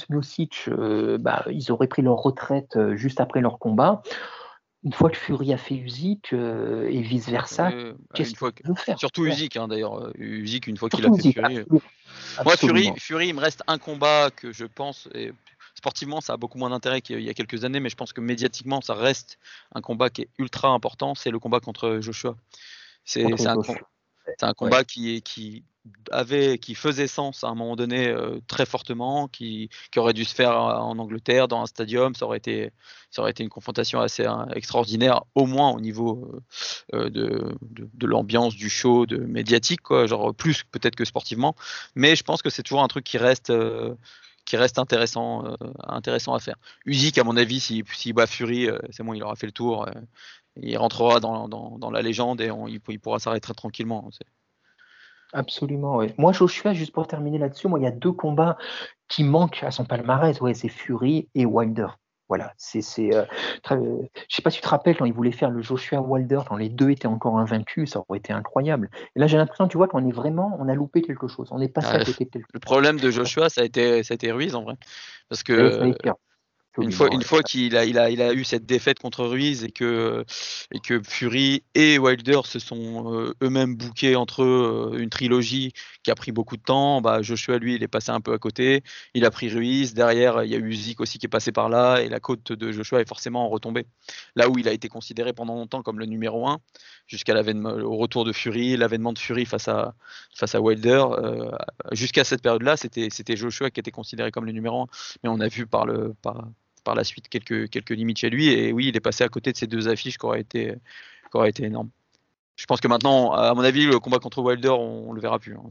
euh, 0.69 1.19
bah, 1.19 1.45
ils 1.51 1.73
auraient 1.73 1.89
pris 1.89 2.03
leur 2.03 2.17
retraite 2.17 2.79
juste 2.95 3.21
après 3.21 3.41
leur 3.41 3.59
combat. 3.59 4.03
Une 4.83 4.93
fois 4.93 5.09
que 5.09 5.17
Fury 5.17 5.55
a 5.55 5.57
fait 5.57 5.77
Usyk 5.77 6.35
et 6.35 7.01
vice 7.01 7.31
versa, 7.31 7.73
qu'est-ce 8.13 8.35
qu'il 8.35 8.69
veut 8.69 8.75
faire 8.75 8.99
Surtout 8.99 9.25
Usyk 9.25 9.57
hein, 9.57 9.67
d'ailleurs. 9.67 10.11
Usyk 10.19 10.67
une 10.67 10.77
fois 10.77 10.91
qu'il 10.91 11.07
a 11.07 11.13
fait 11.13 11.33
Fury. 11.33 11.61
Moi 12.45 12.57
Fury, 12.57 12.93
Fury, 12.99 13.29
il 13.29 13.35
me 13.35 13.41
reste 13.41 13.63
un 13.67 13.79
combat 13.79 14.31
que 14.31 14.53
je 14.53 14.67
pense. 14.67 15.09
Et 15.15 15.33
sportivement, 15.75 16.21
ça 16.21 16.35
a 16.35 16.37
beaucoup 16.37 16.59
moins 16.59 16.69
d'intérêt 16.69 17.01
qu'il 17.01 17.21
y 17.21 17.31
a 17.31 17.35
quelques 17.35 17.65
années, 17.65 17.81
mais 17.81 17.89
je 17.89 17.97
pense 17.97 18.13
que 18.13 18.21
médiatiquement, 18.21 18.83
ça 18.83 18.93
reste 18.95 19.39
un 19.75 19.81
combat 19.81 20.11
qui 20.11 20.23
est 20.23 20.29
ultra 20.39 20.69
important. 20.69 21.15
C'est 21.15 21.31
le 21.31 21.39
combat 21.39 21.61
contre 21.61 22.01
Joshua. 22.01 22.37
C'est 23.05 23.25
un, 23.25 23.59
un, 24.43 24.55
combat 24.55 24.85
qui, 24.85 25.23
avait, 26.11 26.59
qui 26.59 26.75
faisait 26.75 27.07
sens 27.07 27.45
à 27.45 27.49
un 27.49 27.55
moment 27.55 27.77
donné 27.77 28.09
euh, 28.09 28.41
très 28.47 28.65
fortement, 28.65 29.29
qui, 29.29 29.69
qui, 29.91 29.99
aurait 29.99 30.15
dû 30.15 30.25
se 30.25 30.35
faire 30.35 30.57
en 30.57 30.99
Angleterre 30.99 31.49
dans 31.49 31.61
un 31.61 31.67
stadium. 31.67 32.15
Ça 32.15 32.25
aurait 32.25 32.39
été, 32.39 32.71
ça 33.11 33.23
aurait 33.23 33.33
été 33.33 33.43
une 33.43 33.51
confrontation 33.51 34.01
assez 34.01 34.25
hein, 34.25 34.49
extraordinaire, 34.55 35.25
au 35.35 35.47
moins 35.47 35.71
au 35.71 35.81
niveau 35.81 36.41
euh, 36.95 37.11
de, 37.11 37.55
de, 37.63 37.89
de 37.93 38.07
l'ambiance, 38.07 38.55
du 38.55 38.71
show, 38.71 39.07
de 39.07 39.19
médiatique, 39.19 39.83
quoi, 39.83 40.07
genre 40.07 40.35
plus 40.35 40.65
peut-être 40.65 40.97
que 40.97 41.05
sportivement. 41.05 41.55
Mais 41.95 42.17
je 42.17 42.23
pense 42.23 42.43
que 42.43 42.51
c'est 42.51 42.63
toujours 42.63 42.83
un 42.83 42.89
truc 42.89 43.05
qui 43.05 43.19
reste. 43.19 43.51
Euh, 43.51 43.95
qui 44.45 44.57
reste 44.57 44.79
intéressant, 44.79 45.47
euh, 45.47 45.57
intéressant 45.85 46.35
à 46.35 46.39
faire. 46.39 46.57
Usyk, 46.85 47.19
à 47.19 47.25
mon 47.25 47.37
avis, 47.37 47.61
s'il 47.61 47.85
si, 47.93 48.13
bat 48.13 48.27
Fury, 48.27 48.69
euh, 48.69 48.79
c'est 48.91 49.03
bon, 49.03 49.15
il 49.15 49.23
aura 49.23 49.37
fait 49.37 49.47
le 49.47 49.53
tour. 49.53 49.89
Il 50.57 50.77
rentrera 50.77 51.21
dans, 51.21 51.49
dans, 51.49 51.79
dans, 51.79 51.91
la 51.91 52.03
légende 52.03 52.41
et 52.41 52.51
on, 52.51 52.69
il, 52.69 52.81
il, 52.89 53.01
pourra 53.01 53.19
s'arrêter 53.19 53.43
très 53.43 53.55
tranquillement. 53.55 54.09
Absolument, 55.33 55.97
oui. 55.97 56.15
Moi, 56.17 56.33
Joshua, 56.33 56.75
juste 56.75 56.93
pour 56.93 57.09
terminer 57.09 57.39
là-dessus, 57.39 57.67
moi, 57.67 57.81
il 57.81 57.83
y 57.83 57.89
a 57.89 57.91
deux 57.91 58.13
combats 58.13 58.57
qui 59.09 59.25
manquent 59.25 59.65
à 59.65 59.71
son 59.71 59.85
palmarès, 59.85 60.41
ouais, 60.41 60.55
c'est 60.55 60.69
Fury 60.69 61.29
et 61.35 61.45
Wilder. 61.45 61.89
Voilà, 62.29 62.55
c'est, 62.57 62.81
c'est 62.81 63.15
euh, 63.15 63.25
très, 63.63 63.77
je 63.77 64.37
sais 64.37 64.41
pas 64.41 64.51
si 64.51 64.57
tu 64.57 64.63
te 64.63 64.69
rappelles 64.69 64.97
quand 64.97 65.05
il 65.05 65.13
voulait 65.13 65.31
faire 65.31 65.51
le 65.51 65.61
Joshua 65.61 66.01
Wilder, 66.01 66.41
quand 66.49 66.57
les 66.57 66.71
deux 66.71 66.91
étaient 66.91 67.07
encore 67.07 67.39
invaincus, 67.39 67.91
ça 67.91 68.03
aurait 68.09 68.19
été 68.19 68.33
incroyable. 68.33 68.91
Et 69.15 69.21
là, 69.21 69.27
j'ai 69.27 69.37
l'impression, 69.37 69.69
tu 69.69 69.77
vois, 69.77 69.89
qu'on 69.89 70.09
est 70.09 70.13
vraiment, 70.13 70.57
on 70.59 70.69
a 70.69 70.75
loupé 70.75 71.03
quelque 71.03 71.29
chose, 71.29 71.49
on 71.51 71.61
est 71.61 71.69
passé 71.69 71.91
Ah, 71.93 71.97
à 71.97 72.05
côté 72.05 72.25
de 72.25 72.31
quelque 72.31 72.47
Le 72.55 72.61
problème 72.61 72.99
de 72.99 73.11
Joshua, 73.11 73.51
ça 73.51 73.61
a 73.61 73.65
été, 73.65 74.03
ça 74.03 74.13
a 74.13 74.15
été 74.15 74.33
Ruiz 74.33 74.55
en 74.55 74.63
vrai, 74.63 74.77
parce 75.29 75.43
que 75.43 75.55
chose. 75.55 75.65
Ouais, 75.65 75.79
ça 75.79 75.85
a 75.85 75.89
été- 75.89 76.11
une 76.79 76.93
fois, 76.93 77.09
une 77.13 77.23
fois 77.23 77.43
qu'il 77.43 77.77
a, 77.77 77.85
il 77.85 77.99
a, 77.99 78.11
il 78.11 78.21
a 78.21 78.33
eu 78.33 78.45
cette 78.45 78.67
défaite 78.67 78.99
contre 78.99 79.25
Ruiz 79.25 79.65
et 79.65 79.71
que, 79.71 80.25
et 80.73 80.81
que 80.81 81.01
Fury 81.03 81.63
et 81.75 81.99
Wilder 81.99 82.41
se 82.45 82.59
sont 82.59 83.13
euh, 83.13 83.35
eux-mêmes 83.43 83.77
bookés 83.77 84.17
entre 84.17 84.43
eux 84.43 84.93
euh, 84.93 84.99
une 84.99 85.11
trilogie 85.11 85.73
qui 86.03 86.11
a 86.11 86.15
pris 86.15 86.33
beaucoup 86.33 86.57
de 86.57 86.63
temps, 86.63 87.01
bah, 87.01 87.23
Joshua, 87.23 87.59
lui, 87.59 87.77
il 87.77 87.83
est 87.83 87.89
passé 87.89 88.11
un 88.11 88.21
peu 88.21 88.33
à 88.33 88.39
côté. 88.39 88.83
Il 89.15 89.25
a 89.25 89.31
pris 89.31 89.49
Ruiz. 89.49 89.95
Derrière, 89.95 90.43
il 90.43 90.51
y 90.51 90.55
a 90.55 90.59
eu 90.59 90.73
Zik 90.75 91.01
aussi 91.01 91.19
qui 91.19 91.27
est 91.27 91.29
passé 91.29 91.53
par 91.53 91.69
là 91.69 91.99
et 91.99 92.09
la 92.09 92.21
côte 92.21 92.53
de 92.53 92.73
Joshua 92.73 93.01
est 93.01 93.09
forcément 93.09 93.49
retombée. 93.49 93.87
Là 94.35 94.49
où 94.49 94.59
il 94.59 94.69
a 94.69 94.73
été 94.73 94.89
considéré 94.89 95.33
pendant 95.33 95.55
longtemps 95.55 95.83
comme 95.83 95.99
le 95.99 96.07
numéro 96.07 96.49
un, 96.49 96.59
jusqu'à 97.07 97.35
l'avènement, 97.35 97.71
au 97.71 97.97
retour 97.97 98.25
de 98.25 98.33
Fury, 98.33 98.77
l'avènement 98.77 99.13
de 99.13 99.19
Fury 99.19 99.47
face 99.47 99.69
à, 99.69 99.95
face 100.35 100.55
à 100.55 100.61
Wilder, 100.61 101.05
euh, 101.13 101.51
jusqu'à 101.93 102.25
cette 102.25 102.43
période-là, 102.43 102.77
c'était, 102.77 103.09
c'était 103.11 103.37
Joshua 103.37 103.71
qui 103.71 103.81
était 103.81 103.91
considéré 103.91 104.31
comme 104.31 104.45
le 104.45 104.53
numéro 104.53 104.83
un. 104.83 104.87
Mais 105.23 105.31
on 105.31 105.41
a 105.41 105.49
vu 105.49 105.67
par 105.67 105.87
le, 105.87 106.15
par, 106.23 106.49
par 106.85 106.95
la 106.95 107.03
suite 107.05 107.29
quelques, 107.29 107.69
quelques 107.71 107.91
limites 107.91 108.19
chez 108.19 108.31
lui. 108.31 108.49
Et 108.49 108.73
oui, 108.73 108.87
il 108.89 108.97
est 108.97 109.01
passé 109.01 109.25
à 109.25 109.29
côté 109.29 109.53
de 109.53 109.57
ces 109.57 109.67
deux 109.67 109.89
affiches 109.89 110.19
qui 110.19 110.27
auraient 110.27 110.41
été, 110.41 110.75
qui 111.31 111.37
auraient 111.37 111.51
été 111.51 111.65
énormes. 111.65 111.91
Je 112.57 112.67
pense 112.67 112.81
que 112.81 112.87
maintenant, 112.89 113.33
à 113.33 113.53
mon 113.55 113.63
avis, 113.63 113.87
le 113.87 113.99
combat 113.99 114.19
contre 114.21 114.41
Wilder, 114.43 114.69
on, 114.69 115.09
on 115.09 115.13
le 115.13 115.21
verra 115.21 115.39
plus. 115.39 115.55
hein. 115.57 115.63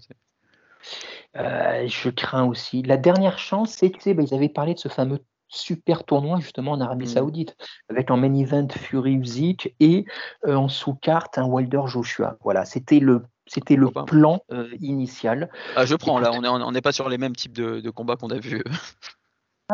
Euh, 1.38 1.88
je 1.88 2.10
crains 2.10 2.46
aussi. 2.46 2.84
La 2.84 2.98
dernière 2.98 3.40
chance, 3.40 3.72
c'est, 3.72 3.90
tu 3.90 4.00
sais, 4.02 4.14
bah, 4.14 4.24
ils 4.24 4.34
avaient 4.34 4.50
parlé 4.50 4.74
de 4.74 4.80
ce 4.80 4.90
fameux 4.90 5.20
super 5.48 6.04
tournoi 6.04 6.40
justement 6.40 6.72
en 6.72 6.82
Arabie 6.82 7.06
Mhm. 7.06 7.12
Saoudite, 7.12 7.56
avec 7.90 8.10
en 8.12 8.18
main 8.18 8.34
event 8.34 8.68
Fury 8.70 9.14
Usyk 9.14 9.76
et 9.80 10.06
euh, 10.48 10.56
en 10.56 10.68
sous-carte 10.68 11.38
un 11.38 11.46
Wilder 11.46 11.82
Joshua. 11.86 12.38
Voilà, 12.42 12.66
c'était 12.66 13.00
le 13.00 13.24
c'était 13.46 13.76
le 13.76 13.86
Pourquoi 13.86 14.06
pas. 14.06 14.12
plan 14.12 14.44
euh, 14.52 14.70
initial. 14.80 15.50
Ah, 15.76 15.86
je 15.86 15.96
prends 15.96 16.18
là, 16.18 16.32
on 16.34 16.42
n'est 16.42 16.48
on 16.48 16.82
pas 16.82 16.92
sur 16.94 17.08
les 17.10 17.18
mêmes 17.18 17.36
types 17.36 17.54
de, 17.54 17.82
de 17.82 17.90
combats 17.90 18.16
qu'on 18.16 18.30
a 18.30 18.40
vus. 18.40 18.64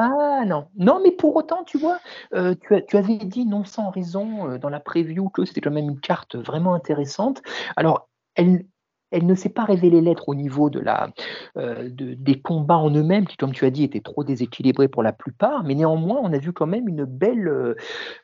Ah 0.02 0.45
non, 0.45 0.70
non, 0.78 1.02
mais 1.04 1.12
pour 1.12 1.36
autant, 1.36 1.66
tu 1.66 1.78
vois, 1.78 2.00
euh, 2.34 2.56
tu, 2.62 2.74
as- 2.74 2.82
tu 2.82 2.95
avais 2.95 3.18
dit 3.18 3.45
non 3.45 3.66
sans 3.66 3.89
raison 3.89 4.50
euh, 4.50 4.58
dans 4.58 4.70
la 4.70 4.80
preview 4.80 5.28
que 5.28 5.43
c'était 5.43 5.60
quand 5.60 5.72
même 5.72 5.89
une 5.89 6.00
carte 6.00 6.38
vraiment 6.38 6.74
intéressante. 6.74 7.41
Alors, 7.76 8.08
elle, 8.36 8.66
elle 9.12 9.26
ne 9.26 9.36
s'est 9.36 9.50
pas 9.50 9.66
révélée 9.66 10.00
l'être 10.00 10.30
au 10.30 10.36
niveau 10.36 10.70
de 10.70 10.80
la, 10.80 11.10
euh, 11.58 11.89
de- 11.89 12.14
des 12.14 12.39
combats 12.39 12.78
en 12.78 12.89
eux-mêmes, 12.91 13.28
qui, 13.28 13.36
comme 13.36 13.52
tu 13.52 13.66
as 13.66 13.72
dit, 13.72 13.84
étaient 13.84 14.00
trop 14.00 14.24
déséquilibrés 14.24 14.88
pour 14.88 15.04
la 15.04 15.12
plupart, 15.12 15.66
mais 15.66 15.76
néanmoins, 15.76 16.20
on 16.24 16.32
a 16.32 16.38
vu 16.38 16.54
quand 16.54 16.68
même 16.68 16.88
une 16.88 17.04
belle, 17.04 17.76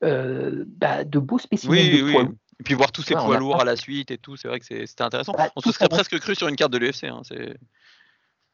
bah, 0.02 1.04
de 1.04 1.20
beaux 1.20 1.40
spécimens 1.40 1.74
Oui, 1.74 1.98
de 1.98 2.04
oui. 2.04 2.12
poids. 2.14 2.24
Et 2.62 2.64
puis 2.64 2.74
voir 2.74 2.94
tous 2.94 3.02
ces 3.02 3.16
Ouais, 3.16 3.22
poids 3.22 3.38
lourds 3.38 3.58
pas- 3.58 3.64
à 3.64 3.66
la 3.66 3.76
suite 3.76 4.12
et 4.12 4.18
tout, 4.18 4.38
c'est 4.38 4.48
vrai 4.48 4.62
que 4.62 4.66
c'était 4.66 5.04
intéressant. 5.04 5.34
Bah, 5.34 5.50
on 5.58 5.60
se 5.60 5.74
serait 5.74 5.90
presque 5.90 6.18
cru 6.20 6.36
sur 6.36 6.48
une 6.48 6.56
carte 6.56 6.72
de 6.72 6.78
l'UFC. 6.78 7.04
Hein, 7.08 7.22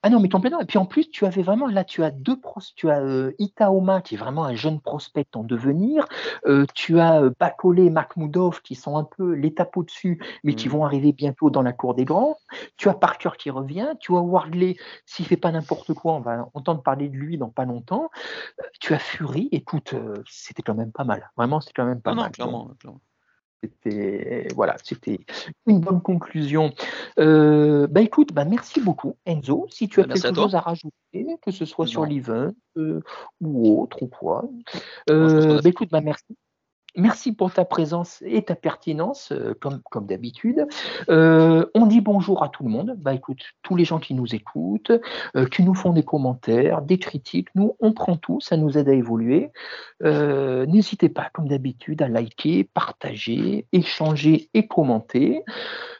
Ah 0.03 0.09
non, 0.09 0.19
mais 0.19 0.29
complètement. 0.29 0.59
Et 0.61 0.65
puis 0.65 0.79
en 0.79 0.85
plus, 0.87 1.09
tu 1.11 1.25
avais 1.27 1.43
vraiment, 1.43 1.67
là, 1.67 1.83
tu 1.83 2.03
as 2.03 2.09
deux 2.09 2.39
pros, 2.39 2.59
tu 2.75 2.89
as 2.89 3.01
euh, 3.01 3.33
Itaoma, 3.37 4.01
qui 4.01 4.15
est 4.15 4.17
vraiment 4.17 4.43
un 4.45 4.55
jeune 4.55 4.81
prospect 4.81 5.27
en 5.35 5.43
devenir, 5.43 6.05
euh, 6.47 6.65
tu 6.73 6.99
as 6.99 7.21
euh, 7.21 7.29
Bakole 7.39 7.79
et 7.79 7.89
Makhmoudov, 7.91 8.61
qui 8.63 8.73
sont 8.73 8.97
un 8.97 9.03
peu 9.03 9.33
l'étape 9.33 9.77
au-dessus, 9.77 10.19
mais 10.43 10.55
qui 10.55 10.67
Mhm. 10.69 10.73
vont 10.73 10.85
arriver 10.85 11.11
bientôt 11.13 11.51
dans 11.51 11.61
la 11.61 11.71
cour 11.71 11.93
des 11.93 12.05
grands, 12.05 12.35
tu 12.77 12.89
as 12.89 12.95
Parker 12.95 13.29
qui 13.37 13.51
revient, 13.51 13.89
tu 13.99 14.15
as 14.15 14.19
Wardley, 14.21 14.75
s'il 15.05 15.25
fait 15.27 15.37
pas 15.37 15.51
n'importe 15.51 15.93
quoi, 15.93 16.13
on 16.13 16.19
va 16.21 16.49
entendre 16.55 16.81
parler 16.81 17.07
de 17.07 17.15
lui 17.15 17.37
dans 17.37 17.49
pas 17.49 17.65
longtemps, 17.65 18.09
Euh, 18.59 18.63
tu 18.79 18.93
as 18.95 18.99
Fury, 18.99 19.49
écoute, 19.51 19.93
c'était 20.27 20.63
quand 20.63 20.75
même 20.75 20.91
pas 20.91 21.03
mal, 21.03 21.31
vraiment, 21.37 21.61
c'était 21.61 21.73
quand 21.75 21.85
même 21.85 22.01
pas 22.01 22.11
Non, 22.11 22.17
non, 22.17 22.21
mal. 22.23 22.31
clairement. 22.31 22.69
clairement. 22.79 23.01
C'était 23.63 24.47
voilà, 24.55 24.75
c'était 24.83 25.19
une 25.67 25.79
bonne 25.79 26.01
conclusion. 26.01 26.73
Euh, 27.19 27.87
bah 27.87 28.01
écoute, 28.01 28.33
bah 28.33 28.45
merci 28.45 28.81
beaucoup 28.81 29.15
Enzo. 29.25 29.67
Si 29.69 29.87
tu 29.87 29.99
as 29.99 30.03
Bah, 30.03 30.07
merci 30.09 30.23
quelque 30.23 30.35
chose 30.35 30.55
à 30.55 30.61
rajouter, 30.61 31.37
que 31.41 31.51
ce 31.51 31.65
soit 31.65 31.85
sur 31.85 32.05
l'event 32.05 32.51
euh, 32.77 33.01
ou 33.39 33.81
autre 33.81 34.01
ou 34.01 34.07
quoi, 34.07 34.49
euh, 35.09 35.61
bah 35.61 35.69
écoute, 35.69 35.89
bah 35.91 36.01
merci. 36.01 36.25
Merci 36.97 37.31
pour 37.31 37.53
ta 37.53 37.63
présence 37.63 38.21
et 38.25 38.43
ta 38.43 38.55
pertinence, 38.55 39.31
euh, 39.31 39.53
comme, 39.53 40.05
d'habitude. 40.05 40.67
Euh, 41.09 41.65
on 41.73 41.85
dit 41.85 42.01
bonjour 42.01 42.43
à 42.43 42.49
tout 42.49 42.63
le 42.63 42.69
monde. 42.69 42.95
Bah 42.97 43.13
écoute, 43.13 43.41
tous 43.61 43.77
les 43.77 43.85
gens 43.85 43.99
qui 43.99 44.13
nous 44.13 44.35
écoutent, 44.35 44.91
euh, 45.37 45.45
qui 45.45 45.63
nous 45.63 45.73
font 45.73 45.93
des 45.93 46.03
commentaires, 46.03 46.81
des 46.81 46.99
critiques, 46.99 47.47
nous, 47.55 47.77
on 47.79 47.93
prend 47.93 48.17
tout, 48.17 48.41
ça 48.41 48.57
nous 48.57 48.77
aide 48.77 48.89
à 48.89 48.93
évoluer. 48.93 49.51
N'hésitez 50.01 51.09
pas, 51.09 51.29
comme 51.31 51.47
d'habitude, 51.47 52.01
à 52.01 52.09
liker, 52.09 52.65
partager, 52.65 53.67
échanger 53.71 54.49
et 54.53 54.67
commenter. 54.67 55.43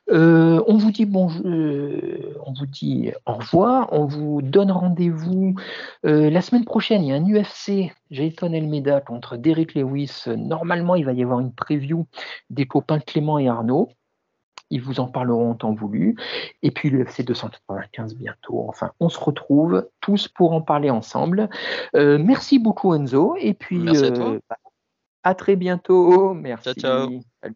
Euh, 0.09 0.61
on 0.67 0.77
vous 0.77 0.91
dit 0.91 1.05
bonjour, 1.05 1.45
euh, 1.45 2.35
on 2.45 2.53
vous 2.53 2.65
dit 2.65 3.11
au 3.25 3.33
revoir, 3.33 3.93
on 3.93 4.05
vous 4.05 4.41
donne 4.41 4.71
rendez-vous 4.71 5.55
euh, 6.05 6.29
la 6.29 6.41
semaine 6.41 6.65
prochaine. 6.65 7.03
Il 7.03 7.09
y 7.09 7.13
a 7.13 7.15
un 7.15 7.25
UFC, 7.25 7.93
Jayton 8.09 8.51
Elmeda 8.51 8.99
contre 8.99 9.37
Derek 9.37 9.75
Lewis. 9.75 10.23
Normalement, 10.27 10.95
il 10.95 11.05
va 11.05 11.13
y 11.13 11.23
avoir 11.23 11.39
une 11.39 11.53
preview 11.53 12.07
des 12.49 12.65
copains 12.65 12.99
Clément 12.99 13.39
et 13.39 13.47
Arnaud. 13.47 13.89
Ils 14.69 14.81
vous 14.81 14.99
en 15.01 15.07
parleront 15.07 15.51
en 15.51 15.55
temps 15.55 15.73
voulu. 15.73 16.15
Et 16.63 16.71
puis 16.71 16.89
l'UFC 16.89 17.23
295 17.23 18.15
bientôt. 18.15 18.65
Enfin, 18.69 18.91
on 18.99 19.09
se 19.09 19.19
retrouve 19.19 19.87
tous 19.99 20.27
pour 20.29 20.53
en 20.53 20.61
parler 20.61 20.89
ensemble. 20.89 21.49
Euh, 21.95 22.17
merci 22.17 22.57
beaucoup 22.57 22.93
Enzo. 22.93 23.35
Et 23.37 23.53
puis 23.53 23.79
Merci 23.79 24.05
à 24.05 24.11
toi. 24.11 24.29
euh, 24.31 24.39
bah, 24.49 24.57
à 25.23 25.35
très 25.35 25.55
bientôt. 25.55 26.33
Merci. 26.33 26.73
ciao. 26.73 27.09
Salut. 27.41 27.55